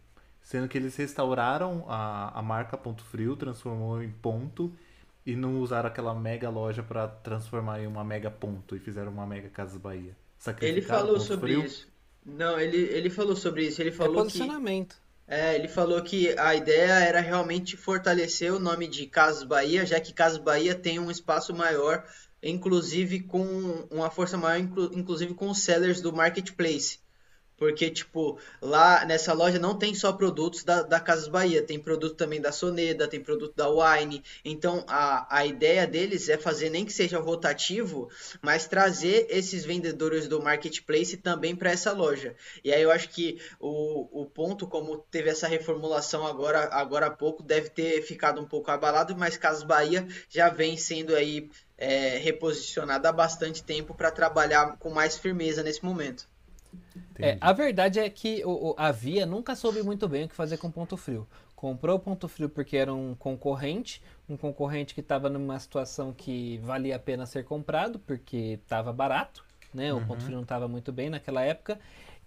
Sendo 0.42 0.68
que 0.68 0.76
eles 0.76 0.94
restauraram 0.96 1.86
a, 1.88 2.38
a 2.38 2.42
marca 2.42 2.76
Ponto 2.76 3.02
Frio, 3.02 3.34
transformou 3.34 4.02
em 4.02 4.10
ponto 4.10 4.70
e 5.24 5.34
não 5.34 5.58
usaram 5.62 5.88
aquela 5.88 6.14
mega 6.14 6.50
loja 6.50 6.82
para 6.82 7.08
transformar 7.08 7.80
em 7.80 7.86
uma 7.86 8.04
mega 8.04 8.30
ponto 8.30 8.76
e 8.76 8.78
fizeram 8.78 9.10
uma 9.10 9.26
mega 9.26 9.48
Casas 9.48 9.78
Bahia. 9.78 10.14
Ele 10.60 10.82
falou 10.82 11.18
sobre 11.18 11.54
frio? 11.54 11.64
isso. 11.64 11.88
Não, 12.26 12.60
ele, 12.60 12.76
ele 12.76 13.08
falou 13.08 13.34
sobre 13.34 13.66
isso. 13.66 13.80
Ele 13.80 13.88
é 13.88 13.92
falou 13.92 14.20
é 14.20 14.24
posicionamento. 14.24 15.00
É, 15.26 15.54
ele 15.54 15.68
falou 15.68 16.02
que 16.02 16.38
a 16.38 16.54
ideia 16.54 16.92
era 17.00 17.20
realmente 17.20 17.76
fortalecer 17.76 18.52
o 18.52 18.58
nome 18.58 18.86
de 18.86 19.06
Casas 19.06 19.42
Bahia, 19.42 19.86
já 19.86 19.98
que 19.98 20.12
Casas 20.12 20.38
Bahia 20.38 20.74
tem 20.74 20.98
um 20.98 21.10
espaço 21.10 21.54
maior, 21.54 22.04
inclusive 22.42 23.20
com 23.20 23.42
uma 23.90 24.10
força 24.10 24.36
maior, 24.36 24.58
inclusive 24.92 25.34
com 25.34 25.48
os 25.48 25.62
sellers 25.62 26.00
do 26.00 26.12
marketplace. 26.12 27.03
Porque, 27.56 27.90
tipo, 27.90 28.38
lá 28.60 29.04
nessa 29.04 29.32
loja 29.32 29.58
não 29.58 29.78
tem 29.78 29.94
só 29.94 30.12
produtos 30.12 30.64
da, 30.64 30.82
da 30.82 30.98
Casas 30.98 31.28
Bahia, 31.28 31.62
tem 31.62 31.78
produto 31.78 32.16
também 32.16 32.40
da 32.40 32.50
Soneda, 32.50 33.06
tem 33.06 33.20
produto 33.20 33.54
da 33.54 33.68
Wine. 33.68 34.22
Então, 34.44 34.84
a, 34.88 35.38
a 35.38 35.46
ideia 35.46 35.86
deles 35.86 36.28
é 36.28 36.36
fazer, 36.36 36.70
nem 36.70 36.84
que 36.84 36.92
seja 36.92 37.18
rotativo, 37.18 38.08
mas 38.42 38.66
trazer 38.66 39.26
esses 39.30 39.64
vendedores 39.64 40.26
do 40.26 40.42
marketplace 40.42 41.16
também 41.16 41.54
para 41.54 41.70
essa 41.70 41.92
loja. 41.92 42.34
E 42.64 42.72
aí 42.72 42.82
eu 42.82 42.90
acho 42.90 43.08
que 43.08 43.40
o, 43.60 44.22
o 44.22 44.26
ponto, 44.26 44.66
como 44.66 44.98
teve 44.98 45.30
essa 45.30 45.46
reformulação 45.46 46.26
agora, 46.26 46.68
agora 46.72 47.06
há 47.06 47.10
pouco, 47.10 47.42
deve 47.42 47.70
ter 47.70 48.02
ficado 48.02 48.40
um 48.40 48.46
pouco 48.46 48.70
abalado, 48.70 49.16
mas 49.16 49.36
Casas 49.36 49.62
Bahia 49.62 50.06
já 50.28 50.48
vem 50.48 50.76
sendo 50.76 51.14
aí 51.14 51.48
é, 51.78 52.18
reposicionada 52.18 53.08
há 53.08 53.12
bastante 53.12 53.62
tempo 53.62 53.94
para 53.94 54.10
trabalhar 54.10 54.76
com 54.78 54.90
mais 54.90 55.16
firmeza 55.16 55.62
nesse 55.62 55.84
momento. 55.84 56.33
É, 57.18 57.36
a 57.40 57.52
verdade 57.52 57.98
é 57.98 58.08
que 58.08 58.44
o, 58.44 58.70
o, 58.70 58.74
a 58.76 58.90
Via 58.90 59.24
nunca 59.26 59.54
soube 59.54 59.82
muito 59.82 60.08
bem 60.08 60.24
o 60.24 60.28
que 60.28 60.34
fazer 60.34 60.56
com 60.56 60.70
Ponto 60.70 60.96
Frio. 60.96 61.26
Comprou 61.54 61.98
Ponto 61.98 62.28
Frio 62.28 62.48
porque 62.48 62.76
era 62.76 62.92
um 62.92 63.14
concorrente, 63.14 64.02
um 64.28 64.36
concorrente 64.36 64.94
que 64.94 65.00
estava 65.00 65.28
numa 65.30 65.58
situação 65.58 66.12
que 66.12 66.58
valia 66.58 66.96
a 66.96 66.98
pena 66.98 67.24
ser 67.26 67.44
comprado, 67.44 67.98
porque 67.98 68.58
estava 68.62 68.92
barato, 68.92 69.44
né? 69.72 69.92
O 69.92 69.96
uhum. 69.96 70.06
Ponto 70.06 70.22
Frio 70.22 70.36
não 70.36 70.42
estava 70.42 70.68
muito 70.68 70.92
bem 70.92 71.08
naquela 71.08 71.42
época. 71.42 71.78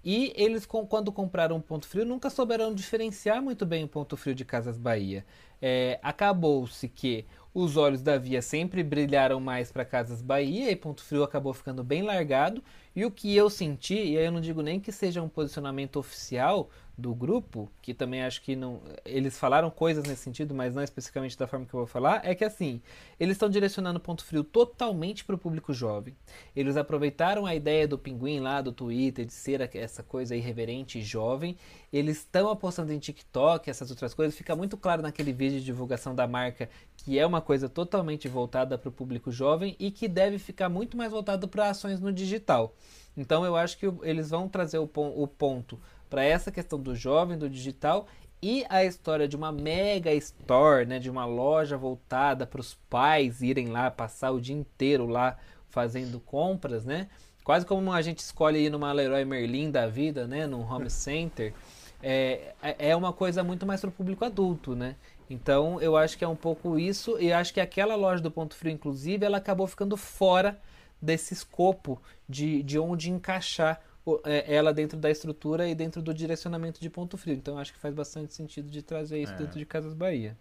E 0.04 0.32
eles, 0.36 0.66
quando 0.66 1.12
compraram 1.12 1.58
um 1.58 1.62
Ponto 1.62 1.88
Frio, 1.88 2.06
nunca 2.06 2.30
souberam 2.30 2.74
diferenciar 2.74 3.42
muito 3.42 3.66
bem 3.66 3.84
o 3.84 3.88
Ponto 3.88 4.16
Frio 4.16 4.34
de 4.34 4.46
Casas 4.46 4.78
Bahia. 4.78 5.26
É, 5.62 6.00
Acabou-se 6.02 6.88
que 6.88 7.26
os 7.54 7.76
olhos 7.76 8.02
da 8.02 8.18
Via 8.18 8.42
sempre 8.42 8.84
brilharam 8.84 9.40
mais 9.40 9.72
para 9.72 9.84
Casas 9.84 10.22
Bahia 10.22 10.72
e 10.72 10.76
Ponto 10.76 11.04
Frio 11.04 11.24
acabou 11.24 11.54
ficando 11.54 11.84
bem 11.84 12.04
largado. 12.04 12.64
E 12.98 13.06
o 13.06 13.12
que 13.12 13.36
eu 13.36 13.48
senti, 13.48 13.94
e 13.94 14.18
aí 14.18 14.26
eu 14.26 14.32
não 14.32 14.42
digo 14.42 14.64
nem 14.64 14.80
que 14.80 14.92
seja 14.92 15.22
um 15.22 15.30
posicionamento 15.30 15.98
oficial 15.98 16.68
do 16.98 17.14
grupo, 17.14 17.70
que 17.80 17.94
também 17.94 18.24
acho 18.24 18.42
que 18.42 18.56
não. 18.56 18.82
Eles 19.06 19.38
falaram 19.38 19.70
coisas 19.70 20.04
nesse 20.04 20.24
sentido, 20.24 20.56
mas 20.56 20.74
não 20.74 20.82
especificamente 20.82 21.38
da 21.38 21.46
forma 21.46 21.66
que 21.66 21.74
eu 21.74 21.82
vou 21.82 21.88
falar, 21.88 22.22
é 22.26 22.34
que 22.34 22.44
assim, 22.44 22.82
eles 23.20 23.36
estão 23.36 23.50
direcionando 23.50 24.00
Ponto 24.00 24.26
Frio 24.26 24.44
totalmente 24.44 25.24
para 25.24 25.36
o 25.36 25.38
público 25.38 25.74
jovem. 25.74 26.16
Eles 26.56 26.76
aproveitaram 26.76 27.46
a 27.46 27.54
ideia 27.54 27.88
do 27.88 28.00
pinguim 28.00 28.40
lá 28.40 28.62
do 28.62 28.72
Twitter 28.72 29.26
de 29.26 29.34
ser 29.34 29.70
essa 29.76 30.02
coisa 30.02 30.36
irreverente 30.36 30.98
e 30.98 31.02
jovem. 31.04 31.56
Eles 31.94 32.18
estão 32.18 32.50
apostando 32.50 32.92
em 32.92 32.98
TikTok, 32.98 33.70
essas 33.70 33.92
outras 33.92 34.14
coisas. 34.16 34.36
Fica 34.36 34.56
muito 34.56 34.76
claro 34.76 35.04
naquele 35.04 35.32
vídeo 35.32 35.60
de 35.60 35.66
divulgação 35.66 36.16
da 36.16 36.26
marca 36.26 36.68
que 36.98 37.18
é 37.18 37.26
uma 37.26 37.42
coisa 37.42 37.70
totalmente 37.70 38.28
voltada 38.28 38.78
para 38.78 38.90
o 38.90 38.92
público 38.92 39.32
jovem 39.32 39.76
e 39.80 39.92
que 39.92 40.08
deve 40.08 40.40
ficar 40.40 40.68
muito 40.68 40.98
mais 40.98 41.12
voltado 41.12 41.48
para 41.48 41.70
ações 41.70 42.00
no 42.00 42.12
digital. 42.12 42.76
Então 43.16 43.46
eu 43.46 43.56
acho 43.56 43.78
que 43.78 43.86
eles 44.04 44.30
vão 44.30 44.48
trazer 44.50 44.78
o, 44.78 44.90
o 44.94 45.28
ponto 45.28 45.80
para 46.10 46.24
essa 46.24 46.52
questão 46.52 46.80
do 46.80 46.96
jovem, 46.96 47.38
do 47.38 47.50
digital 47.50 48.08
e 48.42 48.66
a 48.70 48.84
história 48.84 49.28
de 49.28 49.36
uma 49.36 49.52
mega 49.52 50.14
store, 50.14 50.86
né, 50.86 51.00
de 51.00 51.10
uma 51.10 51.26
loja 51.26 51.78
voltada 51.78 52.46
para 52.46 52.62
os 52.62 52.76
pais 52.90 53.42
irem 53.42 53.68
lá 53.68 53.90
passar 53.90 54.32
o 54.32 54.40
dia 54.40 54.56
inteiro 54.56 55.08
lá 55.08 55.38
fazendo 55.70 56.20
compras, 56.20 56.86
né? 56.86 57.08
Quase 57.44 57.66
como 57.66 57.92
a 57.92 58.02
gente 58.02 58.20
escolhe 58.20 58.60
ir 58.60 58.70
numa 58.70 58.92
Leroy 58.92 59.24
Merlin 59.26 59.72
da 59.72 59.88
vida, 59.88 60.28
né, 60.28 60.46
num 60.46 60.62
home 60.62 60.90
center. 60.92 61.54
É, 62.02 62.54
é, 62.62 62.90
é 62.90 62.96
uma 62.96 63.12
coisa 63.12 63.44
muito 63.44 63.66
mais 63.66 63.82
para 63.82 63.90
o 63.90 63.94
público 63.94 64.24
adulto, 64.24 64.76
né? 64.76 64.96
Então 65.30 65.82
eu 65.82 65.98
acho 65.98 66.18
que 66.18 66.24
é 66.24 66.28
um 66.28 66.36
pouco 66.36 66.78
isso, 66.78 67.20
e 67.20 67.34
acho 67.34 67.54
que 67.54 67.60
aquela 67.60 67.96
loja 67.96 68.22
do 68.22 68.32
Ponto 68.32 68.56
Frio, 68.56 68.72
inclusive, 68.72 69.26
ela 69.26 69.38
acabou 69.38 69.66
ficando 69.68 69.98
fora 69.98 70.60
desse 71.02 71.34
escopo 71.34 72.02
de, 72.30 72.64
de 72.64 72.78
onde 72.78 73.12
encaixar 73.12 73.82
ela 74.24 74.74
dentro 74.74 74.98
da 74.98 75.10
estrutura 75.10 75.68
e 75.68 75.76
dentro 75.76 76.02
do 76.02 76.14
direcionamento 76.14 76.80
de 76.80 76.90
Ponto 76.90 77.18
Frio. 77.18 77.36
Então 77.36 77.58
acho 77.58 77.74
que 77.74 77.80
faz 77.80 77.94
bastante 77.94 78.34
sentido 78.34 78.70
de 78.70 78.82
trazer 78.82 79.22
isso 79.22 79.34
é. 79.34 79.38
dentro 79.38 79.58
de 79.58 79.66
Casas 79.66 79.94
Bahia. 79.94 80.38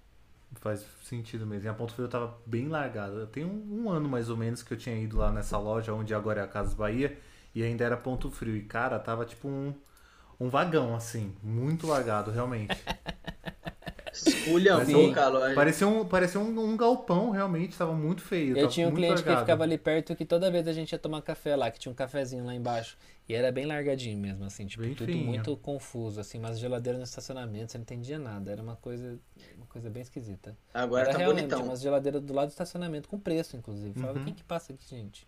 Faz 0.55 0.85
sentido 1.05 1.47
mesmo. 1.47 1.67
E 1.67 1.69
a 1.69 1.75
Ponto 1.75 1.93
Frio 1.93 2.07
estava 2.07 2.39
bem 2.47 2.69
largada. 2.69 3.27
Tem 3.27 3.45
um, 3.45 3.85
um, 3.85 3.91
ano 3.91 4.09
mais 4.09 4.31
ou 4.31 4.37
menos 4.37 4.63
que 4.63 4.73
eu 4.73 4.79
tinha 4.79 4.97
ido 4.97 5.19
lá 5.19 5.33
nessa 5.33 5.59
loja, 5.59 5.93
onde 5.93 6.15
agora 6.15 6.41
é 6.41 6.45
a 6.45 6.49
Casas 6.49 6.75
Bahia, 6.75 7.19
e 7.55 7.63
ainda 7.63 7.85
era 7.85 7.97
Ponto 7.97 8.31
Frio. 8.31 8.57
E 8.57 8.63
cara, 8.63 8.99
tava 8.99 9.25
tipo 9.25 9.49
um, 9.49 9.75
um 10.39 10.49
vagão, 10.49 10.95
assim, 10.95 11.35
muito 11.43 11.87
largado, 11.87 12.31
realmente. 12.31 12.77
Esculhambou, 14.25 15.13
calor. 15.13 15.55
Parecia 15.55 15.87
um, 15.87 16.05
parecia 16.05 16.41
um, 16.41 16.59
um 16.59 16.77
galpão, 16.77 17.31
realmente, 17.31 17.73
estava 17.73 17.93
muito 17.93 18.23
feio. 18.23 18.57
Eu 18.57 18.69
tinha 18.69 18.89
um 18.89 18.95
cliente 18.95 19.17
largado. 19.17 19.37
que 19.37 19.43
ficava 19.43 19.65
ali 19.65 19.77
perto 19.77 20.15
que 20.15 20.25
toda 20.25 20.51
vez 20.51 20.67
a 20.69 20.73
gente 20.73 20.93
ia 20.93 20.99
tomar 20.99 21.23
café 21.23 21.57
lá, 21.57 21.71
que 21.71 21.79
tinha 21.79 21.93
um 21.93 21.95
cafezinho 21.95 22.45
lá 22.45 22.55
embaixo. 22.55 22.97
E 23.29 23.35
era 23.35 23.51
bem 23.51 23.67
largadinho 23.67 24.17
mesmo, 24.17 24.45
assim, 24.45 24.67
tipo, 24.67 24.83
bem 24.83 24.95
tudo 24.95 25.09
fininho. 25.09 25.27
muito 25.27 25.57
confuso, 25.57 26.21
assim, 26.21 26.39
mas 26.39 26.61
geladeira 26.61 26.97
no 26.97 27.05
estacionamento, 27.05 27.73
você 27.73 27.79
não 27.79 27.83
entendia 27.83 28.19
nada. 28.19 28.53
Era 28.53 28.63
uma 28.63 28.77
coisa, 28.77 29.19
uma 29.57 29.67
coisa 29.67 29.91
bem 29.91 30.03
esquisita. 30.03 30.57
Agora 30.73 31.03
era 31.03 31.13
tá 31.13 31.19
realmente 31.19 31.49
bonitão. 31.49 31.65
umas 31.65 31.81
geladeiras 31.81 32.23
do 32.23 32.33
lado 32.33 32.49
do 32.49 32.53
estacionamento, 32.53 33.09
com 33.09 33.19
preço, 33.19 33.57
inclusive. 33.57 33.99
Falava, 33.99 34.21
uhum. 34.21 34.25
quem 34.27 34.35
que 34.35 34.45
passa 34.45 34.73
aqui, 34.73 34.89
gente? 34.89 35.27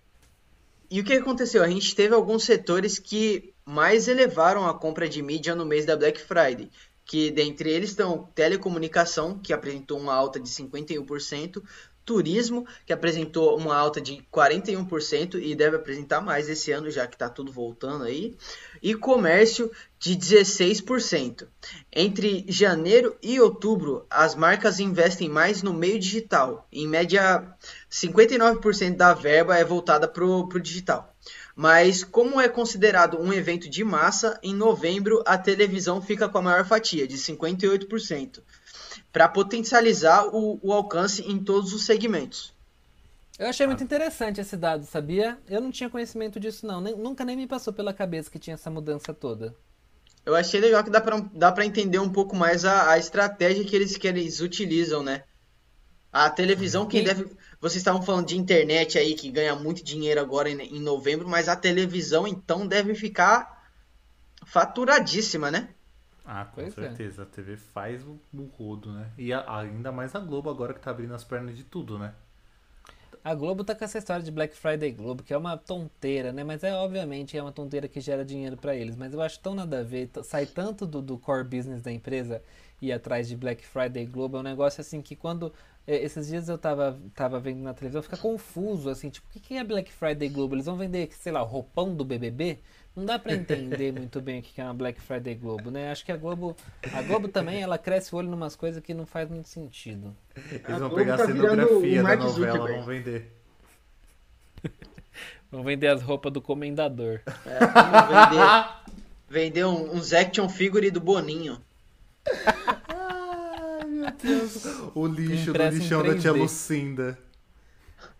E 0.91 1.01
o 1.01 1.05
que 1.05 1.13
aconteceu? 1.13 1.63
A 1.63 1.69
gente 1.69 1.95
teve 1.95 2.15
alguns 2.15 2.45
setores 2.45 2.99
que 2.99 3.53
mais 3.65 4.09
elevaram 4.09 4.67
a 4.67 4.73
compra 4.73 5.07
de 5.07 5.21
mídia 5.21 5.55
no 5.55 5.67
mês 5.67 5.85
da 5.85 5.95
Black 5.97 6.19
Friday 6.19 6.71
que 7.09 7.31
dentre 7.31 7.71
eles 7.71 7.89
estão 7.89 8.29
telecomunicação, 8.35 9.39
que 9.39 9.55
apresentou 9.55 9.99
uma 9.99 10.15
alta 10.15 10.39
de 10.39 10.51
51%, 10.51 11.63
turismo, 12.05 12.67
que 12.85 12.93
apresentou 12.93 13.57
uma 13.57 13.75
alta 13.75 13.99
de 13.99 14.23
41% 14.31 15.41
e 15.43 15.55
deve 15.55 15.77
apresentar 15.77 16.21
mais 16.21 16.51
esse 16.51 16.71
ano, 16.71 16.91
já 16.91 17.07
que 17.07 17.15
está 17.15 17.31
tudo 17.31 17.51
voltando 17.51 18.05
aí, 18.05 18.37
e 18.83 18.95
comércio 18.95 19.71
de 19.99 20.17
16%. 20.17 21.47
Entre 21.91 22.45
janeiro 22.47 23.17
e 23.23 23.41
outubro, 23.41 24.07
as 24.11 24.35
marcas 24.35 24.79
investem 24.79 25.31
mais 25.31 25.63
no 25.63 25.73
meio 25.73 25.99
digital. 25.99 26.69
Em 26.71 26.87
média, 26.87 27.47
59% 27.91 28.97
da 28.97 29.15
verba 29.15 29.57
é 29.57 29.65
voltada 29.65 30.07
para 30.07 30.25
o 30.25 30.61
digital. 30.61 31.15
Mas 31.59 32.05
como 32.05 32.41
é 32.41 32.49
considerado 32.49 33.21
um 33.21 33.33
evento 33.33 33.69
de 33.69 33.83
massa, 33.83 34.39
em 34.45 34.55
novembro 34.55 35.25
a 35.27 35.37
televisão 35.37 36.01
fica 36.01 36.29
com 36.29 36.39
a 36.39 36.43
maior 36.43 36.65
fatia, 36.65 37.05
de 37.05 37.17
58%, 37.17 38.41
para 39.13 39.27
potencializar 39.27 40.29
o, 40.33 40.61
o 40.63 40.73
alcance 40.73 41.21
em 41.23 41.43
todos 41.43 41.73
os 41.73 41.85
segmentos. 41.85 42.55
Eu 43.37 43.49
achei 43.49 43.67
muito 43.67 43.83
interessante 43.83 44.41
esse 44.41 44.57
dado, 44.57 44.87
sabia? 44.87 45.37
Eu 45.49 45.61
não 45.61 45.73
tinha 45.73 45.91
conhecimento 45.91 46.39
disso 46.39 46.65
não, 46.65 46.81
nem, 46.81 46.97
nunca 46.97 47.25
nem 47.25 47.37
me 47.37 47.49
passou 47.49 47.73
pela 47.73 47.93
cabeça 47.93 48.31
que 48.31 48.39
tinha 48.39 48.55
essa 48.55 48.71
mudança 48.71 49.13
toda. 49.13 49.53
Eu 50.25 50.37
achei 50.37 50.61
legal 50.61 50.85
que 50.85 50.91
dá 50.91 51.01
pra, 51.01 51.19
dá 51.33 51.51
pra 51.51 51.67
entender 51.67 51.99
um 51.99 52.09
pouco 52.09 52.37
mais 52.37 52.65
a, 52.65 52.93
a 52.93 52.99
estratégia 52.99 53.65
que 53.65 53.75
eles, 53.75 53.97
que 53.97 54.07
eles 54.07 54.41
utilizam, 54.41 55.03
né? 55.03 55.25
A 56.13 56.31
televisão, 56.31 56.87
quem 56.87 57.03
deve. 57.03 57.27
Vocês 57.61 57.77
estavam 57.77 58.03
falando 58.03 58.27
de 58.27 58.37
internet 58.37 58.99
aí 58.99 59.15
que 59.15 59.31
ganha 59.31 59.55
muito 59.57 59.83
dinheiro 59.83 60.21
agora 60.21 60.49
em, 60.49 60.61
em 60.61 60.81
novembro, 60.81 61.29
mas 61.29 61.49
a 61.49 61.57
televisão 61.57 62.27
então 62.27 62.67
deve 62.67 62.95
ficar 62.95 63.69
faturadíssima, 64.47 65.51
né? 65.51 65.71
Ah, 66.25 66.45
com 66.45 66.61
pois 66.61 66.77
é. 66.79 66.83
certeza. 66.83 67.23
É. 67.23 67.25
A 67.25 67.27
TV 67.27 67.57
faz 67.57 68.05
o, 68.05 68.21
o 68.33 68.45
rodo, 68.57 68.93
né? 68.93 69.11
E 69.17 69.33
a, 69.33 69.59
ainda 69.59 69.91
mais 69.91 70.15
a 70.15 70.21
Globo 70.21 70.51
agora 70.51 70.75
que 70.75 70.81
tá 70.81 70.91
abrindo 70.91 71.15
as 71.15 71.25
pernas 71.25 71.57
de 71.57 71.65
tudo, 71.65 71.99
né? 71.99 72.15
A 73.25 73.35
Globo 73.35 73.65
tá 73.65 73.75
com 73.75 73.85
essa 73.85 73.99
história 73.99 74.23
de 74.23 74.31
Black 74.31 74.57
Friday 74.57 74.93
Globo, 74.93 75.23
que 75.23 75.35
é 75.35 75.37
uma 75.37 75.57
tonteira, 75.57 76.33
né? 76.33 76.45
Mas 76.45 76.63
é 76.63 76.73
obviamente 76.73 77.37
é 77.37 77.43
uma 77.43 77.51
tonteira 77.51 77.89
que 77.89 78.01
gera 78.01 78.25
dinheiro 78.25 78.57
para 78.57 78.77
eles. 78.77 78.95
Mas 78.95 79.13
eu 79.13 79.21
acho 79.21 79.41
tão 79.41 79.55
nada 79.55 79.81
a 79.81 79.83
ver. 79.83 80.11
Sai 80.23 80.47
tanto 80.47 80.87
do, 80.87 81.03
do 81.03 81.19
core 81.19 81.45
business 81.45 81.83
da 81.83 81.91
empresa 81.91 82.43
ir 82.81 82.93
atrás 82.93 83.29
de 83.29 83.37
Black 83.37 83.67
Friday 83.67 84.07
Globo. 84.07 84.37
É 84.37 84.41
um 84.41 84.45
negócio 84.45 84.81
assim 84.81 85.03
que 85.03 85.17
quando 85.17 85.53
é, 85.87 85.97
esses 86.05 86.29
dias 86.29 86.49
eu 86.49 86.59
tava, 86.59 87.01
tava 87.15 87.41
vendo 87.41 87.63
na 87.63 87.73
televisão, 87.73 88.03
fica 88.03 88.17
confuso, 88.19 88.91
assim, 88.91 89.09
tipo, 89.09 89.27
o 89.35 89.41
que 89.41 89.57
é 89.57 89.65
Black 89.65 89.91
Friday 89.91 90.29
Globo? 90.29 90.55
Eles 90.55 90.67
vão 90.67 90.77
vender, 90.77 91.09
sei 91.13 91.33
lá, 91.33 91.43
o 91.43 91.47
roupão 91.47 91.95
do 91.95 92.05
BBB? 92.05 92.59
Não 92.95 93.07
dá 93.07 93.19
para 93.19 93.33
entender 93.33 93.93
muito 93.93 94.21
bem 94.21 94.41
o 94.41 94.43
que 94.43 94.61
é 94.61 94.65
uma 94.65 94.75
Black 94.75 95.01
Friday 95.01 95.35
Globo, 95.35 95.71
né? 95.71 95.91
Acho 95.91 96.05
que 96.05 96.13
a 96.13 96.17
Globo, 96.17 96.55
a 96.93 97.01
Globo 97.01 97.29
também, 97.29 97.63
ela 97.63 97.79
cresce 97.79 98.15
o 98.15 98.19
olho 98.19 98.29
em 98.29 98.35
umas 98.35 98.55
coisas 98.55 98.83
que 98.83 98.93
não 98.93 99.07
faz 99.07 99.31
muito 99.31 99.49
sentido. 99.49 100.15
Eles 100.37 100.79
vão 100.79 100.91
pegar 100.91 101.15
a 101.15 101.19
tá 101.19 101.27
cenografia 101.27 102.03
da 102.03 102.17
novela, 102.17 102.69
vão 102.69 102.83
vender. 102.85 103.33
vão 105.51 105.63
vender 105.63 105.87
as 105.87 106.03
roupas 106.03 106.33
do 106.33 106.43
comendador. 106.43 107.21
É, 107.47 107.59
vender, 108.11 108.69
vender 109.29 109.65
um, 109.65 109.95
uns 109.95 110.13
action 110.13 110.49
figure 110.49 110.91
do 110.91 111.01
Boninho. 111.01 111.59
O 114.95 115.07
lixo 115.07 115.53
do 115.53 115.63
lixão 115.69 116.03
da 116.03 116.19
tia 116.19 116.33
Lucinda. 116.33 117.19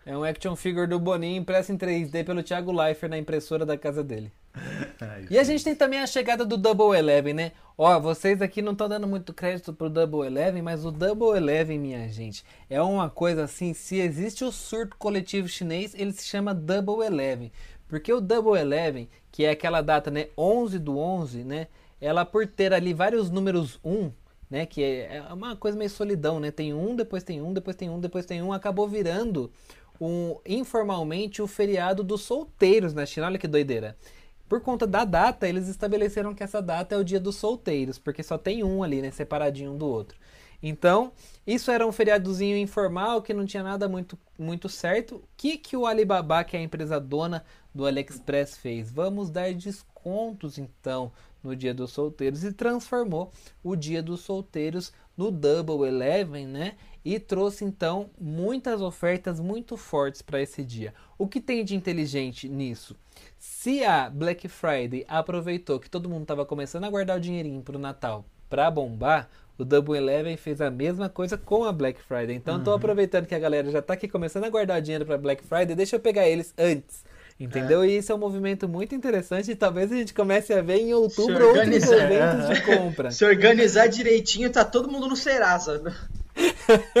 É 0.05 0.17
um 0.17 0.23
action 0.23 0.55
figure 0.55 0.87
do 0.87 0.99
Boninho 0.99 1.41
impresso 1.41 1.71
em 1.71 1.77
3D 1.77 2.25
pelo 2.25 2.41
Thiago 2.41 2.71
Leifert 2.71 3.09
na 3.09 3.17
impressora 3.17 3.65
da 3.65 3.77
casa 3.77 4.03
dele. 4.03 4.31
Ai, 4.99 5.27
e 5.29 5.37
a 5.37 5.43
gente 5.43 5.63
tem 5.63 5.75
também 5.75 5.99
a 5.99 6.07
chegada 6.07 6.45
do 6.45 6.57
Double 6.57 6.97
Eleven, 6.97 7.33
né? 7.33 7.51
Ó, 7.77 7.99
vocês 7.99 8.41
aqui 8.41 8.61
não 8.61 8.71
estão 8.71 8.89
dando 8.89 9.07
muito 9.07 9.33
crédito 9.33 9.71
pro 9.71 9.89
Double 9.89 10.25
Eleven, 10.25 10.61
mas 10.61 10.83
o 10.83 10.91
Double 10.91 11.37
Eleven, 11.37 11.77
minha 11.77 12.09
gente, 12.09 12.43
é 12.69 12.81
uma 12.81 13.09
coisa 13.09 13.43
assim, 13.43 13.73
se 13.73 13.99
existe 13.99 14.43
o 14.43 14.51
surto 14.51 14.97
coletivo 14.97 15.47
chinês, 15.47 15.93
ele 15.93 16.11
se 16.11 16.25
chama 16.25 16.53
Double 16.53 17.05
Eleven. 17.05 17.51
Porque 17.87 18.11
o 18.11 18.21
Double 18.21 18.59
Eleven, 18.59 19.07
que 19.31 19.45
é 19.45 19.51
aquela 19.51 19.81
data, 19.81 20.09
né, 20.09 20.27
11 20.37 20.79
do 20.79 20.97
11, 20.97 21.43
né, 21.43 21.67
ela 21.99 22.25
por 22.25 22.47
ter 22.47 22.73
ali 22.73 22.93
vários 22.93 23.29
números 23.29 23.79
1, 23.83 24.11
né? 24.49 24.65
Que 24.65 24.83
é, 24.83 25.17
é 25.17 25.33
uma 25.33 25.55
coisa 25.55 25.77
meio 25.77 25.89
solidão, 25.89 26.39
né? 26.39 26.51
Tem 26.51 26.73
um, 26.73 26.95
depois 26.95 27.23
tem 27.23 27.41
um, 27.41 27.53
depois 27.53 27.75
tem 27.75 27.89
um, 27.89 27.99
depois 27.99 28.25
tem 28.25 28.41
um, 28.41 28.53
acabou 28.53 28.87
virando 28.87 29.51
um 29.99 30.37
informalmente 30.45 31.41
o 31.41 31.47
feriado 31.47 32.03
dos 32.03 32.21
solteiros 32.21 32.93
na 32.93 33.05
China. 33.05 33.27
Olha 33.27 33.37
que 33.37 33.47
doideira. 33.47 33.97
Por 34.47 34.61
conta 34.61 34.87
da 34.87 35.05
data, 35.05 35.47
eles 35.47 35.67
estabeleceram 35.67 36.33
que 36.33 36.41
essa 36.41 36.61
data 36.61 36.95
é 36.95 36.97
o 36.97 37.03
dia 37.03 37.19
dos 37.19 37.35
solteiros, 37.35 37.99
porque 37.99 38.23
só 38.23 38.35
tem 38.35 38.63
um 38.63 38.81
ali, 38.81 38.99
né, 38.99 39.11
separadinho 39.11 39.73
um 39.73 39.77
do 39.77 39.85
outro. 39.85 40.17
Então, 40.61 41.13
isso 41.45 41.71
era 41.71 41.85
um 41.87 41.91
feriadozinho 41.91 42.57
informal 42.57 43.21
que 43.21 43.33
não 43.33 43.45
tinha 43.45 43.63
nada 43.63 43.87
muito, 43.87 44.17
muito 44.37 44.67
certo. 44.67 45.17
O 45.17 45.23
que, 45.37 45.57
que 45.57 45.77
o 45.77 45.85
Alibaba, 45.85 46.43
que 46.43 46.57
é 46.57 46.59
a 46.59 46.63
empresa 46.63 46.99
dona 46.99 47.45
do 47.73 47.85
AliExpress, 47.85 48.57
fez? 48.57 48.91
Vamos 48.91 49.29
dar 49.29 49.53
descontos 49.53 50.57
então 50.57 51.11
no 51.43 51.55
Dia 51.55 51.73
dos 51.73 51.91
Solteiros 51.91 52.43
e 52.43 52.53
transformou 52.53 53.31
o 53.63 53.75
Dia 53.75 54.01
dos 54.01 54.21
Solteiros 54.21 54.93
no 55.17 55.31
Double 55.31 55.87
Eleven, 55.87 56.47
né? 56.47 56.75
E 57.03 57.19
trouxe 57.19 57.65
então 57.65 58.09
muitas 58.19 58.81
ofertas 58.81 59.39
muito 59.39 59.75
fortes 59.77 60.21
para 60.21 60.41
esse 60.41 60.63
dia. 60.63 60.93
O 61.17 61.27
que 61.27 61.41
tem 61.41 61.63
de 61.63 61.75
inteligente 61.75 62.47
nisso? 62.47 62.95
Se 63.37 63.83
a 63.83 64.09
Black 64.09 64.47
Friday 64.47 65.05
aproveitou 65.07 65.79
que 65.79 65.89
todo 65.89 66.09
mundo 66.09 66.23
estava 66.23 66.45
começando 66.45 66.85
a 66.85 66.89
guardar 66.89 67.17
o 67.17 67.21
dinheirinho 67.21 67.61
para 67.61 67.75
o 67.75 67.79
Natal 67.79 68.25
pra 68.49 68.71
bombar, 68.71 69.29
o 69.57 69.65
Double 69.65 69.97
Eleven 69.97 70.37
fez 70.37 70.61
a 70.61 70.71
mesma 70.71 71.09
coisa 71.09 71.37
com 71.37 71.65
a 71.65 71.71
Black 71.71 72.01
Friday. 72.01 72.35
Então, 72.35 72.63
tô 72.63 72.71
aproveitando 72.71 73.27
que 73.27 73.35
a 73.35 73.39
galera 73.39 73.69
já 73.69 73.81
tá 73.81 73.93
aqui 73.93 74.07
começando 74.07 74.45
a 74.45 74.49
guardar 74.49 74.81
dinheiro 74.81 75.05
pra 75.05 75.17
Black 75.17 75.43
Friday, 75.43 75.75
deixa 75.75 75.97
eu 75.97 75.99
pegar 75.99 76.27
eles 76.27 76.53
antes. 76.57 77.03
Entendeu? 77.39 77.85
E 77.85 77.97
isso 77.97 78.11
é 78.11 78.15
um 78.15 78.17
movimento 78.17 78.67
muito 78.67 78.93
interessante 78.93 79.51
e 79.51 79.55
talvez 79.55 79.89
a 79.91 79.95
gente 79.95 80.13
comece 80.13 80.51
a 80.53 80.61
ver 80.61 80.79
em 80.81 80.93
outubro 80.93 81.47
outros 81.47 81.89
eventos 81.89 82.49
de 82.49 82.61
compra. 82.65 83.11
Se 83.11 83.23
organizar 83.23 83.87
direitinho, 83.87 84.51
tá 84.51 84.65
todo 84.65 84.91
mundo 84.91 85.07
no 85.07 85.15
Serasa. 85.15 85.81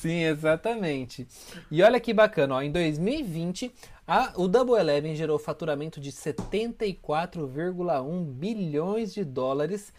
Sim, 0.00 0.24
exatamente. 0.24 1.26
E 1.70 1.82
olha 1.82 1.98
que 1.98 2.12
bacana, 2.12 2.56
ó, 2.56 2.62
em 2.62 2.70
2020, 2.70 3.72
a- 4.06 4.32
o 4.36 4.46
Double 4.46 4.78
Eleven 4.78 5.16
gerou 5.16 5.38
faturamento 5.38 5.98
de 6.00 6.12
74,1 6.12 8.22
bilhões 8.24 9.12
de 9.14 9.24
dólares 9.24 9.92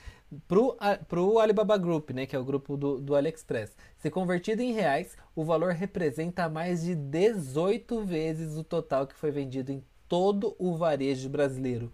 pro, 0.48 0.78
pro 1.08 1.40
Alibaba 1.40 1.78
Group, 1.78 2.12
né, 2.12 2.26
que 2.26 2.36
é 2.36 2.40
o 2.40 2.44
grupo 2.44 2.76
do, 2.78 3.00
do 3.00 3.16
AliExpress. 3.16 3.76
Se 3.98 4.10
convertido 4.10 4.62
em 4.62 4.74
reais, 4.74 5.16
o 5.36 5.44
valor 5.44 5.74
representa 5.74 6.50
mais 6.50 6.84
de 6.84 6.96
18 6.96 8.04
vezes 8.04 8.58
o 8.58 8.64
total 8.64 9.08
que 9.08 9.16
foi 9.16 9.32
vendido 9.32 9.72
em 9.72 9.84
todo 10.08 10.56
o 10.60 10.76
varejo 10.76 11.30
brasileiro, 11.30 11.92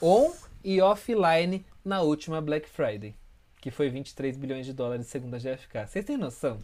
on 0.00 0.32
e 0.62 0.80
offline, 0.80 1.64
na 1.84 2.00
última 2.00 2.40
Black 2.40 2.68
Friday, 2.68 3.14
que 3.60 3.70
foi 3.70 3.88
23 3.90 4.36
bilhões 4.36 4.64
de 4.66 4.72
dólares 4.72 5.06
segundo 5.06 5.34
a 5.34 5.38
GFK. 5.38 5.86
Vocês 5.86 6.04
têm 6.04 6.16
noção? 6.16 6.58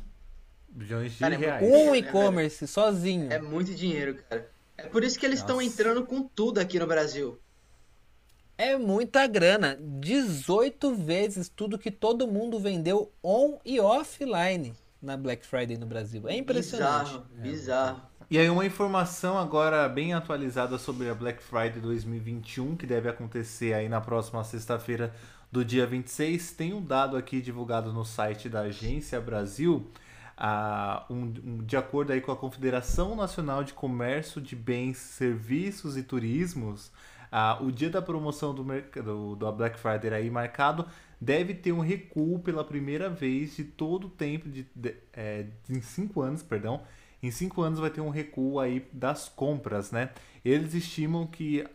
Bilhões 0.69 1.13
de 1.13 1.19
Cara, 1.19 1.35
é 1.35 1.39
reais. 1.39 1.69
Um 1.69 1.95
É, 1.95 1.99
e-commerce 1.99 2.67
sozinho. 2.67 3.33
É 3.33 3.41
muito 3.41 3.75
dinheiro, 3.75 4.23
cara. 4.29 4.49
É 4.79 4.87
por 4.87 5.05
isso 5.05 5.19
que 5.19 5.27
eles 5.27 5.41
estão 5.41 5.57
Nossa. 5.57 5.69
entrando 5.69 6.07
com 6.07 6.23
tudo 6.23 6.59
aqui 6.59 6.79
no 6.79 6.87
Brasil. 6.87 7.39
É 8.63 8.77
muita 8.77 9.27
grana. 9.27 9.79
18 9.81 10.95
vezes 10.95 11.49
tudo 11.49 11.79
que 11.79 11.91
todo 11.91 12.27
mundo 12.29 12.59
vendeu 12.59 13.11
on 13.23 13.59
e 13.65 13.81
offline 13.81 14.75
na 15.01 15.17
Black 15.17 15.47
Friday 15.47 15.79
no 15.79 15.87
Brasil. 15.87 16.29
É 16.29 16.37
impressionante. 16.37 17.13
Bizarro, 17.13 17.27
bizarro. 17.39 18.01
E 18.31 18.37
aí 18.39 18.51
uma 18.51 18.67
informação 18.67 19.39
agora 19.39 19.89
bem 19.89 20.13
atualizada 20.13 20.77
sobre 20.79 21.09
a 21.09 21.15
Black 21.15 21.43
Friday 21.43 21.81
2021, 21.81 22.77
que 22.77 22.87
deve 22.87 23.09
acontecer 23.09 23.73
aí 23.73 23.89
na 23.89 24.01
próxima 24.01 24.45
sexta-feira 24.45 25.13
do 25.51 25.65
dia 25.65 25.87
26. 25.87 26.53
Tem 26.53 26.75
um 26.75 26.85
dado 26.85 27.17
aqui 27.17 27.41
divulgado 27.41 27.93
no 27.93 28.05
site 28.05 28.49
da 28.49 28.61
Agência 28.61 29.21
Brasil, 29.21 29.91
ah, 30.37 31.07
um- 31.11 31.33
um- 31.45 31.65
de 31.65 31.77
acordo 31.79 32.13
aí 32.13 32.21
com 32.21 32.31
a 32.31 32.37
Confederação 32.37 33.17
Nacional 33.17 33.65
de 33.65 33.73
Comércio 33.73 34.41
de 34.41 34.55
Bens, 34.55 34.99
Serviços 34.99 35.97
e 35.97 36.03
Turismos, 36.03 36.93
ah, 37.31 37.59
o 37.61 37.71
dia 37.71 37.91
da 37.91 38.03
promoção 38.03 38.55
do, 38.55 38.65
do, 38.65 39.37
da 39.37 39.53
Black 39.53 39.79
Friday 39.79 40.13
aí 40.13 40.31
marcado 40.31 40.87
deve 41.21 41.55
ter 41.55 41.73
um 41.73 41.81
recuo 41.81 42.39
pela 42.39 42.65
primeira 42.65 43.11
vez 43.11 43.57
de 43.57 43.65
todo 43.65 44.07
o 44.07 44.11
tempo 44.11 44.49
de, 44.49 44.67
de, 44.75 44.95
é, 45.13 45.47
em 45.69 45.81
cinco 45.81 46.23
anos, 46.23 46.43
perdão, 46.43 46.83
em 47.23 47.31
cinco 47.31 47.63
anos 47.63 47.79
vai 47.79 47.91
ter 47.91 48.01
um 48.01 48.09
recuo 48.09 48.59
aí 48.59 48.89
das 48.93 49.29
compras, 49.29 49.93
né? 49.93 50.11
Eles 50.45 50.73
estimam 50.73 51.27
que 51.27 51.67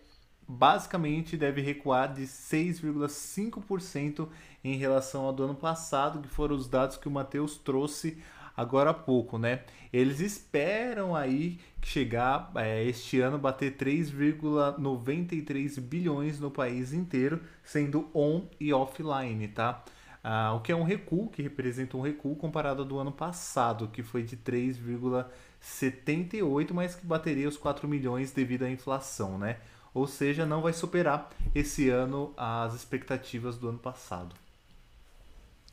basicamente 0.47 1.37
deve 1.37 1.61
recuar 1.61 2.13
de 2.13 2.23
6,5% 2.23 4.27
em 4.63 4.77
relação 4.77 5.25
ao 5.25 5.33
do 5.33 5.43
ano 5.43 5.55
passado, 5.55 6.21
que 6.21 6.27
foram 6.27 6.55
os 6.55 6.67
dados 6.67 6.97
que 6.97 7.07
o 7.07 7.11
Matheus 7.11 7.57
trouxe 7.57 8.17
agora 8.55 8.91
há 8.91 8.93
pouco, 8.93 9.37
né? 9.37 9.63
Eles 9.91 10.19
esperam 10.19 11.15
aí 11.15 11.59
chegar 11.85 12.51
é, 12.55 12.83
este 12.83 13.19
ano 13.21 13.37
bater 13.37 13.77
3,93 13.77 15.79
bilhões 15.79 16.39
no 16.39 16.49
país 16.51 16.91
inteiro, 16.93 17.41
sendo 17.63 18.09
on 18.13 18.47
e 18.59 18.73
offline, 18.73 19.47
tá? 19.49 19.83
Ah, 20.23 20.53
o 20.55 20.61
que 20.61 20.71
é 20.71 20.75
um 20.75 20.83
recuo, 20.83 21.29
que 21.29 21.41
representa 21.43 21.95
um 21.95 22.01
recuo 22.01 22.35
comparado 22.35 22.81
ao 22.81 22.87
do 22.87 22.97
ano 22.97 23.11
passado, 23.11 23.87
que 23.89 24.01
foi 24.01 24.23
de 24.23 24.35
3,78, 24.35 26.73
mas 26.73 26.95
que 26.95 27.05
bateria 27.05 27.47
os 27.47 27.57
4 27.57 27.87
milhões 27.87 28.31
devido 28.31 28.63
à 28.63 28.69
inflação, 28.69 29.37
né? 29.37 29.57
Ou 29.93 30.07
seja, 30.07 30.45
não 30.45 30.61
vai 30.61 30.73
superar 30.73 31.29
esse 31.53 31.89
ano 31.89 32.33
as 32.37 32.73
expectativas 32.73 33.57
do 33.57 33.69
ano 33.69 33.79
passado. 33.79 34.35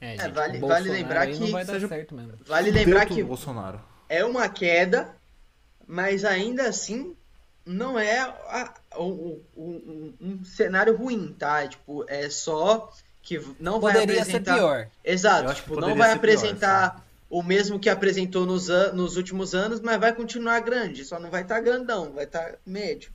É, 0.00 0.16
É, 0.16 0.18
gente, 0.18 0.30
vale- 0.30 0.58
o 0.58 0.60
vale 0.60 0.60
Bolsonaro 0.60 0.90
lembrar 0.90 1.20
aí 1.22 1.38
não 1.38 1.48
que 1.48 1.50
vai 1.50 1.64
dar 1.64 1.80
certo 1.80 2.14
mesmo. 2.14 2.32
Vale 2.46 2.70
lembrar 2.70 3.06
que 3.06 3.22
Bolsonaro. 3.22 3.80
é 4.08 4.24
uma 4.24 4.48
queda, 4.48 5.14
mas 5.86 6.24
ainda 6.24 6.64
assim 6.68 7.14
não 7.64 7.98
é 7.98 8.18
a- 8.20 8.74
o- 8.96 9.02
o- 9.04 9.42
um, 9.56 10.14
um 10.20 10.44
cenário 10.44 10.96
ruim, 10.96 11.34
tá? 11.38 11.66
Tipo, 11.66 12.04
é 12.08 12.28
só 12.28 12.92
que 13.22 13.40
não 13.60 13.80
vai 13.80 13.92
Poderia 13.92 14.16
ser 14.24 14.38
apresentar. 14.38 14.54
pior. 14.56 14.88
Exato, 15.04 15.54
tipo, 15.54 15.80
não 15.80 15.94
vai 15.94 16.10
ser 16.10 16.14
pior, 16.14 16.16
apresentar 16.16 17.06
o 17.30 17.42
mesmo 17.42 17.78
que 17.78 17.88
apresentou 17.88 18.44
nos, 18.44 18.68
an- 18.68 18.92
nos 18.92 19.16
últimos 19.16 19.54
anos, 19.54 19.80
mas 19.80 19.98
vai 20.00 20.12
continuar 20.12 20.60
grande, 20.60 21.04
só 21.04 21.18
não 21.20 21.30
vai 21.30 21.42
estar 21.42 21.60
grandão, 21.60 22.12
vai 22.12 22.24
estar 22.24 22.56
médio. 22.66 23.10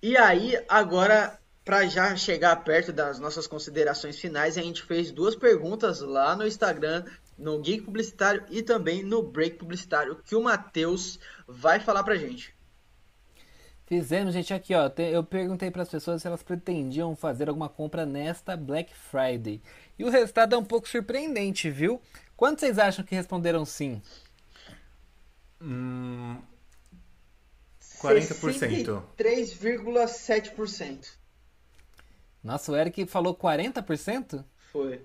E 0.00 0.16
aí, 0.16 0.56
agora, 0.68 1.36
para 1.64 1.84
já 1.86 2.14
chegar 2.16 2.56
perto 2.64 2.92
das 2.92 3.18
nossas 3.18 3.46
considerações 3.46 4.18
finais, 4.18 4.56
a 4.56 4.62
gente 4.62 4.82
fez 4.82 5.10
duas 5.10 5.34
perguntas 5.34 6.00
lá 6.00 6.34
no 6.36 6.46
Instagram, 6.46 7.04
no 7.36 7.58
Geek 7.58 7.82
Publicitário 7.82 8.44
e 8.50 8.62
também 8.62 9.02
no 9.02 9.22
Break 9.22 9.56
Publicitário, 9.56 10.16
que 10.24 10.36
o 10.36 10.42
Matheus 10.42 11.18
vai 11.52 11.80
falar 11.80 12.02
pra 12.02 12.16
gente. 12.16 12.54
Fizemos, 13.86 14.32
gente, 14.32 14.54
aqui 14.54 14.74
ó. 14.74 14.90
Eu 14.98 15.24
perguntei 15.24 15.70
para 15.70 15.82
as 15.82 15.88
pessoas 15.88 16.22
se 16.22 16.28
elas 16.28 16.42
pretendiam 16.42 17.16
fazer 17.16 17.48
alguma 17.48 17.68
compra 17.68 18.06
nesta 18.06 18.56
Black 18.56 18.94
Friday. 18.94 19.60
E 19.98 20.04
o 20.04 20.10
resultado 20.10 20.54
é 20.54 20.58
um 20.58 20.64
pouco 20.64 20.88
surpreendente, 20.88 21.68
viu? 21.68 22.00
Quantos 22.36 22.60
vocês 22.60 22.78
acham 22.78 23.04
que 23.04 23.16
responderam 23.16 23.64
sim? 23.64 24.00
Hum, 25.60 26.40
40%. 28.00 29.02
63,7%. 29.18 31.18
Nossa, 32.42 32.72
o 32.72 32.76
Eric 32.76 33.04
falou 33.06 33.34
40%? 33.34 34.42
Foi. 34.72 35.04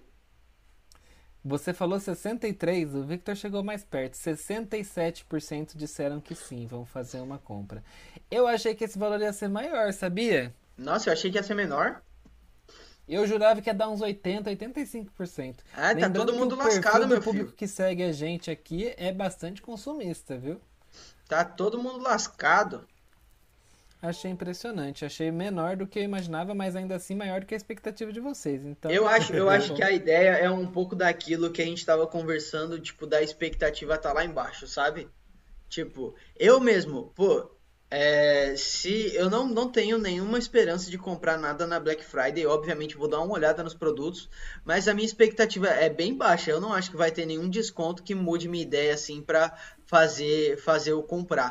Você 1.47 1.73
falou 1.75 1.99
63%, 1.99 2.95
o 2.95 3.03
Victor 3.03 3.35
chegou 3.35 3.63
mais 3.63 3.83
perto. 3.83 4.15
67% 4.15 5.75
disseram 5.77 6.19
que 6.19 6.33
sim, 6.33 6.65
vão 6.65 6.83
fazer 6.85 7.19
uma 7.19 7.37
compra. 7.37 7.83
Eu 8.31 8.47
achei 8.47 8.73
que 8.73 8.83
esse 8.83 8.97
valor 8.97 9.21
ia 9.21 9.31
ser 9.31 9.47
maior, 9.47 9.93
sabia? 9.93 10.51
Nossa, 10.75 11.09
eu 11.09 11.13
achei 11.13 11.29
que 11.31 11.37
ia 11.37 11.43
ser 11.43 11.53
menor. 11.53 12.01
Eu 13.07 13.27
jurava 13.27 13.61
que 13.61 13.69
ia 13.69 13.73
dar 13.75 13.89
uns 13.89 14.01
80, 14.01 14.49
85%. 14.49 15.57
Ah, 15.71 15.93
tá 15.95 16.07
Lembrando 16.07 16.15
todo 16.15 16.33
que 16.33 16.39
mundo 16.39 16.55
o 16.55 16.57
lascado, 16.57 17.01
do 17.01 17.07
meu 17.07 17.21
público 17.21 17.51
filho. 17.51 17.55
que 17.55 17.67
segue 17.67 18.01
a 18.01 18.11
gente 18.11 18.49
aqui 18.49 18.93
é 18.97 19.11
bastante 19.13 19.61
consumista, 19.61 20.35
viu? 20.37 20.59
Tá 21.27 21.45
todo 21.45 21.81
mundo 21.81 21.99
lascado. 21.99 22.87
Achei 24.05 24.29
impressionante, 24.29 25.03
achei 25.03 25.31
menor 25.31 25.75
do 25.75 25.87
que 25.87 25.99
eu 25.99 26.03
imaginava, 26.03 26.53
mas 26.53 26.75
ainda 26.75 26.95
assim 26.95 27.15
maior 27.15 27.39
do 27.39 27.45
que 27.45 27.53
a 27.53 27.57
expectativa 27.57 28.11
de 28.13 28.19
vocês. 28.19 28.63
Então, 28.63 28.91
Eu 28.91 29.07
acho, 29.07 29.33
eu 29.33 29.47
tá 29.47 29.53
acho 29.57 29.73
que 29.73 29.83
a 29.83 29.91
ideia 29.91 30.31
é 30.31 30.49
um 30.49 30.67
pouco 30.67 30.95
daquilo 30.95 31.51
que 31.51 31.61
a 31.61 31.65
gente 31.65 31.85
tava 31.85 32.05
conversando, 32.05 32.79
tipo, 32.79 33.07
da 33.07 33.21
expectativa 33.21 33.97
tá 33.97 34.13
lá 34.13 34.23
embaixo, 34.23 34.67
sabe? 34.67 35.09
Tipo, 35.67 36.15
eu 36.37 36.59
mesmo, 36.59 37.11
pô, 37.15 37.49
é, 37.89 38.55
se 38.57 39.15
eu 39.15 39.29
não, 39.29 39.47
não 39.47 39.71
tenho 39.71 39.97
nenhuma 39.97 40.37
esperança 40.37 40.89
de 40.89 40.97
comprar 40.97 41.37
nada 41.37 41.65
na 41.65 41.79
Black 41.79 42.03
Friday, 42.03 42.45
obviamente 42.45 42.97
vou 42.97 43.07
dar 43.07 43.21
uma 43.21 43.33
olhada 43.33 43.63
nos 43.63 43.73
produtos, 43.73 44.29
mas 44.63 44.87
a 44.87 44.93
minha 44.93 45.05
expectativa 45.05 45.67
é 45.67 45.89
bem 45.89 46.13
baixa. 46.13 46.51
Eu 46.51 46.59
não 46.59 46.73
acho 46.73 46.91
que 46.91 46.97
vai 46.97 47.11
ter 47.11 47.25
nenhum 47.25 47.49
desconto 47.49 48.03
que 48.03 48.15
mude 48.15 48.47
minha 48.47 48.63
ideia 48.63 48.93
assim 48.93 49.21
pra 49.21 49.57
fazer 49.85 50.57
fazer 50.57 50.91
eu 50.91 51.03
comprar. 51.03 51.49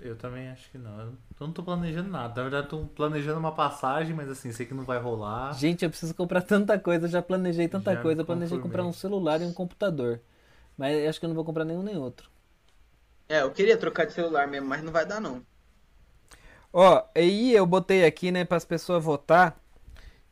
Eu 0.00 0.16
também 0.16 0.48
acho 0.48 0.70
que 0.70 0.78
não. 0.78 1.00
Eu 1.00 1.16
não 1.40 1.52
tô 1.52 1.62
planejando 1.62 2.08
nada. 2.10 2.34
Na 2.34 2.42
verdade, 2.48 2.68
tô 2.68 2.84
planejando 2.86 3.38
uma 3.38 3.52
passagem, 3.52 4.14
mas 4.14 4.28
assim, 4.28 4.52
sei 4.52 4.66
que 4.66 4.74
não 4.74 4.84
vai 4.84 4.98
rolar. 4.98 5.52
Gente, 5.54 5.84
eu 5.84 5.90
preciso 5.90 6.14
comprar 6.14 6.42
tanta 6.42 6.78
coisa, 6.78 7.06
eu 7.06 7.10
já 7.10 7.22
planejei 7.22 7.68
tanta 7.68 7.94
Já 7.94 8.02
coisa, 8.02 8.20
eu 8.20 8.26
planejei 8.26 8.58
comprar 8.58 8.84
um 8.84 8.92
celular 8.92 9.40
e 9.40 9.44
um 9.44 9.52
computador. 9.52 10.20
Mas 10.76 10.96
eu 10.96 11.08
acho 11.08 11.18
que 11.18 11.24
eu 11.26 11.28
não 11.28 11.34
vou 11.34 11.44
comprar 11.44 11.64
nenhum 11.64 11.82
nem 11.82 11.96
outro. 11.96 12.28
É, 13.28 13.42
eu 13.42 13.50
queria 13.50 13.76
trocar 13.76 14.06
de 14.06 14.12
celular 14.12 14.46
mesmo, 14.46 14.68
mas 14.68 14.82
não 14.82 14.92
vai 14.92 15.04
dar 15.04 15.20
não. 15.20 15.42
Ó, 16.72 17.02
aí 17.14 17.54
eu 17.54 17.66
botei 17.66 18.04
aqui, 18.04 18.30
né, 18.30 18.44
para 18.44 18.56
as 18.56 18.64
pessoas 18.64 19.02
votar 19.02 19.58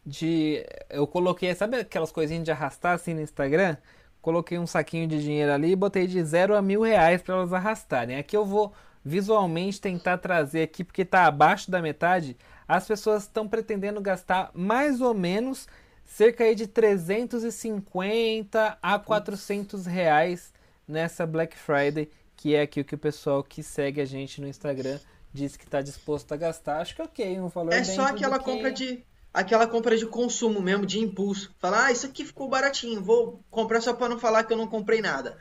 de 0.07 0.65
eu 0.91 1.07
coloquei, 1.07 1.55
sabe 1.55 1.79
aquelas 1.79 2.13
coisinhas 2.13 2.45
de 2.45 2.51
arrastar 2.51 2.95
assim 2.95 3.15
no 3.15 3.21
Instagram? 3.23 3.77
Coloquei 4.21 4.59
um 4.59 4.67
saquinho 4.67 5.07
de 5.09 5.21
dinheiro 5.23 5.53
ali 5.53 5.73
e 5.73 5.77
botei 5.77 6.07
de 6.07 6.23
zero 6.25 6.57
a 6.57 6.63
mil 6.63 6.83
reais 6.83 7.23
para 7.23 7.35
elas 7.35 7.53
arrastarem. 7.53 8.17
Aqui 8.19 8.37
eu 8.37 8.45
vou 8.45 8.73
visualmente 9.05 9.81
tentar 9.81 10.19
trazer 10.19 10.63
aqui 10.63 10.83
porque 10.83 11.05
tá 11.05 11.27
abaixo 11.27 11.71
da 11.71 11.83
metade. 11.83 12.37
As 12.67 12.87
pessoas 12.87 13.25
estão 13.25 13.47
pretendendo 13.47 14.01
gastar 14.01 14.51
mais 14.55 15.01
ou 15.01 15.13
menos 15.13 15.67
cerca 16.05 16.45
aí 16.45 16.55
de 16.55 16.67
350 16.67 18.79
a 18.83 18.99
400 18.99 19.87
reais 19.87 20.53
nessa 20.87 21.27
Black 21.27 21.57
Friday, 21.57 22.11
que 22.37 22.55
é 22.55 22.63
aqui 22.63 22.81
o 22.81 22.85
que 22.85 22.95
o 22.95 22.99
pessoal 22.99 23.43
que 23.43 23.63
segue 23.63 24.01
a 24.01 24.05
gente 24.05 24.41
no 24.41 24.49
Instagram 24.49 24.99
disse 25.33 25.59
que 25.59 25.65
está 25.65 25.81
disposto 25.81 26.33
a 26.33 26.37
gastar. 26.37 26.81
Acho 26.81 26.95
que 26.95 27.03
ok, 27.03 27.41
um 27.41 27.49
valor 27.49 27.73
É 27.73 27.83
só 27.85 28.07
aquela 28.07 28.39
que- 28.39 28.45
compra 28.45 28.71
de 28.71 29.03
aquela 29.33 29.67
compra 29.67 29.97
de 29.97 30.07
consumo 30.07 30.61
mesmo, 30.63 30.87
de 30.87 31.01
impulso. 31.01 31.53
Falar, 31.59 31.87
ah, 31.87 31.93
isso 31.93 32.07
aqui 32.07 32.25
ficou 32.25 32.49
baratinho, 32.49 33.03
vou 33.03 33.41
comprar 33.51 33.81
só 33.81 33.93
para 33.93 34.09
não 34.09 34.19
falar 34.19 34.45
que 34.45 34.53
eu 34.53 34.57
não 34.57 34.69
comprei 34.69 35.01
nada. 35.01 35.37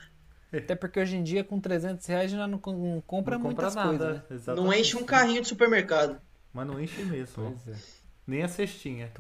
Até 0.54 0.76
porque 0.76 1.00
hoje 1.00 1.16
em 1.16 1.24
dia 1.24 1.44
com 1.44 1.60
300 1.60 2.06
reais 2.06 2.32
já 2.32 2.48
não, 2.48 2.60
não 2.66 3.02
compra 3.06 3.38
não 3.38 3.46
muitas 3.46 3.74
compra 3.74 3.92
nada. 3.92 3.98
coisas. 3.98 4.18
Né? 4.18 4.36
Exatamente. 4.36 4.66
Não 4.66 4.74
enche 4.74 4.98
um 4.98 5.04
carrinho 5.06 5.42
de 5.42 5.48
supermercado. 5.48 6.22
Mas 6.54 6.68
não 6.68 6.80
enche 6.80 7.04
mesmo. 7.04 7.60
Pois 7.64 7.76
é. 7.76 7.82
Nem 8.28 8.44
a 8.44 8.48
cestinha. 8.48 9.12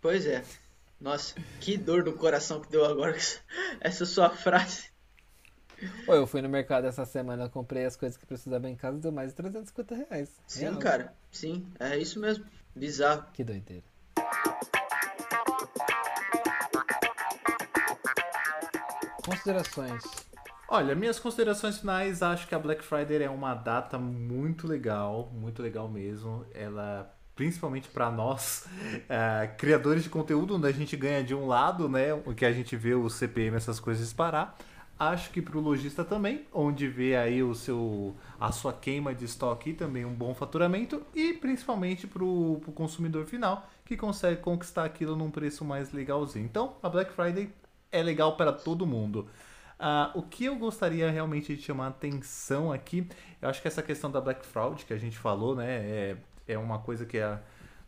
Pois 0.00 0.26
é. 0.26 0.44
Nossa, 1.00 1.34
que 1.60 1.76
dor 1.76 2.04
no 2.04 2.12
coração 2.12 2.60
que 2.60 2.70
deu 2.70 2.84
agora 2.84 3.16
essa 3.80 4.04
sua 4.06 4.30
frase. 4.30 4.84
Pô, 6.04 6.14
eu 6.14 6.26
fui 6.26 6.42
no 6.42 6.48
mercado 6.48 6.86
essa 6.88 7.04
semana, 7.04 7.48
comprei 7.48 7.84
as 7.84 7.94
coisas 7.94 8.16
que 8.18 8.26
precisava 8.26 8.68
em 8.68 8.74
casa, 8.74 8.98
deu 8.98 9.12
mais 9.12 9.30
de 9.30 9.36
350 9.36 9.94
reais. 9.94 10.30
Sim, 10.46 10.60
Real. 10.62 10.78
cara. 10.78 11.14
Sim, 11.30 11.66
é 11.78 11.96
isso 11.96 12.18
mesmo. 12.18 12.44
Bizarro. 12.74 13.24
Que 13.32 13.44
doideira. 13.44 13.84
Considerações. 19.24 20.02
Olha, 20.70 20.94
minhas 20.94 21.18
considerações 21.18 21.78
finais, 21.78 22.22
acho 22.22 22.46
que 22.46 22.54
a 22.54 22.58
Black 22.58 22.84
Friday 22.84 23.22
é 23.22 23.30
uma 23.30 23.54
data 23.54 23.98
muito 23.98 24.66
legal, 24.66 25.32
muito 25.32 25.62
legal 25.62 25.88
mesmo. 25.88 26.44
Ela, 26.52 27.10
principalmente 27.34 27.88
para 27.88 28.10
nós, 28.10 28.68
eh, 29.08 29.46
criadores 29.56 30.02
de 30.02 30.10
conteúdo, 30.10 30.56
onde 30.56 30.66
a 30.66 30.70
gente 30.70 30.94
ganha 30.94 31.24
de 31.24 31.34
um 31.34 31.46
lado, 31.46 31.88
né, 31.88 32.12
o 32.12 32.34
que 32.34 32.44
a 32.44 32.52
gente 32.52 32.76
vê 32.76 32.92
o 32.94 33.08
CPM, 33.08 33.56
essas 33.56 33.80
coisas 33.80 34.04
disparar. 34.04 34.58
Acho 34.98 35.30
que 35.30 35.40
para 35.40 35.56
o 35.56 35.60
lojista 35.60 36.04
também, 36.04 36.44
onde 36.52 36.86
vê 36.86 37.16
aí 37.16 37.42
o 37.42 37.54
seu, 37.54 38.14
a 38.38 38.52
sua 38.52 38.72
queima 38.74 39.14
de 39.14 39.24
estoque 39.24 39.70
e 39.70 39.74
também 39.74 40.04
um 40.04 40.12
bom 40.12 40.34
faturamento. 40.34 41.02
E 41.14 41.32
principalmente 41.32 42.06
para 42.06 42.22
o 42.22 42.60
consumidor 42.74 43.24
final, 43.24 43.66
que 43.86 43.96
consegue 43.96 44.42
conquistar 44.42 44.84
aquilo 44.84 45.16
num 45.16 45.30
preço 45.30 45.64
mais 45.64 45.92
legalzinho. 45.92 46.44
Então, 46.44 46.76
a 46.82 46.90
Black 46.90 47.10
Friday 47.12 47.50
é 47.90 48.02
legal 48.02 48.36
para 48.36 48.52
todo 48.52 48.86
mundo. 48.86 49.28
Ah, 49.78 50.10
o 50.14 50.22
que 50.22 50.46
eu 50.46 50.56
gostaria 50.56 51.10
realmente 51.10 51.54
de 51.54 51.62
chamar 51.62 51.86
a 51.86 51.88
atenção 51.88 52.72
aqui, 52.72 53.08
eu 53.40 53.48
acho 53.48 53.62
que 53.62 53.68
essa 53.68 53.82
questão 53.82 54.10
da 54.10 54.20
Black 54.20 54.44
Fraud 54.44 54.84
que 54.84 54.92
a 54.92 54.98
gente 54.98 55.16
falou, 55.16 55.54
né, 55.54 55.66
é, 55.68 56.16
é 56.48 56.58
uma 56.58 56.80
coisa 56.80 57.06
que 57.06 57.18
a, 57.18 57.40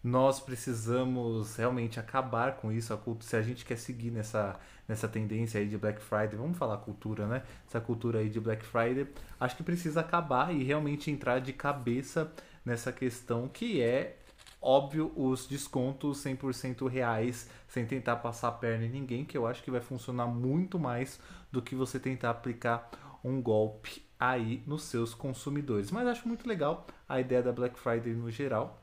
nós 0.03 0.41
precisamos 0.41 1.57
realmente 1.57 2.01
acabar 2.01 2.57
com 2.57 2.73
isso. 2.73 2.95
A 2.95 2.97
cultura, 2.97 3.27
se 3.29 3.37
a 3.37 3.43
gente 3.43 3.65
quer 3.65 3.77
seguir 3.77 4.11
nessa, 4.11 4.59
nessa 4.89 5.09
tendência 5.09 5.61
aí 5.61 5.69
de 5.69 5.77
Black 5.77 6.01
Friday, 6.01 6.37
vamos 6.37 6.57
falar 6.57 6.79
cultura, 6.79 7.27
né? 7.27 7.43
Essa 7.67 7.81
cultura 7.81 8.21
aí 8.21 8.29
de 8.29 8.41
Black 8.41 8.65
Friday, 8.65 9.07
acho 9.39 9.57
que 9.57 9.63
precisa 9.63 10.01
acabar 10.01 10.55
e 10.55 10.63
realmente 10.63 11.11
entrar 11.11 11.41
de 11.41 11.53
cabeça 11.53 12.33
nessa 12.65 12.93
questão 12.93 13.49
que 13.49 13.83
é 13.83 14.17
óbvio 14.61 15.13
os 15.17 15.47
descontos 15.47 16.23
100% 16.25 16.89
reais, 16.89 17.49
sem 17.69 17.87
tentar 17.87 18.17
passar 18.17 18.49
a 18.49 18.53
perna 18.53 18.85
em 18.85 18.91
ninguém, 18.91 19.25
que 19.25 19.37
eu 19.37 19.47
acho 19.47 19.63
que 19.63 19.71
vai 19.71 19.81
funcionar 19.81 20.27
muito 20.27 20.79
mais 20.79 21.19
do 21.51 21.63
que 21.63 21.75
você 21.75 21.99
tentar 21.99 22.31
aplicar 22.31 22.91
um 23.25 23.41
golpe 23.41 24.05
aí 24.19 24.63
nos 24.67 24.85
seus 24.85 25.15
consumidores. 25.15 25.91
Mas 25.91 26.07
acho 26.07 26.29
muito 26.29 26.47
legal 26.49 26.87
a 27.09 27.21
ideia 27.21 27.43
da 27.43 27.53
Black 27.53 27.79
Friday 27.79 28.13
no 28.13 28.31
geral. 28.31 28.83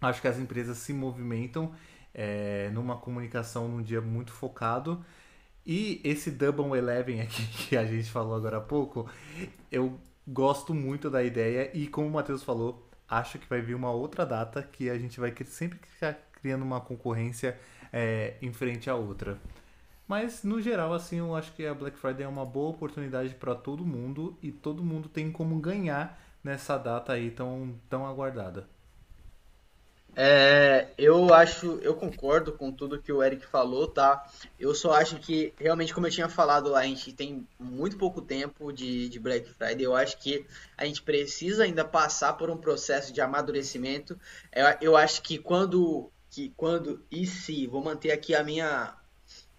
Acho 0.00 0.20
que 0.20 0.28
as 0.28 0.38
empresas 0.38 0.78
se 0.78 0.92
movimentam 0.92 1.72
é, 2.14 2.70
numa 2.72 2.96
comunicação 2.96 3.68
num 3.68 3.82
dia 3.82 4.00
muito 4.00 4.32
focado. 4.32 5.04
E 5.66 6.00
esse 6.02 6.30
Double 6.30 6.76
Eleven 6.78 7.20
aqui 7.22 7.46
que 7.46 7.76
a 7.76 7.84
gente 7.84 8.10
falou 8.10 8.34
agora 8.34 8.56
há 8.56 8.60
pouco, 8.60 9.08
eu 9.70 9.98
gosto 10.26 10.74
muito 10.74 11.10
da 11.10 11.22
ideia 11.22 11.70
e 11.74 11.86
como 11.86 12.08
o 12.08 12.10
Matheus 12.10 12.42
falou, 12.42 12.87
acho 13.08 13.38
que 13.38 13.48
vai 13.48 13.60
vir 13.60 13.74
uma 13.74 13.90
outra 13.90 14.26
data 14.26 14.62
que 14.62 14.90
a 14.90 14.98
gente 14.98 15.18
vai 15.18 15.34
sempre 15.46 15.78
ficar 15.86 16.14
criando 16.32 16.62
uma 16.62 16.80
concorrência 16.80 17.58
é, 17.92 18.36
em 18.42 18.52
frente 18.52 18.90
à 18.90 18.94
outra. 18.94 19.38
Mas 20.06 20.42
no 20.42 20.60
geral, 20.60 20.94
assim, 20.94 21.18
eu 21.18 21.36
acho 21.36 21.52
que 21.52 21.66
a 21.66 21.74
Black 21.74 21.98
Friday 21.98 22.24
é 22.24 22.28
uma 22.28 22.46
boa 22.46 22.70
oportunidade 22.70 23.34
para 23.34 23.54
todo 23.54 23.84
mundo 23.84 24.38
e 24.42 24.50
todo 24.50 24.82
mundo 24.82 25.08
tem 25.08 25.30
como 25.30 25.58
ganhar 25.60 26.18
nessa 26.42 26.78
data 26.78 27.12
aí 27.12 27.30
tão, 27.30 27.74
tão 27.90 28.06
aguardada. 28.06 28.66
É, 30.16 30.88
eu 30.98 31.32
acho, 31.32 31.78
eu 31.80 31.94
concordo 31.94 32.52
com 32.52 32.72
tudo 32.72 33.00
que 33.00 33.12
o 33.12 33.22
Eric 33.22 33.46
falou, 33.46 33.86
tá? 33.86 34.26
Eu 34.58 34.74
só 34.74 34.92
acho 34.92 35.16
que, 35.18 35.54
realmente, 35.56 35.94
como 35.94 36.06
eu 36.06 36.10
tinha 36.10 36.28
falado 36.28 36.68
lá, 36.70 36.80
a 36.80 36.84
gente 36.84 37.12
tem 37.12 37.46
muito 37.58 37.96
pouco 37.96 38.20
tempo 38.20 38.72
de, 38.72 39.08
de 39.08 39.20
Black 39.20 39.48
Friday. 39.48 39.84
Eu 39.84 39.94
acho 39.94 40.18
que 40.18 40.44
a 40.76 40.84
gente 40.84 41.02
precisa 41.02 41.64
ainda 41.64 41.84
passar 41.84 42.32
por 42.32 42.50
um 42.50 42.56
processo 42.56 43.12
de 43.12 43.20
amadurecimento. 43.20 44.18
Eu, 44.52 44.66
eu 44.80 44.96
acho 44.96 45.22
que 45.22 45.38
quando, 45.38 46.10
que 46.30 46.52
quando 46.56 47.00
e 47.10 47.24
se, 47.26 47.66
vou 47.66 47.82
manter 47.82 48.10
aqui 48.10 48.34
a 48.34 48.42
minha, 48.42 48.96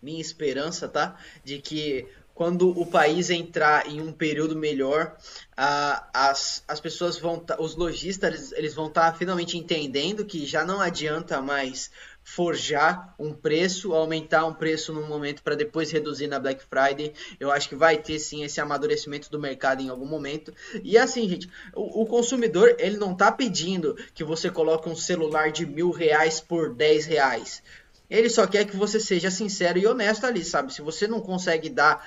minha 0.02 0.20
esperança, 0.20 0.90
tá? 0.90 1.18
De 1.44 1.60
que 1.60 2.06
quando 2.40 2.70
o 2.70 2.86
país 2.86 3.30
entrar 3.30 3.86
em 3.86 4.00
um 4.00 4.14
período 4.14 4.56
melhor, 4.56 5.14
uh, 5.58 6.08
as, 6.14 6.64
as 6.70 6.80
pessoas 6.80 7.20
vão, 7.20 7.38
tá, 7.38 7.58
os 7.60 7.76
lojistas, 7.76 8.30
eles, 8.30 8.52
eles 8.54 8.74
vão 8.74 8.88
estar 8.88 9.12
tá 9.12 9.18
finalmente 9.18 9.58
entendendo 9.58 10.24
que 10.24 10.46
já 10.46 10.64
não 10.64 10.80
adianta 10.80 11.42
mais 11.42 11.92
forjar 12.24 13.14
um 13.20 13.34
preço, 13.34 13.94
aumentar 13.94 14.46
um 14.46 14.54
preço 14.54 14.94
num 14.94 15.06
momento 15.06 15.44
para 15.44 15.54
depois 15.54 15.92
reduzir 15.92 16.28
na 16.28 16.40
Black 16.40 16.64
Friday. 16.64 17.12
Eu 17.42 17.52
acho 17.52 17.68
que 17.68 17.76
vai 17.76 17.98
ter 17.98 18.18
sim 18.20 18.42
esse 18.46 18.62
amadurecimento 18.62 19.30
do 19.30 19.38
mercado 19.38 19.82
em 19.82 19.90
algum 19.90 20.06
momento. 20.06 20.54
E 20.82 20.98
assim, 20.98 21.28
gente, 21.28 21.50
o, 21.76 22.04
o 22.04 22.06
consumidor 22.06 22.74
ele 22.80 22.96
não 22.96 23.12
está 23.12 23.34
pedindo 23.34 23.98
que 24.14 24.24
você 24.24 24.50
coloque 24.50 24.88
um 24.88 24.96
celular 24.96 25.52
de 25.52 25.66
mil 25.66 25.92
reais 25.92 26.40
por 26.40 26.74
dez 26.74 27.06
reais. 27.06 27.62
Ele 28.10 28.28
só 28.28 28.48
quer 28.48 28.66
que 28.66 28.76
você 28.76 29.00
seja 29.00 29.30
sincero 29.30 29.78
e 29.78 29.86
honesto 29.86 30.26
ali, 30.26 30.44
sabe? 30.44 30.74
Se 30.74 30.82
você 30.82 31.08
não 31.08 31.22
consegue 31.22 31.70
dar 31.70 32.04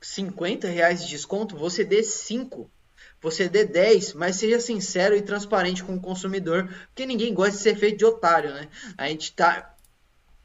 50 0.00 0.68
reais 0.68 1.04
de 1.04 1.10
desconto, 1.10 1.56
você 1.56 1.84
dê 1.84 2.02
5. 2.02 2.70
Você 3.20 3.48
dê 3.48 3.64
10, 3.64 4.14
mas 4.14 4.36
seja 4.36 4.60
sincero 4.60 5.16
e 5.16 5.22
transparente 5.22 5.82
com 5.82 5.96
o 5.96 6.00
consumidor, 6.00 6.68
porque 6.86 7.04
ninguém 7.04 7.34
gosta 7.34 7.56
de 7.56 7.62
ser 7.62 7.76
feito 7.76 7.98
de 7.98 8.04
otário, 8.04 8.54
né? 8.54 8.68
A 8.96 9.08
gente 9.08 9.32
tá 9.32 9.74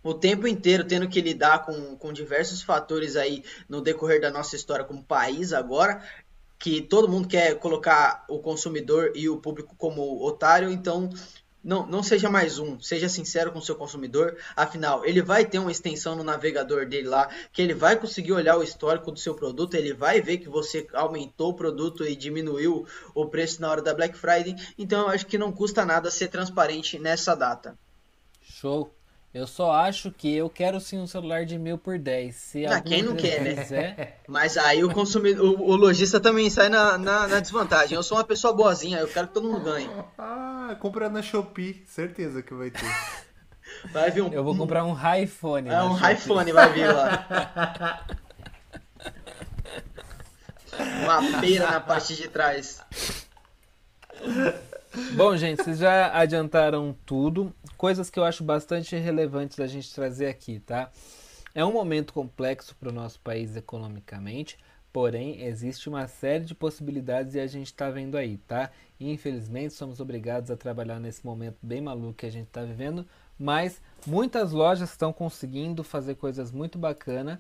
o 0.04 0.14
tempo 0.14 0.48
inteiro 0.48 0.84
tendo 0.84 1.08
que 1.08 1.22
lidar 1.22 1.66
com, 1.66 1.96
com 1.96 2.12
diversos 2.12 2.62
fatores 2.62 3.16
aí 3.16 3.44
no 3.70 3.80
decorrer 3.80 4.20
da 4.20 4.32
nossa 4.32 4.56
história 4.56 4.84
como 4.84 5.04
país 5.04 5.54
agora, 5.54 6.04
que 6.60 6.82
todo 6.82 7.10
mundo 7.10 7.28
quer 7.28 7.60
colocar 7.60 8.26
o 8.28 8.40
consumidor 8.40 9.12
e 9.16 9.30
o 9.30 9.38
público 9.38 9.76
como 9.78 10.26
otário, 10.26 10.70
então 10.70 11.10
não, 11.64 11.86
não 11.86 12.04
seja 12.04 12.30
mais 12.30 12.60
um, 12.60 12.80
seja 12.80 13.08
sincero 13.08 13.52
com 13.52 13.60
o 13.60 13.62
seu 13.62 13.76
consumidor. 13.76 14.36
Afinal, 14.56 15.06
ele 15.06 15.22
vai 15.22 15.46
ter 15.46 15.60
uma 15.60 15.72
extensão 15.72 16.16
no 16.16 16.24
navegador 16.24 16.86
dele 16.86 17.08
lá, 17.08 17.30
que 17.52 17.62
ele 17.62 17.74
vai 17.74 17.96
conseguir 17.96 18.34
olhar 18.34 18.58
o 18.58 18.64
histórico 18.64 19.12
do 19.12 19.20
seu 19.20 19.34
produto, 19.34 19.76
ele 19.76 19.94
vai 19.94 20.22
ver 20.22 20.40
que 20.40 20.50
você 20.50 20.86
aumentou 20.94 21.52
o 21.52 21.54
produto 21.54 22.06
e 22.06 22.16
diminuiu 22.16 22.86
o 23.16 23.26
preço 23.26 23.62
na 23.62 23.70
hora 23.70 23.82
da 23.82 23.94
Black 23.94 24.18
Friday. 24.18 24.56
Então, 24.78 25.02
eu 25.02 25.10
acho 25.10 25.26
que 25.26 25.38
não 25.38 25.52
custa 25.52 25.86
nada 25.86 26.12
ser 26.12 26.28
transparente 26.28 27.00
nessa 27.00 27.36
data. 27.36 27.78
Show. 28.42 28.94
Eu 29.34 29.48
só 29.48 29.72
acho 29.72 30.12
que 30.12 30.32
eu 30.36 30.48
quero 30.48 30.80
sim 30.80 31.00
um 31.00 31.08
celular 31.08 31.44
de 31.44 31.58
mil 31.58 31.76
por 31.76 31.98
10. 31.98 32.36
Se 32.36 32.66
ah, 32.68 32.80
quem 32.80 33.02
não 33.02 33.16
quer, 33.16 33.42
né? 33.42 33.56
Quiser... 33.56 34.22
Mas 34.30 34.58
aí 34.58 34.84
o 34.84 34.94
consumidor, 34.94 35.60
o, 35.60 35.72
o 35.72 35.76
lojista 35.76 36.20
também 36.20 36.52
sai 36.52 36.70
na, 36.70 37.00
na, 37.00 37.28
na, 37.28 37.40
desvantagem. 37.40 37.96
Eu 37.96 38.04
sou 38.04 38.20
uma 38.20 38.24
pessoa 38.24 38.54
boazinha, 38.54 39.00
eu 39.00 39.08
quero 39.08 39.28
que 39.28 39.34
todo 39.34 39.50
mundo 39.50 39.64
ganhe. 39.64 39.90
Ah, 40.20 40.78
compra 40.80 41.10
na 41.10 41.24
Shopee, 41.24 41.84
certeza 41.88 42.44
que 42.44 42.54
vai 42.54 42.70
ter. 42.70 42.86
Vai 43.92 44.12
vir 44.12 44.22
um. 44.22 44.32
Eu 44.32 44.44
vou 44.44 44.56
comprar 44.56 44.86
um 44.86 44.96
iPhone. 45.16 45.68
É, 45.68 45.82
um 45.82 45.98
iPhone 46.10 46.52
vai 46.52 46.72
vir 46.72 46.94
lá. 46.94 48.06
uma 51.04 51.42
pera 51.42 51.72
na 51.72 51.80
parte 51.80 52.16
de 52.16 52.28
trás. 52.28 52.82
Bom, 55.16 55.36
gente, 55.36 55.64
vocês 55.64 55.80
já 55.80 56.16
adiantaram 56.16 56.96
tudo. 57.04 57.52
Coisas 57.76 58.12
que 58.12 58.20
eu 58.20 58.24
acho 58.24 58.44
bastante 58.44 58.96
relevantes 58.96 59.58
da 59.58 59.66
gente 59.66 59.92
trazer 59.92 60.28
aqui, 60.28 60.60
tá? 60.60 60.92
É 61.56 61.66
um 61.66 61.74
momento 61.74 62.14
complexo 62.14 62.76
para 62.76 62.90
o 62.90 62.92
nosso 62.92 63.20
país 63.20 63.56
economicamente, 63.56 64.56
porém 64.92 65.42
existe 65.46 65.90
uma 65.90 66.08
série 66.08 66.46
de 66.46 66.54
possibilidades 66.54 67.34
e 67.34 67.40
a 67.40 67.48
gente 67.48 67.68
está 67.68 67.90
vendo 67.90 68.16
aí, 68.16 68.38
tá? 68.38 68.70
Infelizmente 69.00 69.74
somos 69.74 70.00
obrigados 70.00 70.52
a 70.52 70.56
trabalhar 70.56 71.00
nesse 71.00 71.26
momento 71.26 71.58
bem 71.64 71.82
maluco 71.82 72.14
que 72.14 72.28
a 72.28 72.32
gente 72.32 72.48
está 72.48 72.62
vivendo, 72.64 73.04
mas 73.38 73.82
muitas 74.06 74.52
lojas 74.52 74.92
estão 74.92 75.12
conseguindo 75.12 75.84
fazer 75.84 76.16
coisas 76.16 76.52
muito 76.52 76.78
bacanas. 76.78 77.40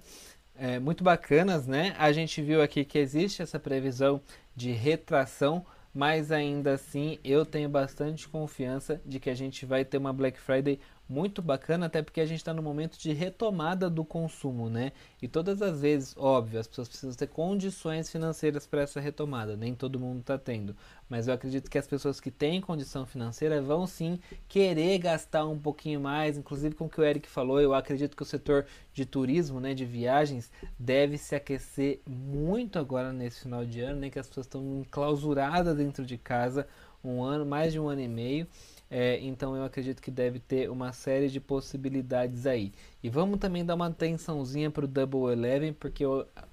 É, 0.55 0.79
muito 0.79 1.03
bacanas, 1.03 1.67
né? 1.67 1.95
A 1.99 2.11
gente 2.11 2.41
viu 2.41 2.63
aqui 2.63 2.83
que 2.83 2.97
existe 2.97 3.43
essa 3.43 3.59
previsão 3.59 4.21
de 4.55 4.71
retração 4.71 5.65
mas 5.93 6.31
ainda 6.31 6.73
assim 6.73 7.19
eu 7.23 7.45
tenho 7.45 7.69
bastante 7.69 8.27
confiança 8.27 9.01
de 9.05 9.19
que 9.19 9.29
a 9.29 9.35
gente 9.35 9.65
vai 9.65 9.85
ter 9.85 9.97
uma 9.97 10.11
Black 10.11 10.39
Friday 10.39 10.79
muito 11.07 11.41
bacana, 11.41 11.87
até 11.87 12.01
porque 12.01 12.21
a 12.21 12.25
gente 12.25 12.37
está 12.37 12.53
no 12.53 12.61
momento 12.61 12.97
de 12.97 13.13
retomada 13.13 13.89
do 13.89 14.05
consumo, 14.05 14.69
né? 14.69 14.91
E 15.21 15.27
todas 15.27 15.61
as 15.61 15.81
vezes, 15.81 16.15
óbvio, 16.17 16.59
as 16.59 16.67
pessoas 16.67 16.87
precisam 16.87 17.13
ter 17.13 17.27
condições 17.27 18.09
financeiras 18.09 18.65
para 18.65 18.81
essa 18.81 18.99
retomada, 18.99 19.55
nem 19.57 19.75
todo 19.75 19.99
mundo 19.99 20.21
está 20.21 20.37
tendo. 20.37 20.75
Mas 21.09 21.27
eu 21.27 21.33
acredito 21.33 21.69
que 21.69 21.77
as 21.77 21.85
pessoas 21.85 22.19
que 22.19 22.31
têm 22.31 22.61
condição 22.61 23.05
financeira 23.05 23.61
vão 23.61 23.85
sim 23.85 24.19
querer 24.47 24.97
gastar 24.97 25.45
um 25.45 25.59
pouquinho 25.59 25.99
mais, 25.99 26.37
inclusive 26.37 26.73
com 26.73 26.85
o 26.85 26.89
que 26.89 26.99
o 26.99 27.03
Eric 27.03 27.27
falou, 27.27 27.61
eu 27.61 27.73
acredito 27.73 28.15
que 28.15 28.23
o 28.23 28.25
setor 28.25 28.65
de 28.93 29.05
turismo, 29.05 29.59
né, 29.59 29.73
de 29.73 29.85
viagens, 29.85 30.51
deve 30.79 31.17
se 31.17 31.35
aquecer 31.35 32.01
muito 32.07 32.79
agora 32.79 33.11
nesse 33.11 33.41
final 33.41 33.65
de 33.65 33.81
ano, 33.81 33.99
né? 33.99 34.09
Que 34.09 34.19
as 34.19 34.27
pessoas 34.27 34.45
estão 34.45 34.79
enclausuradas 34.79 35.75
dentro 35.75 36.05
de 36.05 36.17
casa 36.17 36.67
um 37.03 37.21
ano, 37.21 37.45
mais 37.45 37.73
de 37.73 37.79
um 37.79 37.89
ano 37.89 38.01
e 38.01 38.07
meio. 38.07 38.47
É, 38.95 39.19
então 39.21 39.55
eu 39.57 39.63
acredito 39.63 39.99
que 39.99 40.11
deve 40.11 40.37
ter 40.37 40.69
uma 40.69 40.93
série 40.93 41.27
de 41.27 41.39
possibilidades 41.39 42.45
aí. 42.45 42.71
E 43.01 43.09
vamos 43.09 43.39
também 43.39 43.65
dar 43.65 43.73
uma 43.73 43.87
atençãozinha 43.87 44.69
para 44.69 44.85
o 44.85 44.87
Double 44.87 45.33
Eleven, 45.33 45.73
porque 45.73 46.03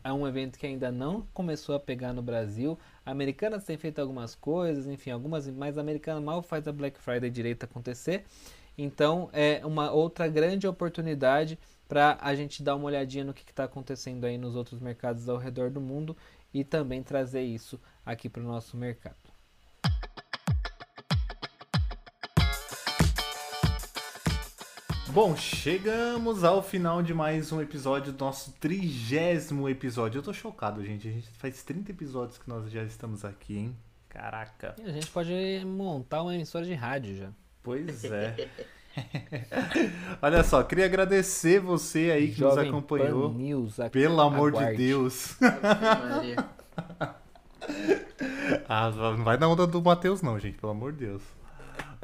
é 0.02 0.10
um 0.10 0.26
evento 0.26 0.58
que 0.58 0.66
ainda 0.66 0.90
não 0.90 1.26
começou 1.34 1.74
a 1.74 1.78
pegar 1.78 2.14
no 2.14 2.22
Brasil. 2.22 2.78
A 3.04 3.10
Americanas 3.10 3.64
tem 3.64 3.76
feito 3.76 3.98
algumas 3.98 4.34
coisas, 4.34 4.86
enfim, 4.86 5.10
algumas, 5.10 5.46
mas 5.50 5.76
a 5.76 5.82
Americana 5.82 6.18
mal 6.18 6.42
faz 6.42 6.66
a 6.66 6.72
Black 6.72 6.98
Friday 6.98 7.28
direito 7.28 7.64
acontecer. 7.64 8.24
Então 8.78 9.28
é 9.34 9.60
uma 9.62 9.90
outra 9.90 10.26
grande 10.26 10.66
oportunidade 10.66 11.58
para 11.86 12.16
a 12.22 12.34
gente 12.34 12.62
dar 12.62 12.74
uma 12.74 12.86
olhadinha 12.86 13.24
no 13.24 13.34
que 13.34 13.42
está 13.42 13.64
acontecendo 13.64 14.24
aí 14.24 14.38
nos 14.38 14.56
outros 14.56 14.80
mercados 14.80 15.28
ao 15.28 15.36
redor 15.36 15.70
do 15.70 15.80
mundo 15.80 16.16
e 16.54 16.64
também 16.64 17.02
trazer 17.02 17.42
isso 17.42 17.78
aqui 18.06 18.30
para 18.30 18.42
o 18.42 18.46
nosso 18.46 18.78
mercado. 18.78 19.29
Bom, 25.12 25.34
chegamos 25.34 26.44
ao 26.44 26.62
final 26.62 27.02
de 27.02 27.12
mais 27.12 27.50
um 27.50 27.60
episódio 27.60 28.12
do 28.12 28.24
nosso 28.24 28.52
trigésimo 28.60 29.68
episódio. 29.68 30.20
Eu 30.20 30.22
tô 30.22 30.32
chocado, 30.32 30.84
gente. 30.84 31.08
A 31.08 31.10
gente 31.10 31.28
faz 31.30 31.64
30 31.64 31.90
episódios 31.90 32.38
que 32.38 32.48
nós 32.48 32.70
já 32.70 32.84
estamos 32.84 33.24
aqui, 33.24 33.58
hein? 33.58 33.76
Caraca. 34.08 34.76
E 34.78 34.88
a 34.88 34.92
gente 34.92 35.08
pode 35.08 35.32
montar 35.66 36.22
uma 36.22 36.32
emissora 36.32 36.64
de 36.64 36.74
rádio 36.74 37.16
já. 37.16 37.30
Pois 37.60 38.04
é. 38.04 38.48
Olha 40.22 40.44
só, 40.44 40.62
queria 40.62 40.84
agradecer 40.84 41.58
você 41.58 42.12
aí 42.12 42.28
que 42.28 42.34
Jovem 42.34 42.66
nos 42.66 42.68
acompanhou. 42.68 43.32
News, 43.32 43.78
Pelo 43.90 44.20
amor 44.20 44.50
aguarde. 44.50 44.76
de 44.76 44.86
Deus. 44.86 45.36
ah, 48.68 48.90
não 48.90 49.24
vai 49.24 49.36
na 49.36 49.48
onda 49.48 49.66
do 49.66 49.82
Matheus, 49.82 50.22
não, 50.22 50.38
gente, 50.38 50.56
pelo 50.58 50.70
amor 50.70 50.92
de 50.92 51.06
Deus. 51.06 51.39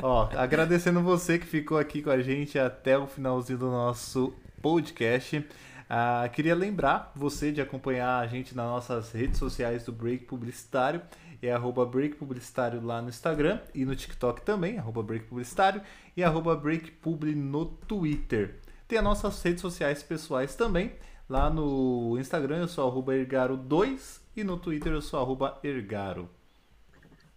Ó, 0.02 0.28
agradecendo 0.36 1.00
você 1.02 1.38
que 1.38 1.46
ficou 1.46 1.78
aqui 1.78 2.02
com 2.02 2.10
a 2.10 2.20
gente 2.20 2.58
até 2.58 2.98
o 2.98 3.06
finalzinho 3.06 3.58
do 3.58 3.70
nosso 3.70 4.34
podcast. 4.60 5.44
Ah, 5.88 6.28
queria 6.32 6.54
lembrar 6.54 7.12
você 7.14 7.50
de 7.50 7.60
acompanhar 7.60 8.18
a 8.18 8.26
gente 8.26 8.54
nas 8.54 8.66
nossas 8.66 9.12
redes 9.12 9.38
sociais 9.38 9.84
do 9.84 9.92
Break 9.92 10.24
Publicitário. 10.26 11.00
É 11.40 11.52
arroba 11.52 11.86
Break 11.86 12.16
Publicitário 12.16 12.84
lá 12.84 13.00
no 13.00 13.08
Instagram 13.08 13.60
e 13.74 13.84
no 13.84 13.94
TikTok 13.94 14.42
também, 14.42 14.78
arroba 14.78 15.02
Break 15.02 15.26
Publicitário 15.26 15.80
e 16.16 16.24
arroba 16.24 16.56
Break 16.56 16.90
Publi 16.90 17.34
no 17.34 17.64
Twitter. 17.64 18.58
Tem 18.88 18.98
as 18.98 19.04
nossas 19.04 19.42
redes 19.42 19.60
sociais 19.60 20.02
pessoais 20.02 20.54
também. 20.54 20.92
Lá 21.28 21.48
no 21.48 22.16
Instagram 22.18 22.58
eu 22.58 22.68
sou 22.68 22.86
arroba 22.86 23.12
Ergaro2 23.14 24.20
e 24.36 24.44
no 24.44 24.56
Twitter 24.58 24.92
eu 24.92 25.02
sou 25.02 25.20
arroba 25.20 25.58
Ergaro. 25.62 26.28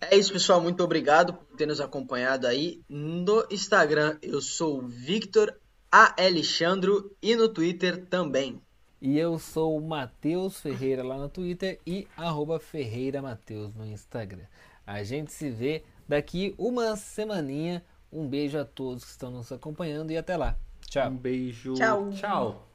É 0.02 0.16
isso, 0.16 0.32
pessoal. 0.32 0.62
Muito 0.62 0.84
obrigado 0.84 1.34
por 1.34 1.58
ter 1.58 1.66
nos 1.66 1.82
acompanhado 1.82 2.48
aí. 2.48 2.82
No 2.88 3.46
Instagram 3.52 4.18
eu 4.22 4.42
sou 4.42 4.82
Victor 4.82 5.54
A. 5.92 6.16
Alexandro 6.22 7.16
e 7.22 7.36
no 7.36 7.50
Twitter 7.50 8.06
também. 8.06 8.62
E 9.02 9.18
eu 9.18 9.40
sou 9.40 9.78
o 9.78 9.82
Matheus 9.82 10.60
Ferreira 10.60 11.04
lá 11.04 11.18
no 11.18 11.30
Twitter 11.30 11.80
e 11.86 12.08
arroba 12.18 12.60
Ferreira 12.60 13.22
Mateus 13.22 13.74
no 13.74 13.86
Instagram. 13.86 14.46
A 14.86 15.04
gente 15.04 15.32
se 15.32 15.50
vê 15.50 15.84
daqui 16.08 16.54
uma 16.58 16.96
semaninha. 16.96 17.84
Um 18.12 18.28
beijo 18.28 18.58
a 18.58 18.66
todos 18.66 19.04
que 19.06 19.12
estão 19.12 19.30
nos 19.30 19.52
acompanhando 19.52 20.12
e 20.12 20.18
até 20.18 20.36
lá. 20.36 20.58
Tchau. 20.88 21.12
Um 21.12 21.16
beijo. 21.16 21.74
Tchau. 21.76 22.10
Tchau. 22.10 22.68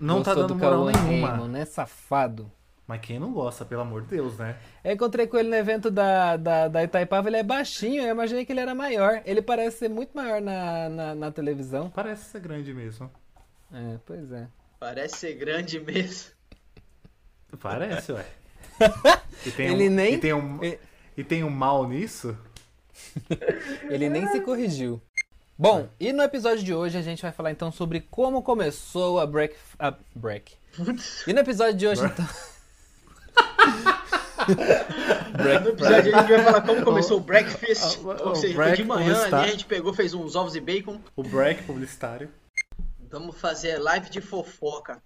Não 0.00 0.16
Gostou 0.16 0.34
tá 0.34 0.40
dando 0.40 0.56
moral 0.56 0.86
nenhuma. 0.86 1.28
Raymond, 1.28 1.52
né, 1.52 1.64
safado? 1.64 2.50
Mas 2.86 3.00
quem 3.00 3.18
não 3.18 3.32
gosta, 3.32 3.64
pelo 3.64 3.80
amor 3.80 4.02
de 4.02 4.08
Deus, 4.08 4.38
né? 4.38 4.56
Eu 4.84 4.92
encontrei 4.92 5.26
com 5.26 5.36
ele 5.36 5.48
no 5.48 5.56
evento 5.56 5.90
da, 5.90 6.36
da, 6.36 6.68
da 6.68 6.84
Itaipava, 6.84 7.28
ele 7.28 7.38
é 7.38 7.42
baixinho, 7.42 8.02
eu 8.02 8.10
imaginei 8.10 8.44
que 8.44 8.52
ele 8.52 8.60
era 8.60 8.76
maior. 8.76 9.22
Ele 9.24 9.42
parece 9.42 9.78
ser 9.78 9.88
muito 9.88 10.14
maior 10.14 10.40
na, 10.40 10.88
na, 10.88 11.14
na 11.14 11.30
televisão. 11.32 11.90
Parece 11.90 12.30
ser 12.30 12.40
grande 12.40 12.72
mesmo. 12.72 13.10
É, 13.72 13.98
pois 14.06 14.30
é. 14.30 14.46
Parece 14.78 15.16
ser 15.16 15.34
grande 15.34 15.80
mesmo. 15.80 16.30
Parece, 17.58 18.12
ué. 18.12 18.24
ele 19.58 19.88
um, 19.88 19.92
nem... 19.92 20.14
E 20.14 20.18
tem, 20.18 20.32
um, 20.32 20.62
ele... 20.62 20.78
e 21.16 21.24
tem 21.24 21.42
um 21.42 21.50
mal 21.50 21.88
nisso? 21.88 22.38
ele 23.90 24.08
nem 24.08 24.28
se 24.28 24.40
corrigiu. 24.40 25.02
Bom, 25.58 25.88
e 25.98 26.12
no 26.12 26.22
episódio 26.22 26.62
de 26.62 26.72
hoje 26.72 26.96
a 26.96 27.02
gente 27.02 27.22
vai 27.22 27.32
falar 27.32 27.50
então 27.50 27.72
sobre 27.72 28.00
como 28.00 28.42
começou 28.42 29.18
a 29.18 29.26
Break... 29.26 29.56
A 29.76 29.92
break. 30.14 30.54
E 31.26 31.32
no 31.32 31.40
episódio 31.40 31.74
de 31.74 31.86
hoje 31.88 32.04
então... 32.06 32.26
no 35.62 35.70
episódio 35.70 35.96
a 35.96 36.02
gente 36.02 36.28
vai 36.28 36.42
falar 36.44 36.60
como 36.60 36.84
começou 36.84 37.18
o 37.18 37.20
breakfast, 37.20 37.98
o, 37.98 38.08
o, 38.08 38.28
ou 38.28 38.36
seja, 38.36 38.54
break 38.54 38.76
de 38.76 38.84
manhã 38.84 39.24
ali 39.24 39.34
a 39.34 39.46
gente 39.46 39.66
pegou, 39.66 39.92
fez 39.92 40.14
uns 40.14 40.36
ovos 40.36 40.54
e 40.54 40.60
bacon. 40.60 41.00
O 41.14 41.22
break 41.22 41.62
publicitário. 41.64 42.30
Vamos 43.10 43.36
fazer 43.36 43.78
live 43.78 44.10
de 44.10 44.20
fofoca. 44.20 45.00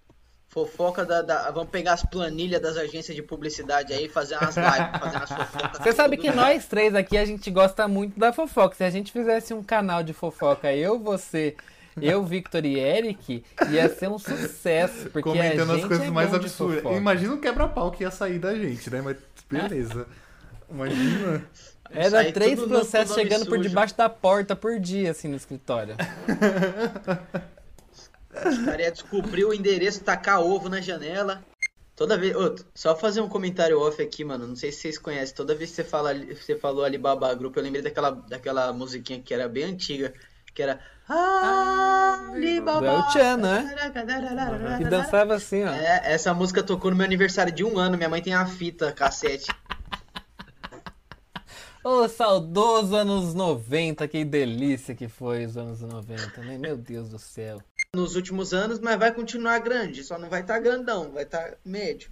Fofoca 0.49 1.05
da, 1.05 1.21
da, 1.21 1.49
Vamos 1.51 1.69
pegar 1.69 1.93
as 1.93 2.03
planilhas 2.03 2.61
das 2.61 2.75
agências 2.75 3.15
de 3.15 3.23
publicidade 3.23 3.93
aí 3.93 4.05
e 4.05 4.09
fazer 4.09 4.35
umas 4.35 4.57
lives, 4.57 4.99
fazer 4.99 5.17
umas 5.17 5.31
fofocas. 5.31 5.81
Você 5.81 5.93
sabe 5.93 6.17
que 6.17 6.29
nós 6.29 6.67
três 6.67 6.93
aqui 6.93 7.17
a 7.17 7.23
gente 7.23 7.49
gosta 7.49 7.87
muito 7.87 8.19
da 8.19 8.33
fofoca. 8.33 8.75
Se 8.75 8.83
a 8.83 8.89
gente 8.89 9.13
fizesse 9.13 9.53
um 9.53 9.63
canal 9.63 10.03
de 10.03 10.11
fofoca, 10.11 10.73
eu, 10.73 10.99
você 10.99 11.55
eu, 11.99 12.23
Victor 12.23 12.65
e 12.65 12.79
Eric, 12.79 13.43
ia 13.69 13.89
ser 13.89 14.09
um 14.09 14.19
sucesso. 14.19 15.09
Porque 15.09 15.29
Comentando 15.29 15.71
as 15.71 15.85
coisas 15.85 16.07
é 16.07 16.11
mais 16.11 16.33
absurdas. 16.33 16.95
Imagina 16.95 17.33
o 17.33 17.39
quebra-pau 17.39 17.91
que 17.91 18.03
ia 18.03 18.11
sair 18.11 18.39
da 18.39 18.55
gente, 18.55 18.89
né? 18.89 19.01
Mas 19.01 19.17
beleza. 19.49 20.07
Imagina. 20.69 21.43
Era 21.89 22.31
três 22.31 22.59
processos 22.59 23.15
chegando 23.15 23.45
por 23.45 23.59
debaixo 23.59 23.97
da 23.97 24.09
porta 24.09 24.55
por 24.55 24.79
dia, 24.79 25.11
assim, 25.11 25.27
no 25.27 25.35
escritório. 25.35 25.95
Os 28.33 28.57
caras 28.59 28.85
iam 28.85 28.91
descobrir 28.93 29.43
o 29.43 29.53
endereço, 29.53 30.01
tacar 30.01 30.41
ovo 30.41 30.69
na 30.69 30.79
janela. 30.79 31.43
Toda 31.95 32.17
vez. 32.17 32.35
Outro, 32.35 32.65
só 32.73 32.95
fazer 32.95 33.19
um 33.21 33.27
comentário 33.27 33.79
off 33.79 34.01
aqui, 34.01 34.23
mano. 34.23 34.47
Não 34.47 34.55
sei 34.55 34.71
se 34.71 34.79
vocês 34.79 34.97
conhecem. 34.97 35.35
Toda 35.35 35.53
vez 35.53 35.71
que 35.71 35.75
você, 35.75 35.83
fala, 35.83 36.13
você 36.13 36.55
falou 36.55 36.85
Alibaba 36.85 37.33
Group, 37.35 37.57
eu 37.57 37.63
lembrei 37.63 37.81
daquela, 37.81 38.11
daquela 38.11 38.71
musiquinha 38.71 39.21
que 39.21 39.33
era 39.33 39.49
bem 39.49 39.65
antiga. 39.65 40.13
Que 40.53 40.61
era 40.61 40.79
Alibaba. 42.31 42.87
É 42.87 43.33
o 43.33 43.37
né? 43.37 43.75
Que 44.77 44.85
dançava 44.85 45.35
assim, 45.35 45.63
ó. 45.63 45.69
É, 45.69 46.13
essa 46.13 46.33
música 46.33 46.63
tocou 46.63 46.91
no 46.91 46.97
meu 46.97 47.05
aniversário 47.05 47.51
de 47.51 47.63
um 47.63 47.77
ano. 47.77 47.97
Minha 47.97 48.09
mãe 48.09 48.21
tem 48.21 48.33
a 48.33 48.45
fita 48.45 48.91
cassete. 48.91 49.51
Ô, 51.83 52.03
oh, 52.03 52.07
saudoso 52.07 52.95
anos 52.95 53.33
90, 53.33 54.07
que 54.07 54.23
delícia 54.23 54.93
que 54.93 55.07
foi 55.07 55.45
os 55.45 55.57
anos 55.57 55.81
90, 55.81 56.41
né? 56.41 56.57
Meu 56.57 56.77
Deus 56.77 57.09
do 57.09 57.17
céu. 57.17 57.59
Nos 57.95 58.15
últimos 58.15 58.53
anos, 58.53 58.79
mas 58.79 58.97
vai 58.97 59.11
continuar 59.11 59.59
grande, 59.59 60.03
só 60.03 60.17
não 60.17 60.29
vai 60.29 60.41
estar 60.41 60.53
tá 60.53 60.59
grandão, 60.59 61.11
vai 61.11 61.23
estar 61.23 61.41
tá 61.41 61.57
médio. 61.65 62.11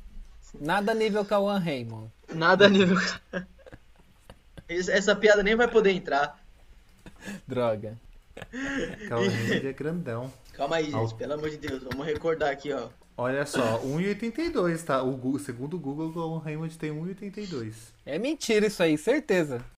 Nada 0.60 0.94
nível 0.94 1.24
Kawan 1.24 1.60
Raymond. 1.60 2.12
Nada 2.34 2.68
nível. 2.68 2.98
Essa 4.68 5.16
piada 5.16 5.44
nem 5.44 5.56
vai 5.56 5.68
poder 5.68 5.92
entrar. 5.92 6.40
Droga. 7.48 7.96
Calma 9.08 9.32
aí, 9.32 9.68
é 9.68 9.74
grandão. 9.74 10.32
Calma 10.54 10.78
aí, 10.78 10.92
gente, 10.92 11.16
pelo 11.16 11.34
amor 11.34 11.50
de 11.50 11.58
Deus. 11.58 11.84
Vamos 11.84 12.06
recordar 12.06 12.52
aqui, 12.52 12.72
ó. 12.74 12.88
Olha 13.18 13.46
só, 13.46 13.80
1,82, 13.84 14.84
tá? 14.84 15.04
O, 15.04 15.38
segundo 15.40 15.76
o 15.76 15.80
Google, 15.80 16.10
o 16.32 16.38
Raymond 16.38 16.78
tem 16.78 16.92
1,82. 16.92 17.74
É 18.06 18.18
mentira 18.18 18.68
isso 18.68 18.82
aí, 18.82 18.98
certeza. 18.98 19.62